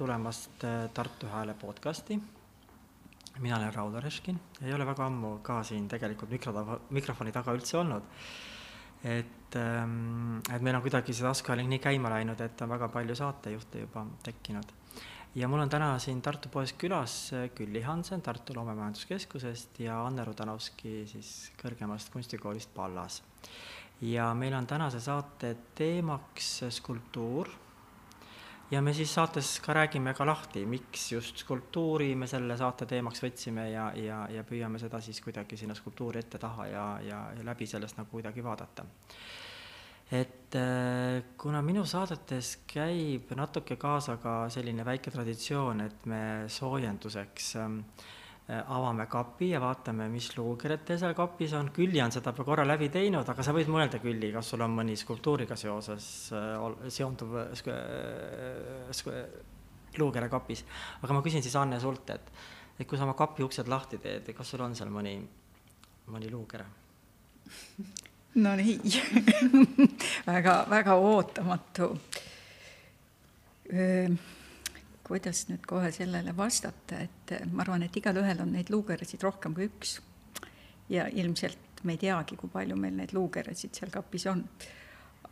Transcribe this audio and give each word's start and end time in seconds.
tulemast 0.00 0.64
äh, 0.64 0.88
Tartu 0.94 1.26
Hääle 1.28 1.54
podcasti. 1.54 2.20
mina 3.38 3.56
olen 3.56 3.74
Raul 3.74 3.94
Oreškin, 3.94 4.40
ei 4.62 4.72
ole 4.74 4.86
väga 4.86 5.06
ammu 5.06 5.38
ka 5.42 5.62
siin 5.64 5.88
tegelikult 5.88 6.30
mikro, 6.30 6.80
mikrofoni 6.90 7.32
taga 7.32 7.52
üldse 7.56 7.76
olnud. 7.76 8.02
et, 9.04 9.56
ähm, 9.56 10.38
et 10.54 10.62
meil 10.62 10.76
on 10.76 10.82
kuidagi 10.82 11.12
see 11.12 11.24
taskuhääling 11.24 11.68
nii 11.68 11.82
käima 11.84 12.12
läinud, 12.12 12.40
et 12.40 12.62
on 12.62 12.72
väga 12.72 12.88
palju 12.88 13.14
saatejuhte 13.14 13.84
juba 13.84 14.06
tekkinud. 14.24 14.72
ja 15.34 15.48
mul 15.48 15.60
on 15.60 15.68
täna 15.68 15.92
siin 15.98 16.22
Tartu 16.22 16.48
poes 16.48 16.72
külas 16.72 17.20
äh, 17.36 17.50
Külli 17.54 17.82
Hansen 17.82 18.22
Tartu 18.22 18.56
Loomemajanduskeskusest 18.56 19.84
ja 19.84 20.00
Anne 20.06 20.24
Rudanovski 20.24 21.04
siis 21.06 21.50
kõrgemast 21.62 22.12
kunstikoolist 22.12 22.72
Pallas. 22.74 23.22
ja 24.00 24.32
meil 24.34 24.54
on 24.54 24.66
tänase 24.66 25.00
saate 25.00 25.56
teemaks 25.74 26.62
skulptuur 26.70 27.52
ja 28.70 28.82
me 28.82 28.94
siis 28.94 29.14
saates 29.14 29.56
ka 29.64 29.74
räägime 29.74 30.14
ka 30.14 30.26
lahti, 30.26 30.64
miks 30.66 31.12
just 31.12 31.42
skulptuuri 31.44 32.14
me 32.14 32.26
selle 32.30 32.56
saate 32.56 32.86
teemaks 32.86 33.22
võtsime 33.24 33.70
ja, 33.72 33.90
ja, 33.96 34.22
ja 34.30 34.44
püüame 34.46 34.78
seda 34.78 35.00
siis 35.00 35.20
kuidagi 35.24 35.56
sinna 35.56 35.74
skulptuuri 35.74 36.22
ette-taha 36.22 36.66
ja, 36.70 36.86
ja, 37.06 37.20
ja 37.36 37.46
läbi 37.46 37.66
sellest 37.66 37.98
nagu 37.98 38.10
kuidagi 38.10 38.44
vaadata. 38.44 38.84
et 40.12 40.54
äh, 40.58 41.22
kuna 41.38 41.62
minu 41.62 41.84
saadetes 41.86 42.58
käib 42.66 43.34
natuke 43.36 43.76
kaasa 43.76 44.16
ka 44.16 44.48
selline 44.50 44.84
väike 44.84 45.10
traditsioon, 45.10 45.80
et 45.80 46.06
me 46.06 46.22
soojenduseks 46.48 47.54
Äh, 47.56 48.19
avame 48.50 49.06
kapi 49.10 49.50
ja 49.52 49.60
vaatame, 49.62 50.08
mis 50.10 50.30
luukered 50.36 50.82
teil 50.86 50.98
seal 50.98 51.14
kapis 51.14 51.52
on, 51.58 51.70
Külli 51.74 52.00
on 52.02 52.12
seda 52.14 52.32
korra 52.34 52.64
läbi 52.66 52.88
teinud, 52.92 53.28
aga 53.28 53.44
sa 53.46 53.54
võid 53.54 53.70
mõelda, 53.70 54.00
Külli, 54.02 54.32
kas 54.34 54.50
sul 54.52 54.64
on 54.66 54.74
mõni 54.74 54.96
skulptuuriga 54.98 55.56
seoses 55.58 56.06
äh, 56.34 56.88
seonduv 56.90 57.36
äh, 57.42 57.52
luukere 59.98 60.28
kapis. 60.32 60.64
aga 61.02 61.14
ma 61.14 61.22
küsin 61.22 61.42
siis 61.46 61.56
Anne 61.60 61.80
sult, 61.80 62.10
et, 62.10 62.32
et 62.78 62.88
kui 62.88 62.98
sa 62.98 63.06
oma 63.06 63.14
kapi 63.18 63.46
uksed 63.46 63.70
lahti 63.70 64.00
teed, 64.02 64.32
kas 64.34 64.50
sul 64.50 64.64
on 64.66 64.74
seal 64.78 64.90
mõni, 64.90 65.14
mõni 66.10 66.32
luukere? 66.32 66.66
no 68.44 68.56
nii 68.58 68.78
väga, 70.30 70.60
väga 70.70 70.98
ootamatu 70.98 71.94
kuidas 75.10 75.46
nüüd 75.50 75.66
kohe 75.66 75.90
sellele 75.94 76.34
vastata, 76.36 77.00
et 77.02 77.34
ma 77.50 77.64
arvan, 77.64 77.82
et 77.86 77.96
igalühel 77.98 78.42
on 78.44 78.54
neid 78.54 78.70
luukeresid 78.70 79.22
rohkem 79.26 79.56
kui 79.56 79.66
üks. 79.66 79.98
ja 80.90 81.06
ilmselt 81.06 81.84
me 81.84 81.94
ei 81.94 82.00
teagi, 82.02 82.36
kui 82.36 82.50
palju 82.50 82.76
meil 82.76 82.96
neid 82.96 83.14
luukeresid 83.14 83.74
seal 83.74 83.90
kapis 83.90 84.26
on. 84.30 84.44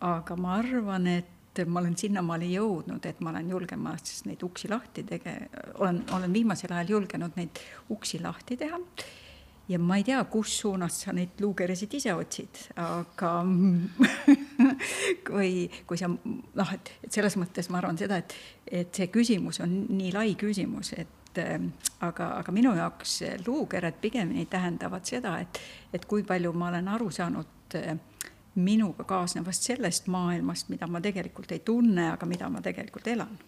aga 0.01 0.37
ma 0.37 0.57
arvan, 0.59 1.07
et 1.07 1.63
ma 1.67 1.81
olen 1.81 1.97
sinnamaale 1.99 2.47
jõudnud, 2.51 3.07
et 3.07 3.21
ma 3.21 3.31
olen 3.31 3.49
julgemas 3.51 4.23
neid 4.27 4.43
uksi 4.47 4.69
lahti 4.71 5.03
tege-, 5.07 5.49
olen, 5.75 6.05
olen 6.15 6.33
viimasel 6.33 6.75
ajal 6.75 6.95
julgenud 6.99 7.39
neid 7.39 7.63
uksi 7.95 8.21
lahti 8.23 8.57
teha 8.57 8.79
ja 9.69 9.79
ma 9.79 9.97
ei 9.97 10.05
tea, 10.05 10.21
kus 10.31 10.55
suunas 10.61 11.03
sa 11.03 11.13
neid 11.13 11.41
luukeresid 11.41 11.95
ise 11.99 12.15
otsid, 12.15 12.63
aga 12.81 13.33
kui, 15.29 15.69
kui 15.87 16.01
sa 16.01 16.09
noh, 16.09 16.73
et, 16.75 16.93
et 17.05 17.13
selles 17.13 17.37
mõttes 17.41 17.69
ma 17.73 17.83
arvan 17.83 17.99
seda, 18.01 18.21
et, 18.23 18.35
et 18.83 19.01
see 19.01 19.11
küsimus 19.13 19.61
on 19.65 19.75
nii 19.93 20.13
lai 20.17 20.33
küsimus, 20.41 20.95
et 20.97 21.43
ähm, 21.43 21.71
aga, 22.01 22.33
aga 22.41 22.55
minu 22.55 22.75
jaoks 22.79 23.21
luukered 23.47 24.01
pigemini 24.01 24.47
tähendavad 24.51 25.05
seda, 25.09 25.39
et, 25.45 25.61
et 25.93 26.09
kui 26.09 26.25
palju 26.27 26.55
ma 26.57 26.73
olen 26.73 26.89
aru 26.95 27.11
saanud 27.15 27.79
äh, 27.79 27.93
minuga 28.59 29.05
kaasnevast 29.07 29.69
sellest 29.69 30.09
maailmast, 30.11 30.73
mida 30.73 30.89
ma 30.91 31.01
tegelikult 31.05 31.53
ei 31.55 31.61
tunne, 31.65 32.11
aga 32.15 32.27
mida 32.27 32.49
ma 32.51 32.65
tegelikult 32.65 33.07
elan 33.15 33.39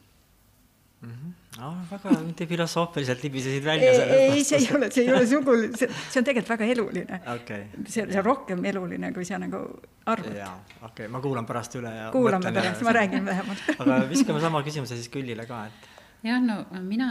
mm. 1.00 1.10
-hmm. 1.10 1.64
Oh, 1.66 1.76
väga 1.90 2.20
mitte 2.24 2.46
filosoofiliselt 2.46 3.22
libisesid 3.22 3.64
välja 3.64 3.90
ei, 3.90 4.44
see 4.44 4.58
ei 4.58 4.68
ole, 4.76 4.90
see 4.90 5.04
ei 5.04 5.12
ole 5.12 5.26
sugu, 5.26 5.56
see, 5.76 5.88
see 5.88 6.20
on 6.20 6.24
tegelikult 6.24 6.52
väga 6.54 6.68
eluline 6.74 7.20
okay.. 7.34 7.64
see, 7.86 8.06
see 8.06 8.18
on 8.18 8.24
rohkem 8.24 8.64
eluline, 8.64 9.12
kui 9.12 9.24
sa 9.24 9.38
nagu 9.38 9.60
arvad. 10.06 10.36
jaa, 10.36 10.54
okei 10.82 10.88
okay., 10.90 11.08
ma 11.08 11.20
kuulan 11.20 11.46
pärast 11.46 11.74
üle 11.80 11.94
ja 11.96 12.10
kuulame 12.14 12.52
pärast, 12.52 12.82
ma 12.86 12.92
räägin 12.92 13.26
lähemalt 13.26 13.70
aga 13.82 14.00
viskame 14.08 14.40
sama 14.40 14.62
küsimuse 14.62 14.96
siis 14.96 15.08
Küllile 15.08 15.46
ka, 15.46 15.66
et. 15.66 15.90
jah, 16.22 16.40
no 16.40 16.64
mina, 16.80 17.10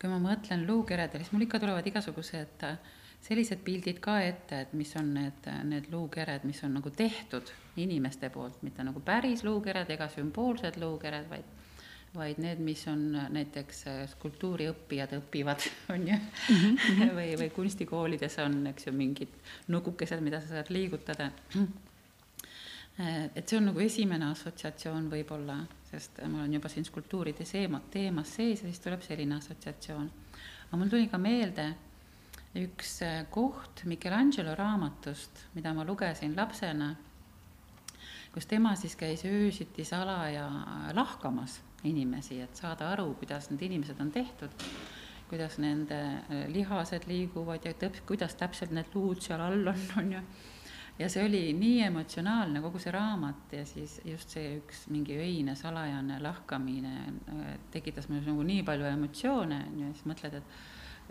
kui 0.00 0.10
ma 0.10 0.18
mõtlen 0.22 0.66
luukeredele, 0.66 1.24
siis 1.24 1.32
mul 1.34 1.48
ikka 1.48 1.60
tulevad 1.60 1.86
igasugused 1.86 2.68
äh, 2.68 2.78
sellised 3.22 3.62
pildid 3.62 4.00
ka 4.02 4.18
ette, 4.24 4.62
et 4.64 4.72
mis 4.74 4.90
on 4.98 5.12
need, 5.14 5.50
need 5.68 5.90
luukered, 5.92 6.46
mis 6.48 6.62
on 6.66 6.74
nagu 6.78 6.90
tehtud 6.90 7.52
inimeste 7.80 8.30
poolt, 8.34 8.62
mitte 8.66 8.84
nagu 8.86 9.00
päris 9.04 9.44
luukered 9.46 9.90
ega 9.94 10.08
sümboolsed 10.10 10.78
luukered, 10.82 11.28
vaid 11.30 11.61
vaid 12.14 12.40
need, 12.44 12.60
mis 12.60 12.82
on 12.92 13.04
näiteks 13.32 13.86
äh, 13.88 14.00
skulptuuriõppijad 14.12 15.14
õpivad, 15.16 15.64
on 15.94 16.08
ju 16.08 16.16
mm, 16.16 16.58
-hmm. 16.58 17.14
või, 17.16 17.30
või 17.40 17.50
kunstikoolides 17.54 18.36
on, 18.44 18.66
eks 18.72 18.86
ju, 18.86 18.92
mingid 18.96 19.32
nugukesed, 19.72 20.20
mida 20.20 20.40
sa 20.40 20.58
saad 20.58 20.70
liigutada. 20.70 21.30
et 23.34 23.48
see 23.48 23.56
on 23.56 23.70
nagu 23.70 23.80
esimene 23.80 24.26
assotsiatsioon 24.30 25.08
võib-olla, 25.10 25.62
sest 25.90 26.20
ma 26.28 26.42
olen 26.42 26.58
juba 26.58 26.68
siin 26.68 26.84
skulptuuride 26.84 27.44
seema, 27.48 27.80
teemas 27.90 28.34
sees 28.36 28.60
ja 28.60 28.68
siis 28.68 28.80
tuleb 28.80 29.00
selline 29.02 29.34
assotsiatsioon. 29.34 30.10
aga 30.66 30.76
mul 30.76 30.92
tuli 30.92 31.08
ka 31.08 31.18
meelde 31.18 31.74
üks 32.60 33.00
äh, 33.02 33.24
koht 33.30 33.84
Michelangelo 33.84 34.54
raamatust, 34.54 35.46
mida 35.54 35.72
ma 35.72 35.84
lugesin 35.84 36.36
lapsena, 36.36 36.94
kus 38.34 38.46
tema 38.46 38.76
siis 38.76 38.96
käis 38.96 39.24
öösiti 39.24 39.84
salaja 39.84 40.50
lahkamas 40.92 41.60
inimesi, 41.88 42.40
et 42.42 42.56
saada 42.56 42.90
aru, 42.92 43.12
kuidas 43.20 43.50
need 43.50 43.62
inimesed 43.68 44.00
on 44.02 44.10
tehtud, 44.14 44.66
kuidas 45.30 45.58
nende 45.62 45.98
äh, 45.98 46.42
lihased 46.52 47.06
liiguvad 47.08 47.64
ja 47.66 47.74
täp-, 47.78 48.02
kuidas 48.06 48.36
täpselt 48.38 48.74
need 48.74 48.92
luud 48.94 49.22
seal 49.24 49.40
all 49.40 49.72
on, 49.72 49.86
on 49.98 50.12
ju. 50.16 50.20
ja 50.98 51.08
see 51.08 51.24
oli 51.26 51.40
nii 51.56 51.80
emotsionaalne, 51.88 52.60
kogu 52.62 52.82
see 52.82 52.92
raamat 52.94 53.56
ja 53.56 53.64
siis 53.66 53.98
just 54.04 54.34
see 54.36 54.58
üks 54.60 54.84
mingi 54.92 55.16
öine 55.18 55.56
salajane 55.58 56.20
lahkamine 56.22 56.94
äh, 57.08 57.50
tekitas 57.74 58.10
minus 58.12 58.28
nagu 58.30 58.46
nii 58.46 58.62
palju 58.68 58.88
emotsioone, 58.92 59.64
on 59.72 59.82
ju, 59.86 59.90
siis 59.96 60.08
mõtled, 60.12 60.40
et 60.42 60.56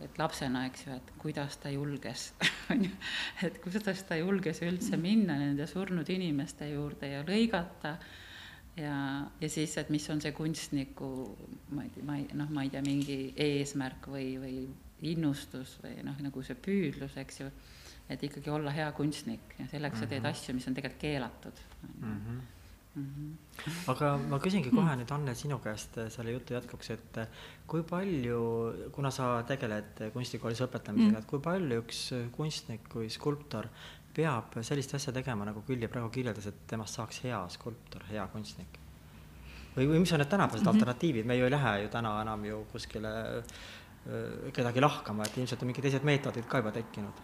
et 0.02 0.16
lapsena, 0.18 0.64
eks 0.66 0.86
ju, 0.88 0.96
et 0.98 1.10
kuidas 1.22 1.60
ta 1.62 1.70
julges 1.70 2.32
on 2.74 2.88
ju, 2.88 2.92
et 3.46 3.60
kuidas 3.62 4.00
ta 4.08 4.16
julges 4.18 4.64
üldse 4.66 4.98
minna 4.98 5.36
nende 5.38 5.68
surnud 5.70 6.10
inimeste 6.10 6.72
juurde 6.72 7.12
ja 7.12 7.20
lõigata 7.28 7.92
äh, 7.98 8.16
ja, 8.78 8.96
ja 9.42 9.50
siis, 9.50 9.76
et 9.78 9.90
mis 9.90 10.08
on 10.10 10.22
see 10.24 10.32
kunstniku, 10.36 11.10
ma 11.76 11.84
ei 11.84 11.92
tea, 11.96 12.06
ma 12.08 12.18
ei, 12.20 12.28
noh, 12.38 12.54
ma 12.54 12.64
ei 12.66 12.72
tea, 12.74 12.84
mingi 12.86 13.20
eesmärk 13.36 14.08
või, 14.12 14.30
või 14.42 14.56
innustus 15.12 15.78
või 15.84 16.00
noh, 16.06 16.18
nagu 16.22 16.46
see 16.46 16.58
püüdlus, 16.68 17.18
eks 17.22 17.44
ju, 17.44 17.52
et 18.12 18.24
ikkagi 18.28 18.52
olla 18.54 18.74
hea 18.76 18.90
kunstnik 18.96 19.56
ja 19.58 19.68
selleks 19.68 19.96
mm 19.96 20.02
-hmm. 20.02 20.08
sa 20.08 20.10
teed 20.10 20.24
mhm. 20.24 20.32
asju, 20.32 20.56
mis 20.56 20.68
on 20.68 20.74
tegelikult 20.74 21.02
keelatud 21.02 21.62
mm. 21.84 22.18
-hmm. 22.18 22.42
Mm 22.96 23.06
-hmm. 23.08 23.72
aga 23.88 24.18
ma 24.18 24.40
küsingi 24.40 24.70
kohe 24.70 24.96
nüüd, 25.00 25.12
Anne, 25.16 25.36
sinu 25.36 25.60
käest 25.64 25.96
selle 26.10 26.32
jutu 26.32 26.54
jätkuks, 26.54 26.90
et 26.90 27.20
kui 27.68 27.84
palju, 27.84 28.40
kuna 28.92 29.12
sa 29.12 29.44
tegeled 29.48 30.12
kunstikoolis 30.14 30.62
õpetamisega 30.62 31.08
mm, 31.08 31.16
-hmm. 31.16 31.20
et 31.20 31.26
kui 31.26 31.40
palju 31.40 31.80
üks 31.80 32.02
kunstnik 32.32 32.90
või 32.96 33.10
skulptor 33.10 33.70
peab 34.16 34.60
sellist 34.62 34.96
asja 34.96 35.14
tegema, 35.14 35.46
nagu 35.46 35.64
Külli 35.68 35.88
praegu 35.88 36.10
kirjeldas, 36.10 36.48
et 36.48 36.64
temast 36.68 37.00
saaks 37.00 37.24
hea 37.24 37.42
skulptor, 37.50 38.04
hea 38.12 38.28
kunstnik? 38.34 38.80
või, 39.76 39.88
või 39.88 40.00
mis 40.04 40.12
on 40.12 40.20
need 40.20 40.30
tänased 40.30 40.60
mm 40.60 40.66
-hmm. 40.66 40.74
alternatiivid, 40.74 41.26
me 41.26 41.36
ju 41.36 41.46
ei 41.46 41.52
lähe 41.52 41.82
ju 41.82 41.90
täna 41.90 42.22
enam 42.22 42.46
ju 42.46 42.66
kuskile 42.72 43.44
kedagi 44.54 44.82
lahkama, 44.82 45.24
et 45.24 45.38
ilmselt 45.38 45.62
on 45.62 45.68
mingid 45.68 45.86
teised 45.86 46.04
meetodid 46.04 46.48
ka 46.50 46.58
juba 46.58 46.72
tekkinud. 46.72 47.22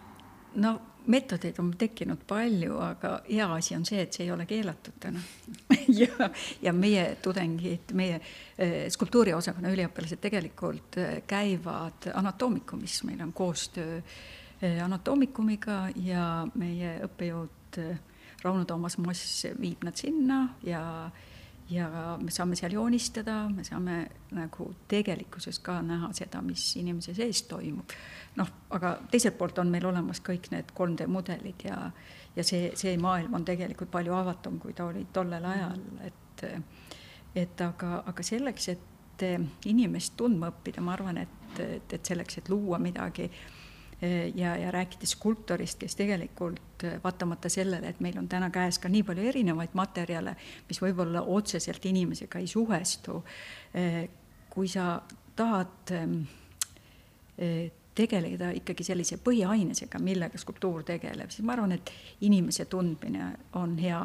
no 0.54 0.80
meetodeid 1.06 1.58
on 1.58 1.72
tekkinud 1.78 2.18
palju, 2.26 2.78
aga 2.78 3.20
hea 3.28 3.54
asi 3.54 3.74
on 3.74 3.84
see, 3.84 4.00
et 4.00 4.12
see 4.12 4.24
ei 4.24 4.30
ole 4.30 4.46
keelatud 4.46 4.94
täna 5.00 5.20
ja, 6.00 6.30
ja 6.62 6.72
meie 6.72 7.16
tudengid, 7.22 7.92
meie 7.92 8.20
skulptuuriosakonna 8.88 9.68
üliõpilased 9.68 10.20
tegelikult 10.20 10.96
käivad 11.26 12.10
anatoomikumis, 12.14 13.02
meil 13.04 13.20
on 13.20 13.32
koostöö 13.32 13.98
äh, 13.98 14.37
anatoomikumiga 14.66 15.88
ja 16.02 16.46
meie 16.58 16.98
õppejõud 17.06 17.78
eh, 17.82 17.98
Rauno 18.42 18.64
Toomas 18.64 18.98
Moss 19.02 19.46
viib 19.58 19.82
nad 19.86 19.98
sinna 19.98 20.40
ja, 20.66 20.80
ja 21.70 21.88
me 22.22 22.30
saame 22.34 22.56
seal 22.58 22.74
joonistada, 22.74 23.40
me 23.50 23.64
saame 23.66 23.98
nagu 24.34 24.70
tegelikkuses 24.90 25.58
ka 25.62 25.80
näha 25.82 26.10
seda, 26.16 26.42
mis 26.42 26.64
inimese 26.78 27.14
sees 27.14 27.42
toimub. 27.50 27.94
noh, 28.38 28.50
aga 28.70 28.96
teiselt 29.10 29.38
poolt 29.38 29.58
on 29.58 29.70
meil 29.70 29.86
olemas 29.86 30.22
kõik 30.22 30.50
need 30.54 30.70
3D 30.74 31.06
mudelid 31.10 31.66
ja, 31.66 31.80
ja 32.36 32.44
see, 32.46 32.72
see 32.78 32.96
maailm 32.98 33.34
on 33.34 33.46
tegelikult 33.46 33.90
palju 33.90 34.14
avatum, 34.14 34.58
kui 34.62 34.74
ta 34.74 34.86
oli 34.90 35.06
tollel 35.12 35.44
ajal, 35.44 35.82
et 36.06 36.46
et 37.34 37.60
aga, 37.60 38.02
aga 38.06 38.22
selleks, 38.22 38.68
et 38.72 39.24
inimest 39.66 40.14
tundma 40.16 40.52
õppida, 40.52 40.82
ma 40.84 40.94
arvan, 40.94 41.18
et, 41.18 41.60
et, 41.60 41.94
et 41.94 42.10
selleks, 42.10 42.38
et 42.38 42.50
luua 42.52 42.78
midagi 42.78 43.26
ja, 44.34 44.56
ja 44.56 44.70
rääkides 44.70 45.16
skulptorist, 45.16 45.78
kes 45.78 45.96
tegelikult 45.98 46.84
vaatamata 47.04 47.50
sellele, 47.50 47.88
et 47.88 48.00
meil 48.00 48.18
on 48.18 48.28
täna 48.28 48.50
käes 48.54 48.78
ka 48.78 48.88
nii 48.88 49.02
palju 49.02 49.26
erinevaid 49.32 49.74
materjale, 49.78 50.36
mis 50.68 50.80
võib-olla 50.82 51.24
otseselt 51.26 51.86
inimesega 51.90 52.38
ei 52.38 52.46
suhestu, 52.46 53.24
kui 54.50 54.68
sa 54.70 55.00
tahad 55.36 55.94
tegeleda 57.98 58.52
ikkagi 58.54 58.86
sellise 58.86 59.18
põhiainesega, 59.22 59.98
millega 60.02 60.38
skulptuur 60.38 60.86
tegeleb, 60.86 61.32
siis 61.34 61.46
ma 61.46 61.56
arvan, 61.56 61.74
et 61.74 61.90
inimese 62.26 62.68
tundmine 62.70 63.32
on 63.58 63.76
hea 63.82 64.02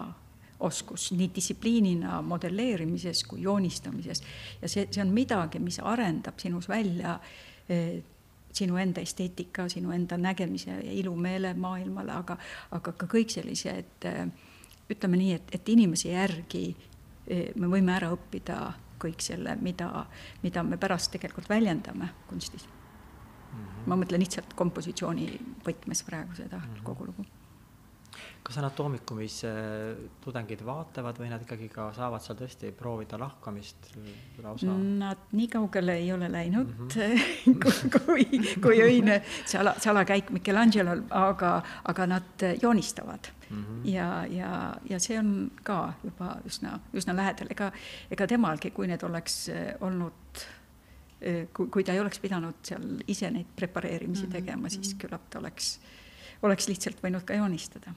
oskus 0.63 1.11
nii 1.11 1.29
distsipliinina 1.35 2.21
modelleerimises 2.25 3.23
kui 3.27 3.41
joonistamises. 3.43 4.23
ja 4.61 4.69
see, 4.69 4.87
see 4.91 5.03
on 5.03 5.13
midagi, 5.13 5.59
mis 5.59 5.79
arendab 5.83 6.39
sinus 6.39 6.69
välja 6.69 7.19
sinu 8.53 8.77
enda 8.77 9.01
esteetika, 9.01 9.67
sinu 9.69 9.91
enda 9.91 10.17
nägemise 10.17 10.71
ja 10.71 10.91
ilumeele 10.91 11.53
maailmale, 11.53 12.13
aga, 12.13 12.37
aga 12.71 12.93
ka 12.97 13.09
kõik 13.09 13.33
sellised 13.33 14.07
eh, 14.09 14.25
ütleme 14.93 15.19
nii, 15.19 15.33
et, 15.39 15.55
et 15.57 15.69
inimese 15.73 16.13
järgi 16.13 16.65
eh, 17.27 17.51
me 17.55 17.69
võime 17.71 17.95
ära 17.95 18.11
õppida 18.13 18.59
kõik 19.03 19.23
selle, 19.23 19.55
mida, 19.61 19.89
mida 20.43 20.63
me 20.63 20.79
pärast 20.79 21.11
tegelikult 21.11 21.49
väljendame 21.49 22.09
kunstis 22.29 22.65
mm. 22.65 23.59
-hmm. 23.59 23.87
ma 23.87 23.99
mõtlen 23.99 24.23
lihtsalt 24.23 24.53
kompositsiooni 24.55 25.31
võtmes 25.65 26.03
praegu 26.07 26.35
seda 26.35 26.57
mm 26.57 26.69
-hmm. 26.69 26.83
kogu 26.83 27.05
lugu 27.11 27.25
kas 28.43 28.57
anatoomikumis 28.59 29.37
tudengid 30.23 30.63
vaatavad 30.65 31.19
või 31.21 31.29
nad 31.31 31.43
ikkagi 31.45 31.69
ka 31.71 31.87
saavad 31.95 32.23
seal 32.23 32.37
tõesti 32.39 32.71
proovida 32.75 33.17
lahkamist 33.19 33.93
lausa? 34.43 34.73
Nad 34.99 35.29
nii 35.31 35.47
kaugele 35.53 35.95
ei 36.01 36.11
ole 36.13 36.29
läinud 36.31 36.73
mm 36.75 36.89
-hmm. 36.89 37.93
kui, 38.05 38.25
kui 38.63 38.81
öine 38.83 39.21
sala, 39.45 39.75
salakäik 39.79 40.31
Michelangelo'l, 40.35 41.05
aga, 41.09 41.53
aga 41.83 42.07
nad 42.07 42.47
joonistavad 42.61 43.31
mm. 43.49 43.63
-hmm. 43.63 43.89
ja, 43.89 44.25
ja, 44.25 44.75
ja 44.89 44.99
see 44.99 45.19
on 45.19 45.51
ka 45.63 45.93
juba 46.03 46.37
üsna, 46.45 46.79
üsna 46.93 47.15
lähedal, 47.15 47.47
ega, 47.49 47.71
ega 48.11 48.27
temalgi, 48.27 48.71
kui 48.71 48.87
need 48.87 49.03
oleks 49.03 49.49
olnud 49.81 50.45
kui, 51.53 51.67
kui 51.67 51.83
ta 51.83 51.93
ei 51.93 51.99
oleks 51.99 52.19
pidanud 52.19 52.55
seal 52.63 52.83
ise 53.07 53.31
neid 53.31 53.47
prepareerimisi 53.55 54.25
mm 54.25 54.29
-hmm. 54.29 54.31
tegema, 54.31 54.69
siis 54.69 54.95
küllap 54.99 55.29
ta 55.29 55.39
oleks 55.39 55.79
äh, 55.79 56.03
oleks 56.43 56.67
lihtsalt 56.69 57.01
võinud 57.03 57.25
ka 57.27 57.37
joonistada, 57.39 57.93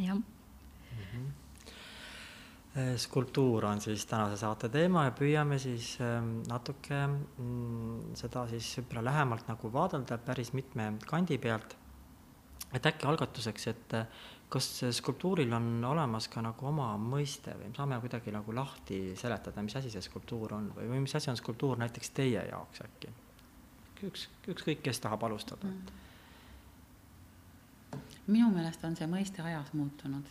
jah 0.00 0.16
mm 0.16 1.04
-hmm. 1.12 2.96
skulptuur 2.96 3.64
on 3.64 3.80
siis 3.80 4.06
tänase 4.06 4.36
saate 4.36 4.68
teema 4.68 5.04
ja 5.04 5.10
püüame 5.10 5.58
siis 5.58 5.98
ähm, 6.00 6.42
natuke 6.48 7.06
mm, 7.06 8.14
seda 8.14 8.46
siis 8.48 8.76
võib-olla 8.78 9.04
lähemalt 9.04 9.48
nagu 9.48 9.72
vaadelda 9.72 10.18
päris 10.18 10.52
mitme 10.52 10.92
kandi 11.06 11.38
pealt. 11.38 11.76
et 12.72 12.86
äkki 12.86 13.06
algatuseks, 13.06 13.66
et 13.66 13.94
äh, 13.94 14.06
kas 14.48 14.84
skulptuuril 14.90 15.52
on 15.52 15.84
olemas 15.84 16.28
ka 16.28 16.42
nagu 16.44 16.66
oma 16.66 16.92
mõiste 17.00 17.54
või 17.56 17.70
me 17.70 17.76
saame 17.76 18.00
kuidagi 18.00 18.32
nagu 18.34 18.54
lahti 18.54 19.16
seletada, 19.16 19.62
mis 19.62 19.76
asi 19.76 19.90
see 19.90 20.00
skulptuur 20.00 20.54
on 20.54 20.72
või, 20.76 20.88
või 20.88 21.00
mis 21.00 21.14
asi 21.16 21.30
on 21.30 21.36
skulptuur 21.36 21.78
näiteks 21.78 22.10
teie 22.10 22.44
jaoks 22.48 22.84
äkki? 22.84 23.12
üks, 24.02 24.28
ükskõik, 24.48 24.82
kes 24.82 25.00
tahab 25.00 25.24
alustada 25.24 25.68
mm. 25.68 26.01
Minu 28.26 28.50
meelest 28.54 28.84
on 28.84 28.96
see 28.96 29.08
mõiste 29.10 29.42
ajas 29.42 29.72
muutunud. 29.72 30.28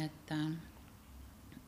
et 0.00 0.30
äh, 0.32 0.46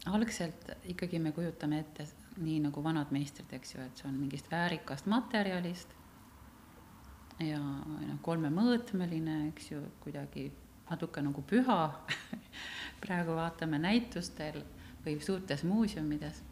algselt 0.07 0.71
ikkagi 0.85 1.19
me 1.19 1.33
kujutame 1.33 1.81
ette 1.81 2.07
nii 2.37 2.61
nagu 2.67 2.83
vanad 2.85 3.11
meistrid, 3.13 3.53
eks 3.53 3.75
ju, 3.75 3.83
et 3.83 3.99
see 3.99 4.09
on 4.09 4.17
mingist 4.21 4.51
väärikast 4.51 5.07
materjalist 5.07 5.93
ja 7.41 7.59
noh, 7.61 8.19
kolmemõõtmeline, 8.25 9.49
eks 9.51 9.71
ju, 9.73 9.83
kuidagi 10.05 10.51
natuke 10.91 11.23
nagu 11.25 11.43
püha 11.43 11.81
praegu 13.03 13.37
vaatame 13.37 13.81
näitustel 13.83 14.63
või 15.05 15.19
suurtes 15.25 15.65
muuseumides 15.65 16.43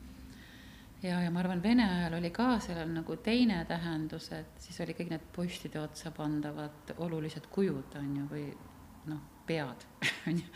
ja, 1.05 1.21
ja 1.23 1.31
ma 1.31 1.43
arvan, 1.43 1.63
Vene 1.63 1.85
ajal 1.85 2.17
oli 2.19 2.31
ka 2.35 2.55
sellel 2.65 2.91
nagu 2.95 3.17
teine 3.23 3.61
tähendus, 3.69 4.31
et 4.37 4.65
siis 4.65 4.81
oli 4.85 4.97
kõik 4.97 5.13
need 5.13 5.29
postide 5.35 5.81
otsa 5.83 6.13
pandavad 6.15 6.95
olulised 7.05 7.49
kujud, 7.53 7.97
on 8.01 8.11
ju, 8.21 8.27
või 8.31 8.45
noh, 9.11 9.21
pead, 9.47 9.87
on 10.31 10.41
ju, 10.41 10.49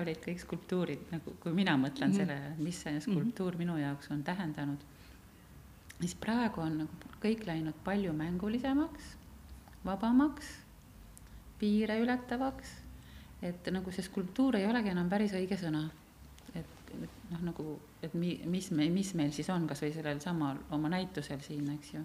olid 0.00 0.22
kõik 0.24 0.42
skulptuurid, 0.44 1.06
nagu 1.14 1.36
kui 1.42 1.54
mina 1.56 1.76
mõtlen 1.76 2.12
mm 2.12 2.16
-hmm. 2.16 2.26
sellele, 2.26 2.54
mis 2.58 2.82
see 2.82 3.00
skulptuur 3.00 3.52
mm 3.52 3.60
-hmm. 3.60 3.66
minu 3.66 3.78
jaoks 3.78 4.10
on 4.10 4.24
tähendanud, 4.24 4.84
siis 6.00 6.14
praegu 6.14 6.60
on 6.60 6.78
nagu 6.84 7.14
kõik 7.22 7.46
läinud 7.46 7.74
palju 7.84 8.12
mängulisemaks, 8.12 9.16
vabamaks, 9.84 10.46
piire 11.58 12.00
ületavaks, 12.00 12.76
et 13.42 13.66
nagu 13.72 13.90
see 13.90 14.02
skulptuur 14.02 14.56
ei 14.56 14.66
olegi 14.66 14.88
enam 14.88 15.08
päris 15.08 15.32
õige 15.32 15.56
sõna 15.56 15.90
noh, 17.30 17.42
nagu, 17.42 17.80
et 18.02 18.14
mi-, 18.14 18.38
mis 18.46 18.70
me, 18.70 18.88
mis 18.92 19.12
meil 19.18 19.34
siis 19.34 19.50
on, 19.52 19.66
kas 19.68 19.84
või 19.84 19.92
sellel 19.94 20.22
samal 20.22 20.58
oma 20.76 20.90
näitusel 20.92 21.40
siin, 21.44 21.68
eks 21.74 21.92
ju. 21.94 22.02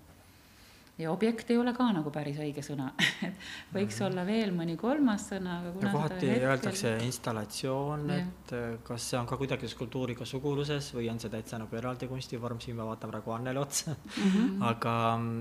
ja 0.99 1.11
objekt 1.11 1.49
ei 1.51 1.57
ole 1.59 1.73
ka 1.75 1.87
nagu 1.91 2.11
päris 2.13 2.37
õige 2.39 2.63
sõna 2.63 2.91
et 3.27 3.33
võiks 3.73 3.95
mm 3.95 3.99
-hmm. 3.99 4.05
olla 4.07 4.25
veel 4.25 4.53
mõni 4.55 4.77
kolmas 4.79 5.29
sõna, 5.31 5.59
aga 5.61 5.71
kuna 5.77 5.87
ja 5.87 5.93
kohati 5.93 6.29
hetkel... 6.29 6.49
öeldakse 6.49 6.97
installatsioon, 7.05 8.09
et 8.17 8.53
äh, 8.55 8.67
kas 8.83 9.09
see 9.09 9.19
on 9.19 9.27
ka 9.27 9.37
kuidagi 9.37 9.67
skulptuuriga 9.67 10.25
suguluses 10.25 10.93
või 10.95 11.09
on 11.11 11.19
see 11.19 11.29
täitsa 11.29 11.59
nagu 11.59 11.75
eraldi 11.75 12.07
kunstivorm, 12.07 12.59
siin 12.59 12.77
ma 12.79 12.87
vaatan 12.91 13.11
praegu 13.11 13.31
Annele 13.31 13.59
otsa 13.59 13.95
mm. 13.95 14.31
-hmm. 14.31 14.69
aga 14.73 14.95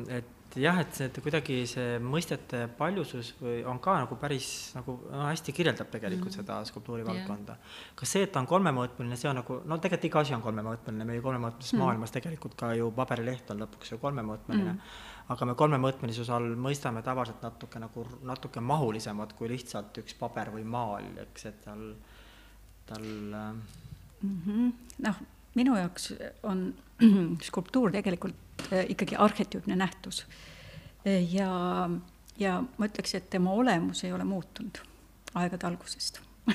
et 0.09 0.33
et 0.55 0.62
jah, 0.62 0.79
et 0.81 0.95
see, 0.95 1.09
et 1.11 1.19
kuidagi 1.23 1.56
see 1.69 1.97
mõistete 2.03 2.65
paljusus 2.79 3.33
või 3.41 3.56
on 3.69 3.81
ka 3.83 3.97
nagu 4.03 4.19
päris 4.21 4.49
nagu 4.77 4.97
no 5.11 5.25
hästi 5.27 5.55
kirjeldab 5.56 5.91
tegelikult 5.93 6.31
mm. 6.31 6.37
seda 6.39 6.59
skulptuurivaldkonda 6.69 7.56
yeah.. 7.56 7.81
kas 7.99 8.15
see, 8.15 8.23
et 8.27 8.33
ta 8.35 8.43
on 8.43 8.49
kolmemõõtmeline, 8.51 9.19
see 9.19 9.31
on 9.31 9.41
nagu, 9.41 9.59
no 9.67 9.79
tegelikult 9.83 10.09
iga 10.11 10.23
asi 10.23 10.37
on 10.37 10.45
kolmemõõtmeline, 10.45 11.09
meie 11.09 11.25
kolmemõõtmelises 11.25 11.75
mm. 11.75 11.83
maailmas 11.83 12.15
tegelikult 12.15 12.56
ka 12.61 12.71
ju 12.79 12.93
paberileht 12.95 13.51
on 13.55 13.65
lõpuks 13.65 13.95
ju 13.95 14.01
kolmemõõtmeline 14.03 14.73
mm. 14.77 14.97
aga 15.35 15.51
me 15.51 15.59
kolmemõõtmelisuse 15.65 16.35
all 16.39 16.55
mõistame 16.69 17.03
tavaliselt 17.06 17.43
natuke 17.45 17.83
nagu, 17.83 18.06
natuke 18.23 18.63
mahulisemad 18.63 19.34
kui 19.39 19.51
lihtsalt 19.51 20.03
üks 20.05 20.19
paber 20.20 20.55
või 20.55 20.67
maal, 20.69 21.11
eks, 21.27 21.51
et 21.51 21.63
tal, 21.67 21.87
tal 22.87 23.06
mm 23.06 24.41
-hmm. 24.46 24.73
noh, 25.08 25.23
minu 25.58 25.77
jaoks 25.79 26.13
on 26.43 26.69
skulptuur 27.48 27.93
tegelikult 27.93 28.67
äh, 28.72 28.84
ikkagi 28.89 29.17
arhetüüpne 29.17 29.77
nähtus. 29.77 30.27
ja, 31.05 31.91
ja 32.39 32.53
ma 32.79 32.86
ütleks, 32.86 33.15
et 33.15 33.27
tema 33.31 33.53
olemus 33.53 34.05
ei 34.05 34.13
ole 34.13 34.24
muutunud 34.24 34.79
aegade 35.34 35.67
algusest 35.67 36.20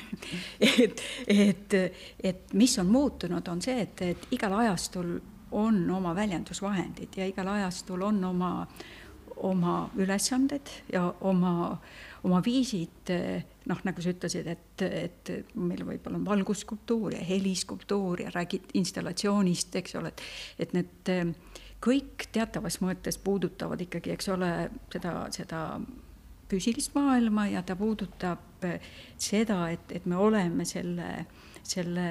et, 0.60 1.02
et, 1.28 1.76
et 2.24 2.54
mis 2.54 2.80
on 2.80 2.88
muutunud, 2.90 3.48
on 3.48 3.62
see, 3.62 3.82
et, 3.82 4.02
et 4.02 4.28
igal 4.34 4.54
ajastul 4.62 5.18
on 5.52 5.80
oma 5.92 6.14
väljendusvahendid 6.16 7.18
ja 7.18 7.26
igal 7.26 7.48
ajastul 7.48 8.02
on 8.06 8.24
oma, 8.26 8.52
oma 9.36 9.90
ülesanded 9.98 10.70
ja 10.94 11.08
oma, 11.22 11.78
oma 12.28 12.42
viisid 12.44 13.12
noh, 13.70 13.80
nagu 13.88 14.04
sa 14.04 14.12
ütlesid, 14.12 14.48
et, 14.52 14.84
et 14.84 15.32
meil 15.56 15.86
võib-olla 15.88 16.20
on 16.20 16.26
valgusskulptuur 16.28 17.16
ja 17.16 17.24
heliskulptuur 17.24 18.26
ja 18.26 18.34
räägid 18.34 18.74
installatsioonist, 18.80 19.76
eks 19.80 19.96
ole, 20.00 20.12
et, 20.12 20.24
et 20.66 20.76
need 20.76 21.14
kõik 21.84 22.28
teatavas 22.36 22.80
mõttes 22.84 23.20
puudutavad 23.24 23.82
ikkagi, 23.82 24.14
eks 24.16 24.30
ole, 24.34 24.52
seda, 24.92 25.14
seda 25.32 25.64
füüsilist 26.50 26.96
maailma 26.98 27.48
ja 27.54 27.64
ta 27.64 27.78
puudutab 27.80 28.66
seda, 29.18 29.62
et, 29.72 29.92
et 29.96 30.06
me 30.10 30.18
oleme 30.20 30.66
selle, 30.68 31.26
selle 31.64 32.08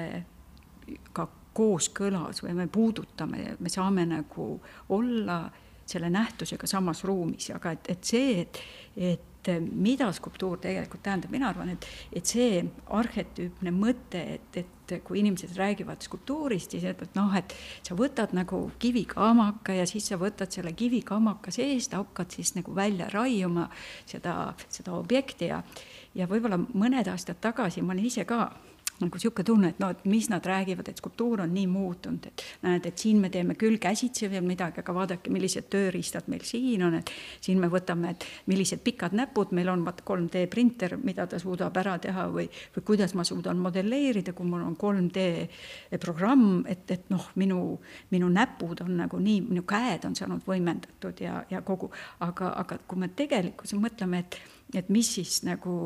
ka 1.13 1.27
kooskõlas 1.53 2.43
või 2.45 2.55
me 2.57 2.67
puudutame, 2.71 3.55
me 3.59 3.71
saame 3.71 4.05
nagu 4.09 4.51
olla 4.95 5.41
selle 5.89 6.11
nähtusega 6.13 6.67
samas 6.69 7.03
ruumis, 7.07 7.49
aga 7.55 7.73
et, 7.75 7.89
et 7.95 8.13
see, 8.13 8.45
et, 8.45 8.61
et 8.97 9.25
et 9.47 9.71
mida 9.71 10.09
skulptuur 10.11 10.59
tegelikult 10.61 11.03
tähendab, 11.05 11.31
mina 11.31 11.49
arvan, 11.49 11.71
et, 11.73 11.85
et 12.15 12.27
see 12.27 12.59
arhetüüpne 12.95 13.71
mõte, 13.71 14.21
et, 14.35 14.59
et 14.59 14.95
kui 15.05 15.21
inimesed 15.21 15.53
räägivad 15.57 16.03
skulptuurist, 16.03 16.73
siis 16.73 16.87
et 16.89 17.15
noh, 17.15 17.31
et 17.37 17.53
sa 17.85 17.95
võtad 17.97 18.33
nagu 18.35 18.65
kivikamaka 18.81 19.77
ja 19.77 19.85
siis 19.89 20.09
sa 20.11 20.19
võtad 20.19 20.51
selle 20.51 20.73
kivikamaka 20.77 21.53
seest, 21.55 21.95
hakkad 21.95 22.35
siis 22.35 22.55
nagu 22.57 22.75
välja 22.75 23.09
raiuma 23.13 23.69
seda, 24.09 24.53
seda 24.67 24.97
objekti 24.97 25.51
ja, 25.53 25.61
ja 26.17 26.27
võib-olla 26.29 26.59
mõned 26.59 27.07
aastad 27.07 27.39
tagasi 27.41 27.85
ma 27.85 27.95
olin 27.95 28.09
ise 28.09 28.27
ka 28.27 28.49
nagu 28.99 29.15
niisugune 29.15 29.45
tunne, 29.45 29.69
et 29.73 29.79
noh, 29.79 29.91
et 29.93 30.05
mis 30.09 30.27
nad 30.31 30.45
räägivad, 30.45 30.89
et 30.91 30.99
skulptuur 30.99 31.43
on 31.45 31.53
nii 31.53 31.67
muutunud, 31.71 32.25
et 32.27 32.43
näed, 32.65 32.85
et 32.89 32.99
siin 32.99 33.19
me 33.21 33.29
teeme 33.33 33.55
küll 33.59 33.79
käsitsi 33.81 34.29
veel 34.31 34.43
midagi, 34.45 34.81
aga 34.83 34.95
vaadake, 34.95 35.31
millised 35.33 35.69
tööriistad 35.71 36.27
meil 36.31 36.43
siin 36.47 36.83
on, 36.87 36.97
et 36.99 37.11
siin 37.41 37.61
me 37.61 37.69
võtame, 37.71 38.13
et 38.15 38.25
millised 38.51 38.83
pikad 38.83 39.15
näpud 39.17 39.53
meil 39.55 39.71
on, 39.71 39.85
vaata 39.87 40.03
3D 40.07 40.45
printer, 40.51 40.97
mida 41.03 41.27
ta 41.29 41.39
suudab 41.39 41.77
ära 41.79 41.97
teha 42.01 42.27
või, 42.33 42.47
või 42.75 42.85
kuidas 42.91 43.15
ma 43.15 43.25
suudan 43.27 43.61
modelleerida, 43.63 44.33
kui 44.37 44.49
mul 44.49 44.65
on 44.67 44.75
3D 44.79 45.25
programm, 46.03 46.65
et, 46.69 46.85
et 46.91 47.09
noh, 47.13 47.31
minu, 47.39 47.61
minu 48.11 48.29
näpud 48.33 48.83
on 48.85 48.97
nagu 49.03 49.21
nii, 49.23 49.41
minu 49.47 49.63
käed 49.69 50.05
on 50.09 50.17
saanud 50.19 50.43
võimendatud 50.47 51.23
ja, 51.23 51.43
ja 51.49 51.63
kogu, 51.65 51.91
aga, 52.25 52.53
aga 52.63 52.81
kui 52.87 52.99
me 52.99 53.11
tegelikkuses 53.15 53.79
mõtleme, 53.79 54.25
et, 54.25 54.39
et 54.83 54.93
mis 54.93 55.15
siis 55.19 55.41
nagu 55.47 55.79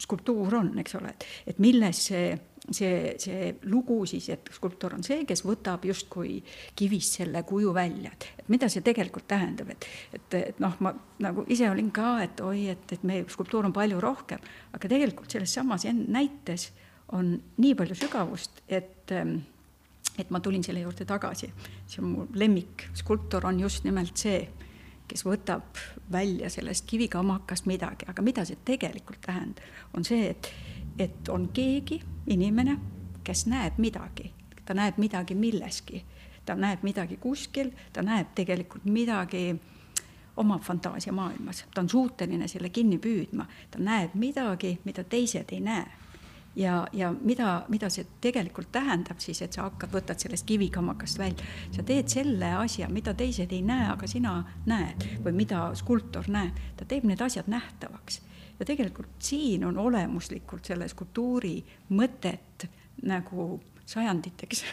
skulptuur 0.00 0.58
on, 0.58 0.72
eks 0.82 0.96
ole, 0.98 1.12
et, 1.14 1.26
et 1.52 1.62
milles 1.62 2.00
see 2.08 2.32
see, 2.70 3.14
see 3.20 3.54
lugu 3.68 4.04
siis, 4.08 4.28
et 4.32 4.48
skulptor 4.54 4.94
on 4.96 5.04
see, 5.04 5.24
kes 5.28 5.44
võtab 5.44 5.84
justkui 5.84 6.38
kivist 6.76 7.18
selle 7.20 7.42
kuju 7.46 7.74
välja, 7.76 8.12
et, 8.14 8.48
mida 8.48 8.68
see 8.72 8.84
tegelikult 8.84 9.28
tähendab, 9.28 9.74
et, 9.74 9.88
et, 10.12 10.38
et 10.40 10.62
noh, 10.64 10.76
ma 10.84 10.94
nagu 11.24 11.44
ise 11.52 11.68
olin 11.70 11.90
ka, 11.94 12.16
et 12.24 12.40
oi, 12.44 12.68
et, 12.72 12.96
et 12.96 13.04
meie 13.06 13.26
skulptuur 13.30 13.68
on 13.68 13.74
palju 13.76 14.00
rohkem, 14.02 14.42
aga 14.72 14.90
tegelikult 14.90 15.34
selles 15.34 15.52
samas 15.54 15.86
näites 15.88 16.70
on 17.14 17.34
nii 17.60 17.74
palju 17.78 17.98
sügavust, 18.04 18.64
et 18.68 19.12
et 20.14 20.28
ma 20.30 20.38
tulin 20.38 20.62
selle 20.62 20.84
juurde 20.84 21.04
tagasi. 21.04 21.48
see 21.86 22.02
on 22.02 22.10
mu 22.10 22.26
lemmik, 22.38 22.88
skulptor 22.94 23.46
on 23.46 23.58
just 23.60 23.84
nimelt 23.84 24.16
see, 24.16 24.44
kes 25.08 25.24
võtab 25.26 25.80
välja 26.12 26.48
sellest 26.50 26.86
kivikamakast 26.86 27.66
midagi, 27.66 28.06
aga 28.08 28.22
mida 28.22 28.44
see 28.44 28.56
tegelikult 28.64 29.20
tähendab, 29.26 29.64
on 29.94 30.04
see, 30.06 30.30
et 30.30 30.50
et 30.98 31.28
on 31.28 31.48
keegi, 31.52 32.00
inimene, 32.26 32.78
kes 33.24 33.46
näeb 33.46 33.78
midagi, 33.78 34.30
ta 34.64 34.74
näeb 34.74 34.98
midagi 34.98 35.34
milleski, 35.34 36.04
ta 36.46 36.54
näeb 36.54 36.82
midagi 36.82 37.16
kuskil, 37.16 37.70
ta 37.92 38.02
näeb 38.02 38.34
tegelikult 38.34 38.84
midagi 38.84 39.54
oma 40.36 40.58
fantaasiamaailmas, 40.58 41.64
ta 41.74 41.80
on 41.80 41.88
suuteline 41.88 42.48
selle 42.48 42.68
kinni 42.68 42.98
püüdma, 42.98 43.46
ta 43.70 43.78
näeb 43.78 44.14
midagi, 44.14 44.78
mida 44.84 45.04
teised 45.04 45.52
ei 45.52 45.60
näe. 45.60 45.84
Ja, 46.56 46.86
ja 46.92 47.08
mida, 47.20 47.64
mida 47.68 47.88
see 47.90 48.06
tegelikult 48.22 48.68
tähendab 48.72 49.18
siis, 49.18 49.40
et 49.42 49.56
sa 49.56 49.64
hakkad, 49.64 49.90
võtad 49.90 50.22
sellest 50.22 50.46
kivikamakast 50.46 51.18
välja, 51.18 51.48
sa 51.74 51.82
teed 51.82 52.06
selle 52.12 52.52
asja, 52.60 52.86
mida 52.88 53.14
teised 53.14 53.50
ei 53.52 53.62
näe, 53.66 53.88
aga 53.90 54.06
sina 54.06 54.36
näed 54.70 55.02
või 55.24 55.32
mida 55.40 55.64
skulptor 55.74 56.30
näeb, 56.30 56.60
ta 56.78 56.86
teeb 56.86 57.08
need 57.10 57.24
asjad 57.26 57.50
nähtavaks 57.50 58.20
ja 58.58 58.64
tegelikult 58.66 59.18
siin 59.18 59.64
on 59.64 59.78
olemuslikult 59.78 60.64
selle 60.64 60.88
skulptuuri 60.88 61.56
mõtet 61.90 62.68
nagu 63.02 63.60
sajanditeks 63.86 64.64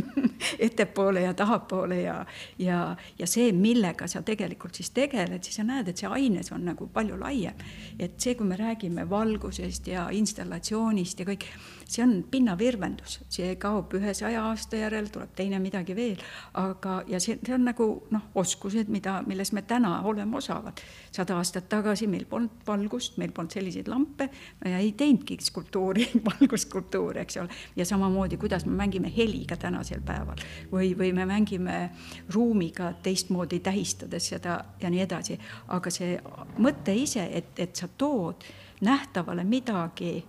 ettepoole 0.66 1.20
ja 1.20 1.34
tahapoole 1.34 2.00
ja, 2.00 2.26
ja, 2.58 2.96
ja 3.18 3.26
see, 3.26 3.52
millega 3.52 4.06
sa 4.06 4.22
tegelikult 4.22 4.78
siis 4.78 4.90
tegeled, 4.94 5.42
siis 5.42 5.58
sa 5.58 5.66
näed, 5.66 5.90
et 5.90 5.98
see 5.98 6.10
aines 6.10 6.52
on 6.54 6.64
nagu 6.70 6.86
palju 6.92 7.18
laiem. 7.18 7.58
et 7.98 8.20
see, 8.20 8.34
kui 8.38 8.46
me 8.46 8.56
räägime 8.56 9.08
valgusest 9.10 9.86
ja 9.90 10.08
installatsioonist 10.10 11.20
ja 11.20 11.26
kõik, 11.26 11.48
see 11.88 12.02
on 12.04 12.14
pinnavirvendus, 12.30 13.20
see 13.32 13.54
kaob 13.60 13.94
ühe 13.98 14.14
saja 14.14 14.44
aasta 14.48 14.78
järel, 14.80 15.08
tuleb 15.12 15.34
teine 15.36 15.58
midagi 15.62 15.96
veel, 15.96 16.20
aga, 16.60 17.00
ja 17.08 17.20
see, 17.22 17.38
see 17.44 17.54
on 17.56 17.66
nagu 17.68 17.88
noh, 18.14 18.28
oskused, 18.42 18.90
mida, 18.92 19.18
milles 19.26 19.52
me 19.52 19.62
täna 19.68 19.98
oleme 20.08 20.36
osavad. 20.36 20.80
sada 21.12 21.36
aastat 21.36 21.68
tagasi 21.68 22.06
meil 22.06 22.24
polnud 22.24 22.62
valgust, 22.66 23.18
meil 23.20 23.32
polnud 23.32 23.52
selliseid 23.52 23.88
lampe 23.88 24.28
ja 24.64 24.78
ei 24.78 24.92
teinudki 24.96 25.36
skulptuuri 25.40 26.08
valgusskulptuuri, 26.28 27.20
eks 27.20 27.36
ole, 27.36 27.48
ja 27.76 27.84
samamoodi, 27.86 28.36
kuidas 28.36 28.66
me 28.66 28.76
mängime 28.76 29.12
heliga 29.16 29.56
tänasel 29.56 30.00
päeval. 30.00 30.40
Või, 30.72 30.92
või 30.98 31.12
me 31.12 31.26
mängime 31.26 31.90
ruumiga 32.32 32.92
teistmoodi 33.02 33.60
tähistades 33.60 34.28
seda 34.32 34.58
ja 34.80 34.90
nii 34.90 35.04
edasi, 35.04 35.38
aga 35.68 35.90
see 35.90 36.16
mõte 36.58 36.94
ise, 36.96 37.28
et, 37.32 37.52
et 37.58 37.76
sa 37.76 37.88
tood 37.98 38.44
nähtavale 38.82 39.44
midagi 39.44 40.24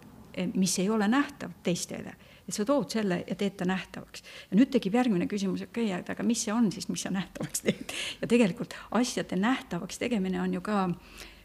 mis 0.54 0.80
ei 0.80 0.90
ole 0.90 1.08
nähtav 1.08 1.52
teistele, 1.64 2.16
et 2.48 2.56
sa 2.56 2.66
tood 2.68 2.92
selle 2.92 3.22
ja 3.28 3.36
teed 3.40 3.56
ta 3.60 3.68
nähtavaks. 3.68 4.24
ja 4.52 4.58
nüüd 4.58 4.72
tekib 4.74 4.98
järgmine 4.98 5.28
küsimus, 5.32 5.64
et 5.64 5.72
okei 5.72 5.92
okay,, 5.92 6.16
aga 6.16 6.26
mis 6.28 6.44
see 6.46 6.54
on 6.54 6.72
siis, 6.72 6.90
mis 6.90 7.06
sa 7.06 7.14
nähtavaks 7.14 7.66
teed? 7.66 7.96
ja 8.22 8.28
tegelikult 8.28 8.76
asjade 8.92 9.40
nähtavaks 9.40 10.02
tegemine 10.02 10.42
on 10.42 10.54
ju 10.54 10.62
ka, 10.62 10.86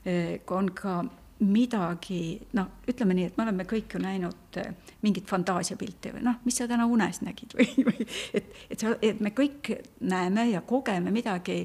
eh, 0.04 0.40
on 0.50 0.72
ka 0.74 1.02
midagi, 1.38 2.40
noh, 2.58 2.66
ütleme 2.90 3.14
nii, 3.14 3.28
et 3.30 3.36
me 3.38 3.44
oleme 3.44 3.66
kõik 3.70 3.94
ju 3.94 4.00
näinud 4.02 4.58
eh, 4.58 4.72
mingit 5.06 5.28
fantaasiapilti 5.30 6.16
või 6.16 6.24
noh, 6.26 6.40
mis 6.44 6.58
sa 6.58 6.66
täna 6.70 6.88
unes 6.90 7.22
nägid 7.22 7.54
või, 7.58 7.86
või 7.86 8.08
et, 8.34 8.50
et 8.70 8.82
sa, 8.82 8.96
et 9.02 9.22
me 9.22 9.30
kõik 9.36 9.70
näeme 10.00 10.48
ja 10.50 10.64
kogeme 10.66 11.14
midagi 11.14 11.60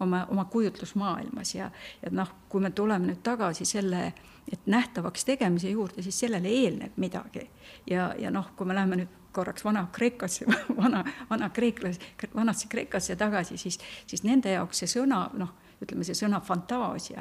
oma, 0.00 0.26
oma 0.30 0.46
kujutlusmaailmas 0.52 1.56
ja, 1.56 1.72
ja 2.04 2.14
noh, 2.14 2.30
kui 2.48 2.62
me 2.62 2.70
tuleme 2.70 3.10
nüüd 3.10 3.24
tagasi 3.26 3.66
selle 3.66 4.06
äh, 4.12 4.24
et 4.52 4.66
nähtavaks 4.66 5.24
tegemise 5.24 5.70
juurde, 5.70 6.02
siis 6.02 6.18
sellele 6.20 6.48
eelneb 6.48 6.96
midagi. 6.96 7.50
ja, 7.90 8.14
ja 8.18 8.30
noh, 8.30 8.52
kui 8.56 8.66
me 8.66 8.74
läheme 8.74 8.96
nüüd 9.02 9.14
korraks 9.36 9.64
Vana-Kreekasse, 9.64 10.46
vana, 10.76 11.04
vana-kreeklas, 11.30 12.00
vanasse 12.34 12.68
Kreekasse 12.68 13.16
tagasi, 13.16 13.58
siis, 13.58 13.78
siis 14.06 14.24
nende 14.24 14.54
jaoks 14.54 14.84
see 14.84 14.92
sõna, 14.96 15.26
noh, 15.36 15.52
ütleme, 15.82 16.06
see 16.08 16.16
sõna 16.16 16.40
fantaasia 16.40 17.20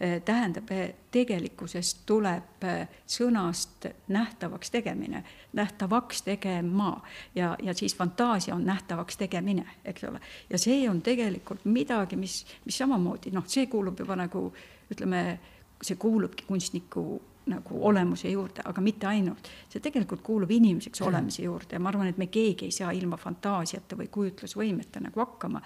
eh, 0.00 0.16
tähendab, 0.26 0.70
eh, 0.74 0.94
tegelikkuses 1.14 1.92
tuleb 2.08 2.66
eh, 2.66 2.96
sõnast 3.06 3.86
nähtavaks 4.10 4.74
tegemine, 4.74 5.22
nähtavaks 5.52 6.24
tegema 6.26 6.96
ja, 7.34 7.54
ja 7.62 7.74
siis 7.78 7.94
fantaasia 7.94 8.56
on 8.56 8.66
nähtavaks 8.66 9.22
tegemine, 9.22 9.66
eks 9.84 10.10
ole. 10.10 10.20
ja 10.50 10.58
see 10.58 10.82
on 10.90 11.02
tegelikult 11.02 11.64
midagi, 11.64 12.18
mis, 12.18 12.42
mis 12.66 12.82
samamoodi 12.82 13.30
noh, 13.30 13.46
see 13.46 13.70
kuulub 13.70 14.02
juba 14.02 14.18
nagu 14.18 14.48
ütleme, 14.90 15.38
see 15.82 15.98
kuulubki 16.00 16.44
kunstniku 16.46 17.20
nagu 17.46 17.78
olemuse 17.88 18.30
juurde, 18.30 18.62
aga 18.64 18.80
mitte 18.80 19.06
ainult. 19.06 19.48
see 19.68 19.80
tegelikult 19.82 20.20
kuulub 20.22 20.50
inimeseks 20.50 21.00
mm. 21.00 21.06
olemise 21.08 21.42
juurde 21.42 21.74
ja 21.74 21.80
ma 21.80 21.90
arvan, 21.90 22.06
et 22.06 22.18
me 22.18 22.28
keegi 22.30 22.68
ei 22.68 22.74
saa 22.74 22.92
ilma 22.94 23.16
fantaasiata 23.18 23.98
või 23.98 24.06
kujutlusvõimeta 24.14 25.02
nagu 25.02 25.20
hakkama. 25.20 25.62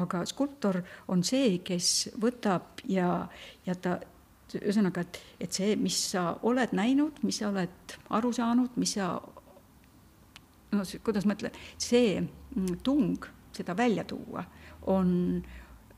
aga 0.00 0.24
skulptor 0.24 0.80
on 1.08 1.24
see, 1.24 1.58
kes 1.64 2.10
võtab 2.20 2.80
ja, 2.88 3.28
ja 3.66 3.74
ta 3.74 3.98
ühesõnaga, 4.56 5.04
et, 5.04 5.20
et 5.40 5.52
see, 5.52 5.76
mis 5.76 5.98
sa 6.12 6.32
oled 6.42 6.72
näinud, 6.74 7.20
mis 7.22 7.38
sa 7.42 7.50
oled 7.52 7.98
aru 8.16 8.32
saanud, 8.32 8.80
mis 8.80 8.96
sa 8.96 9.12
no 10.72 10.86
kuidas 11.04 11.26
ma 11.28 11.36
ütlen, 11.36 11.54
see 11.78 12.16
mm, 12.20 12.80
tung 12.86 13.28
seda 13.52 13.76
välja 13.76 14.04
tuua 14.08 14.44
on 14.88 15.42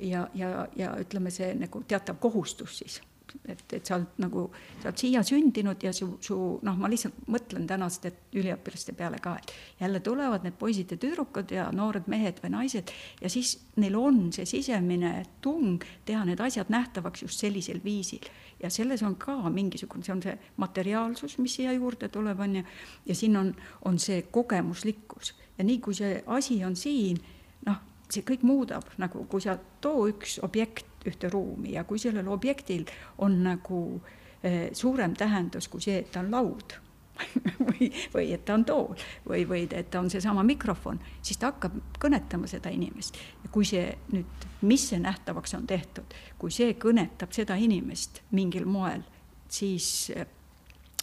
ja, 0.00 0.26
ja, 0.35 0.66
ja 0.76 0.92
ütleme, 1.00 1.31
see 1.31 1.52
nagu 1.54 1.85
teatav 1.88 2.19
kohustus 2.21 2.83
siis 2.83 3.00
et, 3.48 3.64
et 3.72 3.86
sa 3.86 3.96
oled 3.98 4.20
nagu, 4.22 4.44
sa 4.82 4.90
oled 4.90 5.00
siia 5.00 5.22
sündinud 5.26 5.82
ja 5.82 5.92
su, 5.96 6.08
su 6.22 6.36
noh, 6.62 6.78
ma 6.78 6.90
lihtsalt 6.90 7.26
mõtlen 7.32 7.66
tänaste 7.68 8.12
üliõpilaste 8.36 8.94
peale 8.98 9.20
ka, 9.22 9.36
et 9.40 9.52
jälle 9.80 10.00
tulevad 10.04 10.46
need 10.46 10.56
poisid 10.60 10.94
ja 10.94 11.00
tüdrukud 11.00 11.52
ja 11.54 11.68
noored 11.74 12.08
mehed 12.12 12.40
või 12.44 12.54
naised 12.56 12.92
ja 13.22 13.30
siis 13.32 13.56
neil 13.80 13.96
on 13.98 14.24
see 14.34 14.46
sisemine 14.48 15.14
tung 15.44 15.84
teha 16.08 16.24
need 16.28 16.40
asjad 16.40 16.72
nähtavaks 16.72 17.26
just 17.26 17.42
sellisel 17.42 17.80
viisil. 17.84 18.24
ja 18.62 18.70
selles 18.70 19.02
on 19.02 19.16
ka 19.16 19.34
mingisugune, 19.50 20.04
see 20.04 20.12
on 20.14 20.22
see 20.22 20.36
materiaalsus, 20.56 21.38
mis 21.42 21.54
siia 21.58 21.72
juurde 21.72 22.08
tuleb, 22.08 22.40
on 22.40 22.56
ju, 22.56 22.64
ja 23.06 23.14
siin 23.14 23.36
on, 23.36 23.54
on 23.84 23.98
see 23.98 24.22
kogemuslikkus 24.30 25.34
ja 25.58 25.64
nii 25.64 25.80
kui 25.82 25.94
see 25.94 26.22
asi 26.26 26.62
on 26.64 26.76
siin, 26.76 27.18
noh, 27.66 27.80
see 28.12 28.24
kõik 28.26 28.44
muudab 28.46 28.88
nagu, 29.00 29.24
kui 29.30 29.42
sa 29.44 29.56
too 29.82 30.06
üks 30.10 30.38
objekt 30.44 30.86
ühte 31.09 31.30
ruumi 31.32 31.76
ja 31.76 31.85
kui 31.85 31.99
sellel 31.99 32.28
objektil 32.28 32.87
on 33.18 33.42
nagu 33.44 33.82
eh, 34.42 34.71
suurem 34.73 35.14
tähendus 35.18 35.68
kui 35.68 35.82
see, 35.82 36.02
et 36.02 36.11
ta 36.12 36.23
on 36.23 36.30
laud 36.32 36.76
või, 37.68 37.90
või 38.14 38.32
et 38.35 38.44
ta 38.44 38.56
on 38.56 38.64
tool 38.66 38.94
või, 39.28 39.44
või 39.49 39.64
et 39.68 39.90
ta 39.90 40.00
on 40.00 40.11
seesama 40.11 40.44
mikrofon, 40.47 41.00
siis 41.23 41.38
ta 41.38 41.52
hakkab 41.52 41.76
kõnetama 42.02 42.49
seda 42.50 42.73
inimest. 42.73 43.18
ja 43.44 43.50
kui 43.52 43.68
see 43.68 43.87
nüüd, 44.12 44.47
mis 44.62 44.88
see 44.90 45.00
nähtavaks 45.02 45.54
on 45.59 45.66
tehtud, 45.66 46.14
kui 46.38 46.54
see 46.54 46.75
kõnetab 46.80 47.35
seda 47.37 47.59
inimest 47.61 48.23
mingil 48.32 48.66
moel, 48.66 49.04
siis 49.52 50.11
eh, 50.16 50.26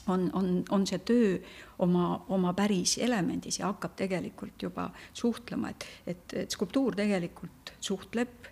on, 0.09 0.29
on, 0.33 0.63
on 0.69 0.87
see 0.87 0.99
töö 1.05 1.37
oma, 1.85 2.25
oma 2.29 2.53
päris 2.57 2.97
elemendis 2.97 3.59
ja 3.59 3.69
hakkab 3.69 3.95
tegelikult 3.99 4.61
juba 4.63 4.89
suhtlema, 5.13 5.69
et, 5.69 5.85
et, 6.07 6.37
et 6.43 6.55
skulptuur 6.57 6.97
tegelikult 6.97 7.73
suhtleb 7.79 8.49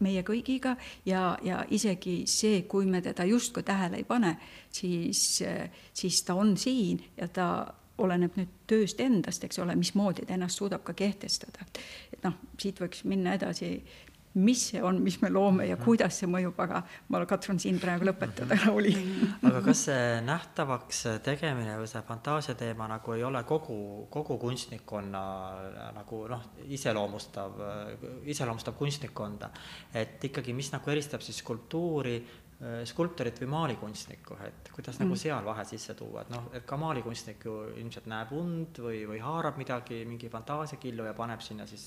meie 0.00 0.22
kõigiga 0.26 0.76
ja, 1.06 1.38
ja 1.42 1.64
isegi 1.70 2.22
see, 2.28 2.62
kui 2.68 2.86
me 2.86 3.00
teda 3.04 3.24
justkui 3.24 3.62
tähele 3.66 4.00
ei 4.00 4.04
pane, 4.04 4.36
siis, 4.70 5.42
siis 5.92 6.22
ta 6.22 6.34
on 6.34 6.56
siin 6.60 7.02
ja 7.16 7.28
ta 7.28 7.48
oleneb 7.98 8.34
nüüd 8.36 8.52
tööst 8.68 9.00
endast, 9.00 9.44
eks 9.46 9.60
ole, 9.62 9.76
mismoodi 9.78 10.26
ta 10.26 10.34
ennast 10.36 10.60
suudab 10.60 10.84
ka 10.84 10.92
kehtestada. 10.96 11.64
et 12.12 12.22
noh, 12.24 12.34
siit 12.60 12.80
võiks 12.80 13.04
minna 13.08 13.34
edasi 13.38 13.70
mis 14.36 14.62
see 14.70 14.82
on, 14.84 15.00
mis 15.02 15.18
me 15.22 15.30
loome 15.32 15.66
ja 15.68 15.78
kuidas 15.80 16.20
see 16.20 16.28
mõjub, 16.30 16.56
aga 16.62 16.82
ma 17.12 17.22
katsun 17.28 17.60
siin 17.62 17.80
praegu 17.82 18.08
lõpetada, 18.08 18.58
Rauli. 18.66 18.92
aga 19.48 19.62
kas 19.64 19.86
see 19.88 20.06
nähtavaks 20.26 21.02
tegemine 21.26 21.76
või 21.80 21.90
see 21.90 22.02
fantaasia 22.06 22.56
teema 22.58 22.88
nagu 22.90 23.16
ei 23.16 23.24
ole 23.26 23.42
kogu, 23.48 23.78
kogu 24.12 24.38
kunstnikkonna 24.42 25.22
nagu 25.96 26.24
noh, 26.30 26.48
iseloomustav, 26.78 27.60
iseloomustab 28.28 28.76
kunstnikkonda, 28.78 29.52
et 29.96 30.24
ikkagi, 30.30 30.56
mis 30.56 30.72
nagu 30.74 30.92
eristab 30.92 31.24
siis 31.24 31.40
skulptuuri 31.44 32.20
Äh, 32.56 32.86
skulptorit 32.88 33.36
või 33.42 33.50
maalikunstnikku, 33.52 34.38
et 34.46 34.68
kuidas 34.72 34.96
nagu 34.96 35.10
mm. 35.10 35.12
nagu 35.12 35.20
seal 35.20 35.44
vahe 35.44 35.64
sisse 35.68 35.92
tuua, 35.92 36.22
et 36.22 36.30
noh, 36.32 36.46
et 36.56 36.64
ka 36.64 36.78
maalikunstnik 36.80 37.42
ju 37.44 37.56
ilmselt 37.82 38.06
näeb 38.08 38.30
und 38.32 38.80
või, 38.80 39.02
või 39.10 39.18
haarab 39.20 39.58
midagi, 39.60 39.98
mingi 40.08 40.30
fantaasiakillu 40.32 41.04
ja 41.04 41.12
paneb 41.18 41.44
sinna 41.44 41.66
siis 41.68 41.84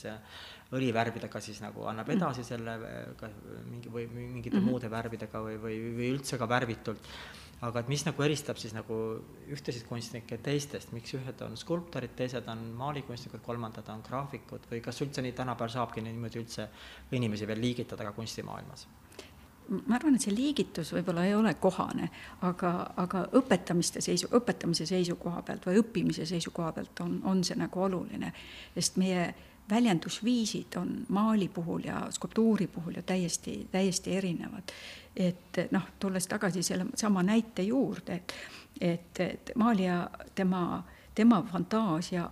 õlivärvidega 0.75 1.41
siis 1.41 1.61
nagu 1.63 1.85
annab 1.89 2.07
mm. 2.07 2.17
edasi 2.19 2.45
selle 2.45 2.77
ka 3.17 3.29
mingi 3.69 3.89
või 3.89 4.05
mingite 4.11 4.57
mm 4.57 4.61
-hmm. 4.61 4.69
muude 4.69 4.89
värvidega 4.91 5.41
või, 5.41 5.57
või, 5.61 5.77
või 5.97 6.09
üldse 6.13 6.37
ka 6.37 6.49
värvitult. 6.49 7.09
aga 7.61 7.79
et 7.79 7.89
mis 7.91 8.05
nagu 8.05 8.23
eristab 8.23 8.57
siis 8.57 8.73
nagu 8.73 8.95
ühtesid 9.51 9.83
kunstnikke 9.87 10.37
teistest, 10.37 10.91
miks 10.91 11.13
ühed 11.13 11.41
on 11.41 11.57
skulptorid, 11.57 12.13
teised 12.15 12.47
on 12.47 12.61
maalikunstnikud, 12.77 13.41
kolmandad 13.41 13.89
on 13.89 14.01
graafikud 14.01 14.69
või 14.71 14.79
kas 14.81 15.01
üldse 15.01 15.21
nii 15.21 15.31
tänapäeval 15.31 15.73
saabki 15.73 16.01
niimoodi 16.01 16.39
üldse 16.39 16.69
inimesi 17.11 17.47
veel 17.47 17.61
liigitada 17.61 18.03
ka 18.03 18.11
kunstimaailmas? 18.11 18.87
ma 19.69 19.95
arvan, 19.95 20.15
et 20.15 20.21
see 20.21 20.33
liigitus 20.33 20.93
võib-olla 20.93 21.25
ei 21.25 21.35
ole 21.35 21.53
kohane, 21.61 22.09
aga, 22.41 22.71
aga 22.97 23.25
õpetamiste 23.37 24.01
seisu, 24.01 24.29
õpetamise 24.39 24.85
seisukoha 24.89 25.41
pealt 25.41 25.67
või 25.69 25.81
õppimise 25.83 26.25
seisukoha 26.25 26.71
pealt 26.71 27.01
on, 27.05 27.21
on 27.29 27.43
see 27.43 27.57
nagu 27.59 27.83
oluline, 27.85 28.33
sest 28.73 28.97
meie 28.97 29.33
väljendusviisid 29.69 30.77
on 30.77 31.05
maali 31.07 31.47
puhul 31.47 31.81
ja 31.85 32.07
skulptuuri 32.09 32.67
puhul 32.67 32.95
ju 32.95 33.01
täiesti, 33.01 33.67
täiesti 33.71 34.15
erinevad. 34.17 34.63
et 35.15 35.57
noh, 35.71 35.83
tulles 35.99 36.27
tagasi 36.27 36.63
selle 36.63 36.85
sama 36.95 37.23
näite 37.23 37.61
juurde, 37.61 38.15
et, 38.15 38.33
et, 38.81 39.19
et 39.19 39.51
maalija, 39.55 40.09
tema, 40.35 40.83
tema 41.15 41.41
fantaasia 41.51 42.29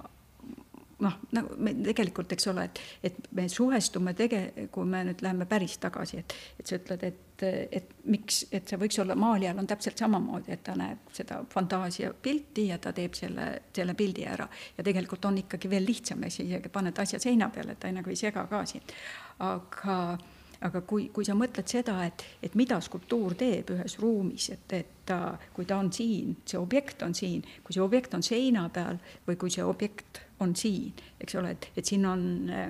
noh, 1.03 1.17
nagu 1.35 1.55
me 1.61 1.73
tegelikult, 1.85 2.31
eks 2.33 2.49
ole, 2.51 2.67
et, 2.69 2.81
et 3.09 3.17
me 3.37 3.47
suhestume 3.51 4.13
tege-, 4.17 4.67
kui 4.73 4.85
me 4.89 5.03
nüüd 5.07 5.21
läheme 5.25 5.45
päris 5.49 5.77
tagasi, 5.81 6.21
et, 6.23 6.35
et 6.59 6.69
sa 6.69 6.79
ütled, 6.79 7.03
et, 7.07 7.45
et 7.77 7.91
miks, 8.09 8.43
et 8.51 8.65
see 8.67 8.79
võiks 8.81 8.97
olla, 9.03 9.17
maalijal 9.19 9.61
on 9.61 9.69
täpselt 9.69 10.01
samamoodi, 10.01 10.55
et 10.55 10.63
ta 10.65 10.73
näeb 10.79 11.11
seda 11.13 11.43
fantaasiapilti 11.53 12.69
ja 12.71 12.79
ta 12.81 12.95
teeb 12.97 13.17
selle, 13.17 13.49
selle 13.75 13.93
pildi 13.97 14.25
ära. 14.25 14.47
ja 14.77 14.85
tegelikult 14.87 15.25
on 15.29 15.37
ikkagi 15.43 15.69
veel 15.69 15.85
lihtsam 15.85 16.25
isegi 16.25 16.73
paned 16.73 16.97
asja 17.03 17.21
seina 17.21 17.51
peale, 17.53 17.77
et 17.77 17.83
ta 17.83 17.93
nagu 17.93 18.09
ei 18.09 18.19
sega 18.19 18.47
ka 18.49 18.65
sind. 18.65 18.97
aga 19.39 20.17
aga 20.65 20.81
kui, 20.89 21.09
kui 21.13 21.25
sa 21.25 21.35
mõtled 21.37 21.69
seda, 21.69 21.99
et, 22.07 22.23
et 22.41 22.55
mida 22.57 22.79
skulptuur 22.81 23.35
teeb 23.37 23.69
ühes 23.75 23.97
ruumis, 24.01 24.49
et, 24.55 24.73
et 24.73 24.93
ta, 25.05 25.35
kui 25.53 25.67
ta 25.69 25.77
on 25.77 25.91
siin, 25.93 26.33
see 26.47 26.57
objekt 26.57 27.03
on 27.05 27.13
siin, 27.17 27.43
kui 27.63 27.75
see 27.75 27.83
objekt 27.83 28.17
on 28.17 28.25
seina 28.25 28.67
peal 28.73 28.97
või 29.27 29.37
kui 29.37 29.53
see 29.53 29.65
objekt 29.65 30.23
on 30.39 30.55
siin, 30.55 30.93
eks 31.21 31.35
ole, 31.35 31.55
et, 31.55 31.71
et 31.77 31.85
siin 31.85 32.05
on 32.05 32.21
äh, 32.49 32.69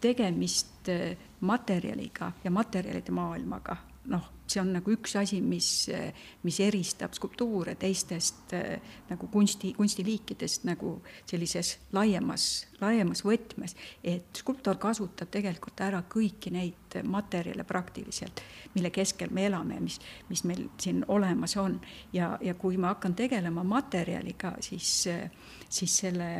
tegemist 0.00 0.88
äh, 0.88 1.16
materjaliga 1.40 2.32
ja 2.44 2.50
materjalide 2.50 3.12
maailmaga, 3.14 3.76
noh, 4.10 4.26
see 4.50 4.58
on 4.58 4.72
nagu 4.74 4.90
üks 4.90 5.14
asi, 5.20 5.38
mis, 5.44 5.68
äh, 5.94 6.10
mis 6.42 6.58
eristab 6.64 7.14
skulptuure 7.14 7.76
teistest 7.78 8.54
nagu 9.10 9.28
kunsti, 9.30 9.70
kunstiliikidest 9.76 10.66
nagu 10.66 10.96
sellises 11.30 11.76
laiemas, 11.94 12.66
laiemas 12.80 13.22
võtmes. 13.24 13.76
et 14.02 14.42
skulptor 14.42 14.80
kasutab 14.82 15.30
tegelikult 15.30 15.80
ära 15.86 16.02
kõiki 16.02 16.50
neid 16.50 16.98
materjale 17.06 17.64
praktiliselt, 17.64 18.42
mille 18.74 18.90
keskel 18.90 19.30
me 19.30 19.46
elame 19.46 19.78
mis, 19.80 20.00
mis 20.28 20.42
meil 20.44 20.66
siin 20.78 21.04
olemas 21.08 21.56
on. 21.56 21.80
ja, 22.12 22.36
ja 22.42 22.54
kui 22.54 22.76
ma 22.76 22.96
hakkan 22.96 23.14
tegelema 23.14 23.62
materjaliga, 23.62 24.56
siis, 24.60 25.06
siis 25.68 26.00
selle 26.02 26.32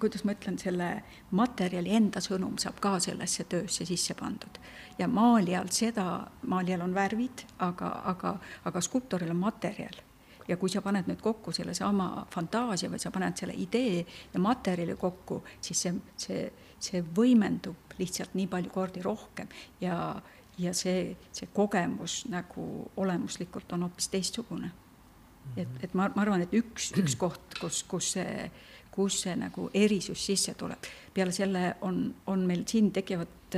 kuidas 0.00 0.24
ma 0.24 0.34
ütlen, 0.36 0.58
selle 0.60 0.88
materjali 1.36 1.94
enda 1.96 2.20
sõnum 2.24 2.56
saab 2.60 2.80
ka 2.82 2.96
sellesse 3.02 3.46
töösse 3.48 3.86
sisse 3.88 4.14
pandud. 4.14 4.60
ja 4.98 5.08
maalijal 5.08 5.68
seda, 5.70 6.26
maalijal 6.46 6.84
on 6.86 6.94
värvid, 6.94 7.44
aga, 7.58 7.90
aga, 8.12 8.36
aga 8.64 8.80
skulptoril 8.80 9.30
on 9.30 9.40
materjal. 9.40 9.96
ja 10.48 10.56
kui 10.56 10.70
sa 10.70 10.82
paned 10.82 11.08
nüüd 11.08 11.20
kokku 11.22 11.52
sellesama 11.52 12.26
fantaasia 12.30 12.90
või 12.90 13.02
sa 13.02 13.10
paned 13.10 13.36
selle 13.36 13.54
idee 13.56 14.06
ja 14.34 14.40
materjali 14.40 14.96
kokku, 14.96 15.42
siis 15.60 15.82
see, 15.82 15.94
see, 16.16 16.52
see 16.78 17.02
võimendub 17.02 17.96
lihtsalt 17.98 18.34
nii 18.34 18.46
palju 18.46 18.70
kordi 18.70 19.02
rohkem 19.02 19.48
ja, 19.80 20.20
ja 20.58 20.72
see, 20.74 21.16
see 21.32 21.48
kogemus 21.52 22.24
nagu 22.30 22.90
olemuslikult 22.96 23.72
on 23.72 23.88
hoopis 23.88 24.08
teistsugune. 24.08 24.70
et, 25.56 25.68
et 25.82 25.94
ma, 25.94 26.10
ma 26.14 26.22
arvan, 26.22 26.42
et 26.42 26.54
üks, 26.54 26.92
üks 26.98 27.16
koht, 27.16 27.58
kus, 27.60 27.82
kus 27.88 28.12
see 28.18 28.50
kus 28.96 29.20
see 29.26 29.36
nagu 29.36 29.68
erisus 29.74 30.26
sisse 30.26 30.54
tuleb. 30.54 30.88
peale 31.14 31.32
selle 31.32 31.76
on, 31.80 32.14
on 32.26 32.46
meil 32.48 32.64
siin 32.66 32.92
tekivad 32.92 33.52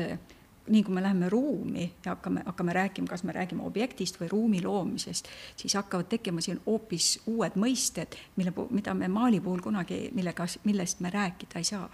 nii 0.69 0.83
kui 0.85 0.95
me 0.95 1.03
läheme 1.03 1.29
ruumi 1.29 1.93
ja 2.05 2.13
hakkame, 2.13 2.43
hakkame 2.47 2.73
rääkima, 2.73 3.09
kas 3.09 3.23
me 3.25 3.33
räägime 3.33 3.65
objektist 3.65 4.21
või 4.21 4.29
ruumi 4.29 4.63
loomisest, 4.63 5.29
siis 5.57 5.75
hakkavad 5.75 6.09
tekkima 6.09 6.45
siin 6.45 6.61
hoopis 6.67 7.21
uued 7.27 7.57
mõisted, 7.57 8.17
mille, 8.37 8.53
mida 8.71 8.95
me 8.95 9.09
maali 9.09 9.41
puhul 9.41 9.63
kunagi, 9.65 10.09
millega, 10.15 10.47
millest 10.65 11.01
me 11.01 11.11
rääkida 11.11 11.59
ei 11.59 11.65
saa. 11.65 11.89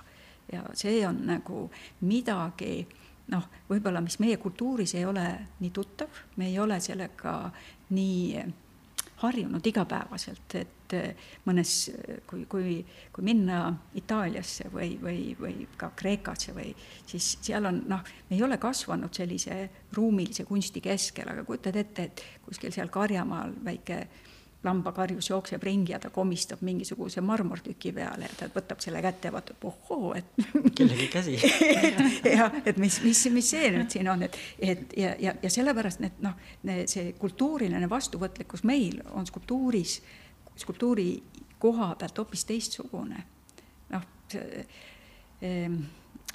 ja 0.53 0.65
see 0.75 1.07
on 1.07 1.23
nagu 1.27 1.71
midagi 2.01 2.87
noh, 3.33 3.47
võib-olla 3.71 4.03
mis 4.05 4.19
meie 4.21 4.37
kultuuris 4.37 4.95
ei 4.95 5.05
ole 5.09 5.25
nii 5.61 5.71
tuttav, 5.71 6.09
me 6.37 6.51
ei 6.51 6.59
ole 6.59 6.81
sellega 6.81 7.51
nii 7.91 8.45
harjunud 9.25 9.67
igapäevaselt, 9.67 10.57
et 10.61 10.95
eh, 10.97 11.31
mõnes, 11.49 11.73
kui, 12.29 12.45
kui, 12.51 12.77
kui 13.13 13.27
minna 13.27 13.67
Itaaliasse 13.99 14.71
või, 14.73 14.95
või, 15.03 15.33
või 15.41 15.69
ka 15.81 15.91
Kreekasse 15.97 16.55
või 16.57 16.73
siis 17.07 17.35
seal 17.45 17.67
on 17.71 17.83
noh, 17.91 18.05
me 18.29 18.37
ei 18.37 18.45
ole 18.47 18.59
kasvanud 18.63 19.15
sellise 19.15 19.59
ruumilise 19.97 20.47
kunsti 20.49 20.83
keskel, 20.85 21.31
aga 21.31 21.45
kujutad 21.47 21.77
ette, 21.81 22.09
et 22.11 22.25
kuskil 22.45 22.75
seal 22.75 22.93
Karjamaal 22.93 23.57
väike 23.65 24.05
lambakarjus 24.65 25.31
jookseb 25.31 25.63
ringi 25.63 25.93
ja 25.93 25.99
ta 26.01 26.11
komistab 26.11 26.63
mingisuguse 26.65 27.21
marmortüki 27.25 27.93
peale 27.93 28.29
ja 28.29 28.37
ta 28.39 28.49
võtab 28.55 28.83
selle 28.85 29.03
kätte 29.05 29.29
ja 29.29 29.35
vaatab, 29.35 29.65
ohoo, 29.71 30.15
et 30.19 30.31
kellegi 30.79 31.09
käsi 31.13 31.37
jah, 32.37 32.55
et 32.65 32.81
mis, 32.81 33.01
mis, 33.05 33.25
mis 33.35 33.51
see 33.55 33.71
nüüd 33.75 33.93
siin 33.95 34.11
on, 34.13 34.25
et, 34.27 34.39
et 34.59 34.97
ja, 34.99 35.15
ja, 35.21 35.35
ja 35.43 35.53
sellepärast 35.53 36.03
need 36.05 36.23
noh, 36.25 36.39
see 36.91 37.13
kultuuriline 37.21 37.89
vastuvõtlikkus 37.91 38.65
meil 38.69 39.01
on 39.13 39.27
skulptuuris, 39.29 39.99
skulptuuri 40.61 41.09
koha 41.59 41.95
pealt 41.99 42.19
hoopis 42.19 42.45
teistsugune. 42.49 43.25
noh, 43.93 44.09
see 44.33 44.65
ehm, 45.45 45.79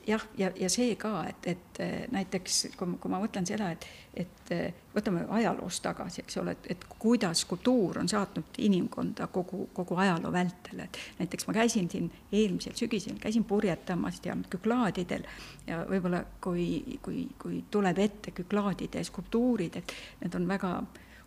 jah, 0.10 0.24
ja, 0.38 0.52
ja 0.56 0.70
see 0.70 0.96
ka, 1.00 1.24
et, 1.30 1.48
et 1.48 1.80
eh, 1.84 2.06
näiteks 2.12 2.60
kui, 2.78 2.96
kui 3.02 3.12
ma 3.12 3.20
mõtlen 3.22 3.48
seda, 3.48 3.70
et, 3.74 3.86
et 4.24 4.54
eh, 4.56 4.78
võtame 4.96 5.26
ajaloost 5.40 5.84
tagasi, 5.86 6.24
eks 6.24 6.40
ole, 6.42 6.56
et, 6.58 6.70
et 6.76 6.86
kuidas 7.00 7.44
kultuur 7.50 8.02
on 8.02 8.10
saatnud 8.10 8.60
inimkonda 8.66 9.30
kogu, 9.34 9.68
kogu 9.76 10.00
ajaloo 10.02 10.32
vältel, 10.34 10.84
et 10.86 11.02
näiteks 11.20 11.48
ma 11.50 11.58
käisin 11.60 11.90
siin 11.92 12.10
eelmisel 12.32 12.78
sügisel, 12.80 13.20
käisin 13.22 13.46
purjetamas 13.50 14.22
ja 14.26 14.38
küklaadidel. 14.50 15.28
Ja 15.68 15.84
võib-olla 15.90 16.24
kui, 16.42 16.98
kui, 17.06 17.28
kui 17.42 17.64
tuleb 17.72 18.02
ette 18.02 18.34
küklaadide 18.36 19.04
skulptuurid, 19.06 19.78
et 19.80 19.94
need 20.24 20.40
on 20.40 20.50
väga 20.50 20.74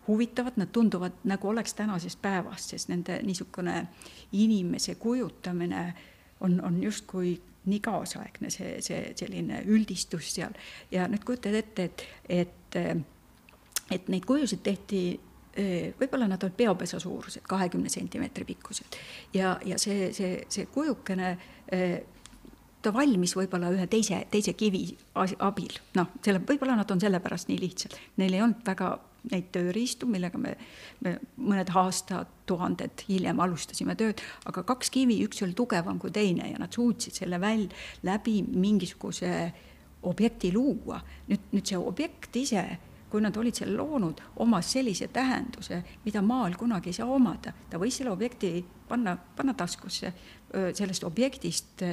huvitavad, 0.09 0.59
nad 0.59 0.73
tunduvad 0.75 1.23
nagu 1.31 1.49
oleks 1.49 1.75
tänasest 1.79 2.19
päevast, 2.23 2.75
sest 2.75 2.91
nende 2.91 3.21
niisugune 3.23 3.87
inimese 4.33 4.97
kujutamine 4.99 5.85
on, 6.43 6.59
on 6.65 6.83
justkui 6.83 7.37
nii 7.65 7.81
kaasaegne 7.85 8.51
see, 8.51 8.77
see 8.85 9.13
selline 9.19 9.63
üldistus 9.71 10.33
seal. 10.35 10.55
Ja 10.91 11.09
nüüd 11.11 11.25
kujutad 11.27 11.55
ette, 11.59 11.91
et, 11.91 12.07
et, 12.29 12.81
et 13.91 14.09
neid 14.13 14.27
kujusid 14.29 14.65
tehti 14.67 15.03
võib-olla 16.01 16.25
nad 16.31 16.43
olid 16.43 16.57
peopesa 16.57 16.97
suurused, 17.03 17.45
kahekümne 17.49 17.91
sentimeetri 17.93 18.47
pikkused. 18.49 18.97
Ja, 19.37 19.59
ja 19.69 19.77
see, 19.79 20.09
see, 20.17 20.39
see 20.49 20.67
kujukene 20.73 21.37
ta 22.83 22.93
valmis 22.95 23.37
võib-olla 23.37 23.71
ühe 23.75 23.87
teise, 23.91 24.25
teise 24.33 24.57
kivi 24.59 24.85
abil, 25.15 25.77
noh, 25.99 26.13
selle, 26.25 26.43
võib-olla 26.49 26.77
nad 26.81 26.91
on 26.91 27.03
sellepärast 27.03 27.51
nii 27.53 27.61
lihtsad, 27.63 27.97
neil 28.19 28.35
ei 28.35 28.43
olnud 28.43 28.65
väga 28.67 28.95
neid 29.31 29.51
tööriistu, 29.55 30.09
millega 30.11 30.39
me, 30.41 30.57
me 31.05 31.17
mõned 31.39 31.71
aastatuhanded 31.79 33.05
hiljem 33.09 33.41
alustasime 33.43 33.95
tööd, 33.99 34.23
aga 34.51 34.65
kaks 34.67 34.91
kivi, 34.95 35.21
üks 35.27 35.45
oli 35.47 35.55
tugevam 35.59 36.01
kui 36.03 36.11
teine 36.15 36.51
ja 36.51 36.59
nad 36.59 36.75
suutsid 36.75 37.21
selle 37.23 37.39
väl 37.43 37.69
läbi 38.07 38.41
mingisuguse 38.43 39.53
objekti 40.03 40.51
luua. 40.55 41.01
nüüd, 41.29 41.53
nüüd 41.53 41.69
see 41.69 41.79
objekt 41.79 42.37
ise, 42.37 42.65
kui 43.13 43.23
nad 43.23 43.37
olid 43.37 43.55
selle 43.55 43.77
loonud, 43.77 44.23
omas 44.43 44.73
sellise 44.73 45.07
tähenduse, 45.13 45.83
mida 46.05 46.23
maal 46.25 46.57
kunagi 46.59 46.91
ei 46.91 46.99
saa 46.99 47.07
omada. 47.07 47.53
ta 47.71 47.79
võis 47.79 48.01
selle 48.01 48.11
objekti 48.11 48.65
panna, 48.89 49.17
panna 49.37 49.55
taskusse, 49.55 50.13
sellest 50.75 51.05
objektist 51.05 51.85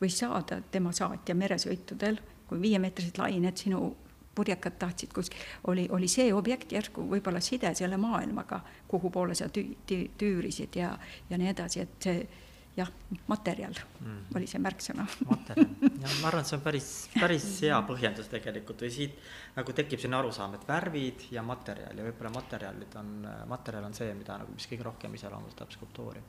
võis 0.00 0.22
saada 0.22 0.60
tema 0.70 0.92
saatja 0.92 1.34
meresõitudel 1.34 2.20
kui 2.48 2.60
viiemeetrised 2.62 3.18
lained 3.18 3.58
sinu 3.58 3.90
purjekad 4.36 4.78
tahtsid 4.78 5.14
kuskil, 5.16 5.40
oli, 5.72 5.86
oli 5.90 6.08
see 6.10 6.28
objekt 6.34 6.72
järsku 6.76 7.06
võib-olla 7.10 7.40
side 7.44 7.72
selle 7.74 7.96
maailmaga, 8.00 8.60
kuhu 8.88 9.10
poole 9.10 9.34
sa 9.34 9.48
tüü-, 9.48 9.78
tüü-, 9.88 10.10
tüürisid 10.18 10.76
ja, 10.76 10.92
ja 11.30 11.40
nii 11.40 11.54
edasi, 11.54 11.86
et 11.86 12.08
see 12.08 12.44
jah, 12.76 12.90
materjal 13.26 13.72
mm. 14.00 14.18
oli 14.36 14.48
see 14.50 14.60
märksõna. 14.60 15.06
materjal, 15.30 15.70
jah, 16.02 16.14
ma 16.20 16.28
arvan, 16.28 16.42
et 16.42 16.50
see 16.50 16.58
on 16.58 16.64
päris, 16.64 16.90
päris 17.14 17.46
hea 17.64 17.78
põhjendus 17.88 18.28
tegelikult 18.32 18.84
või 18.84 18.92
siit 18.92 19.16
nagu 19.56 19.76
tekib 19.76 20.02
selline 20.02 20.20
arusaam, 20.20 20.56
et 20.58 20.68
värvid 20.68 21.26
ja 21.32 21.44
materjal 21.46 21.96
ja 21.96 22.06
võib-olla 22.10 22.34
materjalid 22.36 22.98
on, 23.00 23.12
materjal 23.48 23.88
on 23.88 23.96
see, 23.96 24.12
mida 24.18 24.36
nagu, 24.42 24.52
mis 24.56 24.68
kõige 24.68 24.88
rohkem 24.90 25.16
iseloomustab 25.16 25.72
skulptuuri. 25.72 26.22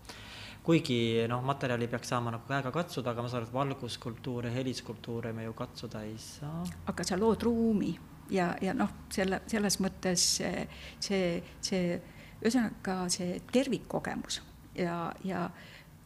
Kuigi 0.67 0.99
noh, 1.31 1.43
materjali 1.47 1.87
peaks 1.87 2.11
saama 2.11 2.33
nagu 2.35 2.43
käega 2.47 2.73
katsuda, 2.75 3.13
aga 3.13 3.23
ma 3.23 3.31
saan 3.31 3.43
aru, 3.43 3.47
et 3.47 3.55
valgusskulptuure, 3.55 4.51
heliskulptuure 4.51 5.31
me 5.35 5.47
ju 5.47 5.55
katsuda 5.55 6.03
ei 6.03 6.17
saa. 6.19 6.65
aga 6.91 7.05
sa 7.07 7.19
lood 7.19 7.45
ruumi 7.47 7.93
ja, 8.35 8.49
ja 8.61 8.73
noh, 8.75 8.91
selle, 9.13 9.41
selles 9.47 9.79
mõttes 9.83 10.27
see, 10.41 10.67
see, 10.99 11.39
see 11.63 11.95
ühesõnaga 12.41 12.99
see 13.13 13.39
tervikkogemus 13.51 14.41
ja, 14.77 14.99
ja 15.23 15.47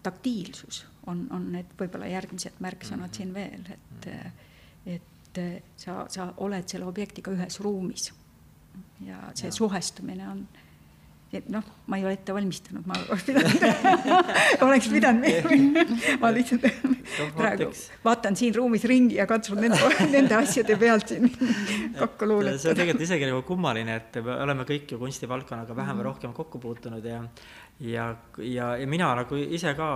taktiilsus 0.04 0.86
on, 1.10 1.26
on 1.34 1.52
need 1.56 1.74
võib-olla 1.80 2.10
järgmised 2.12 2.62
märksõnad 2.62 3.08
mm 3.08 3.12
-hmm. 3.12 3.17
siin 3.17 3.34
veel, 3.34 3.65
et 3.74 4.06
-hmm. 4.06 4.32
et 4.95 5.39
sa, 5.78 6.06
sa 6.10 6.34
oled 6.38 6.67
selle 6.67 6.86
objektiga 6.86 7.32
ühes 7.32 7.60
ruumis. 7.60 8.13
ja 9.02 9.32
see 9.34 9.47
ja. 9.47 9.52
suhestumine 9.52 10.28
on, 10.30 10.47
noh, 11.54 11.63
ma 11.88 11.98
ei 12.00 12.06
ole 12.06 12.15
ette 12.17 12.34
valmistanud, 12.36 12.84
ma 12.88 12.98
oleks 13.08 13.24
pidanud 13.28 13.63
oleks 14.67 14.89
pidanud, 14.91 15.28
ma 16.20 16.32
lihtsalt 16.36 16.67
praegu 17.38 17.70
vaatan 18.04 18.38
siin 18.39 18.56
ruumis 18.56 18.86
ringi 18.89 19.20
ja 19.20 19.28
katsun 19.30 19.62
nende, 19.63 19.80
nende 20.12 20.38
asjade 20.39 20.78
pealt 20.82 21.13
siin 21.13 21.30
kokku 22.02 22.28
luuletada. 22.28 22.63
see 22.65 22.74
on 22.74 22.82
tegelikult 22.82 23.08
isegi 23.08 23.32
nagu 23.32 23.41
kummaline, 23.48 23.98
et 24.02 24.22
me 24.26 24.38
oleme 24.44 24.67
kõik 24.67 24.96
ju 24.96 25.02
kunstivaldkonnaga 25.02 25.76
vähem 25.78 26.02
või 26.02 26.10
rohkem 26.12 26.36
kokku 26.36 26.62
puutunud 26.63 27.08
ja 27.08 27.24
ja, 27.82 28.15
ja, 28.38 28.76
ja 28.78 28.88
mina 28.88 29.10
nagu 29.17 29.38
ise 29.38 29.74
ka 29.78 29.88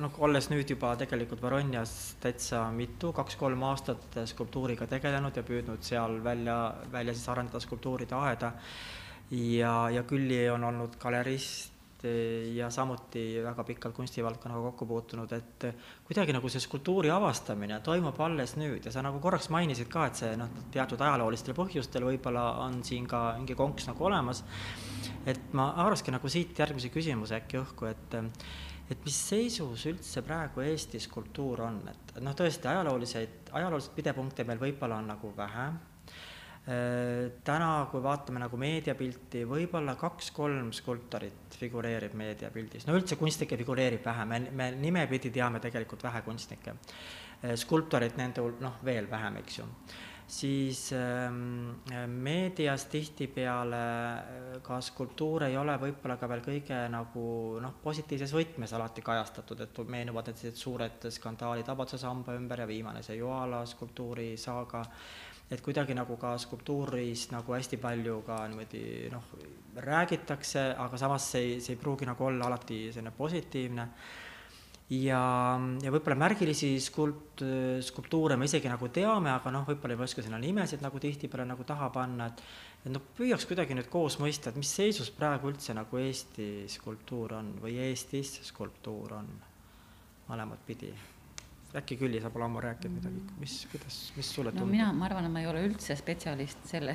noh, 0.00 0.14
olles 0.24 0.48
nüüd 0.52 0.70
juba 0.72 0.94
tegelikult 1.00 1.42
Varonias 1.42 1.94
täitsa 2.22 2.64
mitu, 2.74 3.12
kaks-kolm 3.16 3.62
aastat 3.68 4.20
skulptuuriga 4.30 4.88
tegelenud 4.88 5.36
ja 5.36 5.44
püüdnud 5.44 5.84
seal 5.84 6.18
välja, 6.24 6.58
välja 6.92 7.14
siis 7.16 7.28
arendada 7.28 7.60
skulptuuride 7.60 8.16
aeda. 8.16 8.52
Ja, 9.30 9.74
ja 9.90 10.04
Külli 10.08 10.44
on 10.50 10.64
olnud 10.64 10.96
galerist 11.00 11.74
ja 12.54 12.70
samuti 12.70 13.40
väga 13.42 13.64
pikalt 13.64 13.94
kunstivaldkonnaga 13.96 14.62
kokku 14.68 14.86
puutunud, 14.86 15.32
et 15.34 15.64
kuidagi 16.06 16.32
nagu 16.36 16.50
see 16.52 16.62
skulptuuri 16.62 17.10
avastamine 17.10 17.80
toimub 17.82 18.20
alles 18.22 18.54
nüüd. 18.60 18.86
Ja 18.86 18.92
sa 18.94 19.02
nagu 19.02 19.18
korraks 19.20 19.50
mainisid 19.50 19.90
ka, 19.90 20.06
et 20.06 20.20
see 20.20 20.36
noh, 20.38 20.52
teatud 20.74 21.02
ajaloolistel 21.02 21.56
põhjustel 21.58 22.06
võib-olla 22.06 22.44
on 22.68 22.84
siin 22.86 23.08
ka 23.10 23.32
mingi 23.40 23.58
konks 23.58 23.90
nagu 23.90 24.06
olemas, 24.06 24.44
et 25.26 25.50
ma 25.58 25.72
haaraski 25.80 26.14
nagu 26.14 26.30
siit 26.30 26.58
järgmise 26.58 26.92
küsimuse 26.94 27.40
äkki 27.40 27.62
õhku, 27.64 27.90
et 27.90 28.18
et 28.88 29.02
mis 29.04 29.16
seisus 29.20 29.82
üldse 29.90 30.22
praegu 30.24 30.62
Eesti 30.64 31.00
skulptuur 31.02 31.60
on, 31.66 31.82
et 31.90 32.14
noh, 32.24 32.32
tõesti 32.32 32.70
ajalooliseid, 32.70 33.50
ajalooliseid 33.52 33.98
pidepunkte 33.98 34.46
meil 34.48 34.62
võib-olla 34.62 35.02
on 35.02 35.10
nagu 35.12 35.34
vähe. 35.36 35.66
Äh, 35.66 35.87
täna, 36.68 37.68
kui 37.88 38.02
vaatame 38.04 38.42
nagu 38.42 38.58
meediapilti, 38.60 39.44
võib-olla 39.48 39.94
kaks-kolm 39.96 40.68
skulptorit 40.76 41.56
figureerib 41.56 42.12
meediapildis, 42.18 42.84
no 42.84 42.96
üldse 42.98 43.16
kunstnikke 43.16 43.56
figureerib 43.56 44.04
vähe, 44.04 44.26
me, 44.28 44.40
me 44.52 44.66
nimepidi 44.76 45.32
teame 45.32 45.62
tegelikult 45.64 46.04
vähe 46.04 46.20
kunstnikke. 46.26 46.76
Äh, 47.38 47.54
skulptorid 47.54 48.18
nende 48.18 48.42
hulk, 48.42 48.60
noh, 48.62 48.80
veel 48.84 49.06
vähem, 49.10 49.40
eks 49.44 49.58
ju. 49.60 49.66
siis 50.28 50.90
ähm, 50.92 51.78
meedias 52.06 52.84
tihtipeale 52.92 53.78
äh, 53.78 54.58
ka 54.62 54.80
skulptuur 54.84 55.46
ei 55.46 55.56
ole 55.56 55.78
võib-olla 55.80 56.18
ka 56.20 56.28
veel 56.28 56.42
kõige 56.44 56.82
nagu 56.92 57.22
noh, 57.62 57.78
positiivses 57.82 58.34
võtmes 58.36 58.74
alati 58.76 59.00
kajastatud, 59.06 59.62
et 59.64 59.80
meenuvad 59.86 60.28
need 60.28 60.42
sellised 60.42 60.60
suured 60.60 61.08
skandaalid 61.14 61.70
Vabaduse 61.70 62.02
samba 62.02 62.34
ümber 62.36 62.60
ja 62.60 62.68
viimane 62.68 63.02
see 63.06 63.16
Joala 63.22 63.62
skulptuuri 63.66 64.34
saaga 64.36 64.82
et 65.48 65.62
kuidagi 65.64 65.96
nagu 65.96 66.16
ka 66.20 66.34
skulptuuris 66.40 67.30
nagu 67.32 67.54
hästi 67.56 67.78
palju 67.80 68.20
ka 68.26 68.42
niimoodi 68.50 68.82
noh, 69.12 69.34
räägitakse, 69.84 70.72
aga 70.76 71.00
samas 71.00 71.30
see 71.32 71.44
ei, 71.44 71.60
see 71.64 71.76
ei 71.76 71.80
pruugi 71.80 72.08
nagu 72.08 72.24
olla 72.24 72.50
alati 72.50 72.88
selline 72.92 73.14
positiivne. 73.16 73.88
ja, 74.90 75.20
ja 75.82 75.92
võib-olla 75.92 76.16
märgilisi 76.20 76.74
skulpt-, 76.80 77.44
skulptuure 77.84 78.36
me 78.36 78.48
isegi 78.48 78.68
nagu 78.68 78.88
teame, 78.92 79.32
aga 79.32 79.52
noh, 79.52 79.66
võib-olla 79.68 79.96
ei 79.96 80.04
oska 80.08 80.24
sinna 80.24 80.40
nimesid 80.40 80.84
nagu 80.84 81.00
tihtipeale 81.00 81.48
nagu 81.48 81.64
taha 81.64 81.90
panna, 81.92 82.28
et 82.28 82.42
et 82.86 82.92
noh, 82.94 83.02
püüaks 83.18 83.44
kuidagi 83.48 83.74
nüüd 83.74 83.88
koos 83.90 84.20
mõista, 84.22 84.52
et 84.52 84.56
mis 84.56 84.70
seisus 84.70 85.10
praegu 85.10 85.50
üldse 85.50 85.74
nagu 85.74 85.98
Eesti 85.98 86.68
skulptuur 86.70 87.34
on 87.40 87.54
või 87.62 87.74
Eestis 87.88 88.38
skulptuur 88.52 89.16
on, 89.18 89.30
mõlemat 90.28 90.62
pidi 90.68 90.92
äkki 91.76 91.98
Külli, 92.00 92.20
sa 92.20 92.30
pole 92.32 92.46
ammu 92.46 92.60
rääkinud 92.64 92.96
midagi, 92.96 93.20
mis, 93.40 93.54
kuidas, 93.72 93.96
mis 94.16 94.30
sulle 94.34 94.52
tundub? 94.52 94.66
no 94.66 94.72
mina, 94.72 94.86
ma 94.96 95.04
arvan, 95.04 95.26
et 95.28 95.32
ma 95.32 95.42
ei 95.42 95.48
ole 95.50 95.60
üldse 95.66 95.96
spetsialist 95.98 96.64
selle, 96.70 96.94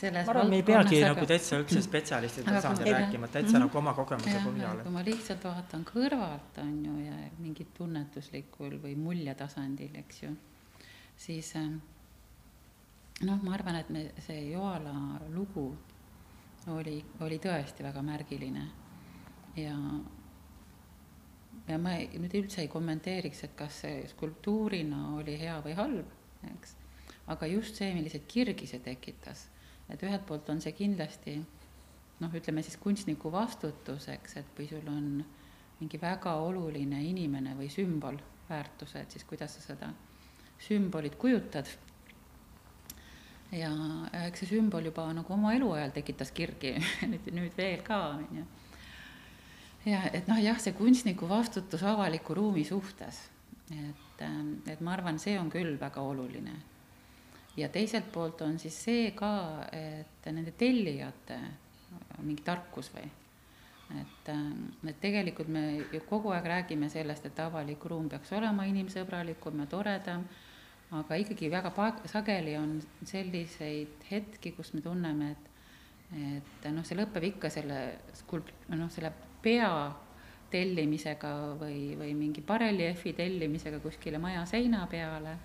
selles 0.00 0.24
ma 0.24 0.32
arvan, 0.32 0.48
me 0.48 0.60
ei 0.62 0.64
peagi 0.64 1.02
aga... 1.02 1.10
nagu 1.12 1.26
täitsa 1.28 1.58
üldse 1.60 1.82
spetsialistide 1.84 2.54
tasandil 2.56 2.92
rääkima, 2.94 3.28
täitsa 3.28 3.50
mm 3.50 3.54
-hmm. 3.56 3.66
nagu 3.66 3.78
oma 3.78 3.94
kogemuse 3.98 4.40
põhjal. 4.46 4.82
kui 4.82 4.94
ma 4.96 5.04
lihtsalt 5.04 5.44
vaatan 5.44 5.84
kõrvalt, 5.92 6.62
on 6.64 6.74
ju, 6.84 6.96
ja 7.04 7.20
mingit 7.38 7.74
tunnetuslikul 7.74 8.80
või 8.82 8.96
muljetasandil, 8.96 10.00
eks 10.04 10.22
ju, 10.22 10.34
siis 11.16 11.52
äh, 11.56 11.68
noh, 13.20 13.42
ma 13.42 13.54
arvan, 13.54 13.76
et 13.76 13.90
me, 13.90 14.10
see 14.24 14.50
Joala 14.50 15.20
lugu 15.34 15.68
oli, 16.66 17.04
oli 17.20 17.38
tõesti 17.38 17.84
väga 17.84 18.02
märgiline 18.02 18.68
ja 19.56 19.74
ja 21.68 21.78
ma 21.78 21.94
ei, 21.98 22.08
nüüd 22.20 22.34
üldse 22.40 22.62
ei 22.64 22.70
kommenteeriks, 22.72 23.44
et 23.44 23.54
kas 23.58 23.82
see 23.84 24.02
skulptuurina 24.12 25.02
oli 25.18 25.36
hea 25.40 25.58
või 25.64 25.76
halb, 25.78 26.12
eks. 26.52 26.74
aga 27.34 27.48
just 27.50 27.78
see, 27.80 27.92
milliseid 27.96 28.24
kirgi 28.30 28.68
see 28.70 28.80
tekitas, 28.84 29.48
et 29.88 30.02
ühelt 30.02 30.24
poolt 30.28 30.48
on 30.52 30.62
see 30.64 30.72
kindlasti 30.76 31.36
noh, 32.22 32.32
ütleme 32.34 32.64
siis 32.66 32.78
kunstniku 32.80 33.32
vastutus, 33.32 34.08
eks, 34.12 34.38
et 34.40 34.54
kui 34.56 34.68
sul 34.70 34.86
on 34.90 35.18
mingi 35.78 36.00
väga 36.02 36.34
oluline 36.42 37.02
inimene 37.06 37.54
või 37.58 37.68
sümbol, 37.70 38.18
väärtused, 38.48 39.12
siis 39.12 39.26
kuidas 39.28 39.54
sa 39.54 39.66
seda 39.72 39.92
sümbolit 40.58 41.14
kujutad. 41.20 41.68
ja 43.52 43.70
eks 44.26 44.42
see 44.42 44.56
sümbol 44.56 44.84
juba 44.84 45.06
nagu 45.16 45.32
oma 45.32 45.54
eluajal 45.56 45.92
tekitas 45.94 46.32
kirgi 46.36 46.74
nüüd, 47.10 47.30
nüüd 47.32 47.54
veel 47.56 47.84
ka, 47.86 48.00
on 48.16 48.40
ju 48.40 48.42
ja 49.86 50.02
et 50.12 50.28
noh, 50.30 50.38
jah, 50.42 50.58
see 50.60 50.74
kunstniku 50.76 51.28
vastutus 51.30 51.82
avaliku 51.86 52.34
ruumi 52.34 52.64
suhtes, 52.64 53.20
et, 53.70 54.24
ähm, 54.24 54.58
et 54.66 54.80
ma 54.80 54.96
arvan, 54.96 55.18
see 55.18 55.38
on 55.38 55.50
küll 55.50 55.78
väga 55.80 56.02
oluline. 56.02 56.56
ja 57.58 57.68
teiselt 57.68 58.12
poolt 58.12 58.42
on 58.46 58.58
siis 58.58 58.76
see 58.84 59.10
ka, 59.18 59.66
et 59.74 60.26
nende 60.30 60.52
tellijate 60.54 61.38
mingi 62.22 62.44
tarkus 62.46 62.92
või, 62.94 63.08
et, 63.98 64.28
ähm, 64.30 64.68
et 64.86 65.00
tegelikult 65.00 65.48
me 65.48 65.64
ju 65.92 66.00
kogu 66.06 66.30
aeg 66.30 66.46
räägime 66.46 66.88
sellest, 66.90 67.26
et 67.26 67.40
avalik 67.40 67.84
ruum 67.84 68.08
peaks 68.08 68.32
olema 68.32 68.66
inimsõbralikum 68.68 69.58
ja 69.58 69.66
toredam, 69.66 70.24
aga 70.90 71.18
ikkagi 71.18 71.50
väga 71.50 71.70
pa-, 71.74 71.96
sageli 72.06 72.56
on 72.56 72.78
selliseid 73.04 74.06
hetki, 74.10 74.52
kus 74.52 74.72
me 74.74 74.80
tunneme, 74.80 75.30
et 75.32 75.48
et 76.08 76.70
noh, 76.72 76.84
see 76.88 76.96
lõpeb 76.96 77.26
ikka 77.34 77.50
selle 77.52 77.80
skulp-, 78.16 78.54
noh, 78.72 78.88
selle 78.88 79.10
pea 79.42 79.72
tellimisega 80.50 81.32
või, 81.60 81.96
või 81.98 82.14
mingi 82.16 82.40
bareljeefi 82.40 83.12
tellimisega 83.12 83.80
kuskile 83.84 84.18
maja 84.18 84.46
seina 84.46 84.86
peale. 84.90 85.36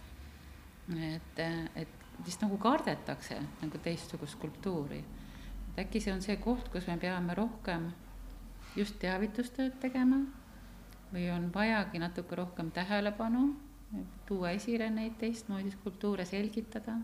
et, 0.99 1.39
et 1.75 2.03
vist 2.25 2.41
nagu 2.41 2.57
kardetakse 2.57 3.39
nagu 3.61 3.77
teistsugust 3.83 4.39
kultuuri. 4.39 5.03
et 5.71 5.85
äkki 5.85 5.99
see 5.99 6.13
on 6.13 6.21
see 6.21 6.37
koht, 6.37 6.69
kus 6.69 6.87
me 6.87 6.97
peame 6.97 7.33
rohkem 7.33 7.91
just 8.75 8.99
teavitustööd 8.99 9.79
tegema 9.79 10.23
või 11.13 11.29
on 11.29 11.49
vajagi 11.53 11.99
natuke 11.99 12.35
rohkem 12.35 12.71
tähelepanu, 12.71 13.53
tuua 14.25 14.51
esile 14.57 14.89
neid 14.89 15.19
teistmoodi 15.21 15.71
skulptuure, 15.71 16.25
selgitada. 16.25 16.97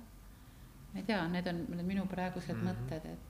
ma 0.93 0.99
ei 0.99 1.03
tea, 1.03 1.27
need 1.27 1.47
on 1.47 1.65
need 1.69 1.85
minu 1.85 2.05
praegused 2.07 2.55
mm 2.55 2.61
-hmm. 2.61 2.69
mõtted, 2.69 3.05
et 3.05 3.28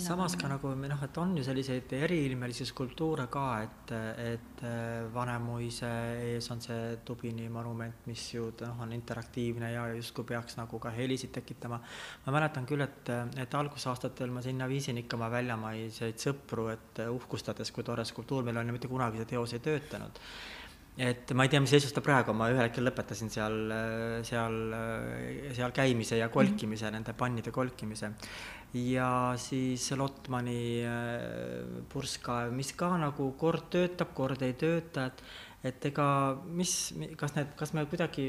samas 0.00 0.36
ka 0.36 0.48
nagu 0.50 0.72
noh, 0.74 1.02
et 1.06 1.18
on 1.22 1.36
ju 1.38 1.44
selliseid 1.46 1.92
eriilmelisi 1.96 2.66
skulptuure 2.68 3.26
ka, 3.32 3.44
et, 3.64 3.92
et 4.24 4.64
äh, 4.66 5.04
Vanemuise 5.14 5.90
ees 6.30 6.48
on 6.50 6.62
see 6.64 6.96
Tubini 7.06 7.48
monument, 7.52 8.06
mis 8.10 8.24
ju 8.34 8.50
noh, 8.60 8.82
on 8.84 8.92
interaktiivne 8.96 9.72
ja 9.74 9.86
justkui 9.94 10.26
peaks 10.32 10.58
nagu 10.60 10.80
ka 10.82 10.92
helisid 10.94 11.32
tekitama. 11.38 11.80
ma 12.26 12.34
mäletan 12.38 12.66
küll, 12.66 12.82
et, 12.84 13.12
et 13.40 13.54
algusaastatel 13.60 14.34
ma 14.34 14.42
sinna 14.42 14.68
viisin 14.70 14.98
ikka 15.04 15.18
oma 15.20 15.30
väljamaiseid 15.32 16.20
sõpru, 16.28 16.68
et 16.74 17.04
uhkustades, 17.08 17.70
kui 17.72 17.86
tore 17.86 18.04
skulptuur 18.04 18.44
meil 18.44 18.60
on 18.60 18.72
ja 18.72 18.76
mitte 18.76 18.90
kunagi 18.90 19.22
see 19.22 19.32
teos 19.36 19.56
ei 19.56 19.64
töötanud 19.64 20.20
et 20.94 21.32
ma 21.34 21.42
ei 21.42 21.50
tea, 21.50 21.60
mis 21.62 21.72
seisus 21.74 21.92
ta 21.94 22.02
praegu 22.04 22.34
ma 22.36 22.46
ühel 22.52 22.68
hetkel 22.68 22.86
lõpetasin 22.86 23.30
seal, 23.32 23.56
seal, 24.26 24.58
seal 25.56 25.74
käimise 25.74 26.20
ja 26.20 26.28
kolkimise 26.30 26.86
mm, 26.86 26.88
-hmm. 26.88 26.94
nende 26.94 27.12
pannide 27.18 27.50
kolkimise. 27.50 28.12
Ja 28.74 29.08
siis 29.38 29.86
Lotmani 29.96 30.82
äh, 30.82 31.82
purskkaev, 31.92 32.52
mis 32.54 32.72
ka 32.74 32.90
nagu 32.98 33.30
kord 33.38 33.68
töötab, 33.70 34.14
kord 34.16 34.42
ei 34.42 34.56
tööta, 34.58 35.08
et 35.10 35.26
et 35.64 35.86
ega 35.88 36.06
mis, 36.44 36.70
kas 37.16 37.32
need, 37.38 37.54
kas 37.56 37.70
me 37.72 37.86
kuidagi, 37.88 38.26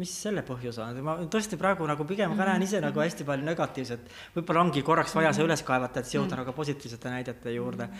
mis 0.00 0.12
selle 0.22 0.40
põhjus 0.46 0.78
on, 0.80 1.02
ma 1.04 1.18
tõesti 1.28 1.58
praegu 1.60 1.84
nagu 1.88 2.06
pigem 2.08 2.32
ka 2.38 2.46
näen 2.48 2.64
ise 2.64 2.80
nagu 2.80 3.02
hästi 3.02 3.26
palju 3.28 3.44
negatiivset, 3.44 4.06
võib-olla 4.38 4.62
ongi 4.64 4.80
korraks 4.86 5.12
vaja 5.18 5.34
see 5.36 5.44
üles 5.44 5.60
kaevata, 5.68 6.00
et 6.00 6.14
jõuda 6.16 6.38
nagu 6.40 6.54
positiivsete 6.56 7.12
näidete 7.12 7.52
juurde. 7.52 7.90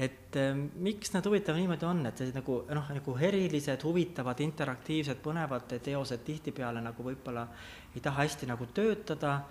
Et 0.00 0.38
äh, 0.40 0.54
miks 0.56 1.12
need 1.12 1.28
huvitav 1.28 1.58
niimoodi 1.60 1.84
on, 1.84 2.00
et 2.08 2.16
sellised 2.16 2.38
nagu 2.38 2.62
noh, 2.72 2.88
nagu 2.96 3.16
erilised, 3.28 3.84
huvitavad, 3.84 4.40
interaktiivsed, 4.40 5.20
põnevad 5.20 5.76
teosed 5.84 6.24
tihtipeale 6.24 6.80
nagu 6.80 7.04
võib-olla 7.04 7.44
ei 7.92 8.00
taha 8.00 8.24
hästi 8.24 8.48
nagu 8.48 8.70
töötada 8.72 9.42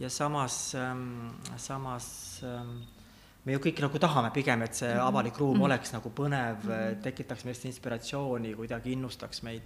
ja 0.00 0.10
samas 0.10 0.74
ähm,, 0.74 1.28
samas 1.56 2.40
ähm, 2.44 2.82
me 3.44 3.56
ju 3.56 3.62
kõik 3.64 3.80
nagu 3.82 3.98
tahame 4.02 4.30
pigem, 4.34 4.62
et 4.66 4.76
see 4.76 4.90
mhm. 4.90 5.06
avalik 5.06 5.38
ruum 5.38 5.56
mm 5.56 5.60
-hmm. 5.60 5.64
oleks 5.64 5.92
nagu 5.92 6.10
põnev 6.10 6.64
mm, 6.64 6.70
-hmm. 6.70 7.02
tekitaks 7.02 7.44
meist 7.44 7.64
inspiratsiooni, 7.64 8.54
kuidagi 8.54 8.92
innustaks 8.92 9.42
meid. 9.42 9.62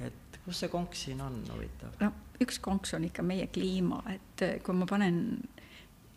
et 0.00 0.40
kus 0.44 0.60
see 0.60 0.68
konks 0.68 1.04
siin 1.04 1.20
on 1.20 1.42
huvitav? 1.52 1.88
no 2.00 2.12
üks 2.40 2.58
konks 2.60 2.94
on 2.94 3.04
ikka 3.04 3.22
meie 3.22 3.46
kliima, 3.46 4.02
et 4.14 4.62
kui 4.62 4.74
ma 4.74 4.86
panen 4.86 5.40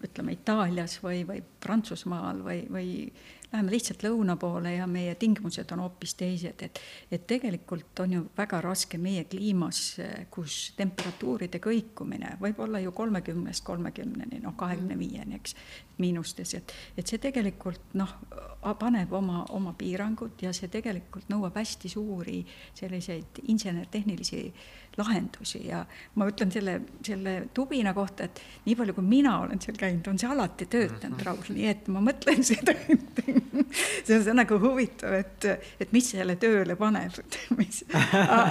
ütleme 0.04 0.32
Itaalias 0.32 1.00
või, 1.04 1.26
või 1.28 1.44
Prantsusmaal 1.60 2.44
või, 2.46 2.66
või 2.72 3.14
läheme 3.52 3.72
lihtsalt 3.72 4.04
lõuna 4.06 4.38
poole 4.40 4.74
ja 4.76 4.88
meie 4.88 5.16
tingimused 5.20 5.72
on 5.76 5.84
hoopis 5.84 6.14
teised, 6.20 6.64
et, 6.64 6.80
et 7.12 7.26
tegelikult 7.28 8.00
on 8.04 8.14
ju 8.16 8.24
väga 8.38 8.62
raske 8.64 9.00
meie 9.02 9.26
kliimas, 9.30 9.82
kus 10.32 10.60
temperatuuride 10.78 11.60
kõikumine 11.64 12.38
võib 12.42 12.62
olla 12.64 12.80
ju 12.80 12.94
kolmekümnest 12.96 13.66
kolmekümneni, 13.68 14.40
noh, 14.44 14.56
kahekümne 14.58 14.98
viieni, 15.00 15.40
eks, 15.42 15.56
miinustes, 16.02 16.56
et, 16.58 16.74
et 16.98 17.08
see 17.08 17.20
tegelikult 17.22 17.96
noh, 18.00 18.14
paneb 18.80 19.12
oma, 19.14 19.44
oma 19.58 19.74
piirangud 19.78 20.42
ja 20.42 20.54
see 20.56 20.72
tegelikult 20.72 21.30
nõuab 21.32 21.60
hästi 21.60 21.92
suuri 21.92 22.40
selliseid 22.78 23.44
insener-tehnilisi 23.52 24.46
lahendusi 24.98 25.62
ja 25.68 25.86
ma 26.20 26.28
ütlen 26.28 26.52
selle, 26.52 26.80
selle 27.06 27.36
tubina 27.56 27.94
kohta, 27.96 28.28
et 28.28 28.42
nii 28.66 28.76
palju, 28.80 28.96
kui 28.98 29.08
mina 29.08 29.38
olen 29.46 29.62
seal 29.64 29.78
käinud, 29.80 30.08
on 30.12 30.20
see 30.20 30.30
alati 30.32 30.66
töötanud 30.66 31.18
mm 31.18 31.22
-hmm. 31.22 31.26
Raul, 31.26 31.54
nii 31.56 31.68
et 31.72 31.88
ma 31.88 32.02
mõtlen 32.04 32.44
seda, 32.52 32.76
see 32.88 34.16
on, 34.16 34.24
see 34.24 34.32
on 34.34 34.42
nagu 34.42 34.60
huvitav, 34.60 35.14
et, 35.14 35.46
et 35.80 35.94
mis 35.96 36.10
selle 36.16 36.36
tööle 36.36 36.76
paneb, 36.76 37.20
et 37.20 37.40
mis 37.58 37.84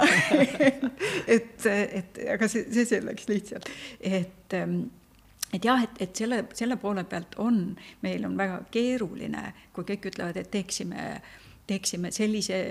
et, 1.35 1.67
et 1.67 2.19
aga 2.33 2.47
see, 2.47 2.65
see 2.73 2.85
selleks 2.95 3.29
lihtsalt, 3.29 3.69
et 3.99 4.57
et 5.53 5.65
jah, 5.65 5.83
et, 5.83 6.01
et 6.01 6.15
selle, 6.15 6.45
selle 6.55 6.77
poole 6.79 7.03
pealt 7.03 7.35
on, 7.43 7.75
meil 8.01 8.25
on 8.25 8.37
väga 8.39 8.61
keeruline, 8.71 9.53
kui 9.75 9.83
kõik 9.83 10.07
ütlevad, 10.13 10.37
et 10.39 10.51
teeksime, 10.51 11.21
teeksime 11.67 12.11
sellise 12.15 12.61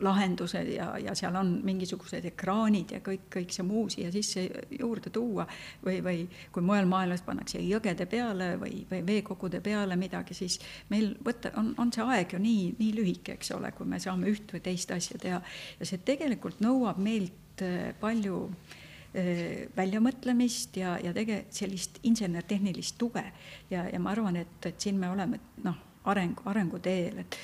lahendused 0.00 0.68
ja, 0.72 0.90
ja 0.98 1.14
seal 1.18 1.36
on 1.36 1.52
mingisugused 1.66 2.24
ekraanid 2.30 2.94
ja 2.94 3.00
kõik, 3.04 3.26
kõik 3.32 3.54
see 3.54 3.66
muu 3.66 3.86
siia 3.92 4.10
sisse 4.14 4.46
juurde 4.78 5.12
tuua 5.14 5.46
või, 5.84 6.00
või 6.04 6.24
kui 6.52 6.64
mujal 6.64 6.88
maailmas 6.90 7.24
pannakse 7.26 7.60
jõgede 7.64 8.06
peale 8.10 8.54
või, 8.60 8.84
või 8.90 9.02
veekogude 9.06 9.60
peale 9.64 9.96
midagi, 10.00 10.36
siis 10.36 10.58
meil 10.92 11.12
võtta, 11.24 11.52
on, 11.60 11.72
on 11.78 11.92
see 11.92 12.06
aeg 12.06 12.34
ju 12.34 12.42
nii, 12.42 12.66
nii 12.78 12.92
lühike, 12.96 13.36
eks 13.36 13.52
ole, 13.56 13.72
kui 13.76 13.88
me 13.88 14.00
saame 14.02 14.30
üht 14.32 14.54
või 14.54 14.62
teist 14.64 14.92
asja 14.96 15.20
teha 15.20 15.40
ja 15.80 15.88
see 15.88 16.00
tegelikult 16.06 16.62
nõuab 16.64 17.00
meilt 17.02 17.64
äh, 17.66 17.90
palju 18.00 18.40
äh, 18.48 19.68
väljamõtlemist 19.76 20.80
ja, 20.80 20.96
ja 21.02 21.12
tege-, 21.16 21.44
sellist 21.54 22.00
insener-tehnilist 22.08 22.98
tuge. 22.98 23.24
ja, 23.70 23.84
ja 23.90 24.00
ma 24.00 24.14
arvan, 24.14 24.40
et, 24.40 24.58
et 24.66 24.80
siin 24.80 24.98
me 25.00 25.12
oleme 25.12 25.40
noh, 25.64 25.86
arengu, 26.10 26.48
arenguteel, 26.48 27.22
et, 27.24 27.38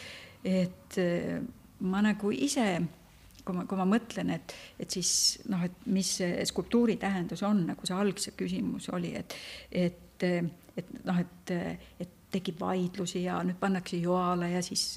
et 0.45 1.01
äh, 1.03 1.41
ma 1.81 2.03
nagu 2.05 2.31
ise, 2.33 2.67
kui 3.45 3.57
ma, 3.57 3.65
kui 3.69 3.79
ma 3.79 3.87
mõtlen, 3.89 4.33
et, 4.35 4.55
et 4.81 4.91
siis 4.91 5.11
noh, 5.53 5.63
et 5.67 5.87
mis 5.93 6.17
see 6.21 6.45
skulptuuri 6.49 6.97
tähendus 7.03 7.45
on, 7.47 7.67
nagu 7.71 7.89
see 7.89 7.97
algse 7.97 8.35
küsimus 8.39 8.89
oli, 8.97 9.15
et, 9.19 9.37
et, 9.71 10.25
et 10.27 10.95
noh, 11.05 11.21
et, 11.21 11.57
et 12.01 12.13
tekib 12.37 12.61
vaidlusi 12.61 13.23
ja 13.23 13.39
nüüd 13.47 13.59
pannakse 13.61 14.01
joale 14.03 14.51
ja 14.51 14.63
siis 14.65 14.97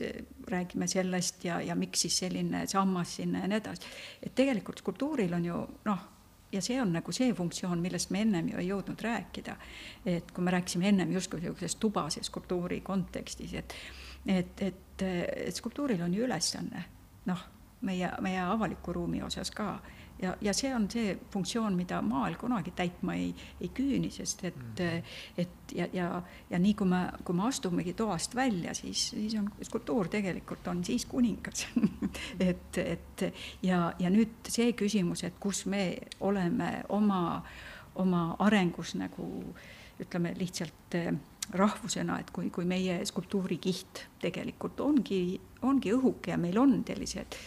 räägime 0.50 0.88
sellest 0.90 1.46
ja, 1.46 1.60
ja 1.62 1.76
miks 1.78 2.02
siis 2.06 2.18
selline 2.24 2.66
sammas 2.68 3.16
sinna 3.20 3.44
ja 3.44 3.52
nii 3.52 3.60
edasi. 3.62 3.92
et 4.24 4.34
tegelikult 4.36 4.82
skulptuuril 4.82 5.34
on 5.38 5.46
ju 5.46 5.60
noh, 5.86 6.02
ja 6.52 6.62
see 6.66 6.80
on 6.82 6.92
nagu 6.98 7.14
see 7.16 7.34
funktsioon, 7.38 7.82
millest 7.82 8.10
me 8.10 8.24
ennem 8.26 8.50
ju 8.52 8.60
ei 8.60 8.68
jõudnud 8.72 9.02
rääkida. 9.06 9.56
et 10.06 10.32
kui 10.32 10.44
me 10.44 10.52
rääkisime 10.58 10.90
ennem 10.90 11.12
justkui 11.14 11.40
niisugusest 11.40 11.80
tubase 11.80 12.24
skulptuuri 12.24 12.82
kontekstis, 12.82 13.54
et 13.54 13.76
et, 14.26 14.62
et, 14.62 14.86
et 15.06 15.56
skulptuuril 15.56 16.02
on 16.06 16.14
ju 16.14 16.26
ülesanne, 16.26 16.84
noh, 17.30 17.46
meie, 17.82 18.12
meie 18.22 18.42
avaliku 18.44 18.94
ruumi 18.94 19.24
osas 19.24 19.52
ka 19.56 19.78
ja, 20.22 20.36
ja 20.42 20.54
see 20.54 20.72
on 20.76 20.88
see 20.92 21.14
funktsioon, 21.32 21.76
mida 21.78 22.02
maal 22.06 22.36
kunagi 22.40 22.74
täitma 22.76 23.16
ei, 23.16 23.30
ei 23.62 23.70
küüni, 23.76 24.12
sest 24.12 24.44
et 24.50 24.60
mm., 24.60 25.16
et 25.38 25.74
ja, 25.76 25.88
ja, 25.94 26.22
ja 26.50 26.60
nii 26.60 26.74
kui 26.78 26.88
me, 26.90 27.02
kui 27.26 27.38
me 27.38 27.46
astumegi 27.48 27.94
toast 27.98 28.36
välja, 28.36 28.74
siis, 28.78 29.10
siis 29.14 29.36
on 29.40 29.50
skulptuur 29.64 30.10
tegelikult 30.12 30.68
on 30.68 30.84
siis 30.86 31.06
kuningas 31.10 31.68
et, 32.50 32.78
et 32.84 33.26
ja, 33.64 33.94
ja 34.00 34.12
nüüd 34.14 34.50
see 34.50 34.74
küsimus, 34.78 35.24
et 35.28 35.40
kus 35.40 35.66
me 35.70 35.84
oleme 36.20 36.80
oma, 36.90 37.42
oma 37.96 38.24
arengus 38.40 38.96
nagu 39.00 39.30
ütleme 40.00 40.34
lihtsalt 40.40 40.96
rahvusena, 41.54 42.20
et 42.20 42.30
kui, 42.34 42.50
kui 42.54 42.66
meie 42.70 43.00
skulptuurikiht 43.06 44.04
tegelikult 44.22 44.80
ongi, 44.86 45.40
ongi 45.66 45.94
õhuke 45.96 46.34
ja 46.34 46.38
meil 46.38 46.58
on 46.62 46.80
sellised, 46.88 47.38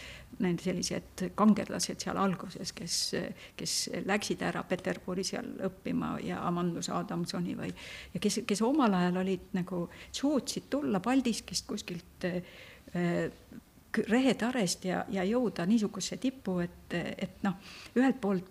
need 0.43 0.61
sellised 0.63 1.25
kangelased 1.37 2.03
seal 2.03 2.17
alguses, 2.19 2.73
kes, 2.75 2.97
kes 3.59 3.75
läksid 4.09 4.41
ära 4.43 4.63
Peterburi 4.67 5.23
seal 5.27 5.51
õppima 5.69 6.15
ja 6.23 6.41
Amandus 6.47 6.89
Adamsoni 6.93 7.55
või, 7.59 7.69
ja 8.13 8.23
kes, 8.23 8.41
kes 8.47 8.63
omal 8.65 8.97
ajal 8.97 9.21
olid 9.23 9.53
nagu, 9.57 9.85
suutsid 10.11 10.67
tulla 10.73 10.99
Paldiskist 11.03 11.69
kuskilt 11.69 12.27
äh, 12.27 12.41
rehetarest 14.09 14.85
ja, 14.85 15.03
ja 15.09 15.23
jõuda 15.27 15.65
niisugusesse 15.69 16.17
tippu, 16.17 16.57
et, 16.63 16.95
et 16.95 17.43
noh, 17.45 17.59
ühelt 17.99 18.19
poolt 18.21 18.49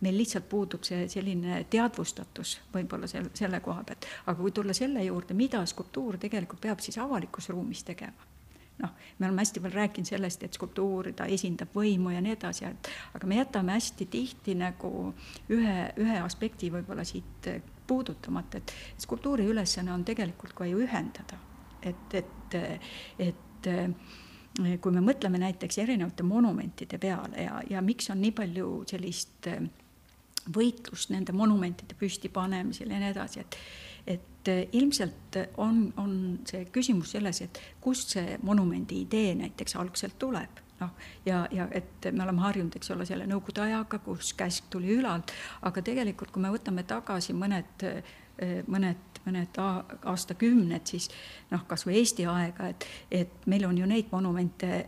meil 0.00 0.16
lihtsalt 0.16 0.48
puudub 0.48 0.84
see 0.86 1.04
selline 1.12 1.62
teadvustatus 1.70 2.54
võib-olla 2.72 3.06
selle, 3.10 3.30
selle 3.36 3.60
koha 3.60 3.84
pealt, 3.84 4.08
aga 4.26 4.38
kui 4.40 4.52
tulla 4.56 4.72
selle 4.76 5.04
juurde, 5.04 5.36
mida 5.36 5.60
skulptuur 5.68 6.16
tegelikult 6.22 6.62
peab 6.64 6.80
siis 6.80 6.96
avalikus 6.98 7.50
ruumis 7.52 7.84
tegema 7.84 8.30
noh, 8.82 8.94
me 9.18 9.26
oleme 9.26 9.42
hästi 9.42 9.60
palju 9.60 9.76
rääkinud 9.76 10.08
sellest, 10.08 10.42
et 10.42 10.56
skulptuur, 10.56 11.12
ta 11.16 11.26
esindab 11.30 11.74
võimu 11.76 12.14
ja 12.14 12.22
nii 12.24 12.34
edasi, 12.36 12.66
et 12.66 12.90
aga 13.16 13.28
me 13.28 13.38
jätame 13.38 13.76
hästi 13.76 14.08
tihti 14.10 14.56
nagu 14.58 15.12
ühe, 15.52 15.76
ühe 16.02 16.18
aspekti 16.22 16.72
võib-olla 16.72 17.04
siit 17.06 17.50
puudutamata, 17.86 18.58
et 18.58 18.74
skulptuuri 19.04 19.46
ülesanne 19.52 19.92
on 19.94 20.04
tegelikult 20.08 20.56
ka 20.56 20.66
ju 20.66 20.82
ühendada. 20.86 21.38
et, 21.82 22.14
et, 22.14 22.54
et 23.18 23.70
kui 24.56 24.92
me 24.92 25.00
mõtleme 25.04 25.40
näiteks 25.40 25.78
erinevate 25.80 26.24
monumentide 26.26 26.98
peale 27.00 27.46
ja, 27.46 27.60
ja 27.70 27.82
miks 27.84 28.10
on 28.12 28.20
nii 28.20 28.34
palju 28.36 28.72
sellist 28.90 29.48
äh, 29.48 29.62
võitlust 30.52 31.12
nende 31.14 31.32
monumentide 31.36 31.96
püstipanemisel 31.98 32.90
ja 32.92 33.00
nii 33.00 33.14
edasi, 33.14 33.40
et 33.46 33.58
et 34.02 34.48
äh, 34.50 34.64
ilmselt 34.74 35.36
on, 35.62 35.92
on 36.02 36.14
see 36.48 36.64
küsimus 36.74 37.12
selles, 37.14 37.38
et 37.44 37.60
kust 37.80 38.16
see 38.16 38.36
monumendi 38.42 39.04
idee 39.04 39.36
näiteks 39.38 39.76
algselt 39.78 40.16
tuleb. 40.18 40.58
Noh, 40.80 40.90
ja, 41.22 41.44
ja 41.54 41.68
et 41.70 42.08
me 42.10 42.24
oleme 42.24 42.42
harjunud, 42.42 42.74
eks 42.74 42.90
ole, 42.90 43.06
selle 43.06 43.28
nõukogude 43.30 43.62
ajaga, 43.68 44.00
kus 44.02 44.32
käsk 44.34 44.66
tuli 44.74 44.96
ülalt, 44.96 45.30
aga 45.62 45.84
tegelikult, 45.86 46.32
kui 46.34 46.42
me 46.42 46.50
võtame 46.50 46.82
tagasi 46.82 47.36
mõned, 47.38 47.86
mõned 48.66 49.11
mõned 49.26 49.58
aastakümned, 49.58 50.86
siis 50.86 51.10
noh, 51.50 51.66
kas 51.68 51.86
või 51.86 52.00
Eesti 52.00 52.26
aega, 52.30 52.72
et, 52.72 52.86
et 53.10 53.46
meil 53.46 53.66
on 53.68 53.78
ju 53.78 53.86
neid 53.86 54.10
monumente 54.12 54.86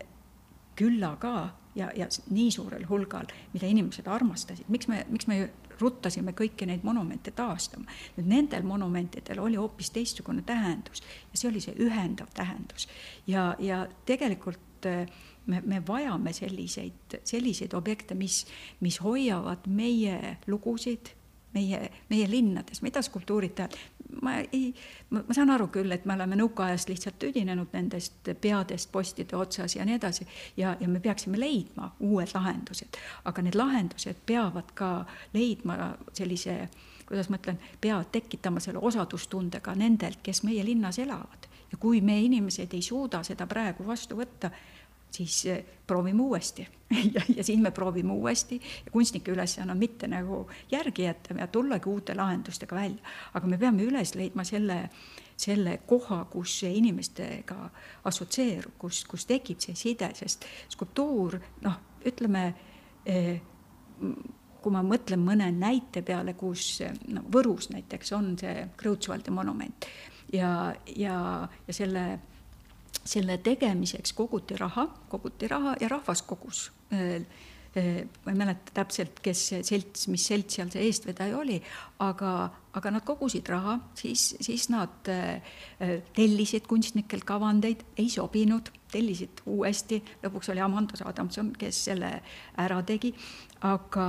külla 0.79 1.15
ka 1.23 1.35
ja, 1.75 1.91
ja 1.97 2.09
nii 2.31 2.51
suurel 2.51 2.87
hulgal, 2.89 3.29
mida 3.53 3.69
inimesed 3.71 4.09
armastasid, 4.11 4.69
miks 4.69 4.89
me, 4.91 5.05
miks 5.11 5.29
me 5.31 5.45
ruttasime 5.81 6.35
kõiki 6.37 6.67
neid 6.71 6.85
monumente 6.87 7.33
taastama. 7.35 7.91
nüüd 8.17 8.29
nendel 8.31 8.63
monumentidel 8.67 9.41
oli 9.43 9.59
hoopis 9.59 9.91
teistsugune 9.91 10.43
tähendus 10.47 11.03
ja 11.33 11.39
see 11.39 11.51
oli 11.51 11.61
see 11.61 11.75
ühendav 11.83 12.31
tähendus. 12.35 12.89
ja, 13.27 13.55
ja 13.59 13.87
tegelikult 14.07 14.87
eh, 14.87 15.09
me, 15.47 15.63
me 15.67 15.83
vajame 15.87 16.33
selliseid, 16.33 17.19
selliseid 17.25 17.75
objekte, 17.75 18.15
mis, 18.15 18.45
mis 18.81 19.01
hoiavad 19.03 19.67
meie 19.67 20.39
lugusid 20.47 21.15
meie, 21.55 21.91
meie 22.11 22.31
linnades, 22.31 22.83
mida 22.83 23.03
skulptuurid 23.03 23.55
teevad, 23.59 23.77
ma 24.23 24.37
ei, 24.53 24.73
ma, 25.11 25.25
saan 25.35 25.51
aru 25.55 25.69
küll, 25.75 25.93
et 25.95 26.07
me 26.07 26.15
oleme 26.15 26.39
nõukaajast 26.39 26.91
lihtsalt 26.91 27.19
tüdinenud 27.23 27.73
nendest 27.75 28.33
peadest 28.41 28.93
postide 28.93 29.37
otsas 29.37 29.77
ja 29.77 29.85
nii 29.87 29.99
edasi 29.99 30.27
ja, 30.57 30.77
ja 30.81 30.89
me 30.89 31.01
peaksime 31.01 31.41
leidma 31.41 31.93
uued 32.01 32.35
lahendused, 32.35 32.99
aga 33.25 33.47
need 33.47 33.59
lahendused 33.59 34.25
peavad 34.27 34.75
ka 34.75 34.91
leidma 35.35 35.95
sellise 36.13 36.69
kuidas 37.05 37.29
ma 37.29 37.37
ütlen, 37.37 37.59
peavad 37.81 38.09
tekitama 38.13 38.61
selle 38.65 38.81
osadustunde 38.81 39.61
ka 39.61 39.75
nendelt, 39.77 40.23
kes 40.25 40.43
meie 40.43 40.65
linnas 40.65 40.99
elavad. 40.99 41.51
ja 41.73 41.79
kui 41.81 42.01
me 42.01 42.21
inimesed 42.21 42.75
ei 42.75 42.83
suuda 42.83 43.23
seda 43.27 43.47
praegu 43.51 43.87
vastu 43.87 44.17
võtta, 44.17 44.51
siis 45.15 45.47
eh, 45.47 45.65
proovime 45.87 46.23
uuesti. 46.23 46.69
Ja, 47.15 47.23
ja 47.37 47.45
siis 47.45 47.59
me 47.59 47.71
proovime 47.75 48.13
uuesti. 48.13 48.61
Ja 48.85 48.93
kunstnike 48.93 49.33
ülesanne 49.33 49.73
on 49.73 49.79
mitte 49.79 50.07
nagu 50.07 50.45
järgi 50.71 51.03
jätta 51.03 51.35
ja 51.35 51.47
tullagi 51.47 51.89
uute 51.89 52.15
lahendustega 52.15 52.77
välja, 52.77 53.15
aga 53.35 53.47
me 53.51 53.59
peame 53.59 53.83
üles 53.83 54.15
leidma 54.15 54.45
selle, 54.45 54.77
selle 55.37 55.79
koha, 55.87 56.21
kus 56.31 56.59
see 56.61 56.71
inimestega 56.79 57.57
assotsieerub, 58.05 58.77
kus, 58.79 59.03
kus 59.11 59.27
tekib 59.27 59.65
see 59.65 59.75
side, 59.75 60.13
sest 60.15 60.47
skulptuur, 60.77 61.41
noh, 61.65 61.81
ütleme 62.07 62.45
eh, 63.07 63.41
kui 64.65 64.73
ma 64.73 64.85
mõtlen 64.87 65.21
mõne 65.21 65.51
näite 65.53 66.01
peale, 66.07 66.33
kus 66.39 66.79
no 67.13 67.25
Võrus 67.33 67.69
näiteks 67.73 68.15
on 68.17 68.33
see 68.41 68.69
Kreutzwaldi 68.81 69.35
monument. 69.35 69.89
Ja, 70.33 70.73
ja, 70.97 71.19
ja 71.67 71.75
selle 71.77 72.05
selle 73.05 73.39
tegemiseks 73.45 74.15
koguti 74.17 74.57
raha, 74.61 74.87
koguti 75.13 75.49
raha 75.49 75.77
ja 75.81 75.89
rahvas 75.93 76.23
kogus. 76.23 76.69
Ma 76.95 78.31
ei 78.31 78.39
mäleta 78.39 78.71
täpselt, 78.75 79.19
kes 79.23 79.41
see 79.49 79.65
selts, 79.67 80.07
mis 80.07 80.23
selts 80.31 80.55
seal 80.55 80.69
see 80.71 80.85
eestvedaja 80.87 81.35
oli, 81.41 81.57
aga, 82.07 82.31
aga 82.79 82.93
nad 82.95 83.03
kogusid 83.07 83.51
raha, 83.51 83.81
siis, 83.99 84.29
siis 84.47 84.69
nad 84.71 85.11
tellisid 86.15 86.69
kunstnikelt 86.71 87.27
kavandeid, 87.27 87.83
ei 87.99 88.07
sobinud, 88.15 88.71
tellisid 88.95 89.43
uuesti, 89.51 89.99
lõpuks 90.23 90.53
oli 90.55 90.63
Amandas 90.63 91.03
Adamson, 91.03 91.51
kes 91.59 91.83
selle 91.91 92.13
ära 92.63 92.79
tegi, 92.87 93.11
aga 93.67 94.07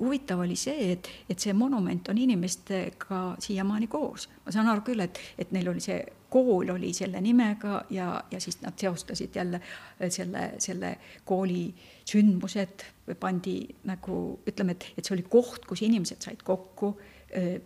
huvitav 0.00 0.40
oli 0.40 0.56
see, 0.56 0.92
et, 0.92 1.08
et 1.30 1.38
see 1.38 1.52
monument 1.52 2.08
on 2.08 2.18
inimestega 2.18 3.20
siiamaani 3.38 3.86
koos. 3.92 4.28
ma 4.46 4.52
saan 4.52 4.70
aru 4.72 4.82
küll, 4.86 5.04
et, 5.04 5.20
et 5.38 5.52
neil 5.52 5.68
oli 5.68 5.82
see 5.84 5.98
kool 6.34 6.72
oli 6.74 6.92
selle 6.96 7.20
nimega 7.22 7.84
ja, 7.94 8.08
ja 8.30 8.40
siis 8.40 8.58
nad 8.62 8.74
seostasid 8.80 9.36
jälle 9.36 9.60
äh, 9.60 10.10
selle, 10.10 10.52
selle 10.58 10.96
kooli 11.24 11.68
sündmused, 12.10 12.82
pandi 13.20 13.58
nagu 13.88 14.16
ütleme, 14.48 14.74
et, 14.74 14.88
et 14.96 15.04
see 15.04 15.14
oli 15.14 15.26
koht, 15.30 15.68
kus 15.68 15.84
inimesed 15.86 16.24
said 16.24 16.42
kokku, 16.44 16.94
äh, 16.96 17.13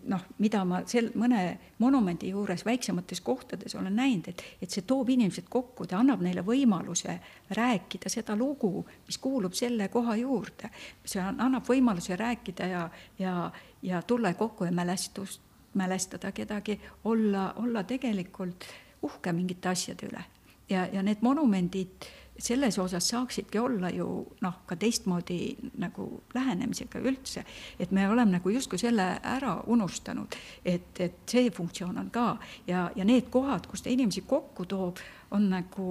noh, 0.09 0.23
mida 0.39 0.63
ma 0.65 0.81
sel, 0.89 1.11
mõne 1.19 1.43
monumendi 1.79 2.31
juures 2.33 2.65
väiksemates 2.65 3.21
kohtades 3.21 3.75
olen 3.77 3.97
näinud, 3.97 4.31
et, 4.33 4.45
et 4.63 4.71
see 4.71 4.87
toob 4.89 5.11
inimesed 5.13 5.49
kokku, 5.51 5.87
ta 5.87 5.99
annab 6.01 6.23
neile 6.25 6.45
võimaluse 6.47 7.19
rääkida 7.57 8.09
seda 8.13 8.37
lugu, 8.37 8.87
mis 9.07 9.19
kuulub 9.21 9.57
selle 9.59 9.91
koha 9.93 10.17
juurde. 10.17 10.71
see 11.05 11.21
annab 11.21 11.69
võimaluse 11.69 12.17
rääkida 12.17 12.67
ja, 12.67 12.89
ja, 13.19 13.51
ja 13.83 14.03
tulla 14.03 14.35
kokku 14.35 14.65
ja 14.65 14.73
mälestust 14.73 15.45
mälestada 15.75 16.33
kedagi, 16.33 16.81
olla, 17.05 17.53
olla 17.57 17.85
tegelikult 17.85 18.65
uhke 19.03 19.33
mingite 19.33 19.69
asjade 19.69 20.07
üle. 20.07 20.25
ja, 20.69 20.87
ja 20.93 21.03
need 21.03 21.21
monumendid 21.21 22.09
selles 22.39 22.79
osas 22.79 23.09
saaksidki 23.09 23.59
olla 23.59 23.91
ju 23.91 24.07
noh, 24.41 24.61
ka 24.67 24.77
teistmoodi 24.77 25.57
nagu 25.83 26.23
lähenemisega 26.35 27.01
üldse, 27.03 27.45
et 27.79 27.91
me 27.91 28.09
oleme 28.09 28.37
nagu 28.39 28.51
justkui 28.51 28.79
selle 28.79 29.09
ära 29.23 29.57
unustanud, 29.67 30.37
et, 30.65 31.01
et 31.01 31.19
see 31.27 31.51
funktsioon 31.51 31.99
on 31.99 32.11
ka. 32.15 32.29
Ja, 32.67 32.89
ja 32.97 33.05
need 33.05 33.31
kohad, 33.35 33.67
kus 33.67 33.83
ta 33.83 33.91
inimesi 33.91 34.23
kokku 34.27 34.69
toob, 34.71 35.03
on 35.35 35.51
nagu 35.51 35.91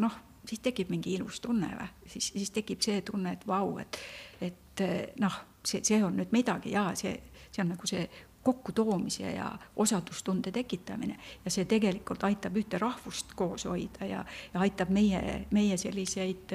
noh, 0.00 0.20
siis 0.48 0.60
tekib 0.60 0.92
mingi 0.92 1.16
ilus 1.16 1.40
tunne 1.40 1.72
või, 1.72 1.88
siis, 2.06 2.30
siis 2.36 2.52
tekib 2.54 2.84
see 2.84 3.00
tunne, 3.06 3.32
et 3.32 3.46
vau, 3.48 3.78
et, 3.80 3.98
et 4.44 4.84
noh, 5.20 5.40
see, 5.64 5.82
see 5.84 6.02
on 6.04 6.16
nüüd 6.18 6.32
midagi. 6.34 6.74
Ja 6.74 6.90
see, 6.98 7.16
see 7.50 7.64
on 7.64 7.72
nagu 7.74 7.88
see 7.88 8.04
kokkutoomise 8.44 9.32
ja 9.32 9.50
osadustunde 9.76 10.52
tekitamine. 10.52 11.18
Ja 11.44 11.50
see 11.50 11.64
tegelikult 11.64 12.24
aitab 12.24 12.56
ühte 12.60 12.78
rahvust 12.78 13.32
koos 13.36 13.64
hoida 13.68 14.08
ja, 14.08 14.24
ja 14.54 14.60
aitab 14.60 14.92
meie, 14.94 15.46
meie 15.50 15.76
selliseid 15.80 16.52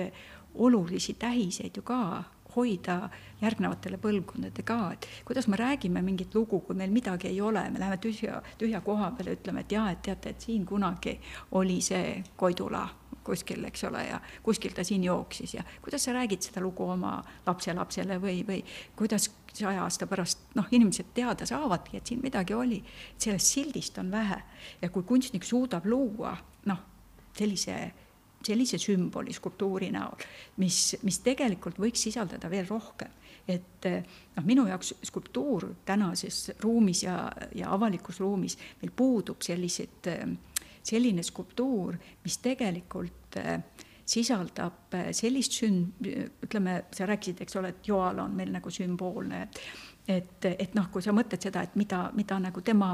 olulisi 0.56 1.14
tähiseid 1.14 1.78
ju 1.78 1.82
ka 1.86 2.24
hoida 2.56 3.10
järgnevatele 3.42 4.00
põlvkondadele 4.02 4.66
ka, 4.66 4.78
et 4.94 5.08
kuidas 5.26 5.48
me 5.48 5.58
räägime 5.60 6.02
mingit 6.02 6.36
lugu, 6.36 6.60
kui 6.66 6.76
meil 6.76 6.92
midagi 6.92 7.30
ei 7.30 7.42
ole, 7.42 7.70
me 7.70 7.80
läheme 7.80 8.00
tühja, 8.02 8.42
tühja 8.58 8.82
koha 8.82 9.12
peale, 9.18 9.38
ütleme, 9.38 9.66
et 9.66 9.76
jaa, 9.78 9.92
et 9.94 10.02
teate, 10.02 10.34
et 10.34 10.48
siin 10.48 10.66
kunagi 10.66 11.20
oli 11.60 11.80
see 11.86 12.24
Koidula 12.36 12.88
kuskil, 13.24 13.64
eks 13.70 13.84
ole, 13.90 14.04
ja 14.08 14.20
kuskil 14.44 14.74
ta 14.76 14.84
siin 14.84 15.04
jooksis 15.04 15.54
ja 15.54 15.64
kuidas 15.82 16.04
sa 16.04 16.14
räägid 16.16 16.46
seda 16.46 16.62
lugu 16.62 16.88
oma 16.90 17.18
lapselapsele 17.46 18.20
või, 18.22 18.42
või 18.48 18.60
kuidas 18.96 19.30
saja 19.54 19.84
aasta 19.84 20.08
pärast 20.08 20.54
noh, 20.56 20.68
inimesed 20.72 21.14
teada 21.14 21.46
saavadki, 21.46 21.98
et 21.98 22.12
siin 22.12 22.22
midagi 22.24 22.54
oli. 22.54 22.84
sellest 23.18 23.56
sildist 23.56 23.98
on 23.98 24.12
vähe 24.12 24.42
ja 24.82 24.90
kui 24.90 25.04
kunstnik 25.04 25.44
suudab 25.44 25.86
luua 25.86 26.38
noh, 26.66 26.86
sellise 27.38 27.80
sellise 28.46 28.78
sümboli 28.80 29.34
skulptuuri 29.34 29.90
näol, 29.92 30.22
mis, 30.64 30.96
mis 31.04 31.20
tegelikult 31.24 31.80
võiks 31.80 32.06
sisaldada 32.08 32.50
veel 32.52 32.68
rohkem. 32.70 33.12
et 33.50 33.86
noh, 34.36 34.46
minu 34.46 34.68
jaoks 34.70 34.94
skulptuur 35.04 35.66
tänases 35.86 36.52
ruumis 36.62 37.04
ja, 37.04 37.32
ja 37.56 37.72
avalikus 37.74 38.20
ruumis, 38.22 38.58
meil 38.82 38.92
puudub 38.96 39.42
sellised 39.42 40.08
selline 40.90 41.24
skulptuur, 41.26 41.98
mis 42.24 42.40
tegelikult 42.44 43.38
äh, 43.42 43.62
sisaldab 44.10 44.96
äh, 44.98 45.12
sellist 45.16 45.60
sünd-, 45.60 46.10
ütleme, 46.46 46.82
sa 46.96 47.08
rääkisid, 47.10 47.44
eks 47.46 47.60
ole, 47.62 47.74
et 47.76 47.88
Joal 47.88 48.20
on 48.24 48.36
meil 48.36 48.52
nagu 48.56 48.74
sümboolne, 48.74 49.46
et, 50.10 50.46
et 50.50 50.76
noh, 50.78 50.90
kui 50.92 51.06
sa 51.06 51.14
mõtled 51.16 51.42
seda, 51.42 51.64
et 51.66 51.78
mida, 51.80 52.08
mida 52.18 52.40
nagu 52.42 52.64
tema 52.66 52.94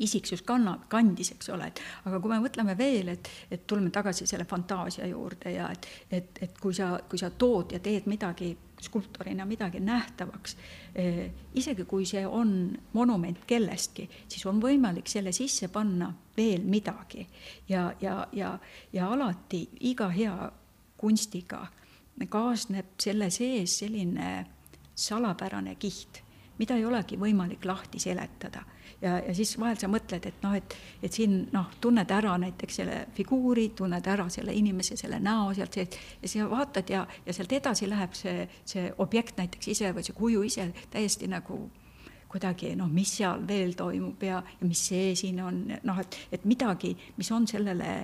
isiksus 0.00 0.42
kannab, 0.46 0.86
kandis, 0.88 1.32
eks 1.34 1.50
ole, 1.52 1.66
et 1.68 1.80
aga 2.08 2.20
kui 2.22 2.32
me 2.32 2.38
mõtleme 2.44 2.76
veel, 2.78 3.10
et, 3.12 3.28
et 3.50 3.66
tuleme 3.66 3.90
tagasi 3.92 4.26
selle 4.28 4.46
fantaasia 4.48 5.08
juurde 5.10 5.52
ja 5.52 5.68
et, 5.74 5.88
et, 6.10 6.42
et 6.46 6.58
kui 6.62 6.74
sa, 6.76 6.94
kui 7.10 7.20
sa 7.20 7.30
tood 7.30 7.74
ja 7.74 7.82
teed 7.84 8.06
midagi 8.08 8.54
skulptorina 8.84 9.44
midagi 9.46 9.80
nähtavaks, 9.80 10.56
isegi 11.54 11.84
kui 11.84 12.06
see 12.08 12.22
on 12.26 12.78
monument 12.92 13.44
kellestki, 13.46 14.08
siis 14.28 14.46
on 14.46 14.60
võimalik 14.62 15.08
selle 15.10 15.32
sisse 15.32 15.68
panna 15.68 16.10
veel 16.36 16.64
midagi. 16.64 17.26
Ja, 17.68 17.90
ja, 18.00 18.26
ja, 18.32 18.54
ja 18.92 19.10
alati 19.12 19.66
iga 19.90 20.08
hea 20.08 20.50
kunstiga 21.00 21.66
kaasneb 22.28 22.98
selle 23.00 23.30
sees 23.32 23.78
selline 23.80 24.46
salapärane 24.94 25.74
kiht, 25.80 26.20
mida 26.58 26.76
ei 26.76 26.84
olegi 26.84 27.16
võimalik 27.16 27.64
lahti 27.64 28.00
seletada 28.02 28.64
ja, 29.02 29.18
ja 29.18 29.34
siis 29.34 29.54
vahel 29.60 29.78
sa 29.80 29.88
mõtled, 29.90 30.26
et 30.28 30.42
noh, 30.44 30.54
et, 30.56 30.76
et 31.02 31.12
siin 31.12 31.36
noh, 31.54 31.70
tunned 31.80 32.10
ära 32.14 32.36
näiteks 32.40 32.80
selle 32.82 33.00
figuuri, 33.16 33.70
tunned 33.76 34.06
ära 34.06 34.28
selle 34.32 34.54
inimese, 34.56 34.96
selle 35.00 35.20
näo 35.22 35.50
sealt 35.56 35.76
seest 35.78 35.98
ja 36.22 36.32
sa 36.32 36.48
vaatad 36.50 36.92
ja, 36.92 37.04
ja 37.26 37.36
sealt 37.36 37.52
edasi 37.56 37.88
läheb 37.90 38.16
see, 38.18 38.46
see 38.64 38.88
objekt 38.98 39.40
näiteks 39.40 39.72
ise 39.74 39.92
või 39.96 40.06
see 40.06 40.16
kuju 40.16 40.42
ise 40.48 40.70
täiesti 40.92 41.30
nagu 41.30 41.62
kuidagi 42.30 42.76
noh, 42.78 42.90
mis 42.92 43.16
seal 43.18 43.42
veel 43.46 43.74
toimub 43.78 44.22
ja, 44.22 44.38
ja 44.60 44.66
mis 44.66 44.82
see 44.92 45.14
siin 45.18 45.40
on, 45.42 45.64
noh, 45.86 45.98
et, 45.98 46.18
et 46.30 46.46
midagi, 46.46 46.92
mis 47.16 47.30
on 47.34 47.48
sellele, 47.50 47.94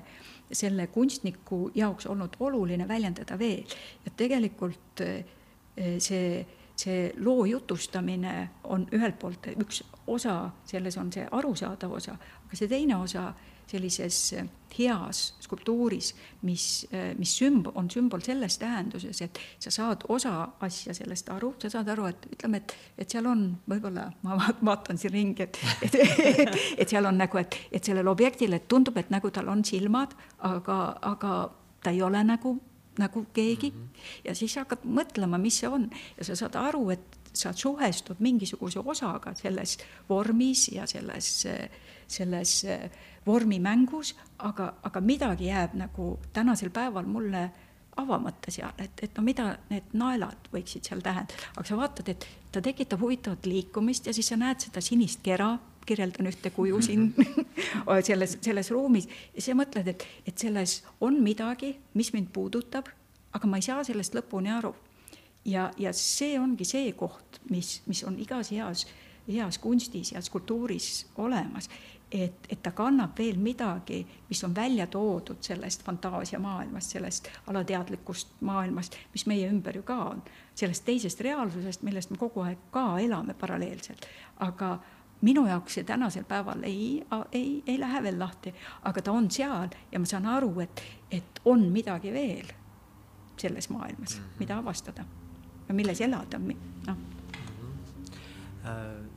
selle 0.50 0.88
kunstniku 0.94 1.68
jaoks 1.74 2.08
olnud 2.10 2.38
oluline 2.42 2.88
väljendada 2.88 3.38
veel. 3.38 3.76
ja 4.04 4.12
tegelikult 4.16 5.02
eh, 5.06 5.98
see 6.02 6.40
see 6.76 7.10
loo 7.24 7.46
jutustamine 7.48 8.36
on 8.64 8.86
ühelt 8.92 9.18
poolt 9.18 9.48
üks 9.56 9.82
osa, 10.06 10.50
selles 10.64 10.96
on 11.00 11.12
see 11.12 11.26
arusaadav 11.32 11.92
osa, 11.98 12.16
aga 12.46 12.58
see 12.58 12.68
teine 12.70 12.98
osa 13.00 13.30
sellises 13.66 14.34
heas 14.76 15.20
skulptuuris, 15.42 16.12
mis, 16.46 16.86
mis 17.18 17.32
sümb-, 17.40 17.72
on 17.74 17.88
sümbol 17.90 18.22
selles 18.22 18.58
tähenduses, 18.62 19.22
et 19.24 19.40
sa 19.62 19.72
saad 19.74 20.04
osa 20.12 20.34
asja 20.62 20.94
sellest 20.94 21.32
aru, 21.34 21.54
sa 21.62 21.70
saad 21.72 21.90
aru, 21.90 22.06
et 22.12 22.28
ütleme, 22.36 22.60
et, 22.62 22.76
et 23.02 23.16
seal 23.16 23.26
on 23.26 23.48
võib-olla, 23.66 24.06
ma 24.22 24.38
vaatan 24.38 25.00
siin 25.00 25.14
ringi, 25.16 25.48
et, 25.48 25.58
et, 25.88 25.98
et, 25.98 26.54
et 26.84 26.94
seal 26.94 27.10
on 27.10 27.18
nagu, 27.18 27.40
et, 27.42 27.58
et 27.72 27.90
sellel 27.90 28.06
objektil, 28.12 28.54
et 28.54 28.68
tundub, 28.70 29.00
et 29.02 29.10
nagu 29.10 29.32
tal 29.34 29.50
on 29.50 29.64
silmad, 29.66 30.14
aga, 30.46 30.80
aga 31.14 31.36
ta 31.82 31.94
ei 31.94 32.02
ole 32.06 32.22
nagu 32.26 32.54
nagu 32.98 33.26
keegi 33.32 33.70
mm 33.70 33.76
-hmm. 33.76 34.20
ja 34.24 34.34
siis 34.34 34.56
hakkad 34.56 34.84
mõtlema, 34.84 35.38
mis 35.38 35.58
see 35.58 35.68
on 35.68 35.90
ja 36.18 36.24
sa 36.24 36.36
saad 36.36 36.54
aru, 36.54 36.90
et 36.90 37.18
sa 37.32 37.52
suhestud 37.52 38.16
mingisuguse 38.18 38.80
osaga 38.84 39.34
selles 39.34 39.78
vormis 40.08 40.68
ja 40.68 40.86
selles, 40.86 41.46
selles 42.08 42.66
vormimängus, 43.26 44.16
aga, 44.38 44.74
aga 44.82 45.00
midagi 45.00 45.46
jääb 45.46 45.74
nagu 45.74 46.18
tänasel 46.32 46.70
päeval 46.70 47.06
mulle 47.06 47.50
avamata 47.96 48.50
seal, 48.50 48.72
et, 48.78 49.00
et 49.02 49.16
no 49.16 49.24
mida 49.24 49.56
need 49.70 49.94
naelad 49.96 50.50
võiksid 50.52 50.84
seal 50.84 51.00
tähendada, 51.04 51.48
aga 51.56 51.64
sa 51.68 51.78
vaatad, 51.78 52.10
et 52.12 52.26
ta 52.52 52.60
tekitab 52.62 53.00
huvitavat 53.00 53.46
liikumist 53.46 54.06
ja 54.06 54.14
siis 54.14 54.28
sa 54.28 54.36
näed 54.36 54.60
seda 54.60 54.82
sinist 54.84 55.22
kera, 55.24 55.54
kirjeldan 55.86 56.28
ühte 56.30 56.50
kuju 56.54 56.80
siin 56.84 57.08
selles, 58.08 58.38
selles 58.42 58.70
ruumis 58.74 59.08
ja 59.34 59.42
sa 59.42 59.56
mõtled, 59.58 59.88
et, 59.92 60.06
et 60.26 60.38
selles 60.38 60.80
on 61.00 61.20
midagi, 61.22 61.76
mis 61.94 62.12
mind 62.14 62.32
puudutab, 62.34 62.90
aga 63.32 63.50
ma 63.50 63.60
ei 63.60 63.66
saa 63.66 63.84
sellest 63.86 64.16
lõpuni 64.18 64.52
aru. 64.52 64.74
ja, 65.44 65.70
ja 65.78 65.92
see 65.92 66.38
ongi 66.40 66.64
see 66.64 66.92
koht, 66.92 67.40
mis, 67.50 67.80
mis 67.86 68.04
on 68.04 68.18
igas 68.18 68.50
heas, 68.50 68.86
heas 69.26 69.58
kunstis 69.58 70.12
ja 70.12 70.22
skulptuuris 70.22 71.06
olemas 71.16 71.70
et, 72.12 72.46
et 72.48 72.62
ta 72.62 72.70
kannab 72.70 73.18
veel 73.18 73.38
midagi, 73.42 74.00
mis 74.28 74.42
on 74.44 74.54
välja 74.54 74.86
toodud 74.86 75.40
sellest 75.40 75.82
fantaasiamaailmast, 75.84 76.90
sellest 76.90 77.30
alateadlikust 77.46 78.36
maailmast, 78.40 78.96
mis 79.12 79.26
meie 79.26 79.48
ümber 79.50 79.76
ju 79.76 79.82
ka 79.82 79.96
on, 80.10 80.22
sellest 80.54 80.84
teisest 80.84 81.20
reaalsusest, 81.20 81.82
millest 81.82 82.10
me 82.10 82.20
kogu 82.20 82.44
aeg 82.46 82.68
ka 82.70 82.86
elame 83.02 83.34
paralleelselt. 83.34 84.06
aga 84.36 84.78
minu 85.22 85.46
jaoks 85.46 85.78
see 85.78 85.84
tänasel 85.84 86.24
päeval 86.28 86.62
ei, 86.68 87.06
ei, 87.32 87.62
ei 87.66 87.80
lähe 87.80 88.02
veel 88.02 88.18
lahti, 88.18 88.54
aga 88.82 89.02
ta 89.02 89.12
on 89.12 89.30
seal 89.30 89.68
ja 89.92 89.98
ma 89.98 90.06
saan 90.06 90.26
aru, 90.26 90.52
et, 90.60 90.82
et 91.10 91.40
on 91.44 91.68
midagi 91.72 92.12
veel 92.12 92.52
selles 93.36 93.68
maailmas 93.70 94.18
mm, 94.18 94.24
-hmm. 94.24 94.38
mida 94.38 94.58
avastada 94.58 95.04
ja 95.68 95.74
milles 95.74 96.00
elada, 96.00 96.38
noh 96.38 96.46
mm 96.46 96.58
-hmm. 96.86 98.14
äh 98.64 99.16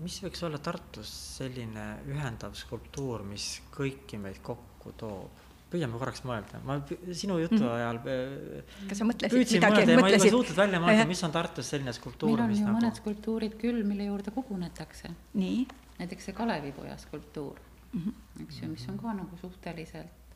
mis 0.00 0.16
võiks 0.24 0.42
olla 0.46 0.58
Tartus 0.62 1.10
selline 1.36 1.86
ühendav 2.08 2.56
skulptuur, 2.58 3.24
mis 3.28 3.60
kõiki 3.74 4.20
meid 4.20 4.40
kokku 4.44 4.94
toob? 5.00 5.39
Püüame 5.70 5.98
korraks 6.00 6.22
mõelda, 6.26 6.60
ma 6.66 6.78
sinu 7.16 7.38
jutu 7.40 7.60
mm. 7.60 7.72
ajal 7.74 8.00
äh, 8.10 8.78
kas 8.90 9.00
sa 9.00 9.06
mõtlesid 9.08 9.54
midagi, 9.56 9.82
mõtlesid? 9.86 10.02
ma 10.02 10.28
ei 10.28 10.32
suutnud 10.34 10.58
välja 10.58 10.80
mõelda, 10.82 11.08
mis 11.10 11.24
on 11.26 11.34
Tartus 11.34 11.72
selline 11.72 11.94
skulptuur, 11.96 12.42
mis 12.50 12.62
nagu. 12.64 12.76
mõned 12.78 12.98
skulptuurid 12.98 13.58
küll, 13.60 13.82
mille 13.86 14.08
juurde 14.10 14.34
kogunetakse. 14.34 15.12
nii? 15.38 15.66
näiteks 16.00 16.30
see 16.30 16.36
Kalevipoja 16.36 16.96
skulptuur 17.00 17.60
mm, 17.92 18.00
-hmm. 18.00 18.42
eks 18.44 18.62
ju, 18.62 18.70
mis 18.72 18.88
on 18.88 18.98
ka 18.98 19.14
nagu 19.18 19.38
suhteliselt 19.42 20.34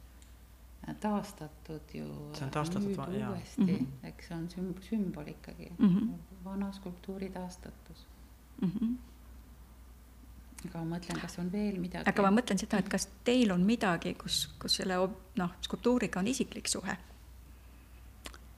äh, 0.89 0.95
taastatud 1.01 1.97
ju. 2.01 2.11
see 2.35 2.45
on 2.47 2.55
taastatud, 2.59 2.95
jaa. 3.19 3.31
uuesti 3.31 3.63
mm, 3.63 3.75
-hmm. 3.79 4.09
eks 4.11 4.29
see 4.29 4.37
on 4.37 4.47
sümb-, 4.57 4.85
sümbol 4.91 5.33
ikkagi 5.35 5.73
mm, 5.79 5.89
-hmm. 5.89 6.45
vana 6.45 6.73
skulptuuri 6.73 7.31
taastatus 7.31 8.07
mm. 8.63 8.71
-hmm 8.71 9.14
aga 10.69 10.83
ma 10.83 10.97
mõtlen, 10.97 11.21
kas 11.21 11.39
on 11.39 11.51
veel 11.53 11.81
midagi. 11.81 12.09
aga 12.11 12.23
ma 12.23 12.31
mõtlen 12.35 12.61
seda, 12.61 12.79
et 12.79 12.89
kas 12.89 13.09
teil 13.25 13.53
on 13.53 13.65
midagi, 13.67 14.15
kus, 14.21 14.47
kus 14.59 14.81
selle 14.81 15.01
noh, 15.41 15.59
skulptuuriga 15.67 16.23
on 16.23 16.31
isiklik 16.33 16.69
suhe? 16.69 16.97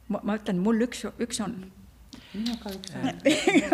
ma, 0.09 0.21
ma 0.23 0.39
ütlen, 0.39 0.63
mul 0.63 0.87
üks, 0.87 1.05
üks 1.23 1.43
on 1.45 1.59
minuga 2.37 2.73
üks 2.73 2.93
on 2.97 3.07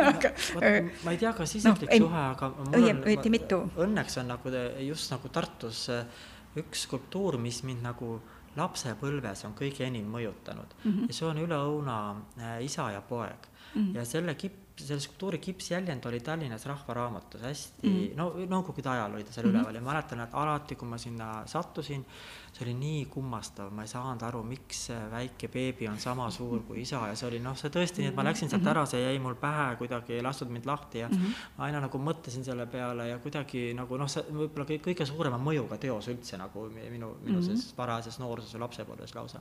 aga 0.06 0.32
ma 1.04 1.14
ei 1.14 1.20
tea, 1.20 1.32
kas 1.36 1.56
isiklik 1.58 1.90
no, 1.90 2.06
suhe, 2.06 2.22
aga 2.34 2.50
mul 2.56 2.76
on, 2.78 3.02
õieti 3.08 3.32
mitu. 3.32 3.58
õnneks 3.86 4.18
on 4.22 4.30
nagu 4.32 4.52
just 4.86 5.12
nagu 5.14 5.32
Tartus 5.32 5.86
äh, 5.92 6.22
üks 6.60 6.86
skulptuur, 6.86 7.38
mis 7.42 7.62
mind 7.66 7.84
nagu 7.84 8.16
lapsepõlves 8.58 9.46
on 9.48 9.54
kõige 9.56 9.86
enim 9.86 10.10
mõjutanud 10.12 10.74
mm 10.82 10.90
-hmm. 10.90 11.08
ja 11.08 11.16
see 11.16 11.28
on 11.28 11.40
üle 11.40 11.56
õuna 11.56 11.98
äh, 12.38 12.58
isa 12.64 12.90
ja 12.92 13.00
poeg 13.00 13.48
mm. 13.74 13.80
-hmm. 13.80 13.94
ja 13.96 14.04
selle 14.04 14.34
kipp 14.34 14.71
selle 14.76 15.00
skulptuuri 15.00 15.38
kipsjäljend 15.38 16.04
oli 16.08 16.20
Tallinnas 16.20 16.66
Rahvaraamatus 16.66 17.42
hästi 17.42 17.88
mm, 17.88 17.96
-hmm. 17.96 18.16
no 18.16 18.28
nõukogude 18.56 18.88
ajal 18.88 19.14
oli 19.14 19.24
ta 19.24 19.32
seal 19.32 19.46
mm 19.46 19.52
-hmm. 19.52 19.60
üleval 19.60 19.74
ja 19.74 19.80
mäletan, 19.80 20.20
et 20.20 20.30
alati, 20.32 20.74
kui 20.74 20.88
ma 20.88 20.98
sinna 20.98 21.46
sattusin, 21.46 22.04
see 22.52 22.64
oli 22.64 22.74
nii 22.74 23.04
kummastav, 23.06 23.70
ma 23.70 23.82
ei 23.82 23.88
saanud 23.88 24.22
aru, 24.22 24.42
miks 24.42 24.88
väike 25.10 25.48
beebi 25.48 25.88
on 25.88 25.98
sama 25.98 26.30
suur 26.30 26.60
kui 26.60 26.80
isa 26.80 27.06
ja 27.08 27.16
see 27.16 27.28
oli 27.28 27.40
noh, 27.40 27.56
see 27.56 27.70
tõesti 27.70 28.02
nii, 28.02 28.08
et 28.08 28.16
ma 28.16 28.24
läksin 28.24 28.48
sealt 28.48 28.62
mhm. 28.62 28.70
ära, 28.70 28.86
see 28.86 29.02
jäi 29.02 29.18
mul 29.18 29.34
pähe, 29.34 29.76
kuidagi 29.76 30.12
ei 30.12 30.22
lastud 30.22 30.48
mind 30.48 30.66
lahti 30.66 30.98
ja 30.98 31.08
mm 31.08 31.14
-hmm. 31.14 31.46
ma 31.58 31.64
aina 31.64 31.80
nagu 31.80 31.98
mõtlesin 31.98 32.44
selle 32.44 32.66
peale 32.66 33.08
ja 33.08 33.18
kuidagi 33.18 33.74
nagu 33.74 33.96
noh, 33.96 34.08
see 34.08 34.22
võib-olla 34.22 34.66
kõige 34.88 35.06
suurema 35.06 35.38
mõjuga 35.38 35.78
teos 35.78 36.08
üldse 36.08 36.36
nagu 36.36 36.68
minu, 36.68 36.90
minu 36.90 37.08
mm 37.14 37.34
-hmm. 37.36 37.42
selles 37.44 37.74
varajases 37.76 38.18
nooruses 38.18 38.54
või 38.54 38.60
lapsepõlves 38.60 39.14
lausa 39.14 39.40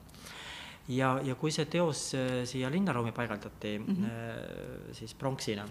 ja, 0.91 1.15
ja 1.23 1.35
kui 1.39 1.51
see 1.55 1.67
teos 1.71 2.11
äh, 2.17 2.41
siia 2.49 2.71
linnaruumi 2.73 3.13
paigaldati 3.15 3.77
mm 3.79 3.95
-hmm. 3.95 4.93
siis 4.97 5.13
pronksina, 5.13 5.65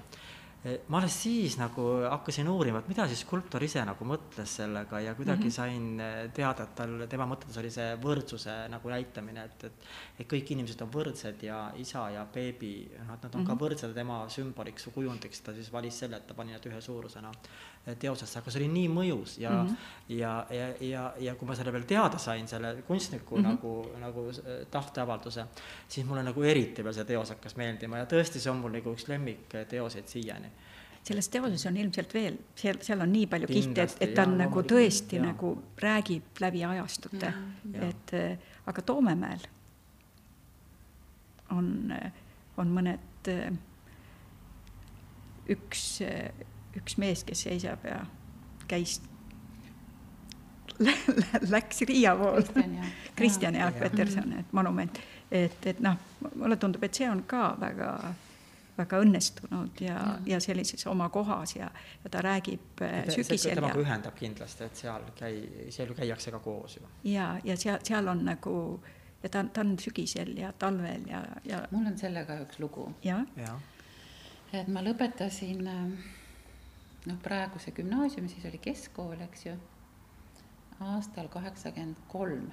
ma 0.60 0.98
alles 0.98 1.14
siis 1.22 1.54
nagu 1.56 1.82
hakkasin 2.04 2.48
uurima, 2.52 2.82
et 2.82 2.88
mida 2.90 3.06
siis 3.08 3.22
skulptor 3.24 3.62
ise 3.64 3.80
nagu 3.88 4.04
mõtles 4.04 4.56
sellega 4.60 5.00
ja 5.00 5.14
kuidagi 5.16 5.46
mm 5.46 5.48
-hmm. 5.48 5.56
sain 5.56 6.32
teada, 6.36 6.66
et 6.68 6.74
tal, 6.76 7.06
tema 7.08 7.26
mõtetes 7.26 7.56
oli 7.62 7.70
see 7.72 7.94
võrdsuse 8.02 8.56
nagu 8.68 8.92
näitamine, 8.92 9.44
et, 9.44 9.64
et 9.64 9.72
et 10.20 10.28
kõik 10.28 10.52
inimesed 10.52 10.82
on 10.84 10.90
võrdsed 10.92 11.42
ja 11.42 11.72
isa 11.80 12.10
ja 12.10 12.26
beebi, 12.34 12.90
noh, 13.06 13.14
et 13.14 13.22
nad 13.22 13.34
on 13.34 13.40
mm 13.40 13.44
-hmm. 13.44 13.46
ka 13.46 13.54
mhm. 13.54 13.64
võrdsed 13.64 13.94
tema 13.94 14.28
sümboliks 14.28 14.86
või 14.86 14.94
kujundiks, 14.94 15.40
ta 15.40 15.54
siis 15.54 15.72
valis 15.72 15.98
selle, 15.98 16.16
et 16.16 16.26
ta 16.26 16.34
pani 16.34 16.52
need 16.52 16.66
ühe 16.66 16.80
suurusena 16.80 17.32
teosesse, 17.98 18.38
aga 18.38 18.50
see 18.50 18.60
oli 18.60 18.68
nii 18.68 18.88
mõjus 18.92 19.38
ja 19.40 19.50
mm, 19.50 19.68
-hmm. 19.68 19.76
ja, 20.08 20.46
ja, 20.50 20.66
ja, 20.80 21.04
ja 21.18 21.34
kui 21.34 21.48
ma 21.48 21.54
selle 21.54 21.72
veel 21.72 21.86
teada 21.88 22.18
sain, 22.18 22.48
selle 22.48 22.82
kunstniku 22.86 23.36
mm 23.36 23.44
-hmm. 23.44 23.48
nagu, 23.48 23.90
nagu 24.00 24.30
tahteavalduse, 24.70 25.46
siis 25.88 26.06
mulle 26.06 26.22
nagu 26.22 26.42
eriti 26.42 26.84
veel 26.84 26.94
see 26.94 27.04
teos 27.04 27.30
hakkas 27.30 27.56
meeldima 27.56 27.98
ja 27.98 28.04
tõesti, 28.04 28.38
see 28.38 28.52
on 28.52 28.60
mul 28.60 28.76
nagu 28.76 28.92
üks 28.92 29.08
lemmikteoseid 29.08 30.08
siiani 30.08 30.49
selles 31.04 31.28
teoses 31.32 31.64
on 31.66 31.76
ilmselt 31.80 32.12
veel, 32.14 32.36
seal, 32.54 32.78
seal 32.84 33.00
on 33.00 33.12
nii 33.12 33.26
palju 33.30 33.48
kihte, 33.50 33.86
et, 33.86 33.96
et 34.04 34.12
ta 34.14 34.26
on 34.28 34.36
nagu 34.38 34.62
tõesti 34.62 35.18
ja. 35.18 35.24
nagu 35.30 35.54
räägib 35.80 36.42
läbi 36.44 36.64
ajastute 36.64 37.30
mm, 37.30 37.48
-hmm. 37.64 37.88
et 37.88 38.14
äh, 38.14 38.52
aga 38.66 38.82
Toomemäel 38.82 39.48
on, 41.50 41.92
on 42.56 42.76
mõned 42.76 43.32
äh, 43.32 43.50
üks 45.50 46.00
üks 46.78 46.96
mees, 47.00 47.24
kes 47.26 47.44
seisab 47.46 47.84
ja 47.86 48.00
käis 48.70 49.00
läks 51.54 51.82
Riia 51.88 52.14
poole. 52.16 52.64
Kristjan 53.16 53.58
Jaak 53.58 53.78
Peterson, 53.82 54.32
et 54.38 54.52
monument, 54.56 55.00
et, 55.30 55.66
et 55.66 55.80
noh, 55.84 55.98
mulle 56.34 56.56
tundub, 56.60 56.84
et 56.86 56.96
see 56.96 57.08
on 57.10 57.24
ka 57.28 57.50
väga, 57.60 57.90
väga 58.80 59.00
õnnestunud 59.04 59.82
ja, 59.84 59.94
ja., 59.94 60.14
ja 60.34 60.40
sellises 60.42 60.86
oma 60.90 61.08
kohas 61.12 61.56
ja, 61.56 61.70
ja 62.04 62.12
ta 62.12 62.22
räägib 62.24 62.84
äh, 62.86 63.02
ja 63.06 63.16
sügisel. 63.16 63.58
temaga 63.60 63.78
ja... 63.78 63.84
ühendab 63.86 64.16
kindlasti, 64.18 64.68
et 64.68 64.84
seal 64.84 65.10
käi-, 65.18 65.68
seal 65.72 65.92
ju 65.92 65.98
käiakse 65.98 66.32
ka 66.34 66.42
koos 66.44 66.78
ju. 66.80 66.94
ja, 67.10 67.32
ja 67.44 67.56
seal, 67.60 67.80
seal 67.86 68.08
on 68.08 68.24
nagu 68.28 68.54
ja 69.22 69.28
ta, 69.28 69.44
ta 69.44 69.64
on 69.64 69.76
sügisel 69.78 70.32
ja 70.38 70.52
talvel 70.52 71.04
ja, 71.08 71.24
ja. 71.44 71.64
mul 71.70 71.90
on 71.92 71.98
sellega 71.98 72.40
üks 72.44 72.60
lugu. 72.62 72.90
jah 73.04 73.26
ja. 73.36 73.52
ja.. 74.52 74.62
et 74.62 74.72
ma 74.72 74.84
lõpetasin 74.84 75.68
äh, 75.68 75.84
noh, 77.06 77.20
praeguse 77.22 77.70
gümnaasiumi, 77.70 78.28
siis 78.28 78.44
oli 78.44 78.58
keskkool, 78.58 79.20
eks 79.28 79.46
ju, 79.46 79.54
aastal 80.80 81.28
kaheksakümmend 81.28 82.04
kolm. 82.08 82.50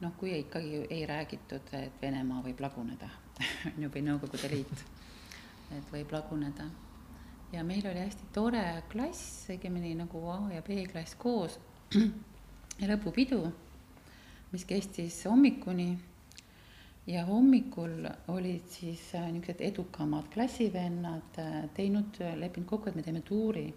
noh, 0.00 0.12
kui 0.20 0.38
ikkagi 0.38 0.86
ei 0.90 1.06
räägitud, 1.08 1.72
et 1.72 2.02
Venemaa 2.02 2.42
võib 2.44 2.60
laguneda 2.60 3.08
on 3.40 3.82
ju, 3.82 3.90
või 3.92 4.02
Nõukogude 4.06 4.50
Liit, 4.52 4.84
et 5.76 5.92
võib 5.92 6.12
laguneda. 6.12 6.68
ja 7.52 7.62
meil 7.64 7.86
oli 7.86 8.02
hästi 8.02 8.32
tore 8.32 8.82
klass, 8.90 9.46
õigemini 9.50 9.94
nagu 9.94 10.24
A 10.30 10.40
ja 10.54 10.62
B 10.62 10.82
klass 10.90 11.14
koos 11.14 11.58
lõpupidu, 12.90 13.40
mis 14.52 14.64
kestis 14.64 15.24
hommikuni 15.24 15.96
ja 17.06 17.24
hommikul 17.24 18.06
olid 18.28 18.66
siis 18.70 19.02
äh, 19.14 19.28
niisugused 19.30 19.62
edukamad 19.62 20.26
klassivennad 20.34 21.38
äh, 21.38 21.58
teinud, 21.74 22.18
äh, 22.20 22.34
leppinud 22.38 22.68
kokku, 22.68 22.90
et 22.90 22.96
me 22.96 23.02
teeme 23.02 23.20
tuuri. 23.20 23.74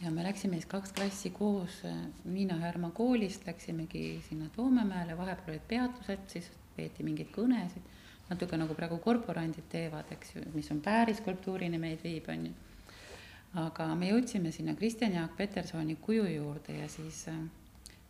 ja 0.00 0.10
me 0.10 0.22
läksime 0.22 0.54
siis 0.54 0.66
kaks 0.66 0.92
klassi 0.92 1.30
koos 1.30 1.82
Miina 2.24 2.58
Härma 2.60 2.90
koolist, 2.90 3.46
läksimegi 3.46 4.22
sinna 4.28 4.48
Toomemäele, 4.56 5.16
vahepeal 5.18 5.54
olid 5.54 5.68
peatused, 5.68 6.26
siis 6.28 6.50
peeti 6.76 7.02
mingeid 7.02 7.30
kõnesid, 7.32 7.82
natuke 8.30 8.58
nagu 8.58 8.74
praegu 8.74 8.98
korporandid 9.02 9.68
teevad, 9.70 10.10
eks 10.16 10.34
ju, 10.34 10.46
mis 10.54 10.70
on 10.74 10.80
pääriskulptuurini 10.82 11.78
meid 11.78 12.02
viib, 12.02 12.28
on 12.32 12.48
ju. 12.48 12.54
aga 13.62 13.86
me 13.94 14.10
jõudsime 14.10 14.52
sinna 14.52 14.74
Kristjan 14.76 15.14
Jaak 15.14 15.36
Petersoni 15.36 15.96
kuju 16.02 16.26
juurde 16.26 16.80
ja 16.80 16.88
siis 16.92 17.22
äh, 17.32 17.38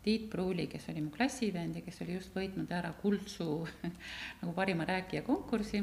Tiit 0.03 0.29
Pruuli, 0.29 0.67
kes 0.71 0.89
oli 0.89 1.01
mu 1.03 1.11
klassivend 1.11 1.75
ja 1.75 1.81
kes 1.83 2.01
oli 2.01 2.13
just 2.15 2.35
võitnud 2.35 2.71
ära 2.71 2.93
Kuldsuu 3.01 3.67
nagu 4.41 4.53
parima 4.55 4.85
rääkija 4.87 5.23
konkursi, 5.27 5.81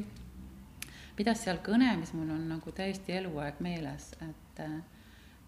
pidas 1.17 1.43
seal 1.45 1.61
kõne, 1.65 1.91
mis 2.01 2.13
mul 2.17 2.31
on 2.35 2.47
nagu 2.49 2.73
täiesti 2.73 3.19
eluaeg 3.19 3.61
meeles, 3.65 4.11
et, 4.25 4.63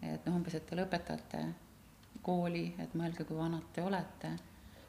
et 0.03 0.29
noh, 0.29 0.37
umbes, 0.37 0.55
et 0.55 0.67
te 0.69 0.79
lõpetate 0.79 1.43
kooli, 2.27 2.67
et 2.83 2.95
mõelge, 2.99 3.25
kui 3.25 3.39
vanad 3.39 3.65
te 3.73 3.83
olete. 3.87 4.35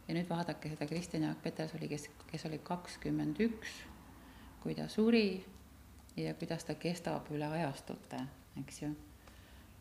Ja 0.08 0.16
nüüd 0.16 0.30
vaadake 0.30 0.72
seda 0.72 0.88
Kristjan 0.88 1.28
Jaak 1.28 1.42
Petersoni, 1.44 1.90
kes, 1.92 2.08
kes 2.32 2.46
oli 2.48 2.60
kakskümmend 2.64 3.40
üks, 3.44 3.82
kui 4.64 4.76
ta 4.78 4.88
suri 4.92 5.44
ja 6.18 6.34
kuidas 6.40 6.66
ta 6.68 6.78
kestab 6.80 7.30
üle 7.34 7.50
ajastute, 7.60 8.22
eks 8.62 8.82
ju. 8.82 8.94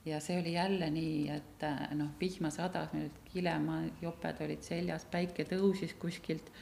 Ja 0.06 0.20
see 0.22 0.38
oli 0.38 0.52
jälle 0.54 0.86
nii, 0.94 1.22
et 1.34 1.64
noh, 1.98 2.12
vihma 2.20 2.52
sadas, 2.54 2.92
meil 2.92 3.08
olid 3.08 3.22
kilema 3.32 3.80
joped 4.02 4.42
olid 4.44 4.62
seljas, 4.62 5.06
päike 5.10 5.46
tõusis 5.50 5.96
kuskilt 5.98 6.52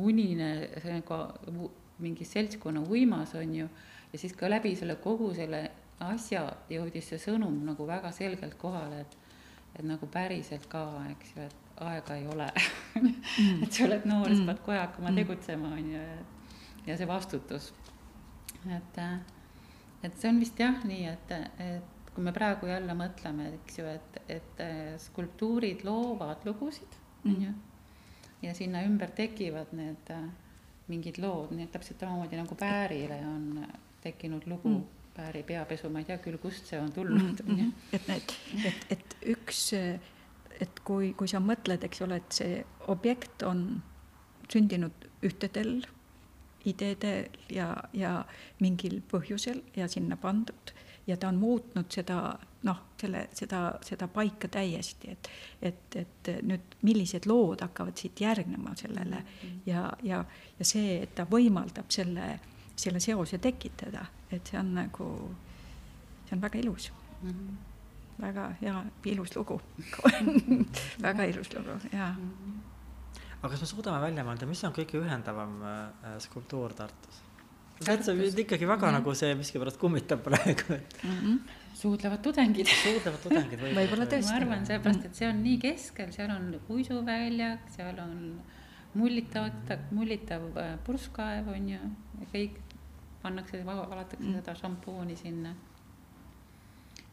unine, 0.00 0.70
see 0.80 0.94
nagu 0.94 1.68
mingi 2.00 2.24
seltskonna 2.28 2.80
uimas, 2.88 3.34
on 3.36 3.52
ju, 3.54 3.68
ja 4.12 4.20
siis 4.20 4.32
ka 4.36 4.48
läbi 4.48 4.72
selle 4.76 4.96
kogu 5.00 5.28
selle 5.36 5.66
asja 6.04 6.46
jõudis 6.72 7.08
see 7.12 7.20
sõnum 7.20 7.62
nagu 7.64 7.86
väga 7.88 8.12
selgelt 8.12 8.56
kohale, 8.60 9.04
et 9.04 9.22
et 9.76 9.84
nagu 9.84 10.06
päriselt 10.08 10.64
ka, 10.72 10.82
eks 11.12 11.32
ju, 11.34 11.44
et 11.44 11.65
aega 11.76 12.16
ei 12.16 12.26
ole 12.26 12.46
mm. 13.00 13.62
et 13.62 13.72
sa 13.72 13.84
oled 13.84 14.06
noor, 14.08 14.32
sa 14.32 14.46
pead 14.48 14.62
kohe 14.64 14.78
hakkama 14.80 15.10
mm. 15.10 15.20
tegutsema, 15.20 15.72
on 15.76 15.90
ju, 15.92 16.04
ja 16.86 16.96
see 16.96 17.08
vastutus. 17.08 17.72
et, 18.78 19.00
et 20.02 20.18
see 20.18 20.30
on 20.30 20.40
vist 20.40 20.60
jah 20.60 20.80
nii, 20.88 21.04
et, 21.12 21.36
et 21.66 22.10
kui 22.14 22.24
me 22.24 22.32
praegu 22.32 22.70
jälle 22.70 22.96
mõtleme, 22.96 23.50
eks 23.60 23.80
ju, 23.80 23.86
et, 23.92 24.20
et 24.32 24.64
skulptuurid 25.04 25.84
loovad 25.84 26.46
lugusid, 26.48 26.98
on 27.26 27.40
ju, 27.48 27.54
ja 28.42 28.54
sinna 28.56 28.84
ümber 28.86 29.12
tekivad 29.16 29.72
need 29.76 30.12
mingid 30.86 31.18
lood, 31.18 31.52
nii 31.56 31.66
et 31.66 31.72
täpselt 31.74 32.00
samamoodi 32.00 32.38
nagu 32.38 32.54
Päärile 32.58 33.18
on 33.26 33.66
tekkinud 34.04 34.46
lugu 34.46 34.78
mm 34.78 34.84
Pääri 35.16 35.42
peapesu, 35.48 35.88
ma 35.88 36.02
ei 36.02 36.04
tea 36.04 36.18
küll, 36.20 36.36
kust 36.36 36.68
see 36.68 36.76
on 36.76 36.90
tulnud, 36.92 37.38
on 37.48 37.60
ju. 37.62 37.66
et 37.96 38.08
need, 38.10 38.32
et, 38.68 38.82
et 38.92 39.14
üks, 39.32 39.60
et 40.60 40.80
kui, 40.84 41.12
kui 41.18 41.28
sa 41.28 41.40
mõtled, 41.42 41.84
eks 41.84 42.02
ole, 42.06 42.20
et 42.22 42.40
see 42.40 42.62
objekt 42.92 43.44
on 43.46 43.66
sündinud 44.52 45.06
ühtedel 45.26 45.80
ideedel 46.66 47.30
ja, 47.52 47.70
ja 47.94 48.18
mingil 48.60 49.00
põhjusel 49.10 49.62
ja 49.76 49.86
sinna 49.88 50.16
pandud 50.18 50.72
ja 51.06 51.16
ta 51.16 51.28
on 51.30 51.38
muutnud 51.38 51.90
seda 51.94 52.18
noh, 52.66 52.80
selle, 52.98 53.28
seda, 53.38 53.60
seda 53.86 54.08
paika 54.10 54.48
täiesti, 54.50 55.12
et, 55.14 55.28
et, 55.62 55.96
et 56.00 56.30
nüüd 56.42 56.74
millised 56.82 57.28
lood 57.30 57.62
hakkavad 57.62 57.94
siit 57.98 58.20
järgnema 58.20 58.74
sellele 58.78 59.20
mm-hmm. 59.22 59.60
ja, 59.70 59.86
ja, 60.02 60.24
ja 60.58 60.66
see, 60.66 60.98
et 61.04 61.14
ta 61.14 61.28
võimaldab 61.30 61.94
selle 61.94 62.34
selle 62.76 63.00
seose 63.00 63.38
tekitada, 63.42 64.04
et 64.30 64.50
see 64.50 64.58
on 64.60 64.74
nagu, 64.76 65.08
see 66.26 66.36
on 66.36 66.42
väga 66.44 66.60
ilus 66.60 66.92
mm. 67.22 67.30
-hmm. 67.30 67.56
Väga 68.20 68.48
hea, 68.60 68.78
ilus 69.12 69.36
lugu 69.36 69.60
väga 71.06 71.28
ilus 71.32 71.52
lugu, 71.54 71.76
jaa 71.92 72.14
aga 73.42 73.52
kas 73.52 73.62
me 73.62 73.70
suudame 73.70 74.00
välja 74.02 74.24
mõelda, 74.26 74.48
mis 74.48 74.64
on 74.64 74.74
kõige 74.76 74.98
ühendavam 75.02 75.60
äh, 75.62 76.16
skulptuur 76.24 76.74
Tartus? 76.74 77.22
täitsa 77.84 78.12
ikkagi 78.16 78.66
väga 78.66 78.86
mm 78.86 78.90
-hmm. 78.90 78.98
nagu 78.98 79.14
see 79.14 79.34
miskipärast 79.34 79.76
kummitab 79.78 80.22
praegu, 80.24 80.74
et 80.74 80.98
mm. 81.04 81.20
-hmm 81.20 81.62
suudlevad 81.76 82.22
tudengid. 82.24 82.66
suudlevad 82.66 83.20
tudengid 83.22 83.60
võib-olla. 83.60 83.80
võib-olla 83.80 84.06
tõesti. 84.10 84.30
ma 84.30 84.36
arvan, 84.40 84.66
seepärast, 84.66 85.04
et 85.08 85.18
see 85.18 85.28
on 85.28 85.42
nii 85.44 85.58
keskel, 85.62 86.12
seal 86.14 86.32
on 86.32 86.46
uisuväljak, 86.72 87.66
seal 87.76 88.00
on 88.02 88.14
mullitav, 88.96 89.50
mullitav 89.90 90.46
äh, 90.62 90.74
purskkaev 90.86 91.50
on 91.52 91.68
ju, 91.74 91.80
kõik 92.32 92.60
pannakse, 93.22 93.60
valatakse 93.66 94.22
mm. 94.22 94.38
seda 94.40 94.54
šampooni 94.54 95.16
sinna. 95.20 95.54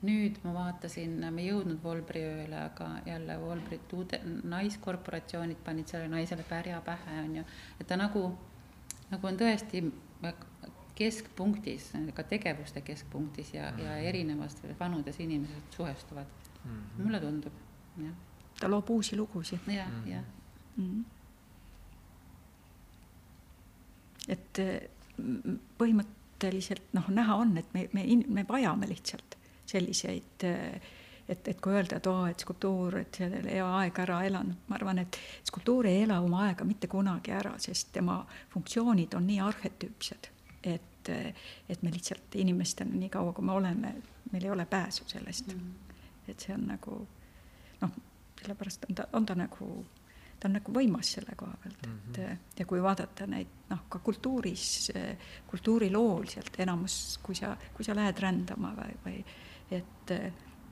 Nüüd 0.04 0.40
ma 0.44 0.54
vaatasin, 0.56 1.16
me 1.32 1.42
ei 1.42 1.50
jõudnud 1.50 1.80
Volbri 1.84 2.24
ööle, 2.28 2.58
aga 2.60 2.90
jälle 3.08 3.38
Volbri 3.40 3.80
tuude, 3.92 4.20
naiskorporatsioonid 4.52 5.62
panid 5.64 5.88
sellele 5.92 6.12
naisele 6.12 6.44
pärja 6.48 6.82
pähe, 6.84 7.20
on 7.24 7.38
ju, 7.40 7.44
et 7.80 7.88
ta 7.88 7.98
nagu, 8.00 8.26
nagu 9.12 9.30
on 9.30 9.40
tõesti 9.40 9.84
keskpunktis, 10.98 11.92
ka 12.14 12.26
tegevuste 12.28 12.84
keskpunktis 12.86 13.54
ja 13.56 13.72
mm., 13.72 13.84
ja 13.86 13.98
erinevas 14.12 14.58
vanudes 14.80 15.20
inimesed 15.24 15.76
suhestuvad 15.76 16.28
mm. 16.28 16.72
-hmm. 16.72 17.04
mulle 17.04 17.20
tundub, 17.20 17.54
jah. 17.98 18.16
ta 18.60 18.72
loob 18.72 18.90
uusi 18.90 19.18
lugusid. 19.18 19.60
jah, 19.68 19.92
jah. 20.06 20.24
Mm. 20.78 21.06
et 24.28 24.60
põhimõtteliselt 25.78 26.92
noh, 26.94 27.08
näha 27.10 27.36
on, 27.36 27.58
et 27.58 27.74
me, 27.74 27.88
me, 27.94 28.06
me 28.28 28.46
vajame 28.50 28.88
lihtsalt 28.90 29.38
selliseid 29.74 30.46
et, 31.30 31.48
et 31.48 31.62
kui 31.62 31.74
öelda, 31.74 31.98
et 31.98 32.08
oo, 32.08 32.26
et 32.28 32.44
skulptuur, 32.44 32.98
et 33.00 33.20
sellel 33.22 33.48
ei 33.48 33.62
ole 33.64 33.80
aeg 33.84 34.00
ära 34.04 34.20
elanud, 34.28 34.66
ma 34.68 34.78
arvan, 34.78 35.02
et 35.04 35.20
skulptuur 35.48 35.88
ei 35.90 36.04
ela 36.04 36.20
oma 36.24 36.44
aega 36.48 36.68
mitte 36.68 36.90
kunagi 36.92 37.34
ära, 37.36 37.56
sest 37.64 37.94
tema 37.96 38.20
funktsioonid 38.54 39.16
on 39.18 39.28
nii 39.28 39.40
arhetüüpsed, 39.44 40.30
et, 40.74 41.12
et 41.70 41.84
me 41.84 41.94
lihtsalt 41.94 42.36
inimestena, 42.40 42.96
nii 43.00 43.12
kaua 43.14 43.34
kui 43.36 43.46
me 43.48 43.56
oleme, 43.56 43.96
meil 44.32 44.48
ei 44.48 44.54
ole 44.54 44.66
pääsu 44.66 45.08
sellest 45.08 45.54
mm. 45.54 45.60
-hmm. 45.60 46.30
et 46.32 46.40
see 46.40 46.56
on 46.56 46.68
nagu 46.68 47.00
noh, 47.82 47.98
sellepärast 48.42 48.90
on 48.90 48.96
ta, 48.96 49.08
on 49.14 49.26
ta 49.26 49.36
nagu 49.36 49.86
ta 50.40 50.50
on 50.50 50.58
nagu 50.58 50.74
võimas 50.76 51.14
selle 51.16 51.36
koha 51.40 51.56
pealt, 51.64 51.78
et 51.84 51.88
mm 51.88 52.00
-hmm. 52.16 52.38
ja 52.60 52.66
kui 52.66 52.82
vaadata 52.82 53.28
neid 53.28 53.48
noh, 53.70 53.86
ka 53.90 54.00
kultuuris, 54.00 54.92
kultuurilool 55.48 56.28
sealt 56.28 56.60
enamus, 56.60 57.20
kui 57.24 57.36
sa, 57.36 57.58
kui 57.74 57.86
sa 57.86 57.96
lähed 57.96 58.20
rändama 58.20 58.74
või, 58.76 58.98
või 59.06 59.26
et 59.80 60.14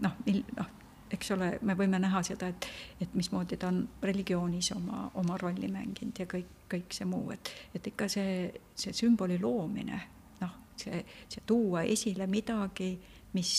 noh, 0.02 0.16
mil-, 0.26 0.46
noh, 0.58 0.70
eks 1.12 1.32
ole, 1.36 1.52
me 1.68 1.76
võime 1.78 2.00
näha 2.02 2.22
seda, 2.26 2.50
et, 2.52 2.68
et 3.04 3.16
mismoodi 3.18 3.58
ta 3.60 3.70
on 3.72 3.82
religioonis 4.04 4.72
oma, 4.76 5.06
oma 5.20 5.38
rolli 5.42 5.70
mänginud 5.72 6.22
ja 6.22 6.28
kõik, 6.30 6.54
kõik 6.72 6.96
see 6.96 7.08
muu, 7.10 7.32
et, 7.36 7.52
et 7.76 7.92
ikka 7.92 8.08
see, 8.12 8.46
see 8.76 8.96
sümboli 8.96 9.40
loomine, 9.42 10.00
noh, 10.42 10.56
see, 10.80 11.04
see 11.32 11.44
tuua 11.48 11.84
esile 11.90 12.28
midagi, 12.32 12.94
mis, 13.36 13.54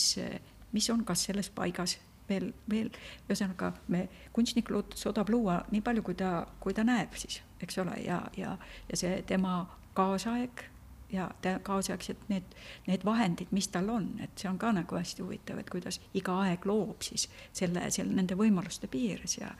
mis 0.73 0.89
on 0.93 1.05
kas 1.05 1.27
selles 1.29 1.51
paigas 1.53 1.97
veel, 2.29 2.49
veel, 2.69 2.89
ühesõnaga 3.27 3.73
me, 3.93 4.07
kunstnik 4.33 4.71
suudab 4.95 5.29
luua 5.33 5.61
nii 5.71 5.83
palju, 5.85 6.05
kui 6.09 6.17
ta, 6.19 6.35
kui 6.63 6.75
ta 6.75 6.85
näeb 6.87 7.15
siis, 7.19 7.41
eks 7.61 7.81
ole, 7.83 7.99
ja, 8.05 8.21
ja, 8.37 8.57
ja 8.89 8.99
see 8.99 9.21
tema 9.29 9.61
kaasaeg 9.97 10.69
ja 11.13 11.29
ta 11.41 11.57
kaasaegsed 11.63 12.27
need, 12.27 12.55
need 12.87 13.05
vahendid, 13.05 13.51
mis 13.51 13.67
tal 13.71 13.89
on, 13.93 14.09
et 14.23 14.33
see 14.37 14.49
on 14.49 14.57
ka 14.59 14.71
nagu 14.73 14.97
hästi 14.97 15.23
huvitav, 15.23 15.59
et 15.61 15.69
kuidas 15.69 15.99
iga 16.17 16.35
aeg 16.47 16.65
loob 16.65 17.05
siis 17.05 17.27
selle, 17.53 17.85
selle, 17.93 18.15
nende 18.17 18.37
võimaluste 18.39 18.89
piires 18.91 19.37
ja 19.37 19.51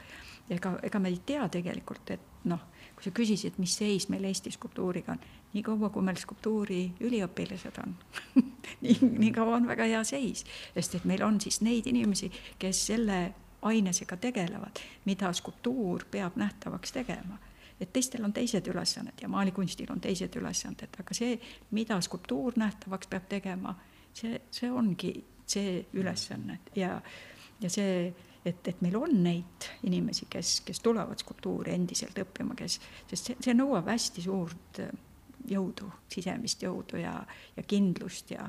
ega, 0.50 0.74
ega 0.82 1.00
me 1.00 1.12
ei 1.12 1.20
tea 1.26 1.46
tegelikult, 1.48 2.10
et 2.10 2.50
noh, 2.50 2.66
kui 2.96 3.06
sa 3.06 3.14
küsisid, 3.14 3.60
mis 3.62 3.76
seis 3.78 4.08
meil 4.12 4.26
Eesti 4.28 4.52
skulptuuriga 4.54 5.14
on, 5.14 5.22
nii 5.54 5.62
kaua, 5.62 5.90
kui 5.94 6.02
meil 6.04 6.18
skulptuuriüliõpilased 6.20 7.80
on 7.84 7.96
nii, 8.84 8.98
nii 9.00 9.32
kaua 9.34 9.60
on 9.60 9.70
väga 9.70 9.88
hea 9.94 10.02
seis, 10.08 10.44
sest 10.74 11.00
et 11.00 11.08
meil 11.08 11.22
on 11.26 11.40
siis 11.40 11.62
neid 11.64 11.86
inimesi, 11.90 12.32
kes 12.58 12.86
selle 12.90 13.22
ainesega 13.64 14.16
tegelevad, 14.20 14.82
mida 15.04 15.32
skulptuur 15.32 16.04
peab 16.10 16.36
nähtavaks 16.36 16.92
tegema. 16.92 17.38
Et 17.80 17.92
teistel 17.92 18.24
on 18.24 18.32
teised 18.32 18.66
ülesanded 18.70 19.22
ja 19.22 19.28
maalikunstil 19.28 19.90
on 19.92 20.00
teised 20.00 20.36
ülesanded, 20.38 20.94
aga 21.00 21.16
see, 21.16 21.38
mida 21.74 22.00
skulptuur 22.04 22.58
nähtavaks 22.60 23.10
peab 23.10 23.26
tegema, 23.28 23.74
see, 24.14 24.40
see 24.50 24.70
ongi 24.70 25.14
see 25.46 25.80
ülesanne. 25.98 26.60
Ja, 26.76 27.00
ja 27.60 27.70
see 27.70 28.12
et, 28.44 28.68
et 28.68 28.80
meil 28.84 28.96
on 28.98 29.16
neid 29.24 29.68
inimesi, 29.88 30.28
kes, 30.30 30.60
kes 30.66 30.80
tulevad 30.84 31.20
skulptuuri 31.20 31.74
endiselt 31.74 32.18
õppima, 32.20 32.56
kes, 32.58 32.78
sest 33.10 33.30
see, 33.30 33.42
see 33.44 33.56
nõuab 33.56 33.88
hästi 33.92 34.24
suurt 34.24 34.80
jõudu, 35.48 35.90
sisemist 36.12 36.62
jõudu 36.64 37.00
ja, 37.00 37.18
ja 37.56 37.64
kindlust 37.68 38.32
ja 38.32 38.46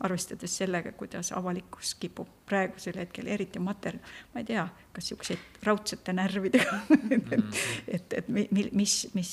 arvestades 0.00 0.56
sellega, 0.60 0.92
kuidas 0.92 1.32
avalikkus 1.36 1.94
kipub 2.00 2.28
praegusel 2.48 2.98
hetkel, 3.00 3.26
eriti 3.26 3.60
materjal, 3.62 4.02
ma 4.32 4.42
ei 4.42 4.46
tea, 4.48 4.64
kas 4.92 5.04
niisuguseid 5.04 5.62
raudsete 5.66 6.14
närvidega 6.16 6.78
et, 7.10 7.32
et, 7.96 8.18
et 8.20 8.28
mi-, 8.28 8.48
mis, 8.72 8.96
mis, 9.14 9.32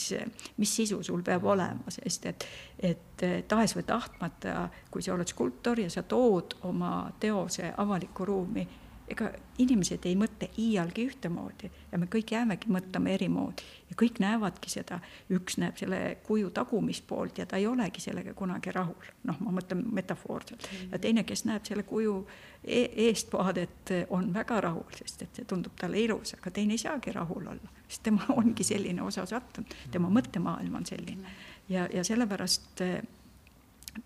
mis 0.58 0.76
sisu 0.82 1.02
sul 1.04 1.24
peab 1.26 1.46
olema, 1.56 1.94
sest 1.94 2.26
et, 2.32 2.48
et 2.92 3.28
tahes 3.48 3.76
või 3.78 3.86
tahtmata, 3.88 4.70
kui 4.92 5.06
sa 5.06 5.16
oled 5.16 5.30
skulptor 5.30 5.80
ja 5.84 5.92
sa 5.92 6.04
tood 6.04 6.58
oma 6.70 6.98
teose 7.20 7.72
avalikku 7.78 8.26
ruumi 8.28 8.68
ega 9.12 9.30
inimesed 9.62 10.06
ei 10.10 10.16
mõtle 10.18 10.48
iialgi 10.62 11.06
ühtemoodi 11.10 11.70
ja 11.92 12.00
me 12.02 12.08
kõik 12.12 12.32
jäämegi 12.34 12.72
mõtlema 12.74 13.12
eri 13.14 13.28
moodi 13.30 13.66
ja 13.90 13.98
kõik 14.00 14.20
näevadki 14.24 14.72
seda, 14.72 14.98
üks 15.34 15.60
näeb 15.62 15.78
selle 15.80 16.00
kuju 16.26 16.50
tagumist 16.56 17.06
poolt 17.08 17.38
ja 17.38 17.46
ta 17.46 17.60
ei 17.62 17.68
olegi 17.70 18.02
sellega 18.02 18.34
kunagi 18.38 18.74
rahul, 18.76 19.10
noh, 19.30 19.40
ma 19.46 19.54
mõtlen 19.60 19.84
metafoorselt. 19.94 20.66
Mm. 20.66 20.92
ja 20.92 21.00
teine, 21.00 21.24
kes 21.24 21.46
näeb 21.46 21.68
selle 21.68 21.86
kuju 21.88 22.18
e 22.64 22.82
eestvaadet, 23.08 23.94
on 24.10 24.32
väga 24.34 24.62
rahul, 24.66 24.88
sest 24.98 25.22
et 25.22 25.38
see 25.40 25.50
tundub 25.50 25.76
talle 25.80 26.02
ilus, 26.02 26.34
aga 26.40 26.52
teine 26.52 26.74
ei 26.74 26.82
saagi 26.82 27.14
rahul 27.14 27.52
olla, 27.54 27.76
sest 27.88 28.04
tema 28.08 28.26
ongi 28.40 28.66
selline 28.66 29.06
osa 29.06 29.26
sattunud, 29.30 29.76
tema 29.92 30.10
mõttemaailm 30.10 30.82
on 30.82 30.90
selline. 30.90 31.38
Ja, 31.70 31.88
ja 31.94 32.04
sellepärast 32.06 32.82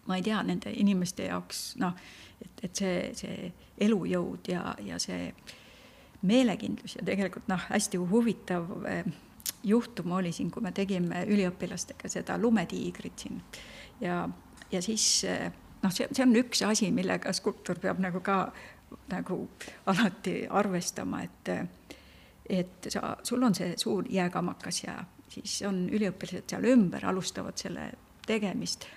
ma 0.08 0.18
ei 0.18 0.24
tea, 0.26 0.42
nende 0.44 0.74
inimeste 0.76 1.30
jaoks 1.30 1.74
noh 1.82 1.96
et, 2.42 2.64
et 2.64 2.82
see, 2.82 3.00
see 3.18 3.50
elujõud 3.86 4.52
ja, 4.52 4.64
ja 4.86 5.00
see 5.02 5.30
meelekindlus 6.28 6.98
ja 7.00 7.06
tegelikult 7.08 7.48
noh, 7.52 7.62
hästi 7.72 8.00
huvitav 8.12 8.70
eh, 8.90 9.08
juhtum 9.64 10.12
oli 10.20 10.32
siin, 10.36 10.52
kui 10.52 10.64
me 10.64 10.72
tegime 10.76 11.24
üliõpilastega 11.28 12.12
seda 12.12 12.38
lumetiigrit 12.40 13.26
siin. 13.26 13.40
Ja, 14.04 14.22
ja 14.72 14.82
siis 14.84 15.06
eh, 15.28 15.48
noh, 15.84 15.94
see, 15.96 16.10
see 16.12 16.26
on 16.26 16.36
üks 16.40 16.64
asi, 16.68 16.92
millega 16.96 17.34
skulptor 17.36 17.80
peab 17.82 18.02
nagu 18.04 18.24
ka 18.26 18.42
nagu 19.10 19.44
alati 19.92 20.42
arvestama, 20.50 21.22
et 21.22 21.52
et 22.50 22.88
sa, 22.90 23.12
sul 23.24 23.44
on 23.46 23.54
see 23.54 23.76
suur 23.78 24.08
jääkamakas 24.10 24.80
ja, 24.82 24.96
siis 25.30 25.60
on 25.70 25.84
üliõpilased 25.94 26.50
seal 26.50 26.66
ümber, 26.72 27.06
alustavad 27.06 27.62
selle 27.62 27.92
tegemist, 28.26 28.88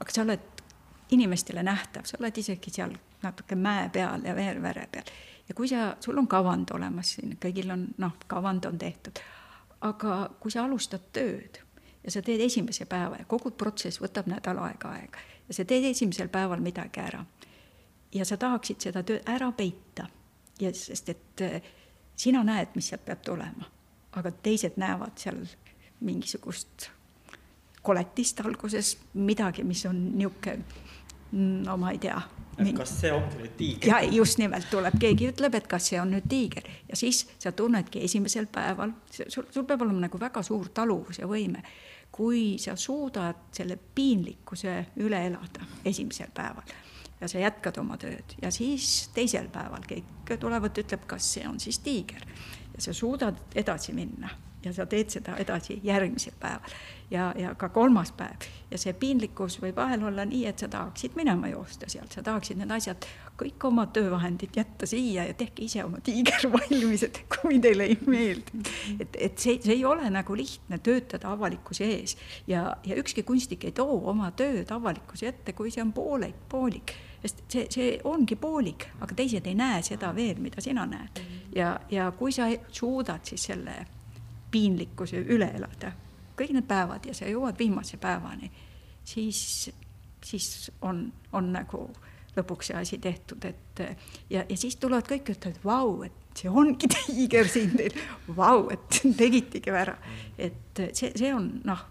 aga 0.00 0.14
sa 0.14 0.22
oled 0.22 0.62
inimestele 1.10 1.62
nähtav, 1.62 2.04
sa 2.04 2.18
oled 2.20 2.38
isegi 2.38 2.70
seal 2.70 2.92
natuke 3.22 3.56
mäe 3.56 3.88
peal 3.92 4.24
ja 4.24 4.34
veervere 4.36 4.86
peal. 4.92 5.04
ja 5.48 5.54
kui 5.54 5.68
sa, 5.68 5.96
sul 6.00 6.18
on 6.18 6.28
kavand 6.28 6.70
olemas 6.74 7.14
siin, 7.16 7.38
kõigil 7.40 7.70
on 7.72 7.88
noh, 7.98 8.12
kavand 8.26 8.64
on 8.68 8.78
tehtud, 8.78 9.18
aga 9.80 10.18
kui 10.40 10.52
sa 10.52 10.64
alustad 10.64 11.08
tööd 11.12 11.60
ja 12.04 12.10
sa 12.10 12.22
teed 12.22 12.40
esimese 12.40 12.86
päeva 12.86 13.18
ja 13.18 13.24
kogu 13.24 13.50
protsess 13.50 14.00
võtab 14.02 14.28
nädal 14.30 14.60
aega 14.64 14.92
aega 14.98 15.24
ja 15.48 15.54
sa 15.54 15.64
teed 15.64 15.84
esimesel 15.90 16.28
päeval 16.28 16.60
midagi 16.60 17.00
ära 17.00 17.24
ja 18.14 18.24
sa 18.24 18.36
tahaksid 18.36 18.80
seda 18.88 19.02
tööd 19.02 19.26
ära 19.28 19.50
peita 19.52 20.08
ja 20.60 20.72
sest, 20.74 21.08
et 21.08 21.42
eh, 21.44 21.62
sina 22.16 22.42
näed, 22.44 22.74
mis 22.74 22.88
sealt 22.90 23.04
peab 23.06 23.22
tulema, 23.24 23.68
aga 24.18 24.32
teised 24.42 24.78
näevad 24.80 25.18
seal 25.20 25.42
mingisugust 26.00 26.90
koletist 27.88 28.44
alguses, 28.44 28.96
midagi, 29.14 29.64
mis 29.64 29.86
on 29.88 30.04
niisugune 30.18 30.86
no 31.32 31.76
ma 31.76 31.90
ei 31.90 31.98
tea. 31.98 32.20
kas 32.76 32.92
see 33.00 33.10
ongi 33.14 33.38
nüüd 33.38 33.52
tiiger? 33.58 33.90
ja 33.90 34.00
just 34.10 34.40
nimelt 34.40 34.66
tuleb, 34.70 34.96
keegi 35.00 35.28
ütleb, 35.32 35.54
et 35.54 35.68
kas 35.70 35.90
see 35.92 36.00
on 36.00 36.10
nüüd 36.14 36.26
tiiger 36.30 36.66
ja 36.88 36.96
siis 36.98 37.22
sa 37.38 37.52
tunnedki 37.52 38.02
esimesel 38.04 38.48
päeval, 38.52 38.96
sul, 39.12 39.46
sul 39.50 39.66
peab 39.68 39.84
olema 39.86 40.08
nagu 40.08 40.20
väga 40.20 40.42
suur 40.42 40.72
taluvus 40.74 41.20
ja 41.20 41.28
võime. 41.30 41.62
kui 42.12 42.56
sa 42.58 42.74
suudad 42.76 43.52
selle 43.52 43.76
piinlikkuse 43.76 44.74
üle 45.04 45.20
elada 45.26 45.66
esimesel 45.84 46.32
päeval 46.34 46.72
ja 47.20 47.28
sa 47.28 47.38
jätkad 47.38 47.78
oma 47.78 47.98
tööd 48.00 48.34
ja 48.42 48.50
siis 48.50 49.10
teisel 49.14 49.48
päeval 49.52 49.84
keegi 49.86 50.38
tulevad, 50.40 50.78
ütleb, 50.78 51.06
kas 51.06 51.34
see 51.34 51.46
on 51.48 51.60
siis 51.60 51.78
tiiger 51.84 52.24
ja 52.74 52.82
sa 52.82 52.96
suudad 52.96 53.44
edasi 53.54 53.92
minna 53.92 54.30
ja 54.64 54.72
sa 54.72 54.86
teed 54.86 55.10
seda 55.14 55.36
edasi 55.38 55.80
järgmisel 55.84 56.34
päeval 56.40 56.78
ja, 57.10 57.34
ja 57.38 57.54
ka 57.54 57.68
kolmas 57.68 58.12
päev. 58.12 58.46
ja 58.70 58.78
see 58.78 58.92
piinlikkus 58.92 59.58
võib 59.62 59.76
vahel 59.76 60.02
olla 60.04 60.24
nii, 60.28 60.44
et 60.46 60.58
sa 60.58 60.68
tahaksid 60.68 61.16
minema 61.16 61.48
joosta 61.48 61.88
sealt, 61.88 62.12
sa 62.12 62.22
tahaksid 62.22 62.58
need 62.60 62.72
asjad, 62.74 63.06
kõik 63.38 63.64
oma 63.64 63.86
töövahendid 63.94 64.56
jätta 64.56 64.86
siia 64.86 65.24
ja 65.28 65.34
tehke 65.34 65.64
ise 65.64 65.84
oma 65.84 66.02
tiiger 66.04 66.50
valmis, 66.52 67.06
et 67.06 67.22
kui 67.32 67.60
teile 67.64 67.88
ei 67.88 67.98
meeldi. 68.06 68.64
et, 68.98 69.16
et 69.16 69.38
see, 69.38 69.58
see 69.64 69.78
ei 69.78 69.84
ole 69.88 70.10
nagu 70.10 70.36
lihtne 70.36 70.78
töötada 70.78 71.32
avalikkuse 71.32 71.88
ees 71.88 72.16
ja, 72.46 72.76
ja 72.84 72.98
ükski 73.00 73.22
kunstnik 73.22 73.64
ei 73.64 73.76
too 73.76 74.00
oma 74.10 74.30
tööd 74.36 74.70
avalikkuse 74.74 75.32
ette, 75.32 75.56
kui 75.56 75.72
see 75.74 75.84
on 75.84 75.92
poolik, 75.96 76.48
poolik 76.48 76.96
sest 77.22 77.40
see, 77.50 77.66
see 77.72 77.94
ongi 78.06 78.36
poolik, 78.38 78.90
aga 79.02 79.16
teised 79.16 79.46
ei 79.48 79.56
näe 79.58 79.80
seda 79.86 80.12
veel, 80.14 80.38
mida 80.42 80.62
sina 80.62 80.86
näed. 80.86 81.22
ja, 81.56 81.78
ja 81.90 82.10
kui 82.18 82.32
sa 82.32 82.46
suudad 82.70 83.24
siis 83.26 83.48
selle 83.50 83.80
piinlikkuse 84.50 85.22
üle 85.34 85.50
elada, 85.54 85.92
kõik 86.38 86.54
need 86.54 86.68
päevad 86.68 87.06
ja 87.08 87.14
sa 87.16 87.28
jõuad 87.28 87.58
viimase 87.58 87.98
päevani, 88.00 88.50
siis, 89.04 89.70
siis 90.24 90.70
on, 90.82 91.06
on 91.32 91.52
nagu 91.52 91.88
lõpuks 92.38 92.70
see 92.70 92.78
asi 92.78 92.98
tehtud, 93.02 93.44
et 93.44 93.82
ja, 94.30 94.44
ja 94.44 94.56
siis 94.56 94.76
tulevad 94.76 95.08
kõik, 95.08 95.32
ütlevad 95.34 95.60
vau, 95.64 95.92
et 96.06 96.38
see 96.38 96.50
ongi 96.50 96.90
tiiger 96.94 97.50
siin 97.50 97.76
teil, 97.78 98.00
vau, 98.36 98.68
et 98.74 99.02
tegitegi 99.18 99.74
ära. 99.74 99.96
et 100.38 100.82
see, 100.92 101.12
see 101.16 101.32
on 101.34 101.50
noh, 101.66 101.84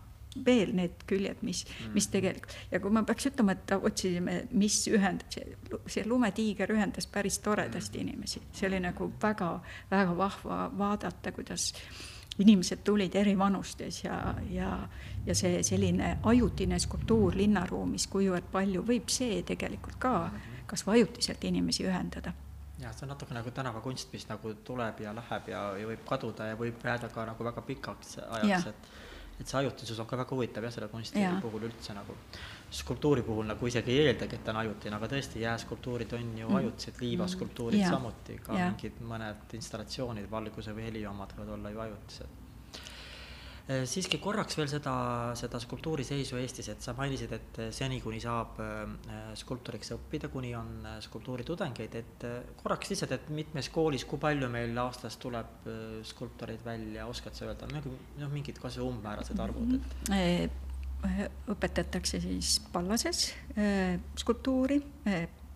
veel 0.45 0.73
need 0.77 1.01
küljed, 1.09 1.41
mis, 1.45 1.63
mis 1.95 2.07
tegelikult 2.13 2.53
ja 2.71 2.81
kui 2.83 2.93
ma 2.93 3.03
peaks 3.07 3.29
ütlema, 3.31 3.55
et 3.55 3.73
otsisime, 3.77 4.39
mis 4.57 4.79
ühendab, 4.91 5.31
see, 5.33 5.55
see 5.89 6.05
lumetiiger 6.07 6.71
ühendas 6.75 7.09
päris 7.11 7.39
toredasti 7.45 8.03
inimesi, 8.03 8.43
see 8.53 8.69
oli 8.69 8.81
nagu 8.83 9.09
väga-väga 9.21 10.17
vahva 10.17 10.59
vaadata, 10.77 11.33
kuidas 11.35 11.71
inimesed 12.39 12.83
tulid 12.85 13.15
eri 13.15 13.37
vanustes 13.37 14.03
ja, 14.03 14.17
ja, 14.51 14.73
ja 15.25 15.35
see 15.35 15.63
selline 15.63 16.17
ajutine 16.23 16.79
skulptuur 16.79 17.35
linnaruumis, 17.35 18.07
kuivõrd 18.11 18.51
palju 18.51 18.83
võib 18.87 19.09
see 19.13 19.41
tegelikult 19.47 19.97
ka 19.99 20.13
kas 20.67 20.83
või 20.85 20.99
ajutiselt 20.99 21.43
inimesi 21.47 21.87
ühendada 21.87 22.33
jah, 22.81 22.93
see 22.93 23.07
on 23.07 23.13
natuke 23.13 23.33
nagu 23.33 23.51
tänavakunst, 23.51 24.11
mis 24.13 24.27
nagu 24.29 24.53
tuleb 24.67 25.01
ja 25.01 25.15
läheb 25.17 25.51
ja, 25.53 25.63
ja 25.81 25.89
võib 25.89 26.05
kaduda 26.07 26.51
ja 26.51 26.59
võib 26.59 26.83
jääda 26.83 27.09
ka 27.13 27.25
nagu 27.25 27.49
väga 27.49 27.63
pikaks 27.71 28.17
ajaks, 28.27 28.71
et 28.73 28.95
et 29.37 29.45
see 29.45 29.59
ajutisus 29.59 29.99
on 30.01 30.07
ka 30.09 30.17
väga 30.17 30.33
huvitav 30.33 30.65
jah, 30.65 30.73
selle 30.73 30.87
kunsti 30.89 31.21
ja. 31.21 31.35
puhul 31.41 31.67
üldse 31.67 31.93
nagu. 31.93 32.15
Skulptuuri 32.71 33.23
puhul 33.23 33.47
nagu 33.47 33.69
isegi 33.69 33.93
ei 33.93 34.09
eeldagi, 34.09 34.35
et 34.35 34.43
ta 34.43 34.51
on 34.51 34.61
ajutine, 34.63 34.97
aga 34.97 35.07
tõesti, 35.11 35.39
jääskulptuurid 35.43 36.17
on 36.17 36.33
ju 36.41 36.49
mm. 36.49 36.57
ajutised, 36.61 36.99
liivaskulptuurid 37.03 37.83
mm. 37.83 37.93
samuti, 37.95 38.41
ka 38.43 38.57
ja. 38.57 38.71
mingid 38.71 38.99
mõned 39.07 39.55
installatsioonid, 39.59 40.27
valguse 40.31 40.75
või 40.75 40.89
heli 40.89 41.05
omad 41.07 41.37
võivad 41.37 41.55
olla 41.55 41.71
ju 41.71 41.85
ajutised 41.87 42.43
Äh, 43.67 43.81
siiski 43.83 44.21
korraks 44.23 44.55
veel 44.55 44.69
seda, 44.71 44.91
seda 45.35 45.59
skulptuuri 45.59 46.05
seisu 46.07 46.37
Eestis, 46.39 46.69
et 46.71 46.83
sa 46.83 46.93
mainisid, 46.95 47.33
et 47.35 47.57
seni, 47.75 47.97
kuni 47.99 48.21
saab 48.23 48.61
äh, 48.63 49.33
skulptoriks 49.35 49.91
õppida, 49.97 50.29
kuni 50.31 50.53
on 50.55 50.85
skulptuuritudengeid, 51.03 51.97
et 51.99 52.23
korraks 52.61 52.93
lihtsalt, 52.93 53.17
et 53.17 53.27
mitmes 53.35 53.67
koolis, 53.75 54.05
kui 54.07 54.21
palju 54.23 54.47
meil 54.53 54.71
aastas 54.79 55.19
tuleb 55.19 55.67
skulptoreid 56.07 56.63
välja, 56.63 57.09
oskad 57.11 57.35
sa 57.35 57.49
öelda, 57.49 57.67
nagu 57.73 57.91
noh, 58.21 58.31
mingid 58.31 58.61
kas 58.63 58.79
või 58.79 58.93
umbmäärased 58.93 59.43
arvud, 59.43 59.75
et? 59.75 60.07
Õpetatakse 61.47 62.19
siis 62.21 62.57
Pallases 62.73 63.29
skulptuuri, 64.17 64.79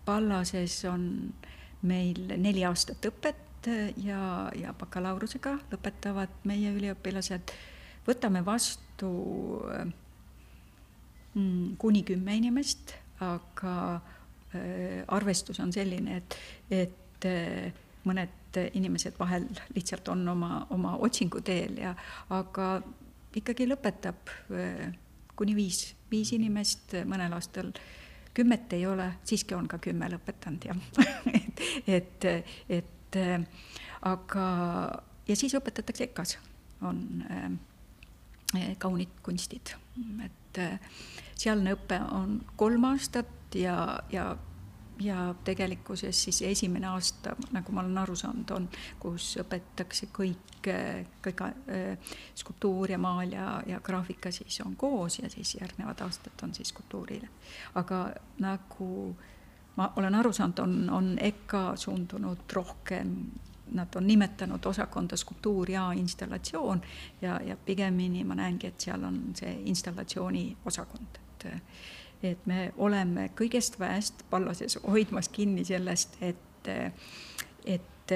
Pallases 0.04 0.76
on 0.90 1.04
meil 1.86 2.34
neli 2.38 2.64
aastat 2.66 3.04
õpet 3.10 3.68
ja, 4.02 4.22
ja 4.58 4.72
bakalaureusega 4.78 5.56
lõpetavad 5.72 6.42
meie 6.48 6.72
üliõpilased. 6.74 7.52
Võtame 8.06 8.42
vastu 8.46 9.10
mm, 11.34 11.76
kuni 11.78 12.02
kümme 12.06 12.36
inimest, 12.38 12.94
aga 13.22 13.76
äh, 14.54 15.02
arvestus 15.08 15.60
on 15.62 15.72
selline, 15.74 16.20
et, 16.22 16.38
et 16.70 17.28
äh, 17.28 17.70
mõned 18.04 18.58
inimesed 18.74 19.16
vahel 19.18 19.46
lihtsalt 19.76 20.10
on 20.12 20.26
oma, 20.28 20.66
oma 20.74 20.96
otsinguteel 21.00 21.78
ja, 21.80 21.94
aga 22.34 22.74
ikkagi 23.38 23.68
lõpetab 23.70 24.34
äh, 24.52 24.90
kuni 25.36 25.56
viis, 25.56 25.94
viis 26.10 26.32
inimest, 26.36 26.96
mõnel 27.08 27.32
aastal. 27.36 27.72
Kümmet 28.32 28.72
ei 28.72 28.86
ole, 28.88 29.10
siiski 29.28 29.54
on 29.54 29.66
ka 29.68 29.76
kümme 29.82 30.08
lõpetanud 30.08 30.64
jah. 30.70 30.78
Et, 31.86 32.24
et, 32.24 32.24
et 32.68 33.18
aga, 34.08 34.44
ja 35.28 35.36
siis 35.38 35.54
õpetatakse 35.54 36.08
EKA-s, 36.08 36.38
on 36.82 36.98
äh, 37.30 37.44
kaunid 38.78 39.12
kunstid, 39.22 39.74
et 40.24 40.60
eh, 40.60 40.78
sealne 41.38 41.74
õpe 41.76 41.98
on 42.12 42.40
kolm 42.60 42.84
aastat 42.90 43.56
ja, 43.56 43.76
ja, 44.12 44.32
ja 45.04 45.34
tegelikkuses 45.44 46.24
siis 46.24 46.42
esimene 46.42 46.86
aasta, 46.86 47.36
nagu 47.52 47.72
ma 47.72 47.80
olen 47.80 47.98
aru 47.98 48.16
saanud, 48.16 48.50
on, 48.56 48.68
kus 49.00 49.36
õpetatakse 49.42 50.08
kõik, 50.14 50.70
kõik 51.24 51.44
skulptuur 52.38 52.94
ja 52.94 52.98
maal 52.98 53.32
ja, 53.32 53.46
ja 53.66 53.80
graafika 53.80 54.30
siis 54.30 54.60
on 54.66 54.76
koos 54.76 55.18
ja 55.18 55.30
siis 55.30 55.56
järgnevad 55.60 56.00
aastad 56.00 56.42
on 56.42 56.54
siis 56.54 56.68
skulptuurile. 56.68 57.28
aga 57.74 58.04
nagu 58.38 59.16
ma 59.76 59.92
olen 59.96 60.14
aru 60.14 60.32
saanud, 60.32 60.58
on, 60.58 60.90
on 60.90 61.16
EKA 61.18 61.76
suundunud 61.76 62.52
rohkem 62.52 63.16
nad 63.72 63.94
on 63.96 64.06
nimetanud 64.06 64.64
osakonda 64.66 65.16
skulptuur 65.16 65.70
ja 65.70 65.92
installatsioon 65.92 66.82
ja, 67.22 67.40
ja 67.40 67.56
pigemini 67.56 68.24
ma 68.24 68.34
näengi, 68.34 68.66
et 68.66 68.80
seal 68.80 69.04
on 69.04 69.20
see 69.34 69.52
installatsiooni 69.72 70.56
osakond, 70.68 71.16
et 71.22 71.46
et 72.22 72.46
me 72.46 72.72
oleme 72.76 73.28
kõigest 73.38 73.78
väest 73.80 74.24
Pallases 74.30 74.78
hoidmas 74.86 75.28
kinni 75.28 75.64
sellest, 75.64 76.16
et, 76.22 76.70
et, 77.66 78.14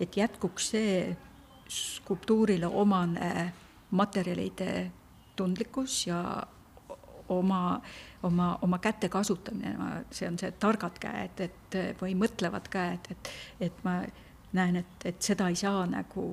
et 0.00 0.16
jätkuks 0.16 0.70
see 0.74 1.16
skulptuurile 1.68 2.66
omane 2.66 3.52
materjalide 3.90 4.90
tundlikkus 5.36 6.06
ja 6.06 6.22
oma, 7.28 7.80
oma, 8.22 8.58
oma 8.62 8.78
käte 8.78 9.08
kasutamine, 9.08 9.76
see 10.10 10.28
on 10.28 10.38
see 10.38 10.50
targad 10.60 10.98
käed, 11.00 11.44
et 11.44 11.78
või 12.00 12.14
mõtlevad 12.18 12.68
käed, 12.72 13.12
et, 13.12 13.30
et 13.60 13.84
ma 13.84 14.00
näen, 14.56 14.80
et, 14.82 14.96
et 15.04 15.22
seda 15.22 15.48
ei 15.52 15.56
saa 15.56 15.84
nagu 15.86 16.24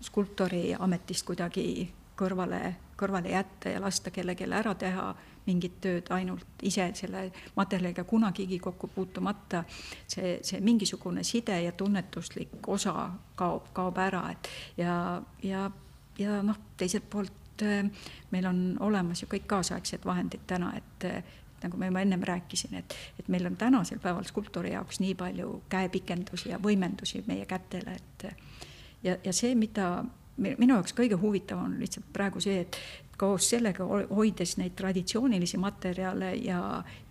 skulptori 0.00 0.70
ametist 0.78 1.26
kuidagi 1.28 1.90
kõrvale, 2.16 2.76
kõrvale 3.00 3.34
jätta 3.34 3.74
ja 3.74 3.80
lasta 3.80 4.12
kellelegi 4.12 4.48
ära 4.48 4.74
teha 4.74 5.12
mingit 5.46 5.80
tööd 5.80 6.10
ainult 6.14 6.62
ise 6.62 6.90
selle 6.94 7.26
materjaliga 7.56 8.04
kunagigi 8.04 8.58
kokku 8.58 8.90
puutumata. 8.94 9.64
see, 10.06 10.38
see 10.42 10.60
mingisugune 10.60 11.24
side 11.24 11.62
ja 11.62 11.72
tunnetuslik 11.72 12.68
osa 12.68 13.10
kaob, 13.34 13.72
kaob 13.72 13.98
ära, 13.98 14.24
et 14.30 14.48
ja, 14.76 15.22
ja, 15.42 15.70
ja 16.18 16.42
noh, 16.42 16.56
teiselt 16.76 17.10
poolt 17.10 17.62
eh, 17.62 17.84
meil 18.30 18.46
on 18.46 18.76
olemas 18.80 19.22
ju 19.22 19.28
kõik 19.30 19.46
kaasaegsed 19.46 20.04
vahendid 20.04 20.46
täna, 20.46 20.74
et 20.76 21.08
nagu 21.62 21.76
ma 21.76 21.88
juba 21.90 22.00
ennem 22.00 22.22
rääkisin, 22.24 22.74
et, 22.74 22.94
et 23.18 23.28
meil 23.28 23.46
on 23.46 23.56
tänasel 23.56 24.00
päeval 24.00 24.24
skulpturi 24.28 24.72
jaoks 24.72 25.00
nii 25.00 25.14
palju 25.14 25.62
käepikendusi 25.72 26.52
ja 26.52 26.58
võimendusi 26.62 27.24
meie 27.26 27.46
kätele, 27.46 27.96
et 27.96 28.26
ja, 29.02 29.16
ja 29.24 29.32
see, 29.32 29.54
mida 29.54 30.04
minu 30.36 30.74
jaoks 30.74 30.94
kõige 30.96 31.18
huvitavam 31.20 31.64
on 31.70 31.78
lihtsalt 31.80 32.06
praegu 32.12 32.40
see, 32.40 32.60
et 32.60 32.78
koos 33.20 33.50
sellega 33.52 33.84
hoides 34.10 34.56
neid 34.56 34.72
traditsioonilisi 34.76 35.58
materjale 35.60 36.34
ja, 36.40 36.60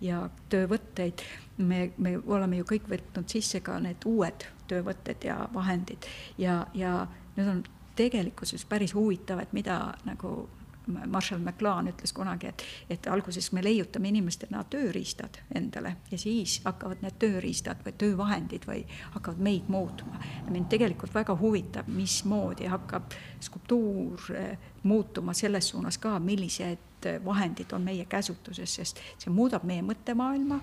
ja 0.02 0.24
töövõtteid, 0.50 1.22
me, 1.58 1.90
me 1.98 2.16
oleme 2.18 2.58
ju 2.58 2.66
kõik 2.72 2.88
võtnud 2.90 3.30
sisse 3.30 3.60
ka 3.62 3.78
need 3.82 4.06
uued 4.10 4.46
töövõtted 4.70 5.26
ja 5.26 5.44
vahendid. 5.54 6.08
Ja, 6.38 6.64
ja 6.74 7.04
need 7.36 7.52
on 7.52 7.62
tegelikkuses 7.98 8.64
päris 8.66 8.94
huvitav, 8.94 9.42
et 9.42 9.52
mida 9.52 9.78
nagu 10.08 10.48
Marshall 10.86 11.40
McLuhan 11.40 11.88
ütles 11.90 12.12
kunagi, 12.12 12.46
et, 12.46 12.64
et 12.90 13.06
alguses 13.06 13.52
me 13.52 13.62
leiutame 13.64 14.08
inimestena 14.08 14.62
tööriistad 14.70 15.40
endale 15.54 15.96
ja 16.10 16.18
siis 16.18 16.60
hakkavad 16.64 17.02
need 17.04 17.18
tööriistad 17.20 17.82
või 17.84 17.94
töövahendid 18.00 18.66
või 18.68 18.84
hakkavad 19.14 19.42
meid 19.44 19.68
muutma. 19.68 20.20
mind 20.50 20.68
tegelikult 20.72 21.14
väga 21.14 21.36
huvitab, 21.36 21.88
mismoodi 21.88 22.66
hakkab 22.66 23.12
skulptuur 23.40 24.32
eh, 24.34 24.58
muutuma 24.82 25.34
selles 25.34 25.68
suunas 25.68 25.98
ka, 25.98 26.18
millised 26.18 27.08
vahendid 27.24 27.72
on 27.72 27.82
meie 27.82 28.04
käsutuses, 28.04 28.74
sest 28.74 29.00
see 29.18 29.32
muudab 29.32 29.64
meie 29.64 29.82
mõttemaailma 29.82 30.60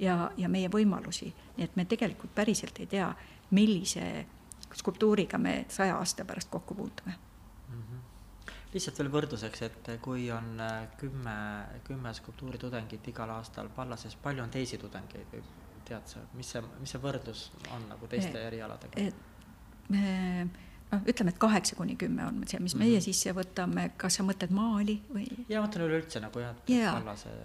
ja, 0.00 0.30
ja 0.36 0.48
meie 0.48 0.68
võimalusi. 0.70 1.32
nii 1.56 1.64
et 1.64 1.76
me 1.76 1.84
tegelikult 1.84 2.34
päriselt 2.34 2.78
ei 2.80 2.86
tea, 2.86 3.12
millise 3.50 4.26
skulptuuriga 4.72 5.38
me 5.38 5.64
saja 5.68 5.96
aasta 5.96 6.24
pärast 6.24 6.50
kokku 6.50 6.74
puutume 6.74 7.31
lihtsalt 8.72 8.98
veel 8.98 9.10
võrdluseks, 9.12 9.62
et 9.66 9.90
kui 10.04 10.30
on 10.32 10.60
äh, 10.60 10.86
kümme, 11.00 11.34
kümme 11.84 12.14
skulptuuritudengit 12.16 13.08
igal 13.12 13.30
aastal 13.34 13.68
Pallases, 13.76 14.16
palju 14.22 14.44
on 14.44 14.52
teisi 14.52 14.78
tudengeid 14.80 15.28
või 15.32 15.42
tead 15.88 16.08
sa, 16.08 16.22
mis 16.38 16.52
see, 16.54 16.62
mis 16.80 16.94
see 16.94 17.02
võrdlus 17.02 17.46
on 17.74 17.88
nagu 17.90 18.08
teiste 18.10 18.36
et, 18.38 18.46
erialadega? 18.48 19.08
me 19.92 20.04
noh, 20.92 21.02
ütleme, 21.08 21.34
et 21.34 21.40
kaheksa 21.42 21.76
kuni 21.76 21.96
kümme 22.00 22.24
on 22.28 22.42
see, 22.46 22.60
mis 22.62 22.76
meie 22.76 22.94
mm 22.94 22.98
-hmm. 22.98 23.04
sisse 23.10 23.34
võtame, 23.36 23.90
kas 23.96 24.20
sa 24.20 24.26
mõtled 24.26 24.54
maali 24.54 25.00
või? 25.12 25.26
ja 25.48 25.60
ma 25.60 25.66
mõtlen 25.66 25.86
üleüldse 25.88 26.22
nagu 26.24 26.44
jah 26.44 26.56
ja., 26.68 26.92
Pallase. 26.92 27.36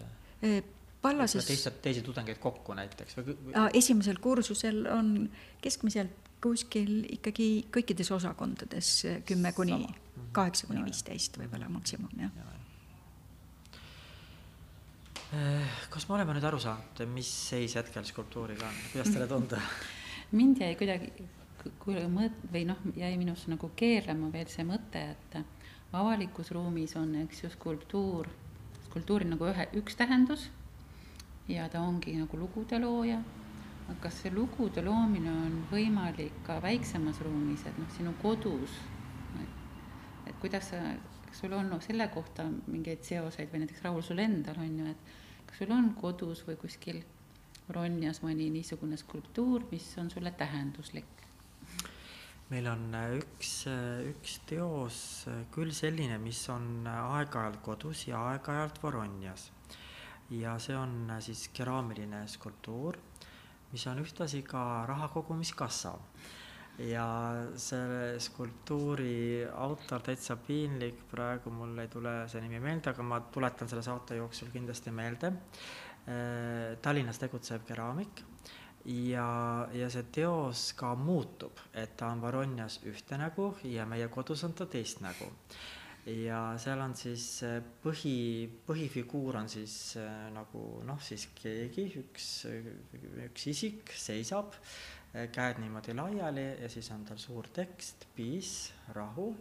Pallases. 1.02 1.46
teisi, 1.46 1.72
teisi 1.82 2.02
tudengeid 2.02 2.40
kokku 2.42 2.74
näiteks 2.74 3.18
või...? 3.18 3.36
esimesel 3.74 4.18
kursusel 4.22 4.86
on 4.92 5.30
keskmiselt 5.62 6.27
kuskil 6.42 7.00
ikkagi 7.18 7.68
kõikides 7.74 8.12
osakondades 8.14 8.92
kümme 9.26 9.52
kuni 9.58 9.88
kaheksa 10.36 10.68
kuni 10.70 10.84
viisteist 10.86 11.38
võib-olla 11.40 11.70
maksimum, 11.72 12.12
jah. 12.22 12.32
Ja, 12.38 12.46
eh, 15.38 15.78
kas 15.94 16.08
me 16.10 16.18
oleme 16.18 16.36
nüüd 16.38 16.48
aru 16.50 16.60
saanud, 16.62 17.04
mis 17.14 17.32
seis 17.50 17.78
hetkel 17.80 18.06
skulptuuriga 18.08 18.68
on, 18.68 18.82
kuidas 18.92 19.14
teile 19.14 19.30
tundub? 19.32 19.80
mind 20.40 20.62
jäi 20.62 20.76
kuidagi, 20.80 21.12
mõt- 22.12 22.44
või 22.52 22.66
noh, 22.70 22.84
jäi 22.96 23.14
minusse 23.20 23.52
nagu 23.52 23.72
keerlema 23.80 24.32
veel 24.34 24.50
see 24.52 24.66
mõte, 24.68 25.04
et 25.16 25.40
avalikus 25.96 26.52
ruumis 26.56 26.96
on, 27.00 27.16
eks 27.24 27.44
ju, 27.46 27.52
skulptuur, 27.54 28.30
skulptuuril 28.90 29.32
nagu 29.32 29.50
ühe, 29.50 29.70
üks 29.80 29.98
tähendus 29.98 30.50
ja 31.48 31.68
ta 31.72 31.82
ongi 31.82 32.18
nagu 32.20 32.40
lugude 32.40 32.80
looja. 32.84 33.22
Kas 34.02 34.22
see 34.22 34.32
lugude 34.36 34.84
loomine 34.84 35.32
on 35.32 35.64
võimalik 35.72 36.44
ka 36.46 36.60
väiksemas 36.64 37.22
ruumis, 37.24 37.64
et 37.66 37.78
noh, 37.80 37.90
sinu 37.96 38.14
kodus 38.22 38.76
et 40.28 40.36
kuidas 40.42 40.72
sa, 40.72 40.80
kas 41.28 41.42
sul 41.42 41.54
on 41.58 41.70
no, 41.72 41.80
selle 41.84 42.08
kohta 42.14 42.46
mingeid 42.68 43.06
seoseid 43.08 43.52
või 43.52 43.64
näiteks 43.64 43.84
Raul, 43.86 44.04
sul 44.06 44.22
endal 44.24 44.60
on 44.62 44.80
ju, 44.82 44.90
et 44.92 45.48
kas 45.50 45.62
sul 45.62 45.74
on 45.76 45.94
kodus 46.00 46.44
või 46.48 46.58
kuskil 46.62 47.04
Ronjas 47.74 48.22
mõni 48.24 48.48
niisugune 48.52 48.96
skulptuur, 49.00 49.66
mis 49.72 49.88
on 50.00 50.12
sulle 50.14 50.32
tähenduslik? 50.40 51.14
meil 52.48 52.68
on 52.72 52.94
äh, 52.96 53.18
üks, 53.18 53.66
äh, 53.68 54.06
üks 54.08 54.38
teos 54.48 55.00
äh, 55.28 55.42
küll 55.52 55.74
selline, 55.76 56.16
mis 56.24 56.40
on 56.54 56.88
aeg-ajalt 56.88 57.60
kodus 57.66 58.06
ja 58.08 58.22
aeg-ajalt 58.30 58.80
Voronjas. 58.84 59.50
ja 60.32 60.56
see 60.60 60.76
on 60.76 61.12
siis 61.24 61.50
keraamiline 61.56 62.24
skulptuur, 62.32 63.00
mis 63.72 63.88
on 63.88 64.00
ühtlasi 64.04 64.44
ka 64.48 64.86
raha 64.88 65.08
kogumiskassa 65.14 65.94
ja 66.80 67.08
selle 67.58 68.20
skulptuuri 68.22 69.48
autor, 69.50 70.04
täitsa 70.06 70.38
piinlik, 70.38 71.02
praegu 71.12 71.52
mul 71.54 71.78
ei 71.82 71.90
tule 71.92 72.14
see 72.30 72.42
nimi 72.44 72.62
meelde, 72.62 72.94
aga 72.94 73.04
ma 73.04 73.20
tuletan 73.34 73.70
selle 73.70 73.84
saate 73.86 74.20
jooksul 74.20 74.54
kindlasti 74.54 74.94
meelde. 74.94 75.34
Äh, 76.08 76.78
Tallinnas 76.82 77.20
tegutsev 77.20 77.66
keraamik 77.68 78.22
ja, 78.88 79.68
ja 79.74 79.90
see 79.92 80.06
teos 80.16 80.70
ka 80.78 80.94
muutub, 80.96 81.60
et 81.74 81.98
ta 82.00 82.12
on 82.14 82.22
Voronjas 82.24 82.80
ühte 82.88 83.18
nägu 83.20 83.52
ja 83.68 83.86
meie 83.90 84.08
kodus 84.14 84.46
on 84.48 84.56
ta 84.56 84.70
teist 84.70 85.02
nägu. 85.04 85.28
Ja 86.08 86.42
seal 86.62 86.82
on 86.84 86.94
siis 86.96 87.26
äh, 87.44 87.58
põhi, 87.84 88.48
põhifiguur 88.68 89.40
on 89.42 89.50
siis 89.52 89.98
äh, 90.00 90.28
nagu 90.36 90.82
noh, 90.88 91.02
siis 91.04 91.28
keegi, 91.36 91.90
üks, 92.04 92.30
üks 93.28 93.50
isik 93.52 93.92
seisab 93.98 94.56
käed 95.34 95.60
niimoodi 95.64 95.96
laiali 95.98 96.44
ja 96.62 96.68
siis 96.70 96.90
on 96.94 97.06
tal 97.08 97.18
suur 97.18 97.48
tekst, 97.56 98.06
peace, 98.16 98.76
rahu. 98.94 99.32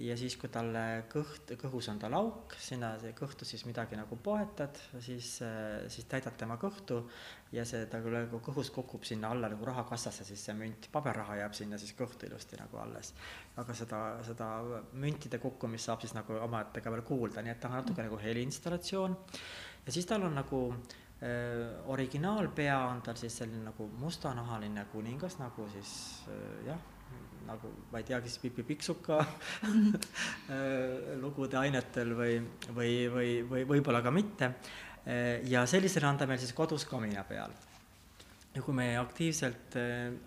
Ja 0.00 0.14
siis, 0.16 0.38
kui 0.40 0.48
talle 0.48 1.04
kõht, 1.12 1.52
kõhus 1.60 1.90
on 1.92 1.98
tal 2.00 2.14
auk, 2.16 2.54
sinna 2.60 2.94
kõhtu 3.18 3.44
siis 3.44 3.66
midagi 3.68 3.98
nagu 3.98 4.16
poetad, 4.24 4.78
siis, 5.04 5.34
siis 5.92 6.08
täidad 6.08 6.38
tema 6.40 6.56
kõhtu 6.60 7.02
ja 7.52 7.66
see 7.68 7.84
ta 7.92 8.00
küll 8.04 8.16
nagu 8.16 8.40
kõhus 8.44 8.72
kukub 8.72 9.04
sinna 9.04 9.34
alla 9.34 9.50
nagu 9.52 9.68
rahakassasse, 9.68 10.24
siis 10.24 10.46
see 10.48 10.56
münt, 10.56 10.88
paberraha 10.92 11.42
jääb 11.42 11.58
sinna 11.58 11.80
siis 11.80 11.92
kõhtu 11.98 12.30
ilusti 12.30 12.56
nagu 12.60 12.80
alles. 12.80 13.12
aga 13.60 13.76
seda, 13.76 14.00
seda 14.24 14.48
müntide 14.92 15.38
kukkumist 15.42 15.90
saab 15.90 16.00
siis 16.00 16.16
nagu 16.16 16.40
omaette 16.40 16.80
ka 16.80 16.90
veel 16.90 17.04
kuulda, 17.04 17.44
nii 17.44 17.52
et 17.52 17.60
ta 17.60 17.68
on 17.68 17.80
natuke 17.82 18.02
nagu 18.02 18.20
heliinstallatsioon. 18.24 19.16
ja 19.86 19.92
siis 19.92 20.08
tal 20.08 20.24
on 20.24 20.40
nagu 20.40 20.64
Äh, 21.22 21.78
originaalpea 21.86 22.78
on 22.78 23.02
tal 23.02 23.14
siis 23.14 23.36
selline 23.38 23.62
nagu 23.62 23.84
mustanahaline 24.00 24.82
kuningas, 24.90 25.36
nagu 25.38 25.68
siis 25.70 25.92
äh, 26.26 26.64
jah, 26.66 26.80
nagu 27.46 27.70
ma 27.92 28.00
ei 28.00 28.06
teagi, 28.08 28.30
siis 28.30 28.42
Pipi 28.42 28.64
Pikksuka 28.66 29.18
äh, 29.24 31.12
lugude 31.20 31.58
ainetel 31.60 32.14
või, 32.18 32.38
või, 32.70 32.94
või, 33.12 33.28
või 33.48 33.66
võib-olla 33.74 34.02
ka 34.04 34.14
mitte. 34.14 34.54
ja 35.50 35.64
sellisena 35.66 36.12
on 36.12 36.18
ta 36.20 36.26
meil 36.30 36.38
siis 36.38 36.52
kodus 36.54 36.84
kamina 36.86 37.24
peal. 37.26 37.50
ja 38.54 38.62
kui 38.62 38.74
me 38.74 38.96
aktiivselt 39.00 39.74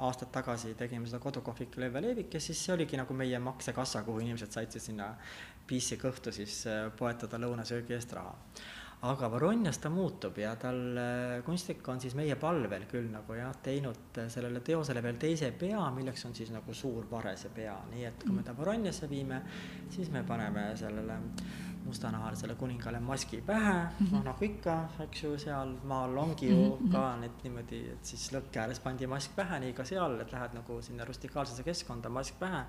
aastad 0.03 0.33
tagasi 0.35 0.73
tegime 0.75 1.07
seda 1.07 1.19
kodukohviku 1.23 1.79
Leeve 1.79 2.01
Leevikes, 2.01 2.49
siis 2.49 2.63
see 2.65 2.73
oligi 2.73 2.97
nagu 2.99 3.13
meie 3.13 3.39
maksekassa, 3.39 4.03
kuhu 4.03 4.19
inimesed 4.19 4.51
said 4.51 4.71
siis 4.71 4.89
sinna 4.91 5.13
PC 5.67 5.95
kõhtu 6.01 6.33
siis 6.35 6.65
poetada 6.97 7.39
lõunasöögi 7.39 7.95
eest 7.95 8.11
raha 8.17 8.35
aga 9.05 9.29
Voronjas 9.29 9.77
ta 9.81 9.89
muutub 9.93 10.37
ja 10.41 10.55
tal, 10.59 10.79
äh, 10.97 11.43
kunstnik 11.45 11.85
on 11.91 11.99
siis 12.01 12.15
meie 12.17 12.37
palvel 12.41 12.87
küll 12.89 13.11
nagu 13.13 13.37
jah, 13.37 13.53
teinud 13.63 14.19
äh, 14.21 14.29
sellele 14.31 14.61
teosele 14.65 15.03
veel 15.05 15.19
teise 15.21 15.51
pea, 15.59 15.83
milleks 15.95 16.25
on 16.25 16.35
siis 16.37 16.51
nagu 16.53 16.73
suur 16.73 17.05
varese 17.11 17.51
pea, 17.53 17.75
nii 17.91 18.07
et 18.09 18.25
kui 18.25 18.35
me 18.35 18.45
ta 18.45 18.55
Voronjasse 18.57 19.09
viime, 19.11 19.41
siis 19.93 20.11
me 20.13 20.23
paneme 20.27 20.71
sellele 20.79 21.19
mustanahalisele 21.85 22.55
kuningale 22.55 22.99
maski 22.99 23.41
pähe 23.41 23.73
mm, 23.73 23.89
-hmm. 24.05 24.13
noh 24.13 24.23
nagu 24.25 24.45
ikka, 24.45 24.75
eks 25.03 25.23
ju, 25.23 25.37
seal 25.39 25.73
maal 25.83 26.17
ongi 26.17 26.49
ju 26.49 26.55
mm 26.55 26.71
-hmm. 26.71 26.91
ka 26.91 27.15
need 27.21 27.43
niimoodi, 27.43 27.79
et 27.93 28.05
siis 28.11 28.25
lõkke 28.33 28.61
ääres 28.61 28.79
pandi 28.79 29.07
mask 29.07 29.35
pähe, 29.35 29.59
nii 29.59 29.73
ka 29.73 29.85
seal, 29.85 30.19
et 30.19 30.31
lähed 30.31 30.53
nagu 30.57 30.81
sinna 30.81 31.05
rustikaalsesse 31.05 31.63
keskkonda, 31.63 32.09
mask 32.09 32.39
pähe. 32.39 32.63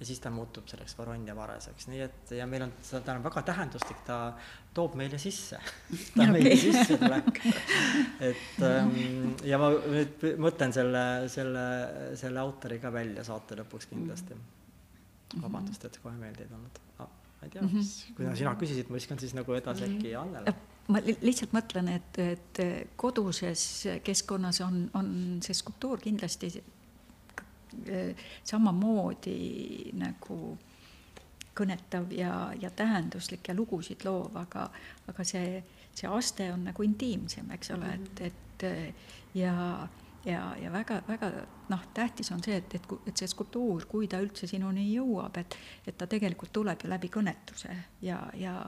ja 0.00 0.06
siis 0.06 0.20
ta 0.20 0.30
muutub 0.30 0.68
selleks 0.68 0.98
Varonja 0.98 1.36
vareseks, 1.36 1.88
nii 1.88 2.00
et 2.00 2.30
ja 2.30 2.46
meil 2.46 2.62
on, 2.62 2.72
ta 3.04 3.12
on 3.12 3.24
väga 3.24 3.42
tähenduslik, 3.42 4.04
ta 4.06 4.32
toob 4.74 4.94
meile 4.94 5.18
sisse 5.18 5.56
ta 6.16 6.22
on 6.22 6.30
okay. 6.30 6.42
meie 6.42 6.56
sissetulek 6.56 7.40
et 8.30 8.62
ähm, 8.62 9.34
ja 9.44 9.58
ma 9.58 9.70
nüüd 9.70 10.26
mõtlen 10.38 10.72
selle, 10.72 11.28
selle, 11.28 11.66
selle 12.14 12.40
autori 12.40 12.78
ka 12.78 12.92
välja 12.92 13.24
saate 13.24 13.62
lõpuks 13.62 13.86
kindlasti. 13.90 14.34
Mhm. 14.34 15.42
vabandust, 15.42 15.84
et 15.84 15.98
kohe 16.02 16.14
meelde 16.14 16.42
ei 16.42 16.48
tulnud 16.48 16.78
ah 16.98 17.25
ma 17.46 17.50
ei 17.50 17.52
tea 17.52 17.62
mm, 17.62 17.68
-hmm. 17.78 18.14
kuna 18.16 18.36
sina 18.36 18.54
küsisid, 18.60 18.88
ma 18.90 18.98
viskan 19.00 19.18
siis 19.18 19.34
nagu 19.34 19.52
edasi 19.52 19.86
mm 19.86 19.92
-hmm. 19.92 19.96
äkki 19.96 20.14
Annele. 20.16 20.54
ma 20.88 21.00
lihtsalt 21.06 21.52
mõtlen, 21.52 21.88
et, 21.88 22.18
et 22.18 22.60
koduses 22.96 23.88
keskkonnas 24.04 24.60
on, 24.60 24.90
on 24.94 25.38
see 25.42 25.54
skulptuur 25.54 26.00
kindlasti 26.00 26.52
samamoodi 28.44 29.90
nagu 29.98 30.58
kõnetav 31.56 32.12
ja, 32.12 32.52
ja 32.60 32.70
tähenduslik 32.70 33.48
ja 33.48 33.54
lugusid 33.54 34.04
loov, 34.04 34.36
aga, 34.36 34.70
aga 35.08 35.24
see, 35.24 35.62
see 35.94 36.08
aste 36.08 36.52
on 36.52 36.66
nagu 36.68 36.82
intiimsem, 36.82 37.50
eks 37.56 37.70
ole, 37.76 37.92
et, 37.94 38.20
et 38.20 38.66
ja 39.34 39.88
ja, 40.26 40.56
ja 40.60 40.72
väga-väga 40.72 41.30
noh, 41.68 41.86
tähtis 41.94 42.30
on 42.32 42.42
see, 42.44 42.56
et, 42.60 42.74
et, 42.74 42.92
et 43.06 43.16
see 43.16 43.28
skulptuur, 43.30 43.86
kui 43.90 44.08
ta 44.10 44.20
üldse 44.22 44.48
sinuni 44.50 44.88
jõuab, 44.90 45.38
et, 45.40 45.56
et 45.86 45.96
ta 45.98 46.08
tegelikult 46.10 46.52
tuleb 46.54 46.84
ju 46.84 46.90
läbi 46.90 47.10
kõnetuse 47.12 47.72
ja, 48.02 48.20
ja, 48.38 48.58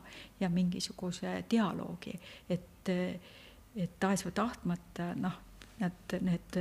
ja 0.40 0.50
mingisuguse 0.52 1.42
dialoogi, 1.50 2.14
et, 2.48 2.92
et 3.76 4.00
tahes 4.00 4.24
või 4.26 4.34
tahtmata 4.38 5.12
noh, 5.18 5.38
need, 5.82 6.18
need 6.26 6.60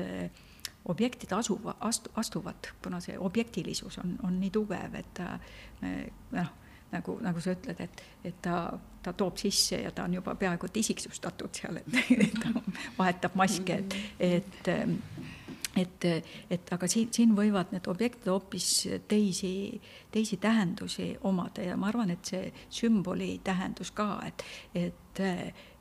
objektid 0.88 1.34
asuva, 1.36 1.76
astu-, 1.84 2.14
astuvad, 2.16 2.72
kuna 2.84 3.02
see 3.04 3.18
objektilisus 3.20 4.00
on, 4.04 4.16
on 4.24 4.40
nii 4.40 4.54
tugev, 4.56 4.96
et 4.96 5.14
ta 5.18 5.36
noh, 5.82 6.54
nagu, 6.92 7.18
nagu 7.24 7.42
sa 7.44 7.56
ütled, 7.58 7.82
et, 7.84 8.04
et 8.26 8.38
ta, 8.42 8.78
ta 9.08 9.14
toob 9.16 9.40
sisse 9.40 9.80
ja 9.86 9.92
ta 9.96 10.04
on 10.04 10.18
juba 10.20 10.36
peaaegu 10.36 10.68
et 10.68 10.84
isiksustatud 10.84 11.56
seal, 11.56 11.80
et 11.80 12.40
ta 12.44 12.52
vahetab 12.98 13.40
maske, 13.40 13.80
et, 13.80 13.98
et 14.20 14.72
et, 15.78 16.06
et 16.50 16.72
aga 16.74 16.88
siin, 16.90 17.12
siin 17.14 17.36
võivad 17.38 17.70
need 17.70 17.88
objektid 17.92 18.32
hoopis 18.32 18.68
teisi, 19.08 19.52
teisi 20.12 20.40
tähendusi 20.42 21.12
omada 21.30 21.68
ja 21.68 21.76
ma 21.78 21.92
arvan, 21.92 22.10
et 22.16 22.26
see 22.26 22.52
sümboli 22.80 23.36
tähendus 23.46 23.92
ka, 23.94 24.08
et, 24.26 24.46
et, 24.74 25.22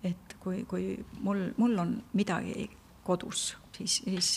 et 0.05 0.37
kui, 0.43 0.65
kui 0.69 0.91
mul, 1.25 1.47
mul 1.57 1.79
on 1.81 1.97
midagi 2.19 2.69
kodus, 3.07 3.55
siis, 3.73 4.03
siis 4.05 4.31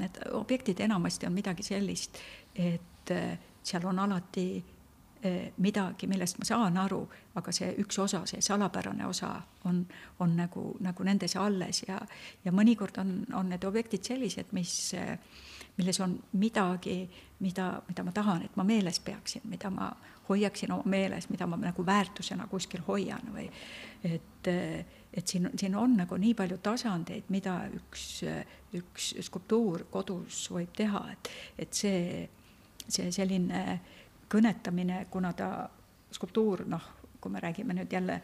need 0.00 0.20
objektid 0.38 0.80
enamasti 0.86 1.28
on 1.28 1.36
midagi 1.36 1.66
sellist, 1.66 2.20
et 2.54 3.14
seal 3.62 3.84
on 3.90 4.00
alati 4.06 4.48
midagi, 5.60 6.06
millest 6.08 6.38
ma 6.40 6.46
saan 6.48 6.76
aru, 6.80 7.00
aga 7.36 7.52
see 7.52 7.74
üks 7.82 7.98
osa, 8.00 8.22
see 8.28 8.40
salapärane 8.40 9.04
osa 9.06 9.34
on, 9.68 9.82
on 10.20 10.36
nagu, 10.36 10.62
nagu 10.80 11.04
nendes 11.04 11.36
alles 11.36 11.82
ja, 11.88 11.98
ja 12.44 12.52
mõnikord 12.52 12.96
on, 13.02 13.12
on 13.36 13.50
need 13.52 13.64
objektid 13.68 14.06
sellised, 14.06 14.54
mis, 14.56 14.94
milles 15.76 16.00
on 16.00 16.16
midagi, 16.40 17.02
mida, 17.44 17.74
mida 17.88 18.06
ma 18.06 18.14
tahan, 18.16 18.46
et 18.48 18.56
ma 18.56 18.64
meeles 18.64 19.00
peaksin, 19.04 19.44
mida 19.52 19.70
ma 19.70 19.90
hoiaksin 20.30 20.72
oma 20.72 20.86
meeles, 20.86 21.28
mida 21.28 21.46
ma 21.46 21.58
nagu 21.60 21.86
väärtusena 21.86 22.46
kuskil 22.48 22.82
hoian 22.86 23.32
või 23.34 23.48
et, 24.06 24.50
et 25.12 25.26
siin, 25.26 25.50
siin 25.58 25.76
on 25.76 25.96
nagu 26.00 26.16
nii 26.16 26.34
palju 26.38 26.60
tasandeid, 26.62 27.28
mida 27.34 27.60
üks, 27.76 28.04
üks 28.78 29.14
skulptuur 29.26 29.88
kodus 29.90 30.46
võib 30.54 30.72
teha, 30.76 31.02
et, 31.12 31.32
et 31.66 31.82
see, 31.82 32.28
see 32.86 33.10
selline 33.14 33.64
äh, 33.74 33.98
kõnetamine, 34.30 35.04
kuna 35.10 35.32
ta 35.36 35.50
skulptuur, 36.12 36.64
noh, 36.70 36.86
kui 37.20 37.32
me 37.32 37.40
räägime 37.42 37.74
nüüd 37.76 37.92
jälle, 37.92 38.20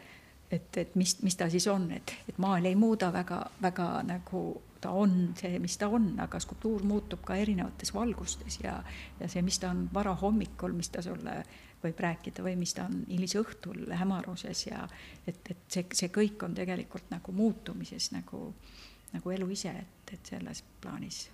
et, 0.51 0.77
et 0.77 0.95
mis, 0.95 1.17
mis 1.23 1.35
ta 1.35 1.49
siis 1.49 1.67
on, 1.67 1.91
et, 1.91 2.13
et 2.29 2.37
maal 2.41 2.65
ei 2.65 2.75
muuda 2.75 3.11
väga, 3.13 3.41
väga 3.61 3.89
nagu 4.07 4.43
ta 4.81 4.91
on 4.95 5.33
see, 5.37 5.59
mis 5.59 5.77
ta 5.77 5.89
on, 5.91 6.11
aga 6.21 6.39
skulptuur 6.39 6.83
muutub 6.85 7.23
ka 7.25 7.35
erinevates 7.35 7.93
valgustes 7.93 8.59
ja, 8.63 8.77
ja 9.19 9.29
see, 9.29 9.41
mis 9.41 9.59
ta 9.59 9.71
on 9.73 9.87
varahommikul, 9.93 10.75
mis 10.77 10.89
ta 10.93 11.01
sulle 11.01 11.39
võib 11.83 11.99
rääkida 12.01 12.43
või 12.45 12.55
mis 12.57 12.73
ta 12.73 12.87
on 12.89 13.03
hilisõhtul 13.09 13.91
hämaruses 13.99 14.65
ja 14.67 14.83
et, 15.27 15.41
et 15.49 15.57
see, 15.69 15.85
see 15.93 16.11
kõik 16.13 16.45
on 16.45 16.55
tegelikult 16.57 17.09
nagu 17.13 17.33
muutumises 17.33 18.11
nagu, 18.15 18.51
nagu 19.13 19.33
elu 19.33 19.49
ise, 19.53 19.73
et, 19.73 20.13
et 20.13 20.33
selles 20.33 20.63
plaanis. 20.81 21.27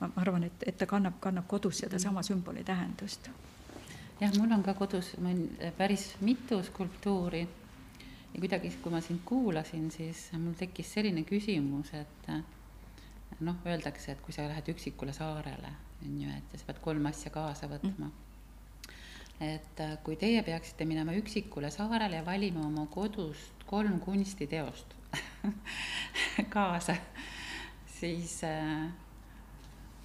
Ma, 0.00 0.08
ma 0.08 0.22
arvan, 0.24 0.48
et, 0.48 0.66
et 0.66 0.78
ta 0.78 0.86
kannab, 0.90 1.20
kannab 1.22 1.46
kodus 1.50 1.84
sedasama 1.84 2.24
sümboli 2.26 2.64
tähendust 2.66 3.30
jah, 4.22 4.38
mul 4.38 4.54
on 4.54 4.62
ka 4.62 4.74
kodus 4.78 5.12
äh, 5.18 5.72
päris 5.76 6.14
mitu 6.20 6.62
skulptuuri. 6.62 7.42
Ja 8.32 8.40
kuidagi, 8.40 8.70
kui 8.80 8.92
ma 8.92 9.00
sind 9.04 9.20
kuulasin, 9.28 9.90
siis 9.92 10.30
mul 10.38 10.54
tekkis 10.56 10.94
selline 10.94 11.24
küsimus, 11.28 11.90
et 11.98 12.28
äh, 12.32 12.40
noh, 13.44 13.58
öeldakse, 13.66 14.14
et 14.14 14.22
kui 14.24 14.32
sa 14.32 14.46
lähed 14.48 14.70
üksikule 14.72 15.12
saarele, 15.12 15.72
on 16.06 16.20
ju, 16.22 16.30
et 16.32 16.56
sa 16.56 16.68
pead 16.70 16.80
kolm 16.84 17.10
asja 17.10 17.32
kaasa 17.34 17.68
võtma. 17.70 18.08
Mm.. 18.08 18.18
et 19.42 19.80
äh, 19.82 19.96
kui 20.06 20.16
teie 20.16 20.42
peaksite 20.46 20.86
minema 20.86 21.16
üksikule 21.18 21.70
saarele 21.72 22.20
ja 22.20 22.24
valima 22.24 22.62
oma 22.66 22.86
kodust 22.86 23.64
kolm 23.66 23.98
kunstiteost 24.00 24.94
kaasa, 26.54 26.94
siis 27.98 28.38
äh, 28.46 28.86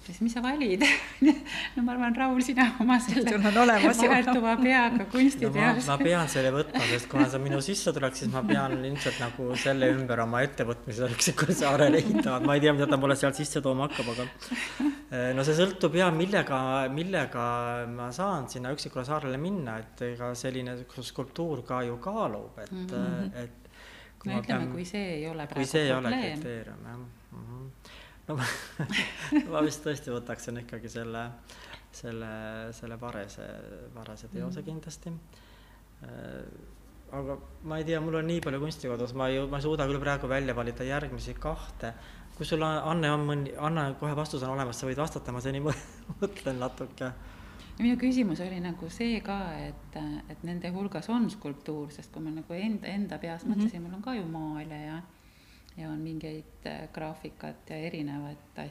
siis 0.08 0.20
mis 0.24 0.32
sa 0.32 0.40
valid 0.42 0.82
no 1.76 1.82
ma 1.84 1.92
arvan, 1.94 2.14
Raul, 2.16 2.40
sina 2.44 2.64
oma 2.80 2.96
selle 3.02 3.36
vahetuva 3.42 4.54
peaga 4.60 5.06
kunstiteos 5.12 5.84
no,. 5.84 5.90
ma 5.90 5.96
pean 6.00 6.30
selle 6.32 6.52
võtma, 6.54 6.84
sest 6.88 7.10
kuna 7.12 7.26
see 7.28 7.38
on 7.38 7.44
minu 7.44 7.60
sissetulek, 7.64 8.16
siis 8.16 8.32
ma 8.32 8.42
pean 8.48 8.78
ilmselt 8.78 9.20
nagu 9.22 9.50
selle 9.60 9.90
ümber 9.92 10.24
oma 10.24 10.40
ettevõtmise 10.46 11.10
üksikule 11.16 11.56
saarele 11.58 12.00
ehitama, 12.00 12.40
ma 12.48 12.56
ei 12.56 12.64
tea, 12.64 12.74
mida 12.76 12.88
ta 12.90 13.00
mulle 13.00 13.18
sealt 13.20 13.38
sisse 13.38 13.62
tooma 13.64 13.88
hakkab, 13.88 14.10
aga 14.14 14.26
eh, 14.88 15.30
no 15.36 15.44
see 15.46 15.58
sõltub 15.60 16.00
ja 16.00 16.08
millega, 16.14 16.60
millega 16.94 17.46
ma 17.92 18.08
saan 18.16 18.48
sinna 18.52 18.72
üksikule 18.76 19.04
saarele 19.08 19.40
minna, 19.40 19.78
et 19.84 20.06
ega 20.14 20.32
selline 20.38 20.78
skulptuur 21.12 21.66
ka 21.68 21.82
ju 21.86 22.00
kaalub, 22.02 22.56
et 22.64 22.72
mm, 22.72 22.86
-hmm. 22.88 23.32
et 23.44 24.24
no 24.24 24.40
ütleme 24.40 24.72
kui 24.72 24.84
see 24.88 25.04
ei 25.20 25.28
ole 25.28 25.44
praegu 25.46 25.52
probleem. 25.52 25.62
kui 25.62 25.72
see 25.72 25.84
ei 25.84 25.92
ole 25.92 26.16
kriteerium, 26.16 26.84
jah 26.88 26.96
mm. 26.96 27.44
-hmm 27.44 27.77
no 28.28 28.38
ma, 28.38 28.48
ma 29.52 29.62
vist 29.66 29.84
tõesti 29.84 30.12
võtaksin 30.14 30.62
ikkagi 30.62 30.90
selle, 30.92 31.24
selle, 31.94 32.32
selle 32.76 32.98
Varese, 33.00 33.46
Varese 33.94 34.30
teose 34.32 34.60
mm. 34.60 34.66
kindlasti. 34.68 35.14
Äh, 36.06 36.42
aga 37.18 37.38
ma 37.64 37.80
ei 37.80 37.88
tea, 37.88 38.00
mul 38.04 38.20
on 38.20 38.28
nii 38.28 38.42
palju 38.44 38.60
kunstikodus, 38.62 39.16
ma 39.16 39.30
ei, 39.32 39.40
ma 39.48 39.60
ei 39.60 39.64
suuda 39.64 39.88
küll 39.88 40.02
praegu 40.02 40.28
välja 40.30 40.56
valida 40.56 40.84
järgmisi 40.84 41.34
kahte. 41.40 41.94
kui 42.36 42.46
sul, 42.46 42.62
Anne, 42.62 43.10
on 43.10 43.24
mõni, 43.26 43.56
Anne, 43.58 43.88
kohe 43.98 44.14
vastus 44.14 44.44
on 44.46 44.52
olemas, 44.54 44.78
sa 44.78 44.86
võid 44.86 45.00
vastata, 45.00 45.32
ma 45.34 45.40
seni 45.42 45.64
mõtlen 46.20 46.60
natuke 46.60 47.12
minu 47.78 47.94
küsimus 47.98 48.40
oli 48.42 48.58
nagu 48.62 48.88
see 48.90 49.20
ka, 49.24 49.36
et, 49.62 49.98
et 50.32 50.40
nende 50.46 50.70
hulgas 50.74 51.08
on 51.14 51.28
skulptuur, 51.30 51.92
sest 51.94 52.10
kui 52.14 52.24
ma 52.24 52.32
nagu 52.34 52.56
enda, 52.56 52.90
enda 52.90 53.18
peas 53.22 53.44
mm 53.44 53.52
-hmm. 53.52 53.56
mõtlesin, 53.56 53.82
mul 53.82 53.94
on 53.94 54.02
ka 54.02 54.14
ju 54.14 54.24
maalja 54.26 54.78
ja 54.82 54.96
ja 55.78 55.90
on 55.90 56.00
mingeid 56.02 56.66
äh, 56.66 56.88
graafikat 56.92 57.70
ja 57.70 57.76
erinevat 57.76 58.58
äh, 58.58 58.70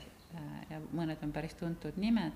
ja 0.69 0.81
mõned 0.91 1.23
on 1.23 1.31
päris 1.31 1.55
tuntud 1.55 1.97
nimed 1.97 2.35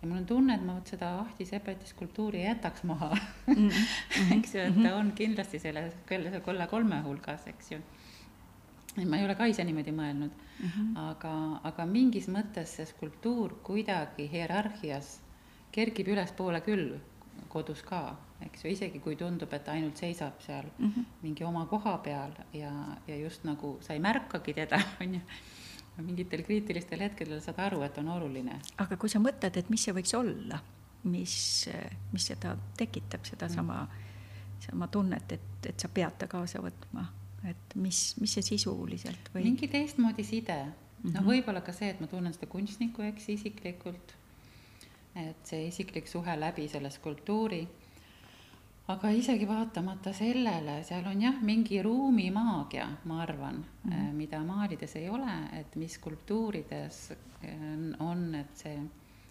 ja 0.00 0.08
mul 0.08 0.20
on 0.20 0.26
tunne, 0.26 0.54
et 0.56 0.64
ma 0.64 0.76
vot 0.78 0.92
seda 0.92 1.10
Ahti 1.20 1.44
Sepeti 1.48 1.88
skulptuuri 1.88 2.44
jätaks 2.44 2.84
maha 2.88 3.10
mm. 3.14 3.54
-hmm. 3.56 4.36
eks 4.38 4.54
ju, 4.54 4.60
et 4.60 4.82
ta 4.82 4.94
on 4.96 5.12
kindlasti 5.12 5.58
selle, 5.58 5.92
selle 6.08 6.40
kolla 6.40 6.66
kolme 6.66 7.00
hulgas, 7.04 7.46
eks 7.46 7.72
ju. 7.72 7.78
ma 9.06 9.16
ei 9.16 9.24
ole 9.24 9.34
ka 9.34 9.46
ise 9.46 9.64
niimoodi 9.64 9.92
mõelnud 9.92 10.30
mm, 10.30 10.68
-hmm. 10.68 10.98
aga, 11.10 11.60
aga 11.64 11.86
mingis 11.86 12.28
mõttes 12.28 12.76
see 12.76 12.86
skulptuur 12.86 13.54
kuidagi 13.62 14.30
hierarhias 14.32 15.20
kerkib 15.72 16.08
ülespoole 16.08 16.60
küll 16.60 16.98
kodus 17.48 17.82
ka 17.82 18.16
eks 18.46 18.64
ju, 18.64 18.72
isegi 18.72 19.00
kui 19.04 19.16
tundub, 19.16 19.52
et 19.52 19.68
ainult 19.68 19.96
seisab 19.96 20.40
seal 20.40 20.66
mm 20.78 20.88
-hmm. 20.90 21.04
mingi 21.22 21.44
oma 21.44 21.66
koha 21.66 21.98
peal 21.98 22.32
ja, 22.52 22.72
ja 23.06 23.16
just 23.16 23.44
nagu 23.44 23.78
sa 23.80 23.92
ei 23.92 24.00
märkagi 24.00 24.54
teda, 24.54 24.80
on 25.00 25.14
ju 25.14 25.20
mingitel 26.02 26.42
kriitilistel 26.42 27.00
hetkedel 27.00 27.40
saad 27.40 27.58
aru, 27.58 27.82
et 27.82 27.98
on 27.98 28.08
oluline. 28.08 28.60
aga 28.78 28.96
kui 28.96 29.08
sa 29.08 29.18
mõtled, 29.18 29.56
et 29.56 29.70
mis 29.70 29.84
see 29.84 29.94
võiks 29.94 30.14
olla, 30.16 30.60
mis, 31.04 31.68
mis 32.12 32.26
seda 32.26 32.56
tekitab, 32.76 33.24
sedasama 33.24 33.82
mm., 33.82 34.06
sama 34.60 34.88
tunnet, 34.92 35.32
et, 35.32 35.66
et 35.66 35.80
sa 35.80 35.88
pead 35.88 36.18
ta 36.18 36.26
kaasa 36.28 36.60
võtma, 36.60 37.06
et 37.48 37.74
mis, 37.74 38.00
mis 38.20 38.32
see 38.32 38.42
sisuliselt 38.42 39.30
või? 39.34 39.44
mingi 39.44 39.68
teistmoodi 39.68 40.24
side 40.24 40.64
mm 40.64 40.72
-hmm., 41.02 41.14
noh, 41.14 41.26
võib-olla 41.26 41.60
ka 41.60 41.72
see, 41.72 41.90
et 41.90 42.00
ma 42.00 42.06
tunnen 42.06 42.32
seda 42.32 42.46
kunstnikku, 42.46 43.02
eks, 43.02 43.28
isiklikult, 43.28 44.16
et 45.14 45.46
see 45.46 45.66
isiklik 45.66 46.08
suhe 46.08 46.40
läbi 46.40 46.68
selle 46.68 46.90
skulptuuri 46.90 47.66
aga 48.90 49.10
isegi 49.14 49.46
vaatamata 49.48 50.12
sellele, 50.16 50.80
seal 50.86 51.06
on 51.10 51.22
jah, 51.22 51.36
mingi 51.46 51.80
ruumimaagia, 51.84 52.86
ma 53.10 53.20
arvan 53.22 53.60
mm, 53.60 53.92
-hmm. 53.92 54.16
mida 54.16 54.42
maalides 54.44 54.96
ei 54.96 55.08
ole, 55.08 55.36
et 55.60 55.76
mis 55.76 55.94
skulptuurides 55.94 57.00
äh, 57.12 57.54
on, 58.00 58.34
et 58.34 58.56
see, 58.56 58.76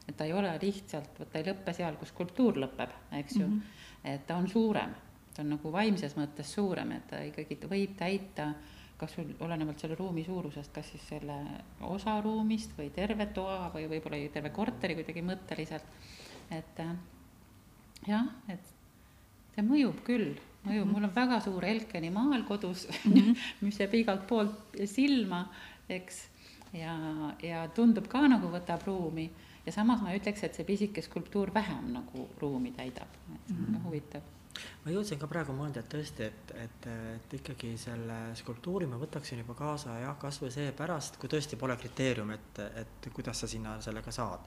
et 0.07 0.17
ta 0.17 0.25
ei 0.25 0.33
ole 0.33 0.55
lihtsalt, 0.61 1.19
vot 1.19 1.31
ta 1.31 1.39
ei 1.39 1.47
lõppe 1.51 1.73
seal, 1.73 1.99
kus 1.99 2.13
skulptuur 2.15 2.59
lõpeb, 2.65 2.95
eks 3.11 3.35
ju 3.35 3.47
mm. 3.47 3.53
-hmm. 3.59 4.13
et 4.13 4.27
ta 4.27 4.37
on 4.37 4.47
suurem, 4.47 4.95
ta 5.35 5.41
on 5.41 5.55
nagu 5.55 5.71
vaimses 5.71 6.15
mõttes 6.17 6.53
suurem, 6.53 6.91
et 6.91 7.07
ta 7.07 7.23
ikkagi 7.23 7.59
võib 7.69 7.95
täita 7.97 8.53
kas 8.99 9.13
sul 9.15 9.29
olenevalt 9.39 9.79
selle 9.79 9.95
ruumi 9.95 10.23
suurusest, 10.23 10.73
kas 10.75 10.89
siis 10.91 11.05
selle 11.07 11.35
osa 11.87 12.17
ruumist 12.21 12.73
või 12.77 12.89
terve 12.91 13.29
toa 13.35 13.69
või 13.73 13.85
võib-olla 13.87 14.19
terve 14.33 14.49
korteri 14.49 14.97
kuidagi 14.97 15.21
mõtteliselt. 15.23 15.85
et 16.51 16.79
äh, 16.79 16.95
jah, 18.07 18.27
et 18.47 18.75
see 19.59 19.67
mõjub 19.67 19.99
küll, 20.07 20.31
mõjub 20.63 20.85
mm, 20.85 20.87
-hmm. 20.87 20.95
mul 20.95 21.09
on 21.09 21.15
väga 21.15 21.39
suur 21.43 21.65
Elkeni 21.65 22.09
maal 22.13 22.43
kodus 22.47 22.87
mm, 22.87 23.13
-hmm. 23.13 23.45
mis 23.67 23.79
jääb 23.79 23.93
igalt 23.99 24.25
poolt 24.27 24.81
silma, 24.85 25.45
eks. 25.89 26.25
ja, 26.73 26.95
ja 27.43 27.67
tundub 27.75 28.07
ka 28.07 28.27
nagu 28.27 28.47
võtab 28.47 28.85
ruumi 28.85 29.29
ja 29.65 29.71
samas 29.71 30.01
ma 30.01 30.15
ütleks, 30.15 30.43
et 30.43 30.55
see 30.55 30.65
pisike 30.65 31.01
skulptuur 31.01 31.53
vähem 31.53 31.93
nagu 31.93 32.29
ruumi 32.41 32.71
täidab, 32.71 33.09
et 33.35 33.47
see 33.47 33.55
on 33.55 33.65
mm 33.65 33.75
-hmm. 33.75 33.85
huvitav 33.85 34.21
ma 34.83 34.91
jõudsin 34.91 35.19
ka 35.19 35.27
praegu 35.27 35.53
mõelda, 35.53 35.79
et 35.79 35.89
tõesti, 35.93 36.23
et, 36.23 36.51
et, 36.63 36.87
et 37.15 37.33
ikkagi 37.33 37.77
selle 37.77 38.35
skulptuuri 38.35 38.87
ma 38.87 38.97
võtaksin 38.97 39.39
juba 39.39 39.53
kaasa 39.53 39.99
jah, 39.99 40.17
kasvõi 40.19 40.51
seepärast, 40.51 41.17
kui 41.17 41.29
tõesti 41.29 41.55
pole 41.55 41.77
kriteerium, 41.77 42.31
et, 42.31 42.59
et 42.81 43.09
kuidas 43.13 43.39
sa 43.39 43.47
sinna 43.47 43.81
sellega 43.81 44.11
saad 44.11 44.39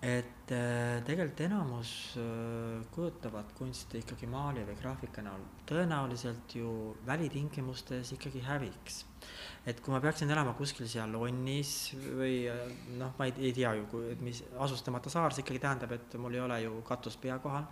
et 0.00 0.52
äh, 0.56 1.02
tegelikult 1.04 1.42
enamus 1.44 1.90
äh, 2.16 2.80
kujutavad 2.94 3.52
kunsti 3.58 4.00
ikkagi 4.00 4.28
maali 4.30 4.64
või 4.64 4.78
graafika 4.80 5.24
näol 5.24 5.44
tõenäoliselt 5.68 6.56
ju 6.56 6.96
välitingimustes 7.06 8.14
ikkagi 8.16 8.40
häviks 8.46 9.04
et 9.68 9.80
kui 9.84 9.92
ma 9.92 10.00
peaksin 10.00 10.30
elama 10.32 10.54
kuskil 10.56 10.88
seal 10.88 11.10
Lonnis 11.12 11.72
või 12.16 12.46
noh, 12.96 13.12
ma 13.18 13.26
ei, 13.28 13.34
ei 13.44 13.52
tea 13.56 13.74
ju, 13.76 14.00
et 14.08 14.22
mis 14.24 14.40
asustamata 14.64 15.12
saar, 15.12 15.34
see 15.36 15.44
ikkagi 15.44 15.60
tähendab, 15.62 15.92
et 15.96 16.16
mul 16.20 16.36
ei 16.36 16.40
ole 16.40 16.56
ju 16.64 16.80
katust 16.88 17.20
pea 17.20 17.36
kohal. 17.42 17.66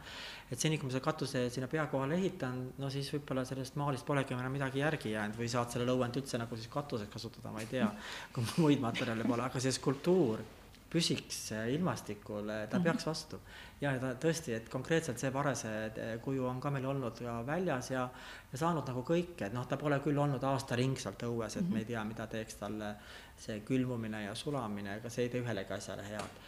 et 0.50 0.60
seni, 0.60 0.76
kui 0.76 0.88
ma 0.88 0.92
selle 0.92 1.04
katuse 1.04 1.46
sinna 1.54 1.68
pea 1.72 1.86
kohale 1.88 2.18
ehitan, 2.20 2.60
no 2.78 2.92
siis 2.92 3.08
võib-olla 3.14 3.46
sellest 3.48 3.80
maalist 3.80 4.06
polegi 4.08 4.36
enam 4.36 4.52
midagi 4.52 4.84
järgi 4.84 5.14
jäänud 5.14 5.40
või 5.40 5.48
saad 5.48 5.72
selle 5.72 5.88
lõuend 5.88 6.20
üldse 6.20 6.40
nagu 6.40 6.60
siis 6.60 6.68
katuseks 6.72 7.12
kasutada, 7.12 7.52
ma 7.54 7.64
ei 7.64 7.72
tea, 7.72 7.88
kui 8.36 8.44
muid 8.58 8.84
materjale 8.84 9.24
pole, 9.24 9.48
aga 9.48 9.64
see 9.64 9.72
skulptuur 9.72 10.44
püsiks 10.90 11.50
ilmastikul, 11.68 12.48
ta 12.70 12.78
mhm. 12.78 12.84
peaks 12.84 13.06
vastu. 13.06 13.40
ja, 13.80 13.92
ta 14.00 14.14
tõesti, 14.20 14.54
et 14.56 14.68
konkreetselt 14.72 15.20
see 15.20 15.32
Varese 15.32 15.72
kuju 16.24 16.46
on 16.48 16.60
ka 16.60 16.72
meil 16.74 16.86
olnud 16.88 17.20
ka 17.22 17.38
väljas 17.46 17.90
ja, 17.92 18.06
ja 18.52 18.60
saanud 18.60 18.88
nagu 18.88 19.04
kõike, 19.06 19.46
et 19.46 19.54
noh, 19.54 19.66
ta 19.68 19.76
pole 19.80 20.00
küll 20.04 20.18
olnud 20.18 20.44
aastaringselt 20.44 21.22
õues, 21.28 21.56
et 21.56 21.62
mm 21.62 21.68
-hmm. 21.68 21.74
me 21.74 21.84
ei 21.84 21.90
tea, 21.92 22.04
mida 22.04 22.26
teeks 22.26 22.56
talle 22.62 22.94
see 23.36 23.60
külmumine 23.60 24.24
ja 24.24 24.34
sulamine, 24.34 24.96
ega 24.96 25.10
see 25.10 25.28
ei 25.28 25.34
tee 25.34 25.44
ühelegi 25.44 25.72
asjale 25.76 26.08
head. 26.08 26.42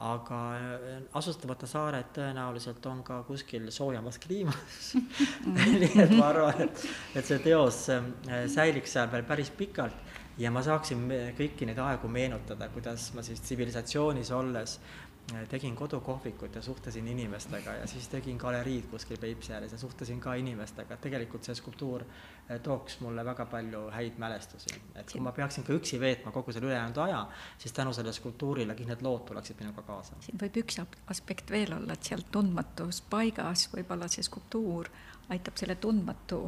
aga 0.00 0.36
äh, 0.56 1.02
asustamata 1.12 1.66
saared 1.66 2.06
tõenäoliselt 2.16 2.86
on 2.86 3.02
ka 3.04 3.22
kuskil 3.22 3.70
soojemas 3.70 4.18
kliimas 4.18 4.94
mhm. 4.94 5.54
nii 5.82 6.02
et 6.02 6.16
ma 6.16 6.28
arvan, 6.28 6.62
et, 6.62 6.86
et 7.14 7.26
see 7.26 7.38
teos 7.38 7.88
äh, 7.90 8.46
säiliks 8.46 8.92
seal 8.92 9.12
veel 9.12 9.22
päris 9.22 9.50
pikalt 9.50 10.09
ja 10.40 10.50
ma 10.52 10.62
saaksin 10.64 11.04
kõiki 11.36 11.68
neid 11.68 11.78
aegu 11.84 12.08
meenutada, 12.08 12.70
kuidas 12.72 13.10
ma 13.16 13.24
siis 13.24 13.42
tsivilisatsioonis 13.44 14.30
olles 14.32 14.76
äh, 14.78 15.42
tegin 15.50 15.76
kodukohvikut 15.76 16.54
ja 16.56 16.62
suhtlesin 16.62 17.08
inimestega 17.08 17.74
ja 17.80 17.88
siis 17.90 18.08
tegin 18.08 18.38
galeriid 18.40 18.88
kuskil 18.90 19.20
Peipsi 19.20 19.52
ääres 19.52 19.72
ja 19.72 19.78
suhtlesin 19.78 20.20
ka 20.20 20.34
inimestega, 20.40 20.96
et 20.96 21.04
tegelikult 21.04 21.44
see 21.44 21.58
skulptuur 21.58 22.04
äh, 22.06 22.60
tooks 22.64 23.00
mulle 23.04 23.24
väga 23.24 23.46
palju 23.52 23.82
häid 23.96 24.16
mälestusi. 24.22 24.74
et 24.94 25.12
kui 25.12 25.20
ma 25.20 25.32
peaksin 25.36 25.66
ka 25.66 25.76
üksi 25.76 26.00
veetma 26.00 26.32
kogu 26.32 26.56
selle 26.56 26.70
ülejäänud 26.70 27.02
aja, 27.04 27.26
siis 27.58 27.76
tänu 27.76 27.92
sellele 27.92 28.16
skulptuurile 28.16 28.78
kõik 28.78 28.94
need 28.94 29.04
lood 29.04 29.28
tuleksid 29.28 29.60
minuga 29.60 29.84
kaasa. 29.92 30.16
siin 30.24 30.40
võib 30.40 30.56
üks 30.64 30.80
aspekt 31.06 31.50
veel 31.50 31.76
olla, 31.76 31.92
et 31.92 32.12
seal 32.12 32.24
tundmatus 32.32 33.04
paigas 33.12 33.68
võib-olla 33.76 34.08
see 34.08 34.24
skulptuur 34.24 34.88
aitab 35.28 35.60
selle 35.60 35.76
tundmatu 35.76 36.42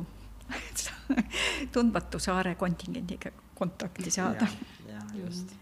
tundmatu 1.75 2.19
saare 2.19 2.55
kontingendiga 2.61 3.31
kontakti 3.63 4.11
saada. 4.11 4.47
ja, 4.89 5.01
just. 5.15 5.55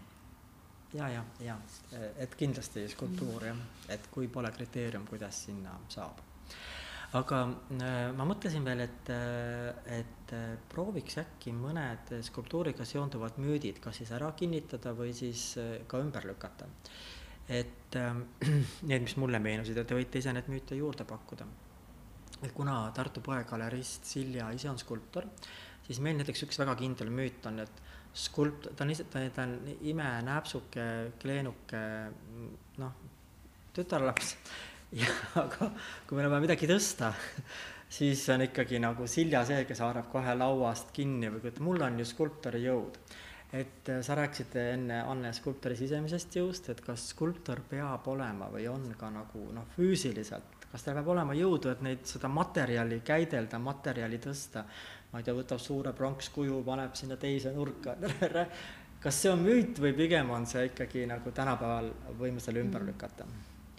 ja, 0.93 1.09
ja, 1.09 1.23
ja 1.39 1.57
et 2.17 2.35
kindlasti 2.35 2.87
skulptuur 2.89 3.45
jah, 3.51 3.63
et 3.93 4.09
kui 4.13 4.29
pole 4.31 4.51
kriteerium, 4.55 5.05
kuidas 5.09 5.43
sinna 5.45 5.75
saab. 5.91 6.21
aga 7.19 7.39
äh, 7.45 8.09
ma 8.17 8.25
mõtlesin 8.27 8.65
veel, 8.65 8.85
et, 8.87 9.13
äh, 9.13 9.97
et 9.99 10.35
äh, 10.37 10.53
prooviks 10.73 11.19
äkki 11.21 11.53
mõned 11.53 12.13
skulptuuriga 12.25 12.87
seonduvad 12.87 13.37
müüdid 13.43 13.81
kas 13.83 14.01
siis 14.01 14.13
ära 14.17 14.31
kinnitada 14.37 14.95
või 14.97 15.13
siis 15.13 15.51
ka 15.87 16.01
ümber 16.01 16.25
lükata. 16.29 16.69
et 17.49 17.99
need, 18.89 19.01
mis 19.03 19.17
mulle 19.19 19.39
meenusid 19.43 19.77
ja 19.77 19.85
te 19.85 19.97
võite 19.97 20.23
ise 20.23 20.33
neid 20.33 20.49
müüte 20.49 20.79
juurde 20.79 21.05
pakkuda 21.05 21.47
et 22.41 22.53
kuna 22.57 22.77
Tartu 22.95 23.21
poegalerist 23.21 24.07
Silja 24.09 24.47
ise 24.55 24.69
on 24.71 24.79
skulptor, 24.81 25.27
siis 25.91 26.01
meil 26.03 26.15
näiteks 26.19 26.45
üks 26.47 26.59
väga 26.61 26.75
kindel 26.79 27.11
müüt 27.11 27.45
on, 27.49 27.59
et 27.65 27.81
skulpt-, 28.15 28.69
ta 28.75 28.85
on 28.85 28.93
ise, 28.93 29.05
ta, 29.11 29.23
ta 29.35 29.43
on 29.47 29.57
imenääpsuke, 29.91 30.85
kleenuke, 31.21 31.81
noh, 32.79 32.93
tütarlaps. 33.75 34.35
ja 35.01 35.07
aga 35.39 35.69
kui 36.07 36.17
meil 36.17 36.27
on 36.27 36.35
vaja 36.35 36.45
midagi 36.47 36.69
tõsta, 36.71 37.11
siis 37.97 38.23
on 38.31 38.45
ikkagi 38.47 38.79
nagu 38.83 39.07
Silja 39.07 39.43
see, 39.47 39.65
kes 39.67 39.83
haarab 39.83 40.07
kohe 40.11 40.35
lauast 40.39 40.95
kinni 40.95 41.31
või 41.31 41.43
ütleb, 41.43 41.61
mul 41.67 41.83
on 41.87 41.99
ju 41.99 42.07
skulptori 42.07 42.63
jõud. 42.65 42.99
et 43.51 43.89
äh, 43.91 43.99
sa 44.03 44.15
rääkisid 44.15 44.55
enne, 44.55 45.01
Anne, 45.03 45.33
skulptori 45.35 45.75
sisemisest 45.75 46.39
jõust, 46.39 46.69
et 46.71 46.79
kas 46.83 47.09
skulptor 47.11 47.59
peab 47.67 48.07
olema 48.07 48.47
või 48.51 48.67
on 48.71 48.93
ka 48.99 49.11
nagu 49.11 49.47
noh, 49.51 49.67
füüsiliselt 49.75 50.61
kas 50.71 50.85
tal 50.85 50.95
peab 50.95 51.09
olema 51.11 51.35
jõudu, 51.35 51.71
et 51.71 51.81
neid, 51.83 52.05
seda 52.07 52.29
materjali 52.31 53.01
käidelda, 53.03 53.59
materjali 53.59 54.19
tõsta, 54.23 54.63
ma 55.11 55.19
ei 55.19 55.27
tea, 55.27 55.35
võtab 55.35 55.59
suure 55.61 55.93
pronkskuju, 55.95 56.61
paneb 56.67 56.95
sinna 56.95 57.17
teise 57.19 57.51
nurka, 57.55 57.97
kas 59.03 59.21
see 59.23 59.31
on 59.31 59.41
müüt 59.43 59.79
või 59.81 59.93
pigem 59.97 60.29
on 60.31 60.45
see 60.49 60.69
ikkagi 60.69 61.07
nagu 61.09 61.33
tänapäeval 61.35 61.89
võime 62.19 62.43
selle 62.43 62.63
ümber 62.63 62.83
mm. 62.83 62.93
lükata? 62.93 63.27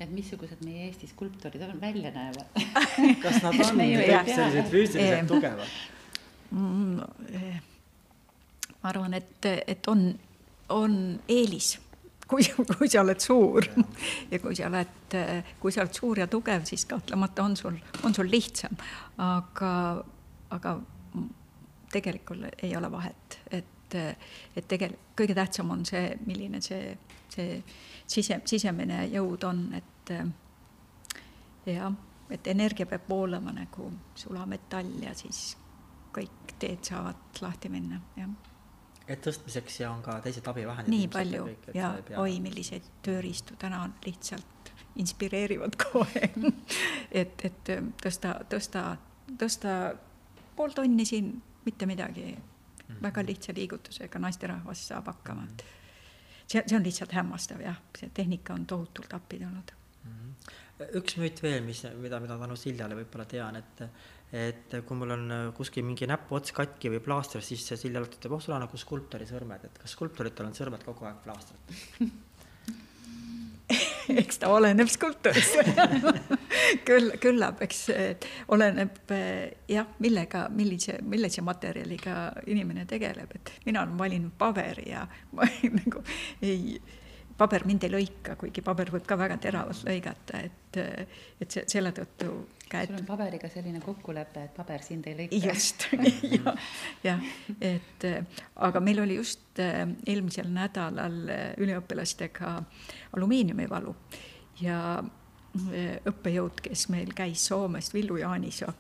et 0.03 0.11
missugused 0.11 0.65
meie 0.67 0.89
Eesti 0.89 1.07
skulptorid 1.07 1.63
on, 1.63 1.77
välja 1.81 2.11
näevad 2.11 2.57
kas 3.23 3.39
nad 3.45 3.55
on 3.55 3.79
sellised 3.79 4.71
füüsiliselt 4.73 5.31
tugevad 5.31 5.69
mm,? 6.51 6.99
Eh, 7.39 7.61
ma 8.83 8.91
arvan, 8.91 9.15
et, 9.15 9.47
et 9.47 9.89
on, 9.93 10.09
on 10.75 10.97
eelis 11.31 11.77
kui, 12.33 12.47
kui 12.79 12.89
sa 12.91 13.03
oled 13.05 13.21
suur 13.23 13.67
ja 14.33 14.41
kui 14.43 14.57
sa 14.59 14.71
oled, 14.71 15.17
kui 15.63 15.75
sa 15.75 15.85
oled 15.85 16.01
suur 16.01 16.23
ja 16.23 16.27
tugev, 16.31 16.65
siis 16.69 16.87
kahtlemata 16.91 17.45
on 17.45 17.57
sul, 17.57 17.77
on 18.03 18.15
sul 18.17 18.31
lihtsam. 18.33 18.75
aga, 19.21 19.73
aga 20.57 20.77
tegelikult 21.93 22.63
ei 22.63 22.77
ole 22.77 22.91
vahet, 22.93 23.39
et, 23.51 23.97
et 24.57 24.69
tegelikult 24.69 25.17
kõige 25.19 25.35
tähtsam 25.37 25.71
on 25.75 25.85
see, 25.87 26.15
milline 26.27 26.63
see, 26.65 26.95
see 27.33 27.59
sise, 28.07 28.41
sisemine 28.49 29.05
jõud 29.13 29.45
on, 29.45 29.67
et 29.77 30.15
jah, 31.69 31.93
et 32.33 32.49
energia 32.49 32.89
peab 32.89 33.05
voolama 33.09 33.53
nagu 33.53 33.91
sulametall 34.17 35.05
ja 35.05 35.13
siis 35.15 35.53
kõik 36.13 36.57
teed 36.59 36.81
saavad 36.89 37.43
lahti 37.45 37.69
minna, 37.73 38.01
jah 38.17 38.33
et 39.11 39.23
tõstmiseks 39.25 39.81
ja 39.81 39.91
on 39.93 40.03
ka 40.05 40.19
teised 40.25 40.47
abivahendid. 40.49 40.93
nii 40.93 41.09
palju 41.13 41.47
kõik, 41.49 41.69
ja 41.77 41.93
oi, 42.23 42.39
milliseid 42.45 42.87
tööriistu 43.05 43.57
täna 43.61 43.83
on 43.87 43.95
lihtsalt 44.07 44.73
inspireerivad 45.03 45.77
kohe 45.81 46.29
et, 47.23 47.45
et 47.49 47.73
tõsta, 48.03 48.37
tõsta, 48.53 48.85
tõsta 49.41 49.77
pool 50.57 50.75
tonni 50.77 51.07
siin, 51.09 51.35
mitte 51.67 51.87
midagi. 51.87 52.33
Väga 53.03 53.23
lihtsa 53.25 53.55
liigutusega 53.57 54.21
naisterahvas 54.21 54.83
saab 54.91 55.07
hakkama. 55.09 55.47
See, 56.47 56.61
see 56.61 56.77
on 56.77 56.85
lihtsalt 56.85 57.15
hämmastav 57.17 57.63
jah, 57.65 57.79
see 57.97 58.11
tehnika 58.15 58.53
on 58.55 58.67
tohutult 58.69 59.15
appi 59.17 59.39
tulnud. 59.41 59.73
-hmm. 60.05 60.91
üks 60.99 61.17
müüt 61.17 61.43
veel, 61.43 61.63
mis, 61.65 61.85
mida, 62.03 62.21
mida 62.21 62.37
tänu 62.39 62.57
Siljale 62.57 62.99
võib-olla 62.99 63.25
tean, 63.25 63.57
et 63.57 63.87
et 64.33 64.75
kui 64.89 64.97
mul 64.97 65.11
on 65.13 65.33
kuskil 65.57 65.85
mingi 65.85 66.07
näpuots 66.09 66.53
katki 66.57 66.89
või 66.95 67.01
plaaster, 67.05 67.43
siis 67.45 67.67
Silja 67.69 68.01
alati 68.01 68.17
ütleb, 68.17 68.33
oh, 68.33 68.41
sul 68.41 68.55
on 68.57 68.65
nagu 68.65 68.77
skulptori 68.81 69.27
sõrmed, 69.29 69.65
et 69.69 69.79
kas 69.83 69.93
skulptoritel 69.93 70.49
on 70.49 70.57
sõrmed 70.57 70.85
kogu 70.85 71.05
aeg 71.05 71.21
plaastritud 71.25 72.09
eks 74.23 74.41
ta 74.43 74.51
oleneb 74.53 74.91
skulptorist 74.93 75.59
küll, 76.87 77.13
küllap, 77.23 77.63
eks 77.67 77.85
oleneb 78.53 79.13
äh, 79.15 79.53
jah, 79.71 79.89
millega, 80.03 80.47
millise, 80.55 80.99
millise 81.03 81.45
materjaliga 81.45 82.33
inimene 82.47 82.87
tegeleb, 82.91 83.37
et 83.37 83.55
mina 83.67 83.85
olen 83.85 83.99
valinud 83.99 84.35
paberi 84.39 84.91
ja 84.93 85.07
ma 85.37 85.49
nagu 85.69 86.05
ei 86.43 86.81
paber 87.39 87.65
mind 87.67 87.87
ei 87.87 87.93
lõika, 87.93 88.37
kuigi 88.41 88.63
paber 88.65 88.91
võib 88.93 89.07
ka 89.09 89.17
väga 89.19 89.37
teravalt 89.43 89.85
lõigata, 89.87 90.41
et, 90.47 90.79
et 91.41 91.55
see 91.55 91.65
selle 91.71 91.93
tõttu 91.97 92.29
käed. 92.73 92.91
sul 92.91 93.01
on 93.01 93.07
paberiga 93.07 93.49
selline 93.53 93.81
kokkulepe, 93.85 94.45
et 94.49 94.55
paber 94.57 94.85
sind 94.85 95.07
ei 95.11 95.17
lõika. 95.19 95.41
just, 95.47 95.87
jah, 96.23 96.61
jah, 97.09 97.25
et 97.61 98.07
aga 98.69 98.85
meil 98.85 99.03
oli 99.05 99.19
just 99.21 99.61
äh, 99.63 99.83
eelmisel 100.07 100.53
nädalal 100.53 101.19
äh, 101.29 101.43
üliõpilastega 101.63 102.55
alumiiniumivalu 103.17 103.97
ja 104.63 104.79
äh, 105.01 105.99
õppejõud, 106.09 106.65
kes 106.65 106.89
meil 106.93 107.13
käis 107.17 107.47
Soomest, 107.49 107.95
Villu 107.95 108.21
Jaanisoo, 108.23 108.73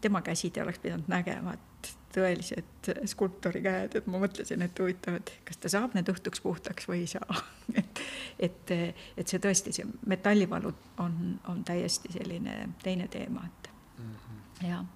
tema 0.00 0.22
käsi 0.26 0.50
te 0.50 0.62
oleks 0.62 0.80
pidanud 0.82 1.10
nägema, 1.10 1.54
et 1.54 1.69
tõelised 2.14 2.90
skulptori 3.10 3.62
käed, 3.64 3.96
et 4.00 4.06
ma 4.10 4.20
mõtlesin, 4.22 4.62
et 4.66 4.82
huvitav, 4.82 5.20
et 5.20 5.32
kas 5.48 5.60
ta 5.62 5.72
saab 5.72 5.96
need 5.96 6.10
õhtuks 6.12 6.42
puhtaks 6.44 6.88
või 6.90 7.04
ei 7.04 7.10
saa 7.10 7.42
et, 7.80 8.04
et, 8.38 8.72
et 9.16 9.26
see 9.26 9.42
tõesti, 9.42 9.74
see 9.76 9.88
metallivalu 10.10 10.72
on, 11.04 11.20
on 11.50 11.64
täiesti 11.64 12.12
selline 12.14 12.62
teine 12.82 13.08
teema, 13.08 13.46
et 13.46 13.70
mm 13.98 14.14
-hmm. 14.14 14.66
jah 14.68 14.88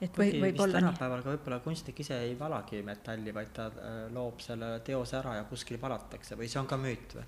et 0.00 0.18
või, 0.18 0.34
võib-olla 0.40 0.80
tänapäeval 0.80 1.22
ka 1.24 1.32
võib-olla 1.34 1.58
kunstnik 1.64 2.00
ise 2.04 2.18
ei 2.26 2.38
valagi 2.38 2.82
metalli, 2.84 3.34
vaid 3.34 3.52
ta 3.56 3.66
äh, 3.70 3.98
loob 4.12 4.42
selle 4.44 4.80
teose 4.84 5.16
ära 5.20 5.38
ja 5.38 5.44
kuskil 5.48 5.80
valatakse 5.80 6.36
või 6.36 6.48
see 6.52 6.60
on 6.60 6.68
ka 6.70 6.76
müüt 6.80 7.16
või? 7.16 7.24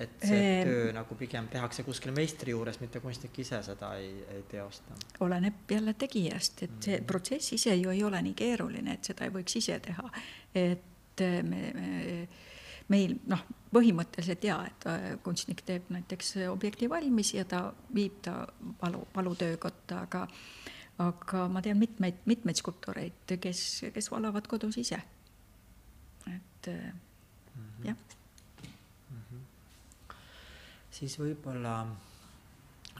Et 0.00 0.26
see 0.26 0.52
töö 0.66 0.92
nagu 0.96 1.16
pigem 1.18 1.48
tehakse 1.52 1.84
kuskil 1.86 2.14
meistri 2.16 2.54
juures, 2.54 2.80
mitte 2.80 3.02
kunstnik 3.04 3.38
ise 3.42 3.62
seda 3.66 3.92
ei, 4.00 4.12
ei 4.34 4.44
teosta. 4.50 4.96
oleneb 5.26 5.70
jälle 5.70 5.94
tegijast, 5.94 6.62
et 6.62 6.70
see 6.80 6.96
mm 6.96 7.00
-hmm. 7.00 7.06
protsess 7.06 7.52
ise 7.52 7.74
ju 7.74 7.90
ei 7.90 8.04
ole 8.04 8.22
nii 8.22 8.34
keeruline, 8.34 8.92
et 8.92 9.04
seda 9.04 9.24
ei 9.24 9.34
võiks 9.34 9.56
ise 9.56 9.80
teha. 9.80 10.10
et 10.54 11.20
me, 11.20 11.72
me, 11.74 12.28
meil 12.88 13.16
noh, 13.26 13.44
põhimõtteliselt 13.74 14.44
jaa, 14.44 14.66
et 14.66 14.86
äh, 14.86 15.06
kunstnik 15.22 15.62
teeb 15.62 15.90
näiteks 15.94 16.36
objekti 16.50 16.88
valmis 16.90 17.34
ja 17.34 17.44
ta 17.44 17.72
viib 17.94 18.22
ta 18.22 18.46
valu, 18.82 19.06
valutöökotta, 19.14 20.00
aga 20.00 20.26
aga 21.00 21.48
ma 21.48 21.62
tean 21.64 21.78
mitmeid, 21.80 22.20
mitmeid 22.28 22.60
skulptoreid, 22.60 23.36
kes, 23.40 23.84
kes 23.94 24.10
valavad 24.12 24.48
kodus 24.50 24.78
ise. 24.78 25.00
et 26.26 26.66
mm 26.66 26.92
-hmm. 27.60 27.86
jah. 27.86 27.96
Siis 31.00 31.16
võib-olla 31.20 31.74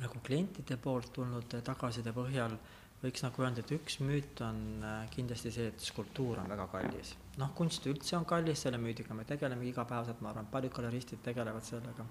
nagu 0.00 0.20
klientide 0.24 0.78
poolt 0.80 1.10
tulnud 1.12 1.58
tagasiside 1.64 2.14
põhjal 2.16 2.54
võiks 3.00 3.24
nagu 3.24 3.44
öelda, 3.44 3.64
et 3.64 3.72
üks 3.74 3.98
müüt 4.04 4.40
on 4.44 4.60
äh, 4.84 5.02
kindlasti 5.14 5.52
see, 5.54 5.70
et 5.72 5.84
skulptuur 5.84 6.42
on 6.42 6.48
väga 6.52 6.66
kallis. 6.72 7.14
noh, 7.40 7.52
kunst 7.56 7.86
üldse 7.88 8.16
on 8.18 8.26
kallis, 8.28 8.64
selle 8.66 8.80
müüdiga 8.80 9.16
me 9.16 9.24
tegeleme 9.28 9.64
igapäevaselt, 9.70 10.20
ma 10.20 10.32
arvan, 10.34 10.48
paljud 10.52 10.74
galeristid 10.76 11.22
tegelevad 11.24 11.64
sellega, 11.64 12.04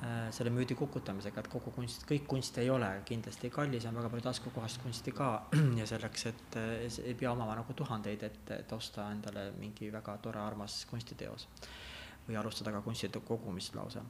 äh, 0.00 0.30
selle 0.32 0.52
müüdi 0.54 0.76
kukutamisega, 0.78 1.44
et 1.44 1.50
kogu 1.52 1.74
kunst, 1.76 2.06
kõik 2.08 2.24
kunst 2.30 2.56
ei 2.62 2.70
ole 2.72 2.88
kindlasti 3.08 3.52
kallis, 3.52 3.88
on 3.88 4.00
väga 4.00 4.12
palju 4.14 4.28
taskukohast 4.30 4.80
kunsti 4.84 5.12
ka 5.16 5.30
ja 5.80 5.88
selleks, 5.92 6.26
et 6.32 6.60
äh, 6.62 6.72
ei 7.04 7.16
pea 7.18 7.34
omama 7.34 7.58
nagu 7.60 7.76
tuhandeid, 7.76 8.24
et, 8.30 8.56
et 8.62 8.76
osta 8.76 9.10
endale 9.12 9.50
mingi 9.60 9.92
väga 9.92 10.16
tore, 10.24 10.40
armas 10.40 10.80
kunstiteos 10.88 11.48
või 12.28 12.36
alustada 12.36 12.72
ka 12.74 12.82
kunstide 12.84 13.20
kogumist 13.24 13.74
lausa. 13.74 14.02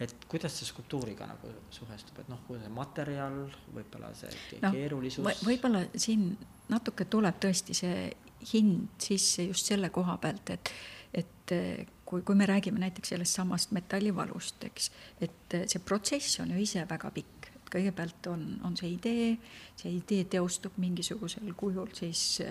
et 0.00 0.14
kuidas 0.28 0.56
see 0.58 0.66
skulptuuriga 0.66 1.26
nagu 1.28 1.52
suhestub, 1.70 2.18
et 2.22 2.28
noh, 2.32 2.40
kuidas 2.46 2.66
see 2.66 2.74
materjal, 2.74 3.42
võib-olla 3.74 4.12
see 4.18 4.60
no, 4.62 4.72
keerulisus 4.74 5.24
või? 5.24 5.36
võib-olla 5.52 5.84
siin 5.94 6.32
natuke 6.72 7.06
tuleb 7.10 7.38
tõesti 7.42 7.76
see 7.76 8.10
hind 8.52 8.88
sisse 9.02 9.44
just 9.50 9.68
selle 9.68 9.90
koha 9.92 10.16
pealt, 10.22 10.50
et, 10.50 10.72
et 11.14 11.54
kui, 12.04 12.22
kui 12.22 12.34
me 12.34 12.48
räägime 12.48 12.80
näiteks 12.82 13.14
sellest 13.14 13.36
samast 13.38 13.74
metallivalust, 13.76 14.64
eks, 14.70 14.90
et 15.20 15.60
see 15.66 15.82
protsess 15.84 16.40
on 16.42 16.54
ju 16.54 16.62
ise 16.64 16.86
väga 16.88 17.12
pikk 17.14 17.39
kõigepealt 17.72 18.26
on, 18.32 18.44
on 18.66 18.76
see 18.78 18.92
idee, 18.96 19.30
see 19.78 19.94
idee 19.96 20.26
teostub 20.30 20.76
mingisugusel 20.82 21.52
kujul, 21.58 21.90
siis 21.96 22.42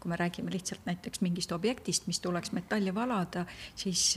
kui 0.00 0.10
me 0.10 0.18
räägime 0.20 0.52
lihtsalt 0.54 0.86
näiteks 0.88 1.22
mingist 1.24 1.52
objektist, 1.52 2.08
mis 2.10 2.20
tuleks 2.24 2.52
metalli 2.56 2.94
valada, 2.94 3.44
siis 3.76 4.16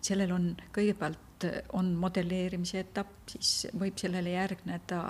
sellel 0.00 0.32
on 0.36 0.52
kõigepealt 0.74 1.26
on 1.76 1.92
modelleerimise 2.00 2.80
etapp, 2.80 3.28
siis 3.28 3.66
võib 3.76 3.98
sellele 4.00 4.32
järgneda 4.36 5.02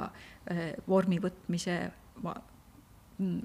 eh, 0.51 0.73
vormi 0.89 1.21
võtmise 1.23 1.79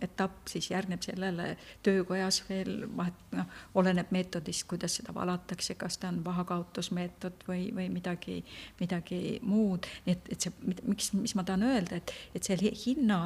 etapp 0.01 0.49
siis 0.51 0.67
järgneb 0.71 1.03
sellele 1.05 1.55
töökojas 1.83 2.41
veel 2.49 2.85
vahet, 2.97 3.17
noh, 3.35 3.47
oleneb 3.79 4.11
meetodist, 4.11 4.65
kuidas 4.67 4.97
seda 4.99 5.13
valatakse, 5.15 5.75
kas 5.79 5.97
ta 6.01 6.09
on 6.11 6.19
vahakaotusmeetod 6.25 7.45
või, 7.47 7.69
või 7.75 7.87
midagi, 7.93 8.41
midagi 8.79 9.39
muud, 9.47 9.87
et, 10.05 10.27
et 10.31 10.47
see, 10.47 10.75
miks, 10.83 11.13
mis 11.15 11.35
ma 11.39 11.45
tahan 11.47 11.63
öelda, 11.69 12.01
et, 12.01 12.15
et 12.35 12.43
see 12.43 12.73
hinna 12.85 13.21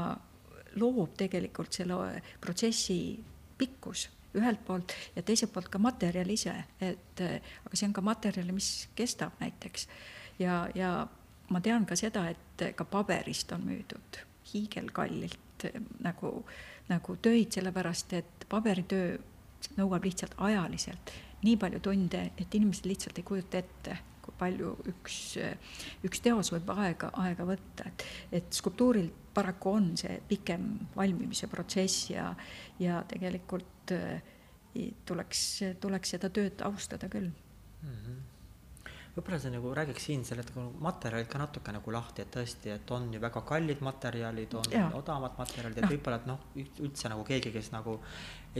loob 0.76 1.16
tegelikult 1.18 1.74
selle 1.74 2.22
protsessi 2.44 3.00
pikkus 3.58 4.10
ühelt 4.36 4.66
poolt 4.68 4.94
ja 5.16 5.24
teiselt 5.24 5.54
poolt 5.56 5.70
ka 5.72 5.80
materjal 5.80 6.30
ise, 6.30 6.54
et 6.84 7.22
aga 7.24 7.74
see 7.74 7.88
on 7.88 7.96
ka 7.96 8.04
materjal, 8.04 8.52
mis 8.54 8.90
kestab 8.96 9.40
näiteks. 9.40 9.88
ja, 10.40 10.66
ja 10.76 11.08
ma 11.50 11.62
tean 11.62 11.86
ka 11.86 11.96
seda, 11.96 12.28
et 12.30 12.66
ka 12.76 12.86
paberist 12.90 13.52
on 13.56 13.66
müüdud 13.70 14.22
hiigelkallilt 14.52 15.45
nagu, 16.04 16.32
nagu 16.90 17.16
töid, 17.22 17.52
sellepärast 17.56 18.14
et 18.14 18.46
paberitöö 18.50 19.16
nõuab 19.78 20.04
lihtsalt 20.06 20.36
ajaliselt 20.38 21.14
nii 21.46 21.56
palju 21.62 21.82
tunde, 21.84 22.22
et 22.38 22.58
inimesed 22.58 22.88
lihtsalt 22.90 23.20
ei 23.20 23.26
kujuta 23.28 23.62
ette, 23.62 23.98
kui 24.26 24.34
palju 24.40 24.72
üks, 24.90 25.18
üks 26.08 26.24
teos 26.26 26.52
võib 26.54 26.72
aega, 26.76 27.12
aega 27.22 27.48
võtta, 27.48 27.90
et, 27.90 28.06
et 28.40 28.60
skulptuuril 28.60 29.12
paraku 29.36 29.76
on 29.78 29.92
see 30.00 30.16
pikem 30.30 30.68
valmimise 30.96 31.50
protsess 31.52 32.10
ja, 32.10 32.30
ja 32.82 33.02
tegelikult 33.10 33.94
eh, 33.96 34.32
tuleks, 35.06 35.42
tuleks 35.84 36.16
seda 36.16 36.32
tööd 36.34 36.64
austada 36.66 37.12
küll 37.12 37.30
mm. 37.30 38.00
-hmm 38.00 38.24
võib-olla 39.16 39.38
sa 39.40 39.50
nagu 39.52 39.72
räägiks 39.76 40.08
siin 40.10 40.26
selle 40.28 40.44
nagu 40.50 40.66
materjalid 40.84 41.30
ka 41.32 41.40
natuke 41.40 41.72
nagu 41.72 41.92
lahti, 41.96 42.26
et 42.26 42.32
tõesti, 42.36 42.74
et 42.74 42.92
on 42.92 43.08
ju 43.16 43.22
väga 43.24 43.42
kallid 43.48 43.84
materjalid, 43.86 44.58
on 44.60 44.68
ja. 44.74 44.90
odavamad 44.98 45.38
materjalid, 45.40 45.80
et 45.80 45.94
võib-olla, 45.94 46.20
et 46.20 46.28
noh, 46.28 46.44
üldse 46.84 47.12
nagu 47.12 47.24
keegi, 47.28 47.54
kes 47.56 47.72
nagu 47.72 47.96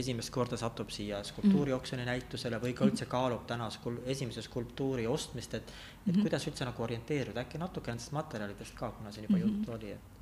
esimest 0.00 0.32
korda 0.32 0.56
satub 0.60 0.90
siia 0.92 1.20
skulptuurioksjoni 1.24 2.04
mm. 2.04 2.10
näitusele 2.12 2.60
või 2.62 2.72
ka 2.76 2.88
üldse 2.88 3.08
kaalub 3.10 3.44
täna 3.48 3.68
skul-, 3.72 4.00
esimese 4.08 4.44
skulptuuri 4.44 5.06
ostmist, 5.08 5.54
et 5.54 5.66
et 5.66 5.72
mm 5.72 6.12
-hmm. 6.12 6.22
kuidas 6.22 6.46
üldse 6.46 6.64
nagu 6.64 6.82
orienteeruda, 6.82 7.40
äkki 7.40 7.58
natuke 7.58 7.90
nendest 7.90 8.12
materjalidest 8.12 8.74
ka, 8.74 8.90
kuna 8.90 9.12
siin 9.12 9.24
juba 9.28 9.38
mm 9.38 9.42
-hmm. 9.42 9.56
juttu 9.58 9.72
oli, 9.72 9.90
et 9.90 10.16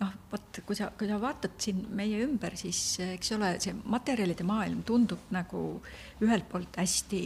noh, 0.00 0.12
vot 0.32 0.60
kui 0.66 0.76
sa, 0.76 0.90
kui 0.98 1.08
sa 1.08 1.20
vaatad 1.20 1.58
siin 1.58 1.86
meie 1.90 2.22
ümber, 2.24 2.56
siis 2.56 3.00
eks 3.00 3.32
ole, 3.32 3.60
see 3.60 3.74
materjalide 3.84 4.46
maailm 4.46 4.82
tundub 4.82 5.30
nagu 5.34 5.82
ühelt 6.20 6.48
poolt 6.50 6.76
hästi 6.76 7.20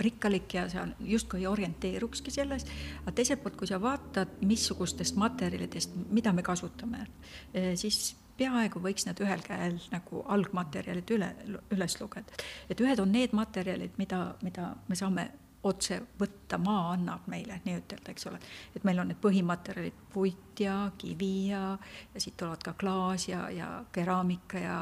rikkalik 0.00 0.54
ja 0.54 0.68
sa 0.72 0.86
justkui 1.00 1.46
orienteerukski 1.46 2.32
selles, 2.34 2.66
aga 3.02 3.12
teiselt 3.16 3.42
poolt, 3.42 3.58
kui 3.60 3.68
sa 3.68 3.80
vaatad, 3.82 4.38
missugustest 4.46 5.18
materjalidest, 5.20 5.94
mida 6.10 6.32
me 6.32 6.42
kasutame, 6.46 7.06
eh, 7.54 7.72
siis 7.76 8.16
peaaegu 8.40 8.80
võiks 8.80 9.04
need 9.06 9.20
ühel 9.20 9.42
käel 9.44 9.76
nagu 9.92 10.24
algmaterjalid 10.32 11.12
üle, 11.16 11.30
üles 11.74 12.00
lugeda. 12.00 12.40
et 12.70 12.80
ühed 12.80 13.00
on 13.02 13.12
need 13.12 13.36
materjalid, 13.36 13.96
mida, 13.98 14.34
mida 14.42 14.74
me 14.88 14.96
saame 14.96 15.30
otse 15.68 15.98
võtta, 16.20 16.56
maa 16.58 16.94
annab 16.94 17.26
meile 17.28 17.58
nii-ütelda, 17.66 18.14
eks 18.14 18.26
ole. 18.30 18.38
et 18.76 18.84
meil 18.88 19.02
on 19.02 19.10
need 19.10 19.20
põhimaterjalid, 19.20 19.98
puit 20.12 20.60
ja 20.60 20.90
kivi 20.98 21.50
ja, 21.50 21.76
ja 22.14 22.20
siit 22.20 22.36
tulevad 22.40 22.64
ka 22.64 22.72
klaas 22.80 23.28
ja, 23.28 23.42
ja 23.52 23.68
keraamika 23.92 24.58
ja, 24.58 24.78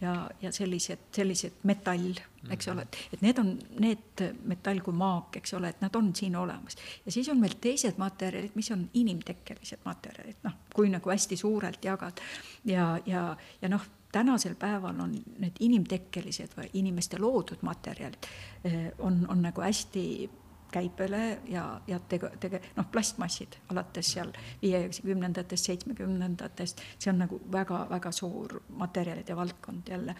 ja, 0.00 0.14
ja 0.40 0.52
sellised, 0.52 1.04
sellised 1.14 1.60
metall, 1.68 2.16
eks 2.50 2.72
ole, 2.72 2.86
et, 2.88 3.00
et 3.12 3.24
need 3.24 3.38
on 3.42 3.52
need 3.84 4.24
metall 4.48 4.80
kui 4.84 4.96
maak, 4.96 5.36
eks 5.42 5.54
ole, 5.58 5.74
et 5.74 5.84
nad 5.84 6.00
on 6.00 6.10
siin 6.16 6.36
olemas. 6.36 6.80
ja 7.04 7.12
siis 7.12 7.28
on 7.28 7.40
meil 7.40 7.58
teised 7.60 8.00
materjalid, 8.00 8.56
mis 8.56 8.72
on 8.72 8.88
inimtekkelised 8.94 9.84
materjalid, 9.84 10.40
noh, 10.48 10.60
kui 10.74 10.88
nagu 10.92 11.12
hästi 11.12 11.36
suurelt 11.36 11.84
jagad 11.84 12.24
ja, 12.64 12.94
ja, 13.06 13.34
ja 13.60 13.72
noh 13.72 13.84
tänasel 14.12 14.54
päeval 14.54 15.00
on 15.00 15.16
need 15.38 15.58
inimtekkelised 15.60 16.56
või 16.56 16.70
inimeste 16.80 17.18
loodud 17.18 17.62
materjalid 17.62 18.28
eh, 18.64 18.92
on, 18.98 19.24
on 19.28 19.42
nagu 19.42 19.64
hästi 19.64 20.30
käibele 20.72 21.38
ja, 21.48 21.80
ja 21.86 21.98
tege-, 22.08 22.32
tege-, 22.40 22.60
noh, 22.76 22.86
plastmassid 22.92 23.58
alates 23.72 24.12
seal 24.14 24.32
viiekümnendatest, 24.62 25.68
seitsmekümnendatest, 25.68 26.80
see 26.98 27.12
on 27.12 27.20
nagu 27.24 27.40
väga-väga 27.52 28.12
suur 28.12 28.60
materjalide 28.80 29.36
valdkond 29.36 29.92
jälle. 29.92 30.16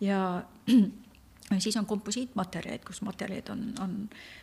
ja 0.00 0.44
siis 1.64 1.76
on 1.76 1.86
komposiitmaterjalid, 1.86 2.86
kus 2.86 3.02
materjalid 3.02 3.50
on, 3.50 3.66
on 3.80 3.98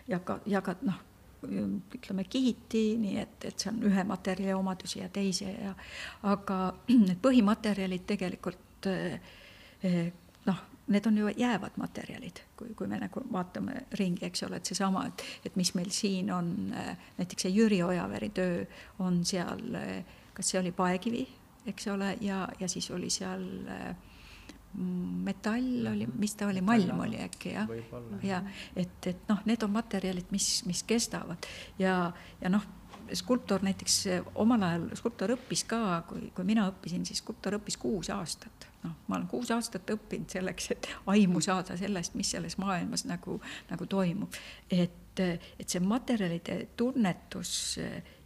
jaga-, 0.08 0.41
jaga-, 0.45 0.78
noh, 0.82 0.99
ütleme 1.43 2.24
kihiti, 2.24 2.84
nii 2.97 3.18
et, 3.20 3.39
et 3.43 3.60
see 3.60 3.72
on 3.72 3.82
ühe 3.89 4.04
materjali 4.08 4.54
omadusi 4.56 4.99
ja 4.99 5.10
teise 5.10 5.51
ja 5.51 5.74
aga 6.36 6.60
need 7.08 7.20
põhimaterjalid 7.24 8.08
tegelikult 8.08 8.72
Eh, 8.86 9.19
eh, 9.84 10.13
noh, 10.45 10.61
need 10.88 11.05
on 11.07 11.17
ju 11.17 11.29
jäävad 11.38 11.77
materjalid, 11.77 12.43
kui, 12.57 12.73
kui 12.75 12.88
me 12.88 12.99
nagu 12.99 13.23
vaatame 13.31 13.86
ringi, 13.99 14.25
eks 14.27 14.43
ole, 14.47 14.59
et 14.59 14.71
seesama, 14.71 15.05
et, 15.07 15.23
et 15.45 15.55
mis 15.59 15.73
meil 15.75 15.91
siin 15.95 16.31
on, 16.34 16.49
eh, 16.75 16.95
näiteks 17.19 17.47
see 17.47 17.53
Jüri 17.55 17.84
Ojaveri 17.84 18.29
töö 18.36 18.65
on 18.99 19.23
seal, 19.25 19.63
kas 20.34 20.51
see 20.51 20.59
oli 20.59 20.73
paekivi, 20.75 21.27
eks 21.71 21.88
ole, 21.93 22.17
ja, 22.21 22.47
ja 22.59 22.67
siis 22.67 22.91
oli 22.91 23.09
seal 23.13 23.47
metall 24.73 25.88
oli, 25.91 26.07
mis 26.17 26.34
ta 26.36 26.47
oli, 26.49 26.61
malm 26.65 27.03
oli 27.05 27.19
äkki 27.21 27.51
jah, 27.53 27.69
ja 28.25 28.39
et, 28.75 28.95
et 29.05 29.27
noh, 29.29 29.43
need 29.45 29.61
on 29.63 29.69
materjalid, 29.75 30.31
mis, 30.34 30.47
mis 30.65 30.81
kestavad. 30.89 31.45
Ja, 31.79 32.07
ja 32.41 32.49
noh 32.49 32.65
skulptor 33.14 33.64
näiteks 33.66 33.97
omal 34.40 34.64
ajal, 34.68 34.90
skulptor 34.99 35.36
õppis 35.36 35.65
ka, 35.68 35.80
kui, 36.10 36.30
kui 36.36 36.48
mina 36.48 36.68
õppisin, 36.72 37.06
siis 37.07 37.23
skulptor 37.23 37.60
õppis 37.60 37.77
kuus 37.82 38.11
aastat 38.14 38.69
noh, 38.84 38.95
ma 39.07 39.18
olen 39.18 39.27
kuus 39.32 39.52
aastat 39.56 39.90
õppinud 39.94 40.32
selleks, 40.34 40.72
et 40.76 40.90
aimu 41.11 41.41
saada 41.44 41.77
sellest, 41.80 42.18
mis 42.19 42.34
selles 42.36 42.57
maailmas 42.61 43.06
nagu, 43.10 43.40
nagu 43.69 43.88
toimub. 43.90 44.36
et, 44.72 45.19
et 45.19 45.69
see 45.69 45.82
materjalide 45.84 46.57
tunnetus 46.77 47.80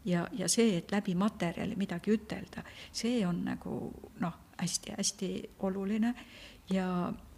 ja, 0.05 0.27
ja 0.31 0.49
see, 0.49 0.77
et 0.77 0.91
läbi 0.91 1.15
materjali 1.15 1.75
midagi 1.79 2.15
ütelda, 2.15 2.63
see 2.91 3.21
on 3.27 3.43
nagu 3.47 3.79
noh, 4.23 4.43
hästi-hästi 4.57 5.31
oluline 5.67 6.13
ja, 6.73 6.87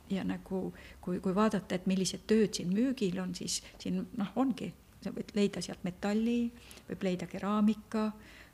ja 0.10 0.24
nagu 0.24 0.70
kui, 1.02 1.20
kui 1.20 1.36
vaadata, 1.36 1.76
et 1.76 1.90
millised 1.90 2.28
tööd 2.30 2.54
siin 2.56 2.72
müügil 2.74 3.20
on, 3.24 3.36
siis 3.36 3.62
siin 3.82 4.06
noh, 4.18 4.32
ongi, 4.40 4.72
sa 5.04 5.14
võid 5.16 5.34
leida 5.38 5.64
sealt 5.64 5.84
metalli, 5.88 6.42
võib 6.90 7.08
leida 7.08 7.28
keraamika, 7.30 8.10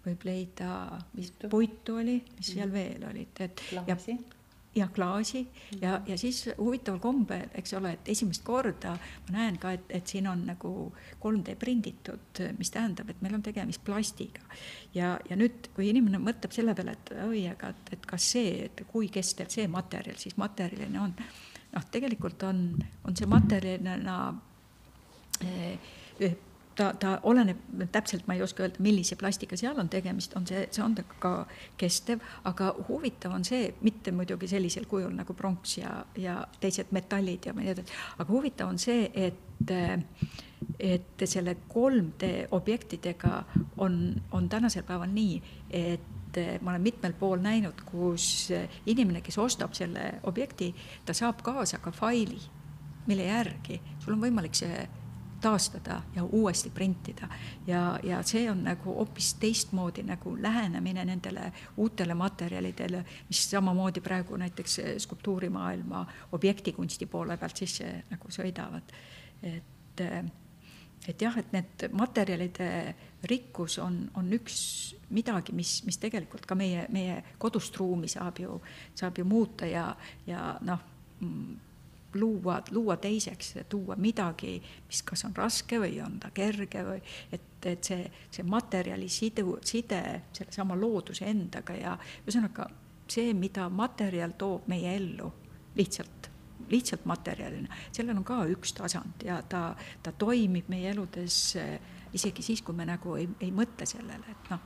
võib 0.06 0.26
leida, 0.28 1.00
mis 1.18 1.34
puitu. 1.50 2.00
oli, 2.02 2.20
mis 2.38 2.54
seal 2.54 2.72
veel 2.72 3.06
olid, 3.10 3.44
et 3.46 3.62
Lahasi. 3.74 4.12
ja 4.12 4.36
ja 4.76 4.88
klaasi. 4.88 5.48
Ja, 5.82 6.02
ja 6.06 6.18
siis 6.18 6.50
huvitaval 6.58 7.00
kombel, 7.00 7.48
eks 7.56 7.74
ole, 7.74 7.94
et 7.96 8.10
esimest 8.12 8.44
korda 8.44 8.96
ma 8.98 9.38
näen 9.38 9.58
ka, 9.60 9.72
et, 9.72 9.86
et 9.90 10.08
siin 10.08 10.28
on 10.28 10.42
nagu 10.50 10.72
3D 11.24 11.56
prinditud, 11.60 12.42
mis 12.58 12.72
tähendab, 12.72 13.10
et 13.10 13.22
meil 13.24 13.38
on 13.38 13.44
tegemist 13.44 13.84
plastiga. 13.86 14.44
ja, 14.94 15.16
ja 15.30 15.40
nüüd, 15.40 15.72
kui 15.76 15.90
inimene 15.90 16.20
mõtleb 16.20 16.52
selle 16.56 16.76
peale, 16.76 16.98
et 16.98 17.14
oi, 17.24 17.46
aga 17.52 17.72
et, 17.72 17.94
et 17.96 18.06
kas 18.06 18.32
see, 18.36 18.66
et 18.68 18.86
kui 18.92 19.10
kestev 19.14 19.52
see 19.54 19.68
materjal 19.72 20.20
siis 20.20 20.38
materjalina 20.38 21.04
on, 21.08 21.16
noh, 21.76 21.88
tegelikult 21.92 22.44
on, 22.44 22.66
on 23.08 23.16
see 23.16 23.32
materjalina 23.32 24.18
eh, 25.40 25.94
ta, 26.76 26.94
ta 27.00 27.20
oleneb 27.24 27.58
täpselt, 27.92 28.28
ma 28.28 28.36
ei 28.36 28.44
oska 28.44 28.66
öelda, 28.66 28.82
millise 28.84 29.16
plastiga 29.20 29.58
seal 29.60 29.80
on 29.80 29.90
tegemist, 29.90 30.36
on 30.38 30.48
see, 30.48 30.66
see 30.72 30.84
on 30.84 30.96
ta 30.96 31.06
ka 31.20 31.34
kestev, 31.80 32.24
aga 32.50 32.72
huvitav 32.90 33.36
on 33.36 33.46
see, 33.48 33.70
mitte 33.86 34.14
muidugi 34.16 34.50
sellisel 34.52 34.88
kujul 34.90 35.14
nagu 35.16 35.36
pronks 35.38 35.78
ja, 35.80 35.98
ja 36.20 36.42
teised 36.62 36.92
metallid 36.96 37.48
ja 37.48 37.54
nii 37.56 37.72
edasi, 37.76 38.02
aga 38.18 38.30
huvitav 38.32 38.74
on 38.74 38.82
see, 38.82 39.10
et 39.14 39.42
et 40.82 41.24
selle 41.30 41.54
3D 41.70 42.48
objektidega 42.52 43.38
on, 43.86 43.94
on 44.36 44.50
tänasel 44.50 44.84
päeval 44.84 45.12
nii, 45.14 45.38
et 45.70 46.40
ma 46.62 46.74
olen 46.74 46.84
mitmel 46.84 47.14
pool 47.16 47.40
näinud, 47.40 47.86
kus 47.88 48.50
inimene, 48.90 49.22
kes 49.24 49.38
ostab 49.40 49.78
selle 49.78 50.18
objekti, 50.28 50.74
ta 51.06 51.16
saab 51.16 51.40
kaasa 51.46 51.80
ka 51.80 51.94
faili, 51.96 52.42
mille 53.08 53.30
järgi 53.30 53.80
sul 54.04 54.18
on 54.18 54.26
võimalik 54.26 54.58
see 54.58 54.84
taastada 55.42 56.02
ja 56.16 56.24
uuesti 56.24 56.70
printida. 56.70 57.28
ja, 57.68 58.00
ja 58.04 58.24
see 58.24 58.52
on 58.52 58.64
nagu 58.64 58.94
hoopis 58.96 59.34
teistmoodi 59.34 60.04
nagu 60.04 60.36
lähenemine 60.42 61.06
nendele 61.06 61.52
uutele 61.78 62.14
materjalidele, 62.14 63.06
mis 63.30 63.50
samamoodi 63.50 64.02
praegu 64.02 64.38
näiteks 64.38 64.80
skulptuurimaailma 64.98 66.06
objektikunsti 66.32 67.06
poole 67.06 67.38
pealt 67.38 67.58
sisse 67.58 68.04
nagu 68.10 68.32
sõidavad. 68.32 68.96
et, 69.44 70.02
et 71.08 71.22
jah, 71.22 71.38
et 71.38 71.52
need 71.54 71.88
materjalide 71.92 72.96
rikkus 73.24 73.80
on, 73.80 74.10
on 74.14 74.34
üks 74.34 74.96
midagi, 75.10 75.54
mis, 75.54 75.84
mis 75.86 75.98
tegelikult 75.98 76.46
ka 76.46 76.56
meie, 76.56 76.88
meie 76.90 77.22
kodust 77.38 77.78
ruumi 77.78 78.08
saab 78.08 78.40
ju, 78.40 78.62
saab 78.96 79.18
ju 79.18 79.26
muuta 79.26 79.66
ja, 79.66 79.96
ja 80.28 80.56
noh 80.62 80.92
luua, 82.16 82.62
luua 82.72 82.98
teiseks, 82.98 83.54
tuua 83.70 83.96
midagi, 84.00 84.58
mis 84.88 85.02
kas 85.04 85.26
on 85.28 85.36
raske 85.36 85.80
või 85.82 86.00
on 86.04 86.20
ta 86.20 86.32
kerge 86.36 86.84
või 86.88 87.02
et, 87.32 87.50
et 87.66 87.84
see, 87.84 88.06
see 88.32 88.46
materjali 88.48 89.10
sidu, 89.12 89.58
side 89.66 90.02
sellesama 90.32 90.78
looduse 90.80 91.28
endaga 91.30 91.76
ja 91.78 91.98
ühesõnaga 92.24 92.70
see, 93.12 93.34
mida 93.38 93.68
materjal 93.70 94.36
toob 94.38 94.70
meie 94.72 94.96
ellu 94.98 95.32
lihtsalt, 95.76 96.30
lihtsalt 96.72 97.06
materjalina, 97.06 97.70
sellel 97.92 98.18
on 98.18 98.26
ka 98.26 98.42
üks 98.50 98.74
tasand 98.78 99.26
ja 99.26 99.42
ta, 99.50 99.68
ta 100.04 100.16
toimib 100.18 100.72
meie 100.72 100.94
eludes 100.94 101.56
isegi 102.16 102.44
siis, 102.44 102.62
kui 102.64 102.76
me 102.76 102.86
nagu 102.88 103.18
ei, 103.20 103.28
ei 103.44 103.52
mõtle 103.56 103.88
sellele, 103.90 104.32
et 104.32 104.52
noh, 104.52 104.62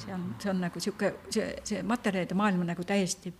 see 0.00 0.12
on, 0.14 0.26
see 0.40 0.50
on 0.50 0.62
nagu 0.64 0.80
niisugune, 0.80 1.12
see, 1.34 1.50
see 1.66 1.82
materjalide 1.86 2.36
maailm 2.38 2.64
on 2.64 2.72
nagu 2.72 2.86
täiesti 2.88 3.32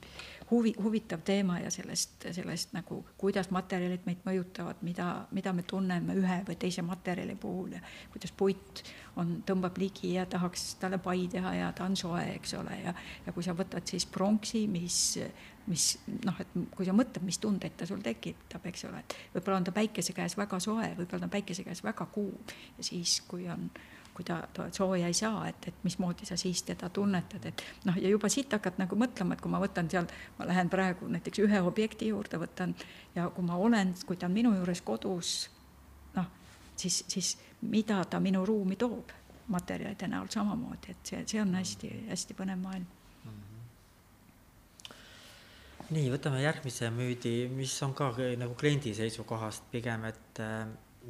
huvi, 0.51 0.75
huvitav 0.83 1.23
teema 1.25 1.59
ja 1.61 1.71
sellest, 1.71 2.27
sellest 2.33 2.75
nagu, 2.75 3.01
kuidas 3.19 3.51
materjalid 3.55 4.05
meid 4.07 4.25
mõjutavad, 4.27 4.83
mida, 4.87 5.09
mida 5.35 5.53
me 5.57 5.65
tunneme 5.69 6.17
ühe 6.19 6.41
või 6.49 6.57
teise 6.61 6.85
materjali 6.85 7.37
puhul 7.41 7.77
ja 7.77 7.81
kuidas 8.13 8.35
puit 8.37 8.85
on, 9.17 9.39
tõmbab 9.47 9.79
ligi 9.81 10.15
ja 10.15 10.27
tahaks 10.31 10.75
talle 10.83 10.99
pai 11.03 11.27
teha 11.33 11.55
ja 11.59 11.73
ta 11.77 11.89
on 11.89 11.97
soe, 11.97 12.23
eks 12.37 12.55
ole, 12.61 12.77
ja, 12.85 12.95
ja 13.27 13.33
kui 13.33 13.47
sa 13.47 13.57
võtad 13.57 13.87
siis 13.89 14.07
pronksi, 14.07 14.67
mis, 14.71 15.01
mis 15.71 15.89
noh, 16.27 16.41
et 16.41 16.55
kui 16.77 16.87
sa 16.87 16.97
mõtled, 16.97 17.25
mis 17.25 17.41
tundeid 17.43 17.79
ta 17.79 17.89
sul 17.89 18.05
tekitab, 18.05 18.69
eks 18.71 18.87
ole, 18.91 19.05
et 19.05 19.19
võib-olla 19.37 19.63
on 19.63 19.69
ta 19.71 19.77
päikese 19.77 20.17
käes 20.17 20.37
väga 20.39 20.61
soe, 20.61 20.93
võib-olla 20.99 21.29
on 21.31 21.35
päikese 21.35 21.67
käes 21.67 21.85
väga 21.85 22.09
kuum 22.13 22.57
ja 22.79 22.87
siis, 22.87 23.21
kui 23.29 23.49
on 23.53 23.71
kui 24.15 24.25
ta, 24.25 24.39
ta 24.55 24.69
sooja 24.73 25.09
ei 25.11 25.17
saa, 25.17 25.49
et, 25.49 25.69
et 25.69 25.81
mismoodi 25.83 26.27
sa 26.29 26.37
siis 26.39 26.63
teda 26.63 26.89
tunnetad, 26.95 27.49
et 27.51 27.65
noh, 27.85 27.97
ja 27.99 28.13
juba 28.13 28.31
siit 28.31 28.53
hakkad 28.55 28.79
nagu 28.79 28.99
mõtlema, 28.99 29.35
et 29.35 29.43
kui 29.43 29.51
ma 29.51 29.61
võtan 29.63 29.91
seal, 29.91 30.07
ma 30.39 30.47
lähen 30.49 30.71
praegu 30.71 31.09
näiteks 31.11 31.43
ühe 31.43 31.63
objekti 31.67 32.13
juurde, 32.13 32.39
võtan 32.39 32.77
ja 33.17 33.27
kui 33.35 33.47
ma 33.47 33.59
olen, 33.59 33.95
kui 34.07 34.21
ta 34.21 34.31
on 34.31 34.37
minu 34.37 34.55
juures 34.55 34.85
kodus, 34.87 35.35
noh, 36.15 36.31
siis, 36.77 37.03
siis 37.11 37.35
mida 37.67 38.05
ta 38.07 38.21
minu 38.23 38.45
ruumi 38.47 38.79
toob 38.79 39.13
materjalide 39.53 40.09
näol 40.09 40.31
samamoodi, 40.33 40.95
et 40.95 41.11
see, 41.11 41.25
see 41.35 41.43
on 41.43 41.55
hästi-hästi 41.59 42.37
põnev 42.39 42.63
maailm. 42.63 42.93
Nii, 45.93 46.07
võtame 46.09 46.39
järgmise 46.41 46.89
müüdi, 46.95 47.35
mis 47.53 47.75
on 47.85 47.93
ka 47.95 48.09
nagu 48.41 48.55
kliendi 48.57 48.95
seisukohast 48.97 49.67
pigem, 49.75 50.07
et 50.09 50.41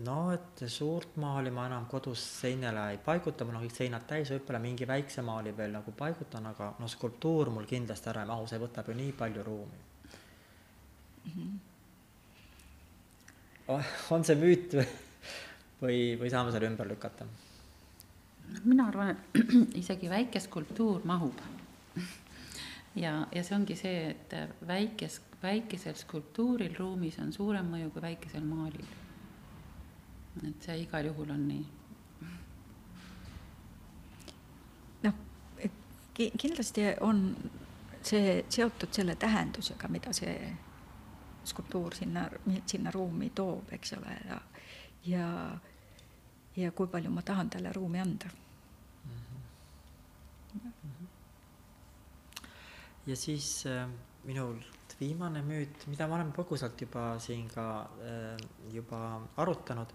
no 0.03 0.33
et 0.35 0.65
suurt 0.66 1.16
maali 1.23 1.51
ma 1.55 1.66
enam 1.69 1.87
kodus 1.87 2.23
seinale 2.41 2.91
ei 2.91 2.99
paiguta, 2.99 3.45
mul 3.47 3.59
on 3.61 3.66
kõik 3.66 3.77
seinad 3.77 4.07
täis, 4.09 4.31
võib-olla 4.35 4.59
mingi 4.62 4.89
väikse 4.89 5.23
maali 5.23 5.53
veel 5.57 5.73
nagu 5.77 5.95
paigutan, 5.97 6.47
aga 6.51 6.73
no 6.81 6.89
skulptuur 6.91 7.51
mul 7.55 7.69
kindlasti 7.71 8.11
ära 8.11 8.25
ei 8.25 8.31
mahu, 8.31 8.49
see 8.51 8.62
võtab 8.62 8.91
ju 8.91 8.95
nii 8.99 9.12
palju 9.19 9.43
ruumi 9.47 9.79
mm. 11.25 11.31
-hmm. 13.69 13.83
on 14.16 14.25
see 14.25 14.37
müüt 14.41 14.75
või, 15.83 15.99
või 16.19 16.31
saame 16.31 16.53
selle 16.53 16.71
ümber 16.73 16.91
lükata? 16.91 17.25
mina 18.65 18.89
arvan, 18.89 19.15
et 19.15 19.21
isegi 19.83 20.11
väike 20.11 20.41
skulptuur 20.41 21.01
mahub. 21.05 21.39
ja, 23.05 23.27
ja 23.33 23.43
see 23.43 23.57
ongi 23.57 23.77
see, 23.77 24.11
et 24.11 24.35
väikes, 24.66 25.21
väikesel 25.43 25.95
skulptuuril 25.95 26.77
ruumis 26.79 27.19
on 27.19 27.33
suurem 27.33 27.71
mõju 27.71 27.91
kui 27.95 28.03
väikesel 28.03 28.45
maalil 28.45 29.03
et 30.43 30.66
see 30.66 30.81
igal 30.82 31.06
juhul 31.06 31.31
on 31.31 31.48
nii. 31.48 31.65
noh, 35.05 35.15
kindlasti 36.15 36.89
on 37.01 37.27
see 38.05 38.44
seotud 38.48 38.93
selle 38.93 39.15
tähendusega, 39.16 39.89
mida 39.89 40.12
see 40.12 40.56
skulptuur 41.44 41.94
sinna, 41.94 42.27
sinna 42.66 42.90
ruumi 42.90 43.31
toob, 43.36 43.73
eks 43.77 43.94
ole, 43.98 44.16
ja, 44.28 44.40
ja, 45.06 45.28
ja 46.56 46.73
kui 46.73 46.89
palju 46.93 47.11
ma 47.12 47.23
tahan 47.23 47.51
talle 47.51 47.73
ruumi 47.73 48.01
anda 48.01 48.28
mm. 49.05 49.11
-hmm. 50.62 51.06
ja 53.06 53.16
siis 53.16 53.66
äh, 53.66 53.89
minult 54.24 54.97
viimane 55.01 55.43
müüt, 55.43 55.86
mida 55.86 56.06
me 56.09 56.15
oleme 56.15 56.32
põgusalt 56.32 56.81
juba 56.81 57.19
siin 57.19 57.48
ka 57.48 57.66
äh, 57.82 58.47
juba 58.73 59.20
arutanud 59.36 59.93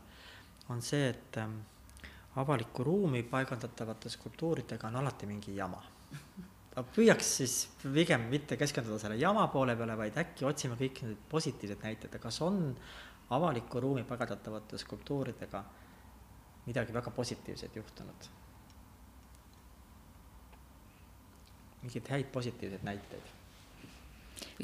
on 0.70 0.82
see, 0.86 1.10
et 1.10 1.38
ähm, 1.41 1.60
avalikku 2.41 2.84
ruumi 2.84 3.24
paigaldatavate 3.24 4.10
skulptuuridega 4.10 4.88
on 4.88 5.00
alati 5.02 5.30
mingi 5.30 5.56
jama. 5.56 5.82
püüaks 6.96 7.30
siis 7.41 7.54
pigem 7.82 8.30
mitte 8.32 8.56
keskenduda 8.58 9.00
selle 9.02 9.18
jama 9.20 9.48
poole 9.52 9.76
peale, 9.76 9.98
vaid 10.00 10.18
äkki 10.22 10.46
otsime 10.48 10.78
kõik 10.80 11.02
need 11.04 11.24
positiivsed 11.30 11.82
näited, 11.84 12.20
kas 12.22 12.41
on 12.46 12.62
avalikku 13.36 13.82
ruumi 13.84 14.06
paigaldatavate 14.08 14.78
skulptuuridega 14.78 15.64
midagi 16.68 16.94
väga 16.94 17.12
positiivset 17.12 17.76
juhtunud? 17.76 18.30
mingeid 21.80 22.10
häid 22.12 22.32
positiivseid 22.36 22.82
näiteid 22.84 23.39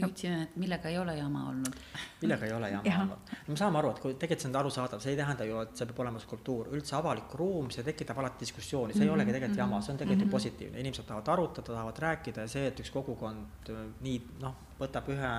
otsime, 0.08 0.42
et 0.44 0.58
millega 0.62 0.90
ei 0.90 0.98
ole 1.00 1.16
jama 1.18 1.46
olnud. 1.50 1.80
millega 2.24 2.46
ei 2.46 2.54
ole 2.54 2.70
jama 2.70 2.90
ja. 2.90 3.00
olnud. 3.04 3.34
me 3.48 3.58
saame 3.62 3.82
aru, 3.82 3.94
et 3.96 4.02
kui 4.04 4.14
tegelikult 4.14 4.46
see 4.46 4.52
on 4.52 4.60
arusaadav, 4.62 5.04
see 5.04 5.14
ei 5.14 5.20
tähenda 5.22 5.48
ju, 5.50 5.62
et 5.66 5.80
see 5.80 5.90
peab 5.90 6.04
olema 6.06 6.22
skulptuur, 6.24 6.70
üldse 6.76 6.98
avalik 7.00 7.34
ruum, 7.42 7.72
see 7.74 7.86
tekitab 7.88 8.22
alati 8.24 8.46
diskussiooni, 8.46 8.94
see 8.94 9.00
mm 9.00 9.08
-hmm. 9.08 9.12
ei 9.12 9.16
olegi 9.18 9.36
tegelikult 9.38 9.64
jama, 9.64 9.82
see 9.82 9.94
on 9.94 9.98
tegelikult 10.04 10.22
ju 10.22 10.26
mm 10.26 10.30
-hmm. 10.30 10.38
positiivne, 10.38 10.80
inimesed 10.80 11.06
tahavad 11.06 11.34
arutada, 11.34 11.68
tahavad 11.74 12.00
rääkida 12.08 12.42
ja 12.42 12.48
see, 12.48 12.68
et 12.68 12.80
üks 12.80 12.92
kogukond 12.92 13.70
äh, 13.70 13.84
nii 14.02 14.22
noh, 14.42 14.56
võtab 14.80 15.10
ühe 15.10 15.34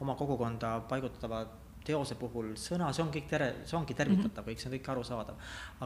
oma 0.00 0.14
kogukonda 0.14 0.80
paigutatava 0.88 1.46
teose 1.88 2.16
puhul 2.20 2.52
sõna, 2.60 2.90
see 2.92 3.04
on 3.04 3.12
kõik 3.12 3.28
tere, 3.30 3.48
see 3.68 3.76
ongi 3.78 3.96
tervitatav 3.96 4.44
mm, 4.44 4.48
-hmm. 4.48 4.50
kõik 4.50 4.62
see 4.62 4.68
on 4.68 4.74
kõik 4.76 4.90
arusaadav. 4.92 5.36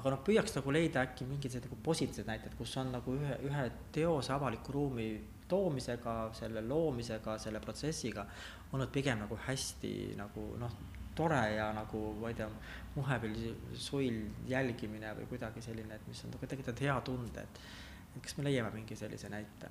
aga 0.00 0.14
noh, 0.14 0.22
püüaks 0.26 0.56
nagu 0.56 0.74
leida 0.74 1.04
äkki 1.06 1.28
mingisugused 1.28 1.68
nagu 1.68 1.78
positiivsed 1.90 2.26
näited, 2.26 2.56
kus 2.58 2.76
on 2.82 2.92
nagu 2.96 3.14
ühe, 3.18 3.38
ühe 3.48 3.64
teose 3.94 4.32
avalikku 4.34 4.72
ruumi 4.72 5.08
toomisega, 5.52 6.16
selle 6.36 6.64
loomisega, 6.64 7.36
selle 7.42 7.60
protsessiga 7.60 8.26
olnud 8.72 8.90
pigem 8.92 9.20
nagu 9.24 9.36
hästi 9.46 9.92
nagu 10.16 10.48
noh, 10.60 10.76
tore 11.14 11.42
ja 11.56 11.68
nagu 11.76 12.00
ma 12.20 12.30
ei 12.32 12.36
tea, 12.38 12.48
muhepilli 12.96 13.52
suil 13.76 14.18
jälgimine 14.48 15.12
või 15.18 15.28
kuidagi 15.34 15.62
selline, 15.64 15.96
et 15.96 16.06
mis 16.08 16.24
on 16.24 16.32
nagu 16.34 16.48
tekitanud 16.48 16.84
hea 16.86 16.98
tunde, 17.04 17.44
et 17.44 17.64
et 18.12 18.20
kas 18.20 18.36
me 18.36 18.44
leiame 18.44 18.68
mingi 18.74 18.96
sellise 18.96 19.30
näite? 19.32 19.70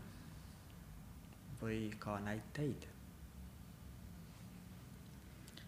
Või 1.61 1.91
ka 2.01 2.17
näiteid? 2.25 2.87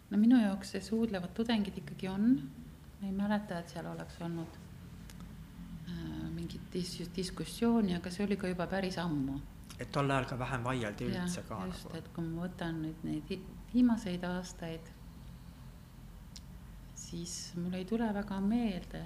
no 0.09 0.19
minu 0.21 0.37
jaoks 0.37 0.75
see 0.75 0.81
suudlevad 0.85 1.33
tudengid 1.33 1.77
ikkagi 1.81 2.09
on, 2.09 2.27
ma 2.99 3.07
ei 3.07 3.15
mäleta, 3.17 3.59
et 3.59 3.73
seal 3.73 3.87
oleks 3.89 4.19
olnud 4.21 4.59
äh, 5.89 6.29
mingit 6.35 6.69
dis-, 6.73 7.09
diskussiooni, 7.15 7.95
aga 7.97 8.13
see 8.13 8.25
oli 8.27 8.37
ka 8.37 8.51
juba 8.51 8.67
päris 8.69 8.99
ammu 9.01 9.39
et 9.79 9.91
tol 9.91 10.11
ajal 10.11 10.25
ka 10.29 10.39
vähem 10.39 10.63
vaieldi 10.63 11.07
üldse 11.09 11.41
ka 11.47 11.59
just, 11.65 11.85
nagu. 11.85 11.97
et 11.97 12.09
kui 12.15 12.25
ma 12.27 12.45
võtan 12.47 12.81
nüüd 12.83 13.03
neid 13.03 13.29
vi- 13.29 13.41
viimaseid 13.73 14.23
aastaid, 14.23 14.91
siis 16.95 17.53
mul 17.55 17.73
ei 17.73 17.85
tule 17.85 18.13
väga 18.13 18.39
meelde. 18.39 19.03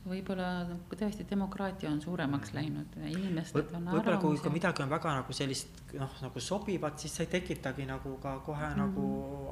Võib-olla 0.00 0.46
tõesti 0.88 1.26
demokraatia 1.28 1.90
on 1.90 1.98
suuremaks 2.00 2.54
läinud, 2.56 2.94
inimesed 3.04 3.74
on 3.76 3.88
võib-olla 3.90 4.16
kui, 4.16 4.32
arvamusi. 4.32 4.52
midagi 4.54 4.82
on 4.84 4.92
väga 4.92 5.12
nagu 5.18 5.36
sellist 5.36 5.82
noh, 5.92 6.14
nagu 6.24 6.40
sobivat, 6.40 6.96
siis 7.02 7.18
see 7.18 7.26
ei 7.26 7.32
tekitagi 7.34 7.84
nagu 7.88 8.16
ka 8.22 8.38
kohe 8.46 8.70
mm 8.70 8.78
nagu 8.80 9.06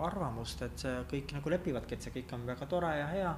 arvamust, 0.07 0.63
et 0.65 0.81
see 0.81 0.93
kõik 1.11 1.35
nagu 1.37 1.51
lepivadki, 1.53 1.97
et 1.97 2.07
see 2.07 2.15
kõik 2.15 2.33
on 2.37 2.47
väga 2.49 2.69
tore 2.71 2.93
ja 2.97 3.09
hea. 3.13 3.33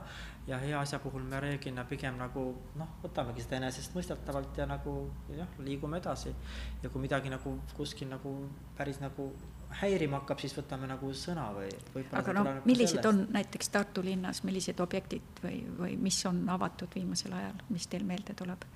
ja 0.47 0.59
hea 0.59 0.81
asja 0.81 0.99
puhul 1.03 1.23
me 1.23 1.41
reeglina 1.41 1.85
pigem 1.85 2.19
nagu 2.19 2.45
noh, 2.79 2.93
võtamegi 3.03 3.43
seda 3.43 3.59
enesestmõistetavalt 3.59 4.59
ja 4.59 4.67
nagu 4.71 4.95
jah, 5.35 5.49
liigume 5.59 5.99
edasi. 5.99 6.35
ja 6.83 6.91
kui 6.91 7.03
midagi 7.03 7.33
nagu 7.33 7.59
kuskil 7.77 8.09
nagu 8.09 8.37
päris 8.77 9.01
nagu 9.01 9.33
häirima 9.79 10.19
hakkab, 10.21 10.41
siis 10.43 10.55
võtame 10.57 10.89
nagu 10.91 11.13
sõna 11.17 11.47
või 11.55 11.71
aga 12.17 12.35
noh, 12.35 12.51
millised 12.67 12.99
sellest. 12.99 13.09
on 13.09 13.21
näiteks 13.37 13.71
Tartu 13.73 14.03
linnas, 14.05 14.43
millised 14.47 14.81
objektid 14.83 15.43
või, 15.45 15.63
või 15.79 15.97
mis 16.01 16.19
on 16.27 16.43
avatud 16.51 16.91
viimasel 16.95 17.35
ajal, 17.39 17.63
mis 17.71 17.87
teil 17.91 18.05
meelde 18.09 18.35
tuleb? 18.37 18.67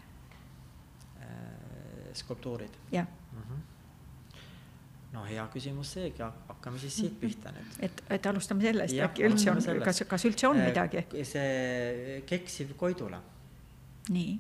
Äh, 1.20 2.12
skulptuurid 2.14 2.78
jah, 2.92 3.08
mm. 3.32 3.42
-hmm. 3.42 4.40
no 5.16 5.24
hea 5.26 5.44
küsimus 5.52 5.92
seegi, 5.98 6.22
hakkame 6.48 6.78
siis 6.78 6.96
siit 7.02 7.20
pihta 7.20 7.52
nüüd. 7.52 7.76
et, 7.88 8.04
et 8.18 8.26
alustame 8.26 8.62
sellest, 8.62 8.98
äkki 9.08 9.26
üldse 9.28 9.50
on, 9.50 9.62
kas, 9.84 10.04
kas 10.08 10.24
üldse 10.30 10.48
on 10.48 10.62
Äh, 10.62 10.68
midagi? 10.70 11.06
see 11.24 12.22
keksiv 12.26 12.76
Koidula 12.76 13.22
nii, 14.14 14.38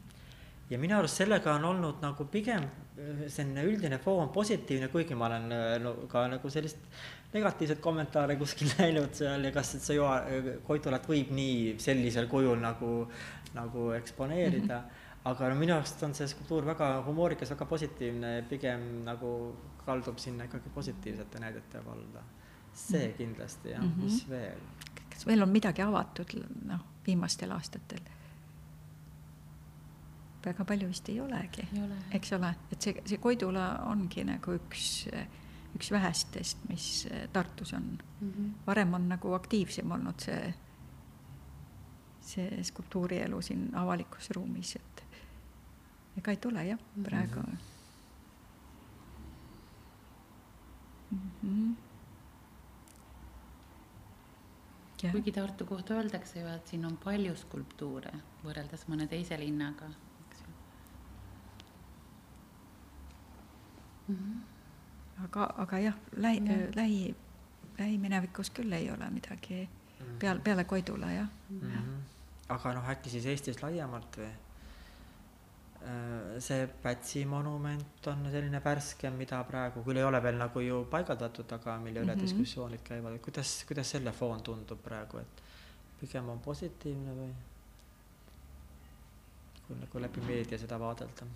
ja 0.70 0.78
minu 0.78 0.98
arust 0.98 1.18
sellega 1.20 1.54
on 1.58 1.64
olnud 1.64 2.02
nagu 2.04 2.24
pigem 2.30 2.68
selline 2.94 3.64
üldine 3.66 3.98
foon 3.98 4.28
positiivne, 4.34 4.88
kuigi 4.92 5.16
ma 5.18 5.26
olen 5.26 5.52
äh, 5.52 5.76
no, 5.82 5.94
ka 6.10 6.26
nagu 6.30 6.50
sellist 6.50 6.78
negatiivset 7.34 7.80
kommentaare 7.82 8.36
kuskil 8.38 8.70
näinud 8.78 9.14
seal 9.18 9.48
ja 9.48 9.50
kas, 9.54 9.74
see 9.82 9.98
joa, 9.98 10.20
Koidulat 10.66 11.08
võib 11.10 11.32
nii 11.34 11.74
sellisel 11.82 12.28
kujul 12.30 12.60
nagu, 12.62 12.92
nagu 13.56 13.90
eksponeerida 13.98 14.78
mm. 14.78 14.86
-hmm. 14.86 15.26
aga 15.32 15.50
no 15.50 15.58
minu 15.58 15.74
arust 15.74 16.02
on 16.06 16.14
see 16.14 16.28
skulptuur 16.30 16.66
väga 16.70 16.90
humoorikas, 17.06 17.50
väga 17.56 17.66
positiivne, 17.66 18.32
pigem 18.48 19.04
nagu 19.04 19.34
kaldub 19.84 20.18
sinna 20.18 20.44
ikkagi 20.44 20.70
positiivsete 20.74 21.40
näidete 21.40 21.84
valda. 21.86 22.22
see 22.74 23.12
kindlasti 23.18 23.70
jah 23.70 23.82
mm, 23.82 23.88
Mhm. 23.88 24.00
-hmm. 24.00 24.04
mis 24.04 24.28
veel? 24.28 24.60
kas 25.10 25.26
veel 25.26 25.42
on 25.42 25.48
midagi 25.48 25.82
avatud, 25.82 26.32
noh, 26.64 26.80
viimastel 27.06 27.50
aastatel? 27.50 28.00
Väga 30.44 30.64
palju 30.64 30.88
vist 30.88 31.08
ei 31.08 31.20
olegi, 31.20 31.66
ole. 31.82 31.96
eks 32.18 32.32
ole, 32.36 32.54
et 32.72 32.82
see, 32.82 33.02
see 33.06 33.18
Koidula 33.22 33.68
ongi 33.90 34.24
nagu 34.24 34.56
üks, 34.58 35.06
üks 35.74 35.90
vähestest, 35.90 36.68
mis 36.68 37.06
Tartus 37.32 37.72
on. 37.72 37.98
Mm 38.20 38.32
-hmm. 38.32 38.50
varem 38.66 38.94
on 38.94 39.08
nagu 39.08 39.32
aktiivsem 39.32 39.90
olnud 39.92 40.20
see, 40.20 40.54
see 42.20 42.64
skulptuurielu 42.64 43.42
siin 43.42 43.70
avalikus 43.76 44.30
ruumis, 44.30 44.76
et 44.76 45.04
ega 46.18 46.30
ei 46.30 46.36
tule 46.36 46.64
jah, 46.66 46.78
praegu 47.02 47.40
mm. 47.40 47.58
-hmm. 51.42 51.74
jah, 55.02 55.12
kuigi 55.12 55.32
Tartu 55.32 55.66
kohta 55.66 55.94
öeldakse 55.94 56.40
ju, 56.40 56.46
et 56.46 56.66
siin 56.66 56.84
on 56.86 56.96
palju 57.04 57.36
skulptuure 57.36 58.12
võrreldes 58.44 58.88
mõne 58.88 59.06
teise 59.08 59.38
linnaga, 59.38 59.90
eks 60.24 60.40
ju 60.40 60.46
mm. 60.46 60.54
-hmm. 60.54 60.64
Aga, 65.24 65.44
aga 65.56 65.78
jah, 65.78 65.94
lähi 66.16 66.40
Jah., 66.46 66.74
lähi, 66.76 67.14
lähiminevikus 67.78 68.50
küll 68.50 68.72
ei 68.72 68.90
ole 68.90 69.10
midagi 69.10 69.68
peale, 70.20 70.40
peale 70.40 70.64
Koidula 70.64 71.10
jah. 71.12 71.28
mm. 71.50 71.60
-hmm. 71.60 72.00
aga 72.48 72.72
noh, 72.74 72.88
äkki 72.90 73.10
siis 73.10 73.26
Eestis 73.26 73.62
laiemalt 73.62 74.16
või? 74.16 74.32
see 76.40 76.66
Pätsi 76.82 77.24
monument 77.28 78.06
on 78.06 78.22
selline 78.32 78.60
värskem, 78.64 79.12
mida 79.20 79.42
praegu 79.44 79.82
küll 79.84 79.96
ei 80.00 80.04
ole 80.04 80.22
veel 80.22 80.38
nagu 80.40 80.60
ju 80.60 80.84
paigaldatud, 80.90 81.52
aga 81.52 81.78
mille 81.78 82.00
üle 82.00 82.06
mm 82.06 82.10
Mhm. 82.10 82.18
-hmm. 82.18 82.22
diskussioonid 82.22 82.80
käivad, 82.84 83.12
et 83.14 83.22
kuidas, 83.22 83.64
kuidas 83.68 83.90
selle 83.90 84.12
foon 84.12 84.42
tundub 84.42 84.80
praegu, 84.82 85.18
et 85.18 85.42
pigem 86.00 86.28
on 86.28 86.38
positiivne 86.40 87.10
või? 87.18 87.32
kui 89.66 89.76
nagu 89.76 90.00
läbi 90.00 90.20
meedia 90.20 90.58
seda 90.58 90.78
vaadelda. 90.80 91.26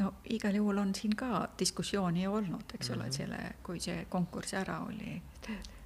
No 0.00 0.12
igal 0.24 0.54
juhul 0.58 0.78
on 0.78 0.94
siin 0.94 1.12
ka 1.16 1.48
diskussiooni 1.58 2.26
olnud, 2.26 2.64
eks 2.74 2.90
ole, 2.90 3.04
Mhm. 3.04 3.12
selle, 3.12 3.54
kui 3.62 3.78
see 3.80 4.06
konkurss 4.10 4.54
ära 4.54 4.80
oli. 4.86 5.22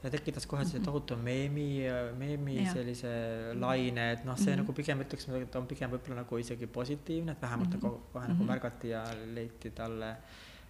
ja 0.03 0.11
tekitas 0.11 0.47
kohe 0.47 0.65
see 0.65 0.81
tohutu 0.81 1.17
meemi, 1.17 1.83
meemi 2.17 2.57
Jah. 2.63 2.73
sellise 2.75 3.55
laine, 3.59 4.13
et 4.13 4.25
noh, 4.25 4.37
see 4.39 4.53
Mhm. 4.55 4.61
nagu 4.63 4.73
pigem 4.73 5.01
ütleks, 5.01 5.29
et 5.43 5.57
on 5.57 5.67
pigem 5.67 5.91
võib-olla 5.91 6.17
nagu 6.23 6.37
isegi 6.39 6.67
positiivne, 6.67 7.33
et 7.33 7.41
vähemalt 7.43 7.69
Mhm. 7.69 7.81
nagu 7.83 8.01
kohe 8.13 8.29
nagu 8.29 8.45
Mhm. 8.45 8.47
märgati 8.53 8.89
ja 8.89 9.05
leiti 9.35 9.71
talle 9.71 10.17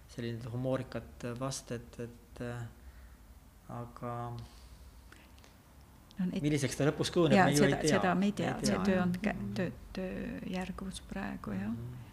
selline 0.09 0.39
humoorikat 0.51 1.23
vastet, 1.39 1.99
et 1.99 2.41
äh, 2.41 2.61
aga 3.69 4.31
no 6.19 6.25
milliseks 6.41 6.75
ta 6.75 6.83
lõpuks 6.89 7.11
kujuneb, 7.13 7.37
ja 7.37 7.45
me 7.45 7.53
ju 7.53 7.63
ei 7.63 7.69
seda, 7.69 7.81
tea. 7.81 7.89
seda 7.99 8.15
me 8.15 8.25
ei 8.25 8.31
tea, 8.31 8.55
see 8.63 8.77
töö 8.87 9.01
on 9.03 9.13
Mhm. 9.13 9.53
töö, 9.53 9.71
tööjärgus 9.93 11.01
praegu 11.07 11.51
jah. 11.51 11.69
Mhm. 11.69 11.93
Jah. 11.93 12.08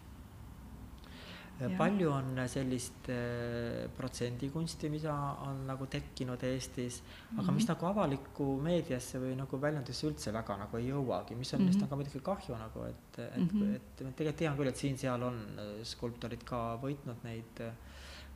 Palju 1.77 2.09
on 2.11 2.35
sellist 2.47 3.09
äh, 3.09 3.87
protsendikunsti, 3.97 4.89
mida 4.93 5.13
on 5.47 5.63
nagu 5.67 5.85
tekkinud 5.89 6.43
Eestis, 6.43 7.01
aga 7.33 7.41
Mhm. 7.47 7.55
mis 7.55 7.67
nagu 7.67 7.85
avalikku 7.85 8.45
meediasse 8.61 9.17
või 9.19 9.35
nagu 9.35 9.57
väljundisse 9.61 10.07
üldse 10.07 10.33
väga 10.33 10.57
nagu 10.57 10.77
ei 10.77 10.89
jõuagi, 10.91 11.35
mis 11.35 11.53
on, 11.53 11.59
millest 11.61 11.79
Mhm. 11.79 11.83
on 11.83 11.89
ka 11.89 11.95
muidugi 11.95 12.19
kahju 12.23 12.57
nagu, 12.59 12.83
et, 12.83 13.19
et 13.19 13.37
Mhm. 13.37 13.49
mm, 13.57 13.61
-hmm. 13.61 13.75
et 13.75 14.01
ma 14.05 14.11
tegelikult 14.11 14.37
tean 14.37 14.57
küll, 14.57 14.67
et 14.67 14.75
siin-seal 14.77 15.23
on 15.23 15.35
äh, 15.57 15.83
skulptorid 15.83 16.43
ka 16.45 16.77
võitnud 16.81 17.23
neid 17.23 17.59
äh, 17.61 17.71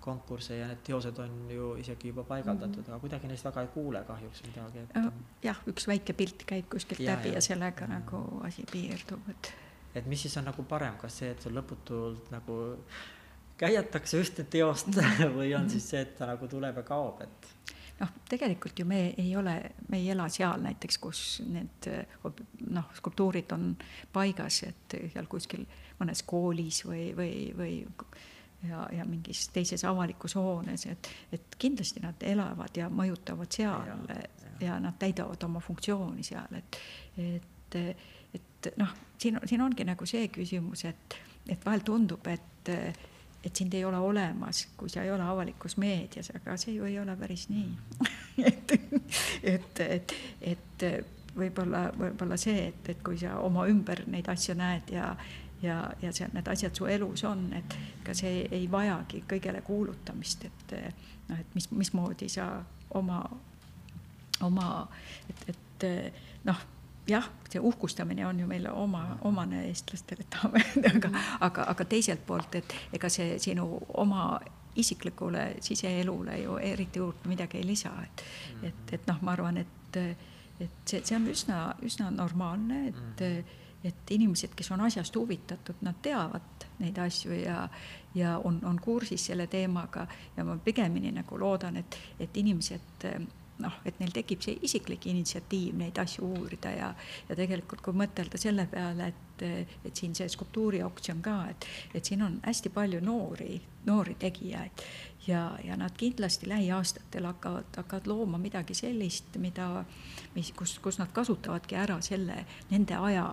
konkursse 0.02 0.56
ja 0.57 0.68
need 0.68 0.80
teosed 0.84 1.19
on 1.19 1.49
ju 1.49 1.76
isegi 1.77 2.07
juba 2.07 2.23
paigaldatud 2.23 2.77
mm, 2.77 2.84
-hmm. 2.84 2.89
aga 2.89 2.99
kuidagi 2.99 3.27
neist 3.27 3.45
väga 3.45 3.61
ei 3.61 3.68
kuule 3.68 4.03
kahjuks 4.07 4.41
midagi, 4.48 4.80
et 4.80 5.14
jah, 5.43 5.57
üks 5.68 5.88
väike 5.88 6.14
pilt 6.14 6.43
käib 6.48 6.65
kuskilt 6.69 6.99
Ja, 6.99 7.11
läbi 7.15 7.27
ja. 7.27 7.34
ja 7.35 7.41
sellega 7.41 7.85
Mhm. 7.85 7.91
nagu 7.93 8.41
asi 8.43 8.64
piirdub, 8.72 9.30
et 9.30 9.53
et 9.95 10.05
mis 10.07 10.22
siis 10.22 10.38
on 10.39 10.47
nagu 10.49 10.63
parem, 10.68 10.97
kas 11.01 11.22
see, 11.22 11.31
et 11.34 11.43
sul 11.43 11.55
lõputult 11.57 12.31
nagu 12.34 12.57
käiatakse 13.61 14.22
ühte 14.22 14.45
teost 14.49 14.97
või 15.38 15.53
on 15.57 15.69
siis 15.69 15.91
see, 15.93 16.01
et 16.05 16.18
ta 16.18 16.30
nagu 16.31 16.49
tuleb 16.49 16.81
ja 16.81 16.85
kaob, 16.88 17.22
et 17.26 17.77
noh, 18.01 18.11
tegelikult 18.30 18.80
ju 18.80 18.88
me 18.89 19.01
ei 19.11 19.35
ole, 19.38 19.55
me 19.89 19.99
ei 20.01 20.09
ela 20.13 20.27
seal 20.34 20.63
näiteks, 20.63 20.97
kus 21.01 21.23
need 21.45 21.89
noh, 22.73 22.89
skulptuurid 22.97 23.53
on 23.55 23.72
paigas, 24.13 24.63
et 24.68 24.97
seal 25.13 25.30
kuskil 25.30 25.65
mõnes 26.01 26.23
koolis 26.27 26.81
või, 26.88 27.11
või, 27.18 27.34
või 27.57 27.76
ja, 28.69 28.88
ja 28.97 29.05
mingis 29.05 29.47
teises 29.53 29.84
avalikus 29.85 30.35
hoones, 30.35 30.85
et, 30.89 31.09
et 31.34 31.59
kindlasti 31.61 32.03
nad 32.03 32.26
elavad 32.26 32.77
ja 32.77 32.89
mõjutavad 32.89 33.51
seal 33.53 33.88
Ja, 33.91 33.97
ja, 34.09 34.15
ja. 34.15 34.55
ja 34.68 34.80
nad 34.80 34.97
täidavad 34.99 35.43
oma 35.47 35.61
funktsiooni 35.63 36.26
seal, 36.26 36.57
et, 36.57 36.81
et, 37.18 37.80
et 38.67 38.77
noh, 38.81 38.91
siin, 39.17 39.39
siin 39.45 39.61
ongi 39.61 39.85
nagu 39.88 40.05
see 40.05 40.27
küsimus, 40.33 40.85
et, 40.89 41.17
et 41.49 41.65
vahel 41.65 41.85
tundub, 41.88 42.27
et 42.27 42.69
et 43.41 43.57
sind 43.57 43.73
ei 43.73 43.81
ole 43.85 43.97
olemas, 43.97 44.67
kui 44.77 44.89
sa 44.89 45.01
ei 45.01 45.09
ole 45.11 45.23
avalikus 45.25 45.73
meedias, 45.81 46.29
aga 46.38 46.53
see 46.61 46.75
ju 46.75 46.85
ei 46.85 46.99
ole 47.01 47.15
päris 47.17 47.47
nii. 47.49 47.71
Et, 48.41 48.71
et, 49.43 49.79
et, 49.81 50.13
et 50.41 50.83
võib-olla, 51.35 51.81
võib-olla 51.97 52.38
see, 52.39 52.67
et, 52.69 52.89
et 52.89 53.01
kui 53.03 53.17
sa 53.19 53.35
oma 53.43 53.65
ümber 53.69 54.05
neid 54.09 54.29
asju 54.31 54.55
näed 54.57 54.93
ja 54.95 55.11
ja, 55.61 55.91
ja 56.01 56.11
see, 56.13 56.27
need 56.33 56.47
asjad 56.47 56.75
su 56.75 56.88
elus 56.89 57.23
on, 57.27 57.43
et 57.53 57.75
ega 58.01 58.15
see 58.17 58.45
ei 58.49 58.65
vajagi 58.71 59.23
kõigele 59.29 59.61
kuulutamist, 59.65 60.45
et 60.47 60.73
noh, 61.29 61.38
et 61.38 61.55
mis, 61.57 61.67
mismoodi 61.71 62.29
sa 62.31 62.47
oma, 62.97 63.21
oma, 64.41 64.69
et, 65.29 65.43
et 65.53 65.85
noh, 66.47 66.63
jah, 67.07 67.29
see 67.49 67.59
uhkustamine 67.59 68.25
on 68.27 68.39
ju 68.39 68.47
meile 68.47 68.71
oma, 68.71 69.17
omane 69.21 69.65
eestlastele, 69.67 70.25
tahame, 70.29 70.63
aga, 70.95 71.09
aga, 71.39 71.67
aga 71.73 71.85
teiselt 71.85 72.25
poolt, 72.27 72.55
et 72.55 72.75
ega 72.93 73.09
see 73.09 73.39
sinu 73.39 73.67
oma 73.93 74.39
isiklikule 74.75 75.55
siseelule 75.59 76.37
ju 76.39 76.57
eriti 76.57 76.99
juurde 76.99 77.29
midagi 77.29 77.57
ei 77.57 77.67
lisa, 77.67 77.91
et, 78.03 78.23
et, 78.63 78.93
et 78.93 79.07
noh, 79.07 79.17
ma 79.21 79.33
arvan, 79.35 79.57
et, 79.57 79.97
et 79.97 80.69
see, 80.85 81.01
see 81.03 81.17
on 81.17 81.27
üsna, 81.31 81.63
üsna 81.83 82.11
normaalne, 82.15 82.85
et, 82.91 83.25
et 83.83 84.15
inimesed, 84.15 84.55
kes 84.55 84.71
on 84.71 84.85
asjast 84.85 85.15
huvitatud, 85.15 85.81
nad 85.81 85.99
teavad 86.01 86.67
neid 86.79 86.97
asju 87.01 87.35
ja, 87.35 87.65
ja 88.15 88.37
on, 88.43 88.61
on 88.65 88.79
kursis 88.79 89.25
selle 89.31 89.47
teemaga 89.47 90.07
ja 90.37 90.45
ma 90.47 90.55
pigemini 90.57 91.11
nagu 91.11 91.39
loodan, 91.39 91.81
et, 91.81 91.99
et 92.19 92.37
inimesed 92.37 93.05
noh, 93.61 93.79
et 93.85 93.99
neil 94.01 94.13
tekib 94.15 94.41
see 94.43 94.57
isiklik 94.67 95.07
initsiatiiv 95.11 95.77
neid 95.79 95.99
asju 96.01 96.27
uurida 96.27 96.73
ja, 96.75 96.93
ja 97.29 97.38
tegelikult, 97.38 97.83
kui 97.85 97.97
mõtelda 98.03 98.39
selle 98.41 98.67
peale, 98.71 99.11
et, 99.11 99.45
et 99.85 99.97
siin 99.97 100.15
see 100.17 100.29
skulptuurioksjon 100.29 101.21
ka, 101.25 101.38
et, 101.53 101.69
et 101.97 102.05
siin 102.05 102.21
on 102.25 102.39
hästi 102.45 102.73
palju 102.73 103.01
noori, 103.05 103.59
noori 103.88 104.17
tegijaid 104.21 104.83
ja, 105.27 105.51
ja 105.63 105.77
nad 105.77 105.95
kindlasti 105.97 106.49
lähiaastatel 106.49 107.25
hakkavad, 107.25 107.71
hakkavad 107.77 108.07
looma 108.07 108.38
midagi 108.41 108.73
sellist, 108.77 109.38
mida, 109.38 109.85
mis, 110.35 110.51
kus, 110.57 110.79
kus 110.79 110.99
nad 111.01 111.13
kasutavadki 111.13 111.77
ära 111.77 112.01
selle, 112.05 112.45
nende 112.69 112.97
aja 112.97 113.27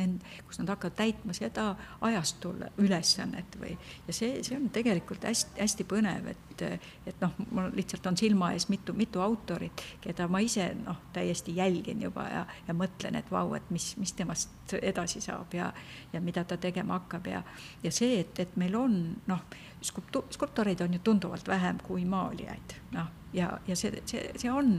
nend-, 0.00 0.26
kus 0.48 0.60
nad 0.60 0.72
hakkavad 0.72 0.96
täitma 0.98 1.34
seda 1.36 1.70
ajastul 2.06 2.64
ülesannet 2.80 3.58
või, 3.60 3.74
ja 4.08 4.16
see, 4.16 4.40
see 4.46 4.56
on 4.58 4.68
tegelikult 4.74 5.24
hästi, 5.28 5.58
hästi 5.60 5.86
põnev, 5.90 6.30
et, 6.32 6.64
et 7.08 7.22
noh, 7.22 7.36
mul 7.50 7.70
lihtsalt 7.76 8.06
on 8.10 8.18
silma 8.20 8.52
ees 8.56 8.68
mitu, 8.72 8.94
mitu 8.96 9.22
autorit, 9.24 9.84
keda 10.04 10.28
ma 10.30 10.42
ise 10.44 10.70
noh, 10.80 10.98
täiesti 11.14 11.54
jälgin 11.56 12.02
juba 12.02 12.26
ja, 12.30 12.44
ja 12.68 12.76
mõtlen, 12.76 13.18
et 13.20 13.30
vau, 13.32 13.54
et 13.58 13.70
mis, 13.74 13.92
mis 14.00 14.12
temast 14.16 14.74
edasi 14.80 15.22
saab 15.24 15.54
ja, 15.56 15.70
ja 16.12 16.20
mida 16.24 16.44
ta 16.44 16.58
tegema 16.60 17.00
hakkab 17.00 17.30
ja, 17.30 17.42
ja 17.84 17.94
see, 17.94 18.20
et, 18.24 18.38
et 18.42 18.58
meil 18.60 18.76
on 18.78 19.00
noh, 19.30 19.46
skulptu-, 19.82 20.26
skulptoreid 20.34 20.80
on 20.84 20.98
ju 20.98 21.04
tunduvalt 21.04 21.48
vähem 21.48 21.80
kui 21.84 22.04
maalijaid, 22.08 22.76
noh, 22.96 23.08
ja, 23.32 23.52
ja 23.66 23.76
see, 23.76 24.02
see, 24.06 24.30
see 24.38 24.52
on 24.52 24.78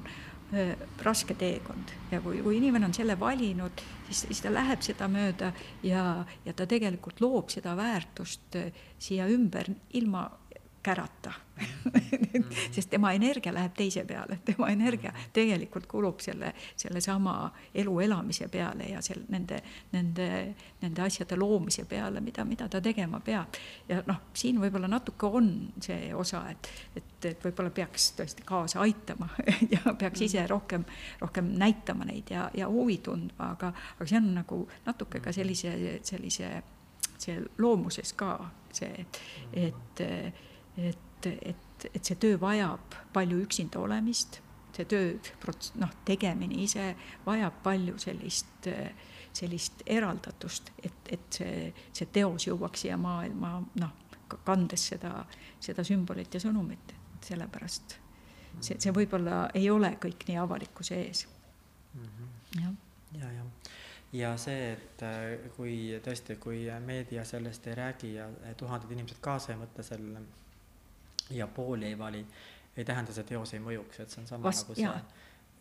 raske 1.04 1.36
teekond. 1.40 1.94
Ja 2.12 2.22
kui, 2.22 2.42
kui 2.44 2.58
inimene 2.58 2.90
on 2.90 2.94
selle 2.96 3.16
valinud, 3.20 3.84
siis, 4.10 4.26
siis 4.28 4.44
ta 4.44 4.52
läheb 4.52 4.84
seda 4.84 5.08
mööda 5.12 5.54
ja, 5.88 6.26
ja 6.46 6.54
ta 6.54 6.68
tegelikult 6.70 7.22
loob 7.24 7.54
seda 7.54 7.76
väärtust 7.80 8.60
siia 9.02 9.30
ümber 9.32 9.72
ilma 9.98 10.28
kärata. 10.84 11.34
Sest 12.72 12.90
tema 12.90 13.12
energia 13.14 13.54
läheb 13.54 13.74
teise 13.78 14.04
peale, 14.06 14.40
tema 14.46 14.70
energia 14.74 15.12
tegelikult 15.34 15.86
kulub 15.88 16.20
selle, 16.20 16.54
sellesama 16.76 17.52
elu 17.76 18.00
elamise 18.00 18.48
peale 18.50 18.88
ja 18.90 19.02
seal 19.06 19.22
nende, 19.30 19.60
nende, 19.92 20.28
nende 20.82 21.04
asjade 21.06 21.38
loomise 21.38 21.86
peale, 21.86 22.22
mida, 22.22 22.46
mida 22.46 22.70
ta 22.70 22.82
tegema 22.82 23.20
peab. 23.20 23.60
ja 23.90 24.02
noh, 24.08 24.24
siin 24.34 24.62
võib-olla 24.62 24.90
natuke 24.90 25.30
on 25.30 25.52
see 25.82 26.14
osa, 26.16 26.44
et, 26.50 26.70
et, 26.96 27.26
et 27.30 27.46
võib-olla 27.46 27.70
peaks 27.70 28.12
tõesti 28.18 28.46
kaasa 28.46 28.82
aitama 28.82 29.30
ja 29.74 29.94
peaks 29.94 30.26
ise 30.26 30.48
rohkem, 30.48 30.86
rohkem 31.22 31.54
näitama 31.62 32.10
neid 32.10 32.34
ja, 32.34 32.50
ja 32.58 32.70
huvi 32.70 32.98
tundma, 33.06 33.52
aga, 33.54 33.74
aga 34.00 34.10
see 34.10 34.18
on 34.18 34.34
nagu 34.40 34.64
natuke 34.86 35.22
ka 35.22 35.34
sellise, 35.36 36.00
sellise, 36.08 36.56
see 37.22 37.38
loomuses 37.62 38.16
ka 38.18 38.34
see, 38.74 39.06
et, 39.54 40.02
et 40.08 40.51
et, 40.90 41.28
et, 41.32 41.86
et 41.94 42.04
see 42.04 42.18
töö 42.22 42.40
vajab 42.42 42.98
palju 43.14 43.42
üksinda 43.46 43.80
olemist, 43.80 44.42
see 44.76 44.86
töö, 44.90 45.14
noh, 45.82 45.96
tegemine 46.08 46.62
ise 46.64 46.92
vajab 47.26 47.62
palju 47.64 47.98
sellist, 48.02 48.70
sellist 49.34 49.84
eraldatust, 49.86 50.72
et, 50.84 51.02
et 51.10 51.42
see, 51.42 51.72
see 51.94 52.08
teos 52.14 52.48
jõuaks 52.48 52.86
siia 52.86 52.98
maailma, 53.00 53.58
noh, 53.82 53.98
kandes 54.48 54.88
seda, 54.94 55.26
seda 55.60 55.84
sümbolit 55.84 56.34
ja 56.34 56.40
sõnumit, 56.44 56.96
et 56.96 57.34
sellepärast 57.34 57.98
see, 58.60 58.78
see 58.80 58.94
võib-olla 58.96 59.46
ei 59.58 59.70
ole 59.72 59.94
kõik 60.02 60.26
nii 60.28 60.40
avalikkuse 60.42 60.98
ees 61.00 61.26
mm. 61.94 62.06
-hmm. 62.06 62.62
jah. 62.64 62.74
ja, 63.22 63.32
ja 63.38 63.46
ja 64.14 64.34
see, 64.38 64.74
et 64.74 65.04
kui 65.56 65.76
tõesti, 66.04 66.36
kui 66.36 66.66
meedia 66.84 67.24
sellest 67.26 67.68
ei 67.68 67.76
räägi 67.76 68.14
ja 68.14 68.28
tuhanded 68.58 68.92
inimesed 68.92 69.22
kaasa 69.24 69.54
ei 69.54 69.60
mõtle 69.60 69.84
sellele 69.88 70.24
ja 71.30 71.48
pooli 71.48 71.86
ei 71.86 71.98
vali, 71.98 72.26
ei 72.78 72.86
tähenda 72.86 73.14
see 73.14 73.24
teos 73.28 73.54
ei 73.54 73.60
mõjuks, 73.64 74.00
et 74.00 74.10
see 74.10 74.22
on 74.22 74.28
sama 74.28 74.50
Vast, 74.50 74.66
nagu 74.66 74.78
see 74.80 74.88
jaa. 74.88 75.02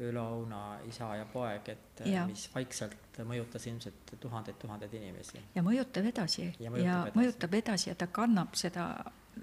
Ülo 0.00 0.22
Auna 0.24 0.78
isa 0.88 1.10
ja 1.18 1.26
poeg, 1.28 1.66
et 1.68 2.00
ja. 2.08 2.22
mis 2.24 2.46
vaikselt 2.54 3.18
mõjutas 3.28 3.66
ilmselt 3.68 4.14
tuhandeid-tuhandeid 4.20 4.94
inimesi. 4.96 5.42
ja 5.54 5.62
mõjutab 5.62 6.08
edasi 6.08 6.46
ja 6.46 6.70
mõjutab, 6.72 6.86
ja 6.86 6.94
edasi. 7.02 7.18
mõjutab 7.18 7.56
edasi 7.58 7.90
ja 7.90 7.94
ta 8.00 8.06
kannab 8.06 8.56
seda, 8.56 8.86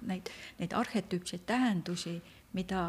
neid, 0.10 0.32
neid 0.58 0.74
arhetüüpseid 0.74 1.46
tähendusi, 1.46 2.16
mida, 2.58 2.82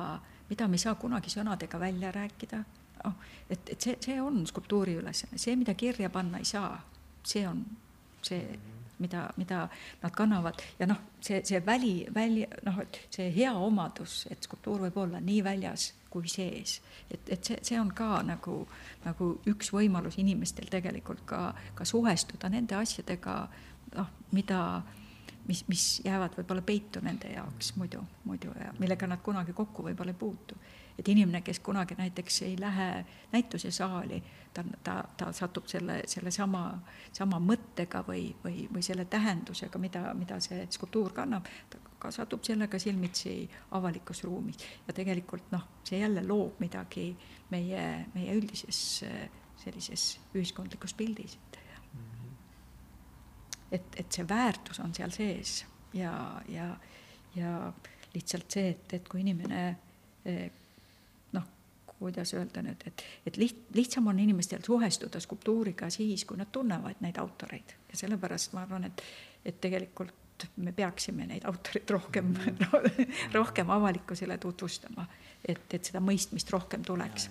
mida 0.49 0.69
me 0.69 0.81
ei 0.81 0.87
saa 0.87 0.95
kunagi 0.95 1.35
sõnadega 1.35 1.81
välja 1.81 2.15
rääkida, 2.15 2.63
noh, 3.05 3.21
et, 3.51 3.69
et 3.69 3.77
see, 3.77 3.99
see 4.01 4.17
on 4.23 4.47
skulptuuri 4.49 4.97
ülesanne, 5.03 5.37
see, 5.37 5.57
mida 5.61 5.77
kirja 5.77 6.09
panna 6.11 6.41
ei 6.41 6.49
saa, 6.49 6.73
see 7.21 7.45
on 7.49 7.67
see 8.23 8.41
mm, 8.41 8.57
-hmm 8.57 8.78
mida, 8.99 9.29
mida 9.37 9.65
nad 10.03 10.15
kannavad 10.15 10.63
ja 10.79 10.89
noh, 10.91 11.01
see, 11.21 11.41
see 11.47 11.61
väli, 11.67 12.07
väli, 12.15 12.45
noh, 12.67 12.81
et 12.83 13.01
see 13.15 13.31
hea 13.35 13.53
omadus, 13.55 14.25
et 14.31 14.43
skulptuur 14.43 14.87
võib 14.87 15.01
olla 15.05 15.21
nii 15.25 15.43
väljas 15.45 15.93
kui 16.11 16.29
sees. 16.29 16.81
et, 17.11 17.21
et 17.29 17.45
see, 17.45 17.59
see 17.63 17.81
on 17.81 17.91
ka 17.95 18.23
nagu, 18.27 18.61
nagu 19.05 19.33
üks 19.51 19.73
võimalus 19.75 20.19
inimestel 20.19 20.71
tegelikult 20.73 21.25
ka, 21.29 21.43
ka 21.75 21.85
suhestuda 21.89 22.51
nende 22.53 22.77
asjadega, 22.79 23.37
noh, 23.97 24.11
mida, 24.33 24.63
mis, 25.49 25.65
mis 25.69 25.87
jäävad 26.05 26.37
võib-olla 26.39 26.65
peitu 26.65 27.05
nende 27.05 27.33
jaoks 27.35 27.75
muidu, 27.77 28.03
muidu 28.25 28.53
ja 28.57 28.73
millega 28.79 29.11
nad 29.11 29.23
kunagi 29.25 29.57
kokku 29.57 29.89
võib-olla 29.91 30.15
ei 30.17 30.21
puutu 30.21 30.59
et 30.99 31.09
inimene, 31.09 31.41
kes 31.47 31.61
kunagi 31.61 31.95
näiteks 31.99 32.43
ei 32.43 32.57
lähe 32.61 33.05
näitusesaali, 33.33 34.23
ta, 34.55 34.65
ta, 34.85 35.05
ta 35.17 35.33
satub 35.33 35.67
selle, 35.71 36.03
sellesama, 36.07 36.63
sama 37.13 37.39
mõttega 37.39 38.03
või, 38.07 38.33
või, 38.45 38.67
või 38.73 38.83
selle 38.83 39.05
tähendusega, 39.05 39.79
mida, 39.79 40.03
mida 40.19 40.41
see 40.43 40.67
skulptuur 40.75 41.15
kannab, 41.15 41.47
ta 41.71 41.81
ka 41.99 42.11
satub 42.15 42.45
sellega 42.47 42.79
silmitsi 42.79 43.43
avalikus 43.77 44.23
ruumis. 44.25 44.59
ja 44.87 44.95
tegelikult 44.95 45.51
noh, 45.53 45.67
see 45.85 45.99
jälle 45.99 46.23
loob 46.27 46.61
midagi 46.63 47.11
meie, 47.51 48.07
meie 48.15 48.35
üldises 48.39 49.03
sellises 49.59 50.21
ühiskondlikus 50.35 50.95
pildis. 50.95 51.39
et, 53.71 53.97
et 53.97 54.13
see 54.13 54.29
väärtus 54.29 54.81
on 54.81 54.95
seal 54.95 55.11
sees 55.13 55.65
ja, 55.95 56.13
ja, 56.49 56.71
ja 57.37 57.73
lihtsalt 58.15 58.51
see, 58.51 58.71
et, 58.71 58.93
et 58.93 59.09
kui 59.09 59.21
inimene 59.21 59.63
kuidas 61.99 62.35
öelda 62.35 62.63
nüüd, 62.63 62.85
et, 62.87 63.05
et 63.27 63.37
liht-, 63.37 63.67
lihtsam 63.75 64.07
on 64.07 64.19
inimestel 64.19 64.63
suhestuda 64.67 65.21
skulptuuriga 65.21 65.91
siis, 65.91 66.25
kui 66.25 66.39
nad 66.39 66.51
tunnevad 66.53 67.03
neid 67.05 67.19
autoreid 67.19 67.75
ja 67.91 67.99
sellepärast 67.99 68.55
ma 68.57 68.65
arvan, 68.67 68.89
et, 68.89 69.03
et 69.45 69.61
tegelikult 69.61 70.47
me 70.63 70.73
peaksime 70.73 71.27
neid 71.27 71.47
autoreid 71.51 71.91
rohkem 71.91 72.33
mm., 72.35 72.97
rohkem 73.39 73.71
avalikkusele 73.75 74.39
tutvustama, 74.39 75.07
et, 75.45 75.67
et 75.75 75.93
seda 75.93 76.03
mõistmist 76.05 76.55
rohkem 76.55 76.87
tuleks 76.87 77.29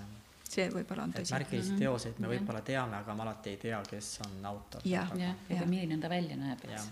see 0.47 0.67
võib-olla 0.71 1.03
on 1.07 1.13
tõsi. 1.15 1.33
märgilisi 1.35 1.73
mhm. 1.73 1.81
teoseid 1.83 2.21
me 2.23 2.31
võib-olla 2.31 2.61
teame, 2.65 3.01
aga 3.01 3.15
me 3.15 3.25
alati 3.25 3.53
ei 3.53 3.59
tea, 3.61 3.81
kes 3.89 4.13
on 4.27 4.45
autor. 4.51 4.85
jah, 4.87 5.11
ja, 5.19 5.33
ja 5.51 5.67
milline 5.67 5.99
ta 6.01 6.11
välja 6.11 6.37
näeb, 6.39 6.63
eks. 6.67 6.87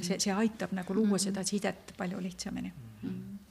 see, 0.00 0.18
see 0.18 0.32
aitab 0.32 0.72
nagu 0.76 0.94
luua 0.96 1.06
mm 1.06 1.14
-hmm. 1.14 1.24
seda 1.28 1.44
sidet 1.44 1.94
palju 1.96 2.22
lihtsamini 2.22 2.72
mm. 2.72 3.08
-hmm 3.08 3.41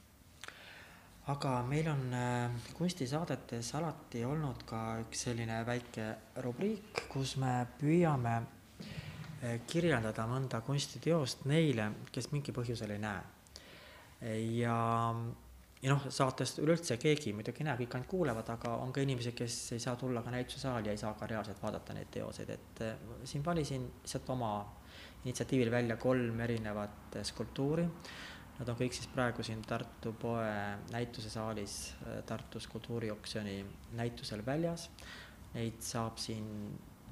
aga 1.30 1.60
meil 1.62 1.86
on 1.86 2.00
äh, 2.14 2.50
kunstisaadetes 2.74 3.68
alati 3.78 4.24
olnud 4.26 4.64
ka 4.66 4.80
üks 5.04 5.26
selline 5.28 5.60
väike 5.66 6.08
rubriik, 6.42 7.04
kus 7.12 7.36
me 7.38 7.60
püüame 7.78 8.34
äh, 8.40 9.60
kirjeldada 9.70 10.26
mõnda 10.30 10.62
kunstiteost 10.66 11.46
neile, 11.50 11.92
kes 12.10 12.32
mingil 12.32 12.56
põhjusel 12.56 12.96
ei 12.96 13.02
näe. 13.02 13.22
ja, 14.58 14.74
ja 15.82 15.94
noh, 15.94 16.04
saatest 16.10 16.58
üleüldse 16.62 16.98
keegi 16.98 17.32
muidugi 17.34 17.64
näe, 17.66 17.78
kõik 17.80 17.96
ainult 17.96 18.10
kuulevad, 18.10 18.50
aga 18.54 18.74
on 18.82 18.92
ka 18.94 19.02
inimesi, 19.02 19.32
kes 19.34 19.56
ei 19.78 19.82
saa 19.82 19.96
tulla 19.98 20.22
ka 20.22 20.34
näitusesaali 20.34 20.90
ja 20.90 20.94
ei 20.94 21.00
saa 21.00 21.14
ka 21.18 21.30
reaalselt 21.30 21.62
vaadata 21.62 21.94
neid 21.94 22.10
teoseid, 22.10 22.50
et 22.50 22.84
äh, 22.88 23.08
siin 23.24 23.46
valisin 23.46 23.86
lihtsalt 24.02 24.34
oma 24.34 24.52
initsiatiivil 25.22 25.70
välja 25.70 25.96
kolm 26.02 26.40
erinevat 26.42 27.22
skulptuuri 27.22 27.86
Nad 28.58 28.68
on 28.68 28.76
kõik 28.78 28.94
siis 28.94 29.08
praegu 29.10 29.42
siin 29.42 29.62
Tartu 29.66 30.12
poe 30.20 30.48
näitusesaalis 30.92 31.76
äh, 32.06 32.18
Tartus 32.28 32.68
kultuurioksjoni 32.70 33.56
näitusel 33.98 34.44
väljas. 34.46 34.90
Neid 35.54 35.80
saab 35.84 36.20
siin 36.20 36.46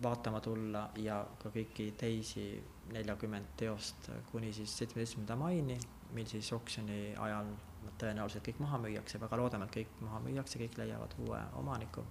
vaatama 0.02 0.40
tulla 0.40 0.86
ja 1.00 1.20
ka 1.42 1.52
kõiki 1.52 1.90
teisi 1.98 2.44
neljakümmet 2.92 3.56
teost 3.60 4.10
kuni 4.30 4.52
siis 4.52 4.72
seitsmeteistkümnenda 4.78 5.36
maini, 5.36 5.76
mil 6.16 6.28
siis 6.28 6.48
oksjoni 6.56 7.14
ajal 7.20 7.50
nad 7.84 7.96
tõenäoliselt 8.00 8.44
kõik 8.48 8.60
maha 8.64 8.80
müüakse, 8.80 9.20
väga 9.20 9.38
loodame, 9.40 9.68
et 9.68 9.76
kõik 9.80 10.00
maha 10.04 10.20
müüakse, 10.24 10.60
kõik 10.60 10.78
leiavad 10.80 11.16
uue 11.24 11.40
omaniku. 11.60 12.04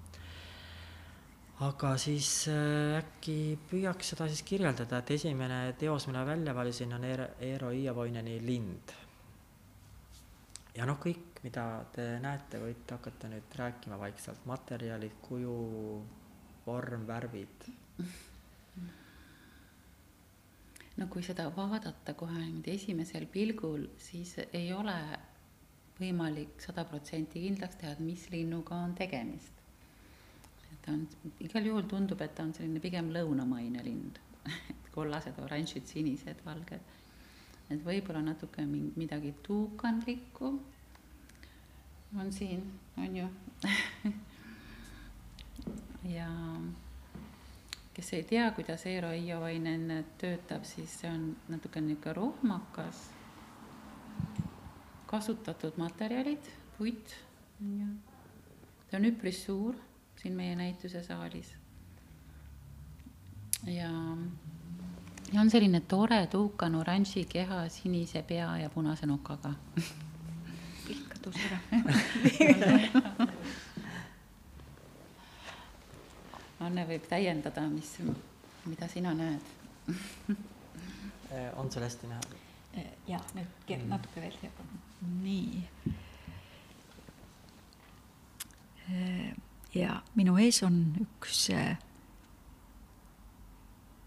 aga 1.65 1.97
siis 1.97 2.47
äh, 2.47 2.97
äkki 3.01 3.59
püüaks 3.69 4.13
seda 4.13 4.27
siis 4.27 4.43
kirjeldada, 4.47 5.01
et 5.01 5.11
esimene 5.11 5.73
teos, 5.79 6.07
mille 6.07 6.25
välja 6.25 6.55
valisin, 6.55 6.93
on 6.93 7.03
Eero, 7.03 7.27
Eero 7.39 7.71
Iiavoineni 7.71 8.39
Lind 8.45 8.93
ja 10.79 10.87
noh, 10.87 10.99
kõik, 11.01 11.41
mida 11.43 11.65
te 11.91 12.05
näete, 12.23 12.59
võite 12.63 12.95
hakata 12.95 13.29
nüüd 13.31 13.55
rääkima 13.59 13.99
vaikselt, 13.99 14.45
materjalid, 14.47 15.17
kuju, 15.25 15.55
vorm, 16.65 17.03
värvid. 17.07 17.67
no 20.99 21.07
kui 21.11 21.23
seda 21.23 21.49
vaadata 21.55 22.15
kohe 22.19 22.37
niimoodi 22.39 22.75
esimesel 22.75 23.27
pilgul, 23.31 23.89
siis 23.99 24.37
ei 24.53 24.71
ole 24.75 24.95
võimalik 25.99 26.63
sada 26.63 26.85
protsenti 26.87 27.43
kindlaks 27.43 27.79
teha, 27.79 27.91
et 27.95 28.03
mis 28.03 28.25
linnuga 28.31 28.79
on 28.79 28.95
tegemist. 28.95 29.55
et 30.71 30.81
ta 30.85 30.93
on, 30.95 31.03
igal 31.43 31.65
juhul 31.65 31.87
tundub, 31.91 32.21
et 32.21 32.35
ta 32.35 32.43
on 32.47 32.53
selline 32.55 32.79
pigem 32.79 33.11
lõunamaine 33.11 33.83
lind 33.83 34.19
kollased, 34.95 35.39
oranžid, 35.43 35.87
sinised, 35.87 36.39
valged. 36.45 36.98
Et 37.69 37.85
võib-olla 37.85 38.21
natuke 38.25 38.65
midagi 38.65 39.33
tuukanlikku 39.45 40.51
on 42.17 42.33
siin, 42.33 42.63
on 42.97 43.15
ju 43.15 43.27
ja 46.17 46.29
kes 47.93 48.13
ei 48.13 48.23
tea, 48.23 48.51
kuidas 48.51 48.85
Eero 48.85 49.11
Iiovainen 49.11 50.05
töötab, 50.17 50.63
siis 50.63 50.93
see 51.01 51.09
on 51.11 51.33
natuke 51.51 51.81
niisugune 51.81 52.13
rohmakas, 52.15 53.01
kasutatud 55.09 55.77
materjalid, 55.77 56.47
puit, 56.77 57.15
on 57.61 57.73
ju. 57.81 57.87
ta 58.89 58.97
on 58.97 59.09
üpris 59.09 59.43
suur 59.45 59.75
siin 60.21 60.33
meie 60.37 60.55
näitusesaalis. 60.55 61.53
ja, 63.67 63.91
ja 65.33 65.41
on 65.41 65.49
selline 65.49 65.79
tore 65.79 66.27
tuukan 66.27 66.75
oranži 66.75 67.25
keha, 67.29 67.69
sinise 67.69 68.21
pea 68.23 68.57
ja 68.57 68.69
punase 68.69 69.05
nokaga 69.05 69.53
pilk 70.87 71.09
kadus 71.13 71.35
ära 71.45 71.59
Anne 76.59 76.83
võib 76.89 77.05
täiendada, 77.07 77.61
mis, 77.71 77.93
mida 78.67 78.87
sina 78.91 79.13
näed 79.15 79.41
Eh, 81.29 81.51
on 81.61 81.67
sul 81.71 81.83
hästi 81.85 82.07
näha? 82.09 82.21
ja 83.07 83.19
nüüd 83.37 83.49
ke- 83.67 83.75
natuke 83.85 84.21
veel 84.21 84.33
jagu. 84.41 84.63
nii. 85.21 85.63
ja 89.75 89.99
minu 90.17 90.37
ees 90.41 90.63
on 90.65 90.79
üks 91.03 91.43
eh, 91.53 91.77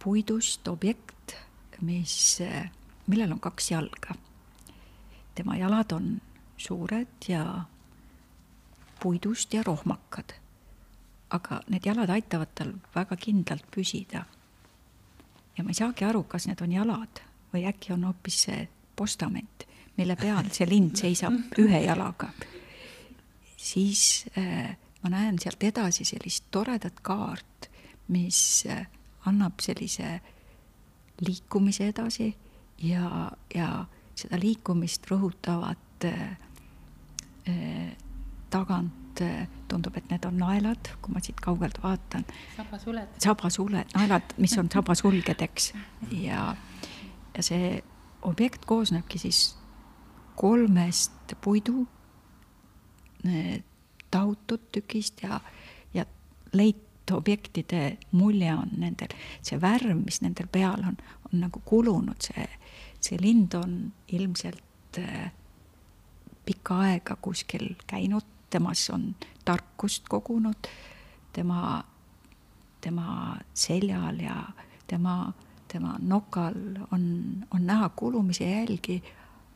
puidust 0.02 0.66
objekt, 0.68 1.11
mis, 1.82 2.40
eh, 2.40 2.70
millel 3.06 3.32
on 3.32 3.40
kaks 3.40 3.70
jalga. 3.70 4.14
tema 5.34 5.56
jalad 5.56 5.92
on 5.92 6.20
suured 6.56 7.28
ja 7.28 7.64
puidust 9.02 9.54
ja 9.54 9.62
rohmakad. 9.62 10.32
aga 11.30 11.60
need 11.68 11.86
jalad 11.86 12.10
aitavad 12.10 12.48
tal 12.54 12.72
väga 12.94 13.16
kindlalt 13.16 13.64
püsida 13.70 14.24
ja 15.56 15.64
ma 15.64 15.70
ei 15.70 15.74
saagi 15.74 16.04
aru, 16.04 16.22
kas 16.28 16.46
need 16.48 16.60
on 16.64 16.72
jalad 16.72 17.22
või 17.52 17.66
äkki 17.68 17.92
on 17.92 18.04
hoopis 18.08 18.38
see 18.46 18.68
postament, 18.96 19.66
mille 19.96 20.16
peal 20.16 20.48
see 20.52 20.68
lind 20.68 20.96
seisab 20.96 21.58
ühe 21.60 21.82
jalaga. 21.84 22.30
siis 23.56 24.24
äh, 24.38 24.76
ma 25.02 25.10
näen 25.10 25.38
sealt 25.38 25.62
edasi 25.62 26.04
sellist 26.04 26.48
toredat 26.50 27.00
kaart, 27.02 27.68
mis 28.08 28.64
äh, 28.66 28.86
annab 29.26 29.60
sellise 29.60 30.20
liikumise 31.26 31.88
edasi 31.92 32.32
ja, 32.82 33.30
ja 33.54 33.84
seda 34.18 34.38
liikumist 34.40 35.06
rõhutavad 35.10 36.06
äh, 36.08 36.36
äh, 37.48 37.92
tagant 38.50 39.22
äh, 39.24 39.46
tundub, 39.68 39.96
et 39.96 40.10
need 40.10 40.26
on 40.28 40.36
naelad, 40.40 40.92
kui 41.02 41.14
ma 41.14 41.22
siit 41.24 41.40
kaugelt 41.40 41.78
vaatan 41.82 42.26
sabasuled. 42.56 43.16
sabasuled, 43.22 43.96
naelad, 43.96 44.36
mis 44.42 44.56
on 44.60 44.68
sabasulgedeks 44.72 45.72
ja, 46.18 46.52
ja 47.36 47.46
see 47.46 47.78
objekt 48.22 48.66
koosnebki 48.68 49.18
siis 49.18 49.56
kolmest 50.36 51.34
puidu 51.44 51.86
eh, 53.28 53.62
taotud 54.10 54.68
tükist 54.72 55.22
ja, 55.22 55.40
ja 55.94 56.04
leitobjektide 57.02 57.98
mulje 58.12 58.54
on 58.54 58.70
nendel, 58.78 59.14
see 59.42 59.58
värv, 59.60 60.04
mis 60.04 60.20
nendel 60.22 60.46
peal 60.52 60.82
on, 60.86 60.96
on 61.32 61.40
nagu 61.40 61.60
kulunud, 61.64 62.20
see, 62.22 62.46
see 63.00 63.18
lind 63.20 63.54
on 63.54 63.92
ilmselt 64.08 64.98
eh, 64.98 65.32
pikka 66.46 66.78
aega 66.86 67.16
kuskil 67.20 67.74
käinud, 67.86 68.24
temas 68.50 68.88
on 68.90 69.14
tarkust 69.44 70.08
kogunud, 70.08 70.68
tema 71.32 71.82
tema 72.82 73.36
seljal 73.54 74.20
ja 74.20 74.36
tema, 74.86 75.32
tema 75.68 75.96
nokal 75.98 76.54
on, 76.90 77.04
on 77.50 77.66
näha 77.66 77.88
kulumise 77.88 78.44
jälgi, 78.44 79.02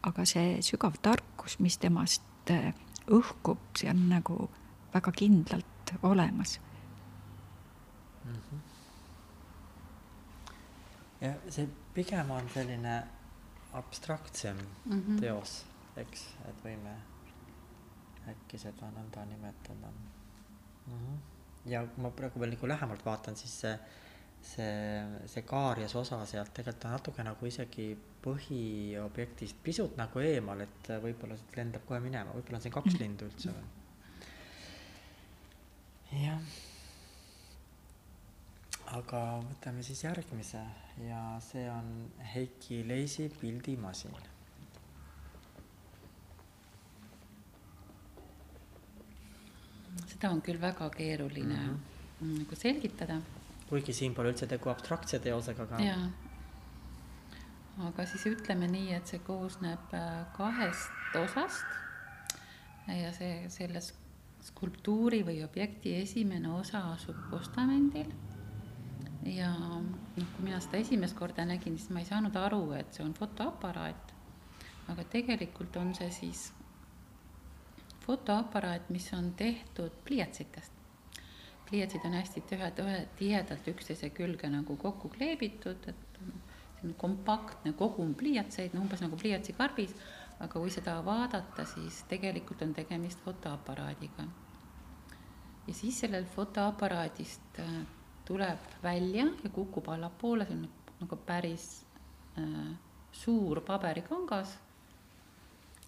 aga 0.03 0.25
see 0.25 0.61
sügav 0.63 1.01
tarkus, 1.03 1.59
mis 1.59 1.79
temast 1.83 2.51
äh, 2.51 2.71
õhkub, 3.11 3.59
see 3.79 3.91
on 3.91 4.07
nagu 4.13 4.47
väga 4.95 5.13
kindlalt 5.13 5.95
olemas. 6.03 6.61
Ja 11.21 11.35
see 11.51 11.69
pigem 11.95 12.31
on 12.31 12.49
selline 12.55 12.97
abstraktsem 13.77 14.57
mm. 14.57 15.03
-hmm. 15.03 15.21
teos, 15.21 15.65
eks, 15.97 16.27
et 16.49 16.65
võime 16.65 16.97
äkki 18.31 18.59
seda 18.59 18.91
nõnda 18.91 19.25
nimetada 19.25 19.91
mm. 19.91 20.93
-hmm. 20.93 21.17
ja 21.73 21.87
kui 21.87 22.03
ma 22.03 22.11
praegu 22.11 22.41
veel 22.41 22.55
nagu 22.55 22.69
lähemalt 22.69 23.05
vaatan, 23.05 23.37
siis 23.37 23.61
see, 23.61 23.79
see, 24.43 25.05
see 25.27 25.43
kaarjas 25.43 25.95
osa 25.97 26.25
sealt 26.27 26.55
tegelikult 26.55 26.85
on 26.85 26.97
natuke 26.99 27.23
nagu 27.23 27.47
isegi 27.47 27.89
põhiobjektist 28.27 29.57
pisut 29.63 29.97
nagu 29.97 30.19
eemal, 30.19 30.61
et 30.61 30.89
võib-olla 31.03 31.37
sealt 31.37 31.57
lendab 31.57 31.85
kohe 31.87 32.01
minema, 32.01 32.33
võib-olla 32.35 32.57
on 32.57 32.63
siin 32.63 32.73
kaks 32.73 32.95
Mhm. 32.95 33.03
lindu 33.03 33.25
üldse 33.31 33.51
või? 33.51 33.67
jah. 36.23 36.41
Aga 38.97 39.21
võtame 39.43 39.83
siis 39.87 40.05
järgmise 40.05 40.63
ja 41.07 41.21
see 41.45 41.67
on 41.71 41.93
Heiki 42.35 42.83
Leisi 42.89 43.29
pildimasin. 43.41 44.17
seda 50.07 50.31
on 50.31 50.41
küll 50.41 50.61
väga 50.61 50.91
keeruline 50.91 51.57
mm 51.57 51.81
-hmm. 52.21 52.39
nagu 52.39 52.57
selgitada 52.57 53.21
kuigi 53.69 53.93
siin 53.93 54.15
pole 54.15 54.31
üldse 54.33 54.47
tegu 54.47 54.71
abstraktse 54.71 55.19
teosega, 55.23 55.67
aga 55.67 55.81
jaa. 55.83 56.07
aga 57.89 58.07
siis 58.07 58.27
ütleme 58.31 58.69
nii, 58.71 58.93
et 58.95 59.07
see 59.11 59.23
koosneb 59.27 59.95
äh, 59.95 60.23
kahest 60.37 61.19
osast 61.23 61.67
ja 62.87 63.13
see, 63.17 63.49
selles 63.51 63.93
skulptuuri 64.47 65.25
või 65.27 65.43
objekti 65.45 65.97
esimene 65.99 66.53
osa 66.55 66.85
asub 66.93 67.19
postamendil 67.31 68.13
ja 69.27 69.51
noh, 69.59 70.29
kui 70.37 70.45
mina 70.47 70.61
seda 70.63 70.79
esimest 70.83 71.17
korda 71.19 71.45
nägin, 71.49 71.79
siis 71.79 71.91
ma 71.91 72.03
ei 72.03 72.09
saanud 72.09 72.37
aru, 72.39 72.63
et 72.79 72.95
see 72.95 73.05
on 73.05 73.15
fotoaparaat, 73.17 74.15
aga 74.93 75.05
tegelikult 75.11 75.77
on 75.81 75.95
see 75.99 76.11
siis 76.15 76.47
fotoaparaat, 78.07 78.91
mis 78.95 79.09
on 79.17 79.33
tehtud 79.35 79.95
pliiatsitest. 80.05 80.73
pliiatsid 81.67 82.05
on 82.07 82.15
hästi 82.15 82.41
tühed, 82.47 82.79
ühe, 82.79 82.99
tihedalt 83.19 83.69
üksteise 83.73 84.11
külge 84.15 84.51
nagu 84.51 84.77
kokku 84.79 85.09
kleebitud, 85.11 85.89
et 85.91 86.21
selline 86.87 86.95
kompaktne 87.01 87.73
kogum 87.73 88.15
pliiatseid, 88.15 88.75
no 88.75 88.85
umbes 88.85 89.03
nagu 89.03 89.19
pliiatsikarbis, 89.19 89.95
aga 90.39 90.61
kui 90.61 90.71
seda 90.71 91.01
vaadata, 91.05 91.65
siis 91.67 92.05
tegelikult 92.11 92.63
on 92.63 92.75
tegemist 92.75 93.19
fotoaparaadiga. 93.25 94.29
ja 95.67 95.75
siis 95.75 96.01
sellel 96.01 96.25
fotoaparaadist 96.25 97.59
äh, 97.59 97.96
tuleb 98.27 98.59
välja 98.83 99.27
ja 99.45 99.51
kukub 99.51 99.89
allapoole, 99.89 100.47
see 100.47 100.57
on 100.59 100.69
nagu 101.01 101.17
päris 101.27 101.85
äh, 102.39 102.73
suur 103.13 103.61
paberikangas 103.61 104.59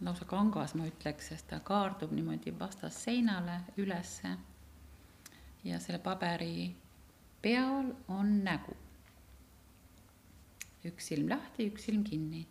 lausa 0.00 0.24
kangas, 0.24 0.74
ma 0.78 0.86
ütleks, 0.86 1.32
sest 1.32 1.48
ta 1.50 1.58
kaardub 1.64 2.12
niimoodi 2.14 2.52
vastas 2.58 3.02
seinale 3.04 3.60
ülesse. 3.76 4.36
ja 5.64 5.80
selle 5.80 5.98
paberi 5.98 6.74
peal 7.42 7.90
on 8.08 8.44
nägu. 8.44 8.76
üks 10.84 11.10
silm 11.10 11.28
lahti, 11.28 11.66
üks 11.72 11.84
silm 11.84 12.04
kinni. 12.04 12.46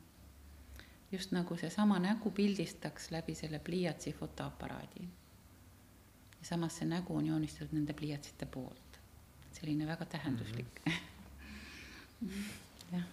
just 1.11 1.31
nagu 1.31 1.57
seesama 1.57 1.99
nägu 1.99 2.31
pildistaks 2.31 3.11
läbi 3.11 3.35
selle 3.35 3.59
pliiatsi 3.59 4.14
fotoaparaadi. 4.14 5.07
ja 6.39 6.45
samas 6.45 6.77
see 6.77 6.88
nägu 6.88 7.15
on 7.15 7.26
joonistatud 7.26 7.73
nende 7.73 7.93
pliiatsite 7.93 8.45
poolt. 8.45 8.86
Selline 9.53 9.88
väga 9.88 10.06
tähenduslik 10.06 10.82
mm. 10.86 10.94
-hmm. 12.28 12.44
jah. 12.94 13.03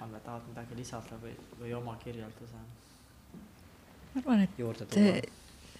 Anne, 0.00 0.20
tahad 0.20 0.48
midagi 0.48 0.76
lisada 0.76 1.18
või, 1.22 1.34
või 1.60 1.74
oma 1.74 1.96
kirjelduse? 1.96 2.64
ma 4.14 4.20
arvan, 4.20 4.40
et 4.40 4.58
juurde 4.58 4.86
tuua? 4.86 5.22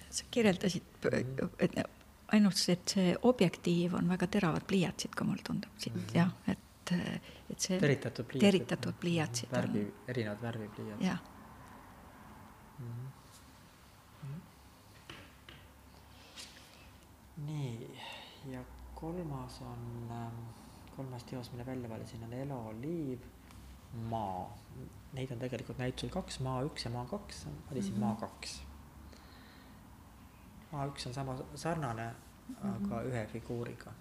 sa 0.09 0.25
kirjeldasid, 0.31 0.83
et 1.59 1.71
ainult 2.27 2.57
see, 2.59 2.73
et 2.73 2.93
see 2.95 3.15
objektiiv 3.21 3.93
on 3.99 4.09
väga 4.09 4.27
teravad 4.27 4.65
pliiatsid, 4.67 5.15
kui 5.17 5.27
mulle 5.27 5.43
tundub 5.43 5.71
siit 5.77 5.95
mm 5.95 6.01
-hmm. 6.01 6.17
jah, 6.17 6.31
et, 6.47 6.91
et 7.51 7.59
see 7.59 7.79
teritatud 7.79 8.25
pliiatsid. 8.25 8.51
teritatud 8.51 8.93
pliiatsid 8.99 9.51
värvi, 9.51 9.93
erinevad 10.07 10.41
värvipliiatsid. 10.41 11.07
jah 11.07 11.19
mm. 12.79 12.85
-hmm. 12.87 14.41
nii, 17.47 17.99
ja 18.51 18.63
kolmas 18.95 19.61
on, 19.61 20.11
ähm, 20.11 20.39
kolmas 20.95 21.23
teos, 21.23 21.51
mille 21.51 21.65
välja 21.65 21.89
valisin, 21.89 22.23
on 22.23 22.33
Elo 22.33 22.73
Liiv, 22.81 23.19
Maa. 24.09 24.57
Neid 25.13 25.31
on 25.31 25.39
tegelikult 25.39 25.77
näitusel 25.79 26.09
kaks, 26.11 26.39
Maa 26.43 26.63
üks 26.67 26.85
ja 26.85 26.91
Maa 26.91 27.05
kaks, 27.05 27.47
valisin 27.69 27.93
mm 27.93 27.97
-hmm. 27.97 28.05
Maa 28.05 28.15
kaks. 28.15 28.61
Maa 30.71 30.87
üks 30.87 31.07
on 31.07 31.13
sama 31.13 31.37
sarnane 31.55 32.09
mm, 32.47 32.55
-hmm. 32.55 32.85
aga 32.85 33.01
ühe 33.01 33.27
figuuriga. 33.27 33.93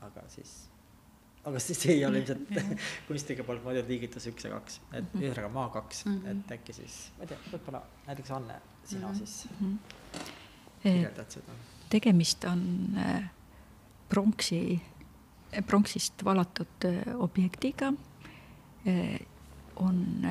aga 0.00 0.22
siis, 0.28 0.70
aga 1.44 1.58
siis 1.58 1.86
ei 1.86 2.04
ole 2.06 2.18
ilmselt 2.18 2.48
kunstnike 3.08 3.42
poolt 3.42 3.64
mõeldud 3.64 3.88
liigitus 3.88 4.26
üks 4.26 4.44
ja 4.44 4.50
kaks, 4.50 4.80
et 4.92 5.04
mm 5.04 5.08
-hmm. 5.20 5.22
ühesõnaga 5.22 5.48
Maa 5.48 5.68
kaks 5.68 6.04
mm, 6.04 6.20
-hmm. 6.20 6.30
et 6.30 6.52
äkki 6.52 6.72
siis, 6.72 7.12
ma 7.16 7.22
ei 7.24 7.28
tea, 7.28 7.38
võib-olla 7.52 7.82
näiteks 8.06 8.30
Anne, 8.30 8.60
sina 8.84 9.08
mm 9.08 9.12
-hmm. 9.14 9.18
siis 9.18 9.48
mm 9.60 9.66
-hmm. 9.66 10.22
kirjeldad 10.82 11.30
seda 11.30 11.52
tegemist 11.88 12.44
on 12.44 12.62
äh, 12.96 13.30
pronksi, 14.08 14.80
pronksist 15.66 16.24
valatud 16.24 16.84
äh, 16.84 17.14
objektiga. 17.16 17.92
Äh, 18.86 19.20
on 19.76 20.28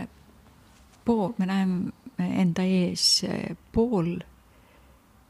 pool, 1.06 1.34
me 1.38 1.46
näeme 1.46 1.92
enda 2.20 2.64
ees 2.64 3.22
pool 3.72 4.18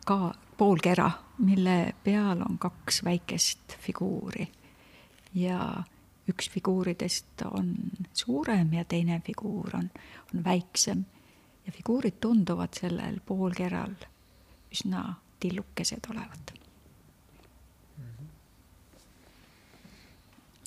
ka, 0.06 0.34
poolkera, 0.58 1.12
mille 1.38 1.94
peal 2.04 2.42
on 2.42 2.58
kaks 2.58 3.04
väikest 3.04 3.78
figuuri. 3.80 4.48
ja 5.34 5.84
üks 6.28 6.50
figuuridest 6.50 7.44
on 7.52 7.76
suurem 8.14 8.74
ja 8.74 8.86
teine 8.86 9.22
figuur 9.26 9.76
on, 9.76 9.90
on 10.34 10.44
väiksem. 10.44 11.06
ja 11.66 11.72
figuurid 11.72 12.20
tunduvad 12.22 12.74
sellel 12.74 13.20
poolkeral 13.26 13.94
üsna 14.72 15.14
tillukesed 15.40 16.10
olevat 16.10 16.54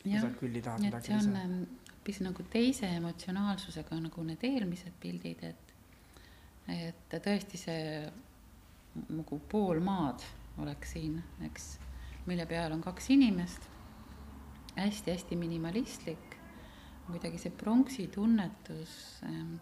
jah, 0.04 0.24
et 0.30 1.04
see 1.04 1.16
on 1.16 1.36
ähm, 1.36 1.60
hoopis 2.10 2.20
nagu 2.24 2.42
teise 2.50 2.88
emotsionaalsusega 2.96 3.98
nagu 4.00 4.22
need 4.24 4.42
eelmised 4.48 4.94
pildid, 5.00 5.42
et, 5.44 5.74
et 6.72 7.16
tõesti 7.22 7.60
see 7.60 7.82
nagu 9.14 9.38
pool 9.50 9.82
maad 9.84 10.24
oleks 10.58 10.96
siin, 10.96 11.20
eks, 11.46 11.76
mille 12.26 12.46
peal 12.50 12.72
on 12.72 12.82
kaks 12.82 13.10
inimest. 13.14 13.68
Hästi,, 14.70 14.80
hästi-hästi 14.80 15.36
minimalistlik, 15.36 16.36
kuidagi 17.06 17.38
see 17.42 17.50
pronksi 17.50 18.06
tunnetus 18.14 18.92
ähm, 19.26 19.56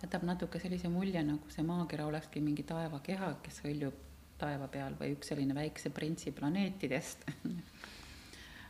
jätab 0.00 0.24
natuke 0.24 0.60
sellise 0.62 0.88
mulje, 0.88 1.20
nagu 1.26 1.50
see 1.50 1.64
maakera 1.66 2.06
olekski 2.06 2.40
mingi 2.40 2.62
taevakeha, 2.66 3.34
kes 3.42 3.60
hõljub 3.64 3.98
taeva 4.38 4.68
peal 4.70 4.96
või 4.98 5.12
üks 5.14 5.30
selline 5.30 5.54
väikse 5.54 5.90
printsi 5.94 6.32
planeetidest 6.34 7.26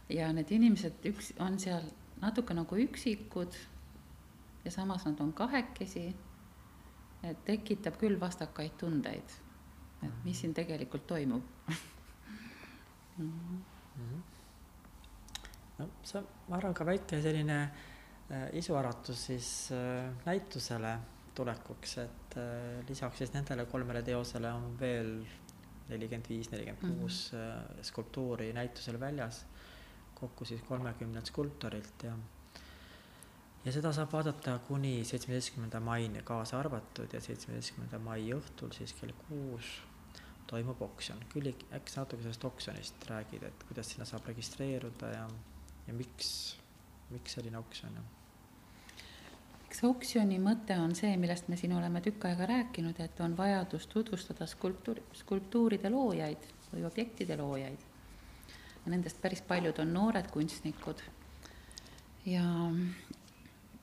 ja 0.09 0.33
need 0.33 0.51
inimesed, 0.53 1.01
üks 1.09 1.33
on 1.41 1.59
seal 1.61 1.87
natuke 2.21 2.55
nagu 2.57 2.79
üksikud 2.81 3.57
ja 4.65 4.73
samas 4.73 5.05
nad 5.09 5.21
on 5.21 5.33
kahekesi. 5.33 6.15
et 7.25 7.39
tekitab 7.45 7.97
küll 7.97 8.19
vastakaid 8.21 8.75
tundeid, 8.77 9.31
et 10.03 10.25
mis 10.27 10.41
siin 10.41 10.53
tegelikult 10.55 11.07
toimub 11.07 11.43
mm. 13.19 13.63
-hmm. 13.97 14.21
no 15.79 15.89
see, 16.03 16.23
ma 16.49 16.57
arvan, 16.57 16.75
ka 16.75 16.87
väike 16.87 17.23
selline 17.23 17.63
äh, 17.63 18.49
isuäratus 18.53 19.27
siis 19.27 19.73
äh, 19.73 20.13
näitusele 20.27 20.99
tulekuks, 21.35 21.99
et 21.99 22.37
äh, 22.37 22.89
lisaks 22.89 23.19
siis 23.19 23.33
nendele 23.33 23.65
kolmele 23.67 24.03
teosele 24.03 24.53
on 24.53 24.77
veel 24.81 25.25
nelikümmend 25.89 26.29
viis, 26.29 26.51
nelikümmend 26.51 27.01
kuus 27.01 27.33
mhm. 27.33 27.41
äh, 27.41 27.83
skulptuuri 27.83 28.53
näitusel 28.53 29.01
väljas 29.01 29.47
kokku 30.15 30.45
siis 30.45 30.63
kolmekümnelt 30.69 31.27
skulptorilt 31.27 32.03
ja 32.03 32.17
ja 33.65 33.73
seda 33.73 33.93
saab 33.97 34.13
vaadata 34.13 34.59
kuni 34.69 35.05
seitsmeteistkümnenda 35.09 35.81
maini 35.81 36.23
kaasa 36.25 36.59
arvatud 36.61 37.13
ja 37.13 37.21
seitsmeteistkümnenda 37.21 37.99
mai 37.99 38.27
õhtul 38.37 38.73
siis 38.77 38.93
kell 38.99 39.15
kuus 39.29 39.71
toimub 40.47 40.83
oksjon. 40.85 41.23
Küllik, 41.33 41.65
äkki 41.73 41.93
sa 41.93 42.03
natuke 42.03 42.23
sellest 42.23 42.45
oksjonist 42.45 43.07
räägid, 43.09 43.47
et 43.49 43.65
kuidas 43.69 43.89
sinna 43.91 44.05
saab 44.09 44.27
registreeruda 44.29 45.09
ja, 45.15 45.23
ja 45.87 45.95
miks, 45.97 46.29
miks 47.11 47.39
selline 47.39 47.59
oksjon? 47.59 47.97
eks 49.65 49.81
oksjoni 49.89 50.37
mõte 50.39 50.77
on 50.79 50.93
see, 50.95 51.17
millest 51.19 51.49
me 51.51 51.57
siin 51.59 51.73
oleme 51.75 51.99
tükk 52.05 52.29
aega 52.29 52.47
rääkinud, 52.47 53.01
et 53.03 53.19
on 53.25 53.33
vajadus 53.35 53.89
tutvustada 53.91 54.47
skulptuur, 54.47 55.01
skulptuuride 55.19 55.91
loojaid 55.91 56.47
või 56.71 56.85
objektide 56.87 57.35
loojaid 57.41 57.89
nendest 58.91 59.21
päris 59.23 59.43
paljud 59.43 59.79
on 59.79 59.93
noored 59.95 60.31
kunstnikud. 60.33 61.01
ja 62.27 62.45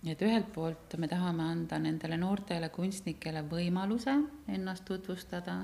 et 0.10 0.22
ühelt 0.22 0.50
poolt 0.54 0.96
me 0.98 1.08
tahame 1.08 1.44
anda 1.46 1.78
nendele 1.80 2.18
noortele 2.18 2.70
kunstnikele 2.74 3.44
võimaluse 3.50 4.16
ennast 4.50 4.86
tutvustada, 4.86 5.60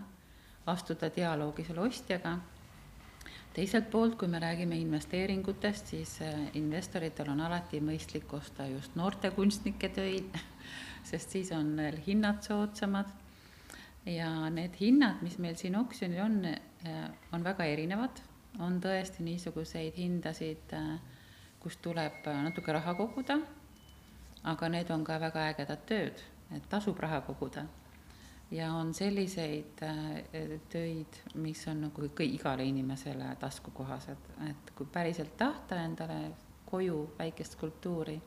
astuda 0.65 1.09
dialoogi 1.15 1.65
selle 1.65 1.81
ostjaga. 1.81 2.37
teiselt 3.53 3.89
poolt, 3.89 4.15
kui 4.17 4.27
me 4.27 4.39
räägime 4.39 4.77
investeeringutest, 4.77 5.87
siis 5.87 6.19
äh, 6.21 6.49
investoritel 6.53 7.29
on 7.29 7.41
alati 7.41 7.79
mõistlik 7.81 8.33
osta 8.33 8.67
just 8.67 8.95
noorte 8.95 9.31
kunstnike 9.31 9.89
töid, 9.89 10.37
sest 11.09 11.29
siis 11.29 11.51
on 11.51 11.75
neil 11.75 11.97
hinnad 12.07 12.41
soodsamad. 12.41 13.09
ja 14.05 14.49
need 14.49 14.75
hinnad, 14.79 15.21
mis 15.21 15.37
meil 15.37 15.55
siin 15.55 15.75
oksjonil 15.75 16.21
on, 16.21 16.45
äh, 16.45 17.09
on 17.31 17.43
väga 17.43 17.65
erinevad 17.65 18.21
on 18.59 18.79
tõesti 18.81 19.23
niisuguseid 19.25 19.97
hindasid, 19.97 20.73
äh, 20.73 20.99
kust 21.61 21.81
tuleb 21.81 22.25
äh, 22.27 22.39
natuke 22.47 22.73
raha 22.73 22.93
koguda, 22.97 23.39
aga 24.43 24.69
need 24.69 24.91
on 24.93 25.03
ka 25.05 25.19
väga 25.21 25.49
ägedad 25.51 25.83
tööd, 25.89 26.23
et 26.55 26.69
tasub 26.69 26.99
raha 26.99 27.21
koguda. 27.21 27.65
ja 28.51 28.71
on 28.73 28.93
selliseid 28.93 29.81
äh, 29.83 30.59
töid, 30.69 31.21
mis 31.35 31.67
on 31.67 31.81
nagu 31.81 32.09
igale 32.23 32.63
inimesele 32.63 33.35
taskukohased, 33.39 34.31
et 34.49 34.71
kui 34.75 34.85
päriselt 34.85 35.37
tahta 35.37 35.83
endale 35.83 36.31
koju 36.65 37.09
väikest 37.19 37.51
skulptuuri, 37.51 38.21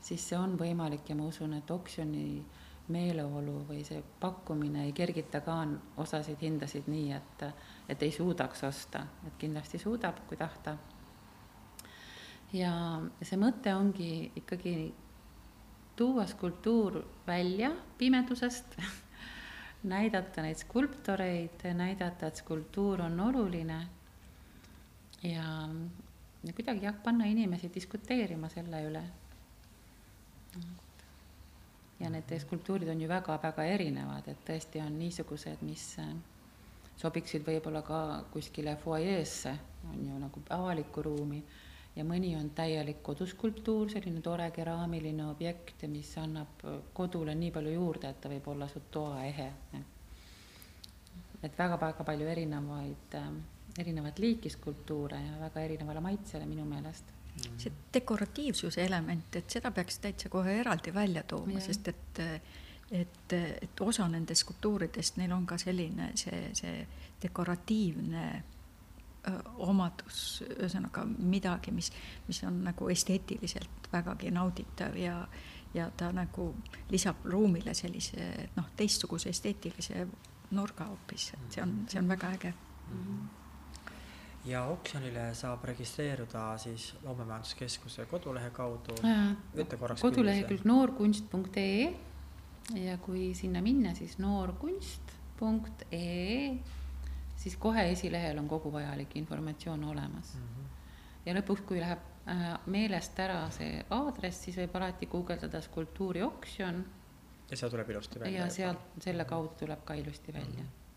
siis 0.00 0.28
see 0.28 0.38
on 0.38 0.56
võimalik 0.58 1.08
ja 1.08 1.16
ma 1.16 1.26
usun, 1.26 1.54
et 1.54 1.70
oksjoni 1.70 2.44
meeleolu 2.88 3.62
või 3.68 3.82
see 3.84 4.02
pakkumine 4.20 4.84
ei 4.86 4.92
kergita 4.96 5.40
ka 5.44 5.56
osasid 6.04 6.40
hindasid 6.42 6.88
nii, 6.88 7.10
et 7.12 7.44
et 7.88 8.02
ei 8.02 8.12
suudaks 8.12 8.64
osta, 8.64 9.06
et 9.26 9.36
kindlasti 9.38 9.78
suudab, 9.78 10.20
kui 10.28 10.36
tahta. 10.36 10.76
ja 12.52 12.72
see 13.22 13.36
mõte 13.36 13.74
ongi 13.74 14.32
ikkagi 14.36 14.94
tuua 15.96 16.26
skulptuur 16.26 17.02
välja 17.26 17.70
pimedusest 17.98 18.78
näidata 19.92 20.42
neid 20.42 20.56
skulptoreid, 20.56 21.64
näidata, 21.74 22.26
et 22.26 22.36
skulptuur 22.36 23.02
on 23.02 23.20
oluline 23.20 23.78
ja, 25.22 25.68
ja 26.44 26.52
kuidagi 26.52 26.86
jah, 26.86 26.94
panna 27.04 27.24
inimesi 27.24 27.70
diskuteerima 27.74 28.48
selle 28.48 28.82
üle. 28.90 29.02
Ja 32.00 32.10
need 32.10 32.34
skulptuurid 32.40 32.88
on 32.88 33.00
ju 33.00 33.08
väga-väga 33.08 33.64
erinevad, 33.74 34.28
et 34.28 34.44
tõesti 34.46 34.82
on 34.82 34.98
niisugused, 34.98 35.62
mis 35.66 35.86
sobiksid 36.98 37.46
võib-olla 37.46 37.82
ka 37.86 38.00
kuskile 38.32 38.76
fuajeesse, 38.82 39.54
on 39.90 40.06
ju 40.06 40.20
nagu 40.20 40.42
avalikku 40.54 41.02
ruumi 41.02 41.42
ja 41.96 42.04
mõni 42.06 42.34
on 42.38 42.50
täielik 42.54 43.02
koduskulptuur, 43.02 43.90
selline 43.90 44.22
tore 44.22 44.50
keraamiline 44.54 45.26
objekt, 45.26 45.82
mis 45.90 46.10
annab 46.22 46.62
kodule 46.94 47.34
nii 47.34 47.50
palju 47.54 47.74
juurde, 47.74 48.10
et 48.10 48.20
ta 48.22 48.30
võib 48.30 48.46
olla 48.54 48.68
su 48.68 48.82
toaehe. 48.90 49.52
et 51.42 51.58
väga-väga 51.58 52.04
palju 52.04 52.26
erinevaid, 52.26 53.14
erinevat 53.78 54.18
liiki 54.18 54.50
skulptuure 54.50 55.20
ja 55.22 55.36
väga 55.40 55.60
erinevale 55.60 56.00
maitsele 56.00 56.46
minu 56.46 56.64
meelest 56.64 57.17
see 57.58 57.72
dekoratiivsuse 57.94 58.84
element, 58.84 59.36
et 59.36 59.50
seda 59.50 59.70
peaks 59.70 59.98
täitsa 60.02 60.28
kohe 60.28 60.60
eraldi 60.60 60.94
välja 60.94 61.22
tooma, 61.22 61.60
sest 61.60 61.88
et 61.88 62.22
et, 62.90 63.32
et 63.32 63.80
osa 63.80 64.06
nendest 64.08 64.46
skulptuuridest, 64.46 65.18
neil 65.20 65.32
on 65.36 65.46
ka 65.46 65.58
selline 65.60 66.06
see, 66.16 66.48
see 66.56 66.86
dekoratiivne 67.22 68.22
omadus, 69.60 70.42
ühesõnaga 70.46 71.02
midagi, 71.04 71.72
mis, 71.74 71.90
mis 72.28 72.40
on 72.48 72.62
nagu 72.64 72.88
esteetiliselt 72.88 73.90
vägagi 73.92 74.30
nauditav 74.32 74.96
ja, 74.96 75.18
ja 75.74 75.90
ta 75.96 76.08
nagu 76.16 76.54
lisab 76.90 77.26
ruumile 77.28 77.74
sellise 77.76 78.48
noh, 78.56 78.70
teistsuguse 78.76 79.28
esteetilise 79.34 80.06
nurga 80.56 80.88
hoopis, 80.88 81.32
et 81.34 81.58
see 81.58 81.64
on, 81.66 81.74
see 81.90 82.00
on 82.00 82.08
väga 82.08 82.32
äge 82.38 82.54
mm. 82.54 83.04
-hmm 83.04 83.47
ja 84.48 84.62
oksjonile 84.72 85.34
saab 85.36 85.64
registreeruda 85.68 86.42
siis 86.58 86.94
Loomemajanduskeskuse 87.02 88.06
kodulehe 88.06 88.50
kaudu. 88.50 88.94
ütle 89.54 89.76
korraks. 89.76 90.02
kodulehekülg 90.02 90.64
noorkunst.ee 90.64 91.94
ja 92.74 92.98
kui 92.98 93.34
sinna 93.34 93.62
minna, 93.62 93.94
siis 93.94 94.18
noorkunst.ee 94.18 96.58
siis 97.36 97.56
kohe 97.56 97.90
esilehel 97.92 98.38
on 98.38 98.48
kogu 98.48 98.72
vajalik 98.72 99.16
informatsioon 99.16 99.84
olemas 99.84 100.34
mm. 100.34 100.40
-hmm. 100.40 100.64
ja 101.26 101.34
lõpuks, 101.34 101.62
kui 101.66 101.80
läheb 101.80 101.98
äh, 102.28 102.58
meelest 102.66 103.20
ära 103.20 103.50
see 103.50 103.84
aadress, 103.90 104.44
siis 104.44 104.56
võib 104.56 104.76
alati 104.76 105.06
guugeldada 105.06 105.60
skulptuuri 105.60 106.22
oksjon. 106.22 106.86
ja 107.50 107.56
see 107.56 107.70
tuleb 107.70 107.90
ilusti 107.90 108.20
välja. 108.20 108.40
ja 108.40 108.50
sealt, 108.50 108.78
selle 109.00 109.24
kaudu 109.24 109.48
tuleb 109.58 109.84
ka 109.84 109.94
ilusti 109.94 110.32
välja 110.32 110.62
mm. 110.62 110.66
-hmm 110.66 110.87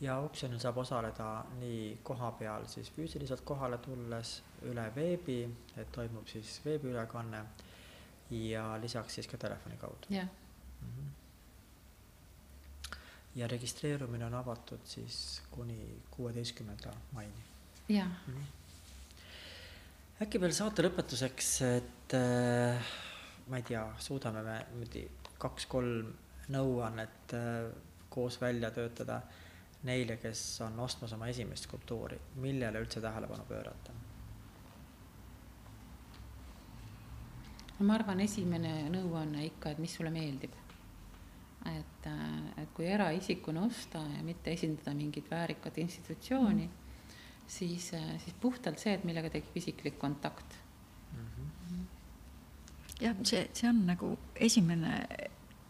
ja 0.00 0.18
oksjonil 0.18 0.58
saab 0.62 0.76
osaleda 0.78 1.44
nii 1.58 1.98
koha 2.02 2.30
peal 2.38 2.66
siis 2.70 2.90
füüsiliselt 2.94 3.40
kohale 3.44 3.78
tulles 3.78 4.42
üle 4.62 4.84
veebi, 4.94 5.40
et 5.76 5.92
toimub 5.92 6.26
siis 6.26 6.60
veebiülekanne 6.64 7.44
ja 8.30 8.64
lisaks 8.80 9.14
siis 9.14 9.26
ka 9.26 9.36
telefoni 9.36 9.76
kaudu. 9.76 10.06
jah 10.10 10.26
mm. 10.26 10.88
-hmm 10.88 11.16
ja 13.38 13.46
registreerumine 13.46 14.26
on 14.26 14.34
avatud 14.34 14.80
siis 14.84 15.42
kuni 15.50 16.02
kuueteistkümnenda 16.10 16.92
maini. 17.12 17.44
jah 17.88 18.08
mm. 18.26 18.34
-hmm. 18.34 18.46
äkki 20.22 20.40
veel 20.40 20.52
saate 20.52 20.82
lõpetuseks, 20.82 21.50
et 21.76 22.14
äh, 22.14 22.86
ma 23.46 23.56
ei 23.56 23.62
tea, 23.62 23.84
suudame 23.98 24.42
me 24.42 24.56
niimoodi 24.70 25.04
kaks-kolm 25.38 26.10
nõuannet 26.48 27.34
äh, 27.34 27.70
koos 28.10 28.40
välja 28.40 28.70
töötada 28.70 29.20
neile, 29.82 30.16
kes 30.16 30.60
on 30.66 30.80
ostmas 30.80 31.12
oma 31.12 31.28
esimest 31.30 31.68
skulptuuri, 31.68 32.18
millele 32.42 32.80
üldse 32.82 33.00
tähelepanu 33.00 33.44
pöörata? 33.48 33.92
ma 37.78 37.94
arvan, 37.94 38.20
esimene 38.20 38.88
nõuanne 38.90 39.44
ikka, 39.46 39.70
et 39.70 39.78
mis 39.78 39.92
sulle 39.94 40.10
meeldib 40.10 40.56
et, 41.66 42.06
äh, 42.06 42.62
et 42.62 42.70
kui 42.74 42.86
eraisikuna 42.86 43.64
osta 43.66 44.00
ja 44.16 44.22
mitte 44.26 44.52
esindada 44.54 44.94
mingit 44.94 45.30
väärikat 45.30 45.78
institutsiooni 45.78 46.64
mm, 46.66 46.70
-hmm. 46.70 47.46
siis, 47.46 47.94
äh, 47.94 48.20
siis 48.24 48.34
puhtalt 48.40 48.78
see, 48.78 48.94
et 48.94 49.04
millega 49.04 49.30
tekib 49.30 49.56
isiklik 49.56 49.98
kontakt 49.98 50.56
mm. 51.12 51.26
-hmm. 51.26 51.84
jah, 53.00 53.16
see, 53.22 53.50
see 53.52 53.70
on 53.70 53.86
nagu 53.86 54.18
esimene, 54.34 55.06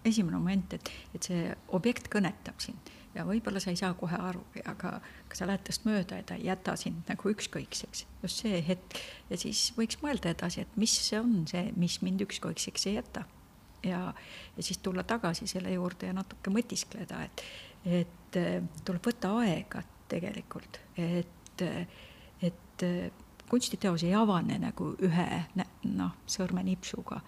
esimene 0.05 0.37
moment, 0.37 0.73
et, 0.73 0.91
et 1.15 1.23
see 1.23 1.57
objekt 1.69 2.09
kõnetab 2.15 2.61
sind 2.61 2.91
ja 3.19 3.25
võib-olla 3.27 3.61
sa 3.63 3.73
ei 3.73 3.79
saa 3.81 3.95
kohe 3.99 4.19
aru, 4.29 4.43
aga, 4.71 4.95
aga 5.27 5.39
sa 5.39 5.49
lähed 5.49 5.65
tast 5.67 5.87
mööda 5.89 6.21
ja 6.21 6.27
ta 6.27 6.39
ei 6.39 6.47
jäta 6.47 6.77
sind 6.79 7.09
nagu 7.11 7.33
ükskõikseks, 7.33 8.05
just 8.23 8.45
see 8.45 8.61
hetk. 8.65 9.01
ja 9.31 9.39
siis 9.41 9.69
võiks 9.79 9.99
mõelda 10.05 10.33
edasi, 10.35 10.63
et 10.63 10.79
mis 10.79 10.95
see 11.09 11.19
on 11.21 11.43
see, 11.51 11.69
mis 11.77 11.99
mind 12.07 12.23
ükskõikseks 12.29 12.89
ei 12.91 12.99
jäta. 13.01 13.27
Ja, 13.87 14.09
ja 14.57 14.63
siis 14.63 14.81
tulla 14.83 15.05
tagasi 15.07 15.47
selle 15.47 15.71
juurde 15.71 16.09
ja 16.09 16.15
natuke 16.17 16.51
mõtiskleda, 16.51 17.21
et, 17.29 17.45
et 17.87 18.39
eh, 18.41 18.57
tuleb 18.85 19.05
võtta 19.07 19.31
aega 19.39 19.85
tegelikult, 20.11 20.81
et, 20.99 21.63
et 22.43 22.85
kunstiteos 23.49 24.03
ei 24.03 24.15
avane 24.19 24.59
nagu 24.63 24.91
ühe 25.05 25.29
noh, 25.95 26.19
sõrmenipsuga, 26.27 27.21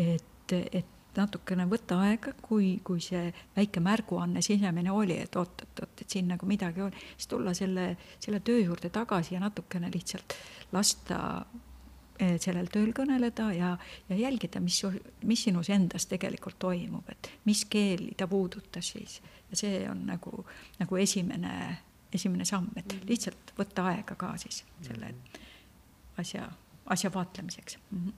et, 0.00 0.56
et 0.72 0.96
natukene 1.16 1.66
võtta 1.70 2.00
aega, 2.06 2.32
kui, 2.42 2.80
kui 2.84 3.00
see 3.00 3.32
väike 3.56 3.80
märguanne 3.80 4.42
sisemine 4.42 4.92
oli, 4.92 5.18
et 5.18 5.36
oot-oot-oot, 5.36 6.00
et 6.00 6.08
siin 6.08 6.28
nagu 6.28 6.46
midagi 6.46 6.82
on, 6.82 6.92
siis 7.16 7.26
tulla 7.26 7.54
selle, 7.54 7.96
selle 8.18 8.40
töö 8.40 8.60
juurde 8.62 8.90
tagasi 8.90 9.34
ja 9.34 9.40
natukene 9.40 9.90
lihtsalt 9.94 10.36
lasta 10.72 11.20
Eh, 12.20 12.34
sellel 12.36 12.66
tööl 12.68 12.90
kõneleda 12.92 13.46
ja, 13.56 13.70
ja 14.10 14.16
jälgida, 14.18 14.60
mis, 14.60 14.82
mis 15.24 15.40
sinus 15.46 15.70
endas 15.72 16.04
tegelikult 16.10 16.58
toimub, 16.60 17.06
et 17.08 17.30
mis 17.48 17.62
keeli 17.64 18.12
ta 18.18 18.26
puudutas 18.28 18.90
siis. 18.92 19.22
ja 19.48 19.56
see 19.56 19.78
on 19.88 20.02
nagu, 20.04 20.44
nagu 20.78 20.98
esimene, 21.00 21.78
esimene 22.12 22.44
samm, 22.44 22.68
et 22.76 22.92
-hmm. 22.92 23.08
lihtsalt 23.08 23.54
võtta 23.56 23.86
aega 23.88 24.14
ka 24.20 24.34
siis 24.36 24.64
selle 24.82 25.06
-hmm. 25.06 25.40
asja, 26.20 26.50
asja 26.86 27.12
vaatlemiseks 27.14 27.78
mm. 27.90 28.04
-hmm. 28.04 28.12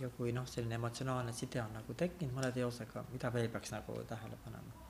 Ja 0.00 0.08
kui 0.16 0.32
noh, 0.34 0.46
selline 0.50 0.78
emotsionaalne 0.78 1.32
side 1.32 1.62
on 1.62 1.72
nagu 1.76 1.94
tekkinud 1.94 2.34
mõne 2.34 2.50
teosega, 2.54 3.04
mida 3.12 3.30
veel 3.34 3.48
peaks 3.52 3.74
nagu 3.74 4.00
tähele 4.08 4.38
panema? 4.44 4.82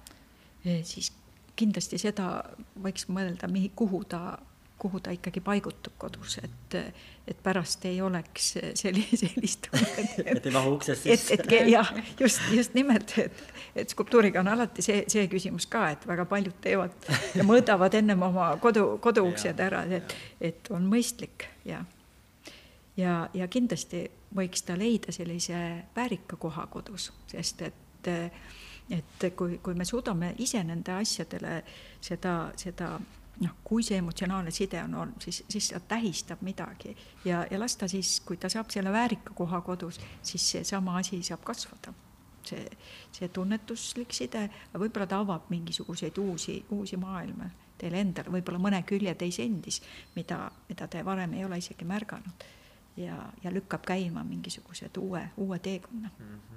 Siis 0.64 1.12
kindlasti 1.56 2.00
seda 2.00 2.28
võiks 2.80 3.08
mõelda, 3.12 3.50
kuhu 3.76 4.04
ta 4.08 4.24
kuhu 4.78 5.00
ta 5.00 5.12
ikkagi 5.14 5.40
paigutub 5.40 5.94
kodus, 5.98 6.38
et, 6.42 6.74
et 7.28 7.38
pärast 7.42 7.84
ei 7.88 8.00
oleks 8.02 8.50
selli-, 8.74 9.06
sellist 9.22 9.68
et 10.24 10.46
ei 10.46 10.52
mahu 10.52 10.74
uksest 10.76 11.06
sisse. 11.06 11.34
et, 11.34 11.46
et 11.46 11.70
jah, 11.70 11.92
just, 12.20 12.42
just 12.52 12.74
nimelt, 12.74 13.14
et, 13.22 13.44
et 13.76 13.94
skulptuuriga 13.94 14.42
on 14.42 14.50
alati 14.52 14.84
see, 14.84 15.04
see 15.08 15.24
küsimus 15.32 15.68
ka, 15.70 15.86
et 15.94 16.04
väga 16.10 16.26
paljud 16.28 16.58
teevad 16.64 17.08
ja 17.38 17.46
mõõdavad 17.46 17.96
ennem 18.00 18.26
oma 18.28 18.50
kodu, 18.62 18.98
koduuksed 19.04 19.62
ära, 19.62 19.84
et, 20.00 20.16
et 20.50 20.72
on 20.74 20.84
mõistlik 20.90 21.46
ja, 21.64 21.84
ja, 23.00 23.22
ja 23.32 23.48
kindlasti 23.48 24.08
võiks 24.36 24.64
ta 24.66 24.78
leida 24.78 25.12
sellise 25.12 25.58
väärika 25.96 26.36
koha 26.36 26.66
kodus, 26.66 27.12
sest 27.30 27.62
et 27.62 27.74
et 28.90 29.24
kui, 29.36 29.58
kui 29.64 29.74
me 29.74 29.84
suudame 29.88 30.34
ise 30.44 30.60
nende 30.64 30.92
asjadele 30.92 31.62
seda, 32.04 32.52
seda 32.60 32.90
noh, 33.40 33.54
kui 33.64 33.82
see 33.82 33.98
emotsionaalne 33.98 34.52
side 34.54 34.82
on 34.84 34.94
olnud, 35.02 35.24
siis, 35.24 35.42
siis 35.50 35.70
ta 35.72 35.80
tähistab 35.94 36.42
midagi 36.46 36.94
ja, 37.24 37.46
ja 37.50 37.60
las 37.60 37.76
ta 37.80 37.88
siis, 37.88 38.18
kui 38.26 38.36
ta 38.36 38.50
saab 38.52 38.70
selle 38.70 38.92
väärika 38.92 39.34
koha 39.34 39.60
kodus, 39.64 40.00
siis 40.22 40.50
seesama 40.50 40.98
asi 41.00 41.22
saab 41.22 41.44
kasvada. 41.44 41.94
see, 42.44 42.64
see 43.08 43.28
tunnetuslik 43.32 44.12
side, 44.12 44.42
võib-olla 44.76 45.06
ta 45.08 45.22
avab 45.24 45.46
mingisuguseid 45.48 46.18
uusi, 46.20 46.58
uusi 46.76 46.98
maailma 47.00 47.48
teile 47.80 48.02
endale, 48.04 48.28
võib-olla 48.34 48.60
mõne 48.60 48.82
külje 48.84 49.14
teis 49.16 49.38
endis, 49.40 49.80
mida, 50.14 50.50
mida 50.68 50.88
te 50.92 51.00
varem 51.04 51.32
ei 51.34 51.44
ole 51.44 51.58
isegi 51.58 51.88
märganud. 51.88 52.44
Ja, 52.96 53.32
ja 53.42 53.54
lükkab 53.54 53.86
käima 53.86 54.24
mingisugused 54.24 54.96
uue, 54.98 55.28
uue 55.36 55.58
teekonna 55.58 56.10
mm. 56.18 56.34
-hmm 56.34 56.54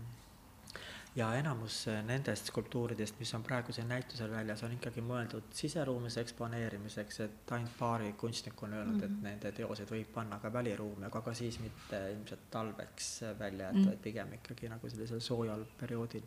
ja 1.18 1.32
enamus 1.34 1.80
eh, 1.90 2.04
nendest 2.06 2.52
skulptuuridest, 2.52 3.18
mis 3.20 3.34
on 3.34 3.44
praegusel 3.44 3.88
näitusel 3.90 4.32
väljas, 4.32 4.62
on 4.64 4.76
ikkagi 4.76 5.02
mõeldud 5.02 5.50
siseruumis 5.60 6.18
eksponeerimiseks, 6.22 7.20
et 7.26 7.54
ainult 7.58 7.74
paari 7.80 8.12
kunstnik 8.22 8.64
on 8.64 8.74
öelnud 8.78 8.94
mm, 8.96 9.02
-hmm. 9.02 9.06
et 9.06 9.12
mhm. 9.12 9.24
nende 9.24 9.52
teoseid 9.52 9.92
võib 9.92 10.12
panna 10.14 10.40
ka 10.40 10.54
väliruumi, 10.54 11.06
aga 11.10 11.22
ka 11.22 11.34
siis 11.34 11.60
mitte 11.60 12.02
ilmselt 12.12 12.50
talveks 12.54 13.10
välja 13.40 13.66
jätta 13.66 13.78
mm, 13.78 13.84
-hmm. 13.84 13.88
vaid 13.88 14.04
pigem 14.04 14.34
ikkagi 14.34 14.70
nagu 14.70 14.90
sellisel 14.90 15.20
soojal 15.20 15.66
perioodil. 15.80 16.24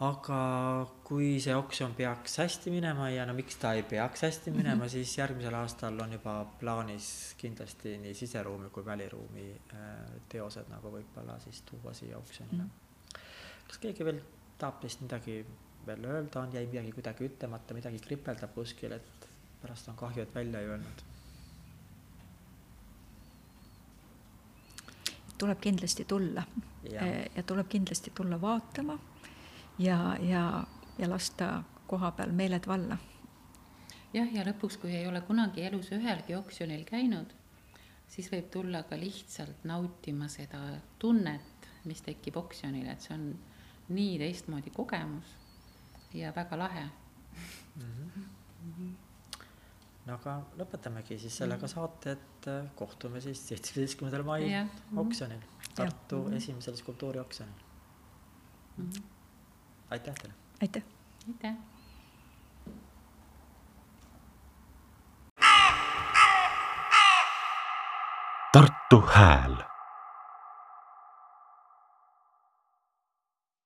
Aga 0.00 0.38
kui 1.04 1.40
see 1.40 1.54
oksjon 1.54 1.94
peaks 1.94 2.38
hästi 2.42 2.70
minema 2.70 3.10
ja 3.10 3.26
no 3.26 3.34
miks 3.34 3.56
ta 3.62 3.72
ei 3.72 3.82
peaks 3.82 4.22
hästi 4.26 4.50
mhm. 4.50 4.58
minema 4.58 4.74
mm, 4.74 4.86
-hmm. 4.86 4.90
siis 4.90 5.18
järgmisel 5.18 5.54
aastal 5.54 6.00
on 6.00 6.12
juba 6.12 6.46
plaanis 6.60 7.34
kindlasti 7.38 7.98
nii 7.98 8.14
siseruumi 8.14 8.70
kui 8.70 8.84
väliruumi 8.84 9.50
eh, 9.50 10.20
teosed 10.28 10.66
nagu 10.68 10.90
võib-olla 10.90 11.38
siis 11.40 11.62
tuua 11.62 11.94
siia 11.94 12.18
oksjonile 12.18 12.62
mm. 12.62 12.68
-hmm 12.68 12.84
kas 13.68 13.80
keegi 13.82 14.06
veel 14.06 14.20
tahab 14.58 14.80
teist 14.82 15.02
midagi 15.04 15.40
veel 15.86 16.04
öelda, 16.08 16.42
on, 16.42 16.52
jäi 16.54 16.66
midagi 16.66 16.92
kuidagi 16.96 17.26
ütlemata, 17.28 17.76
midagi 17.76 17.98
kripeldab 18.04 18.54
kuskil, 18.54 18.94
et 18.96 19.26
pärast 19.62 19.90
on 19.92 19.98
kahju, 20.00 20.22
et 20.24 20.34
välja 20.34 20.60
ei 20.60 20.70
öelnud? 20.74 21.04
tuleb 25.38 25.58
kindlasti 25.60 26.04
tulla 26.08 26.44
ja. 26.88 27.06
Ja 27.36 27.42
tuleb 27.42 27.66
kindlasti 27.68 28.12
tulla 28.14 28.38
vaatama 28.40 28.94
ja, 29.78 30.16
ja, 30.20 30.64
ja 30.98 31.10
lasta 31.10 31.62
koha 31.86 32.10
peal 32.10 32.32
meeled 32.32 32.66
valla. 32.66 32.98
jah, 34.14 34.28
ja 34.32 34.44
lõpuks, 34.46 34.78
kui 34.80 34.94
ei 34.94 35.06
ole 35.06 35.20
kunagi 35.26 35.64
elus 35.66 35.90
ühelgi 35.92 36.36
oksjonil 36.36 36.84
käinud, 36.88 37.32
siis 38.08 38.30
võib 38.32 38.50
tulla 38.50 38.84
ka 38.88 38.98
lihtsalt 38.98 39.64
nautima 39.64 40.28
seda 40.28 40.60
tunnet, 40.98 41.68
mis 41.84 42.02
tekib 42.02 42.36
oksjonil, 42.36 42.86
et 42.88 43.00
see 43.00 43.16
on 43.16 43.32
nii 43.94 44.18
teistmoodi 44.18 44.70
kogemus 44.72 45.34
ja 46.14 46.32
väga 46.36 46.58
lahe 46.58 46.84
mm. 46.84 47.82
-hmm. 47.82 48.22
Mm 48.64 48.74
-hmm. 48.78 48.92
no 50.06 50.14
aga 50.14 50.42
lõpetamegi 50.58 51.18
siis 51.18 51.36
sellega 51.36 51.66
mhm. 51.66 51.74
saate, 51.74 52.12
et 52.12 52.48
äh, 52.48 52.70
kohtume 52.76 53.20
siis 53.20 53.48
seitsmeteistkümnendal 53.48 54.22
mail 54.22 54.50
ja. 54.50 54.66
oksjonil, 54.96 55.40
Tartu 55.74 56.28
ja. 56.30 56.36
esimesel 56.36 56.76
skulptuurioksjonil 56.76 57.60
mm. 58.76 58.90
-hmm. 58.90 59.13
Aitäh 59.90 60.14
teile. 60.14 60.34
aitäh. 60.62 60.82
aitäh. 61.28 61.54
Tartu 68.52 69.00
Hääl 69.00 69.73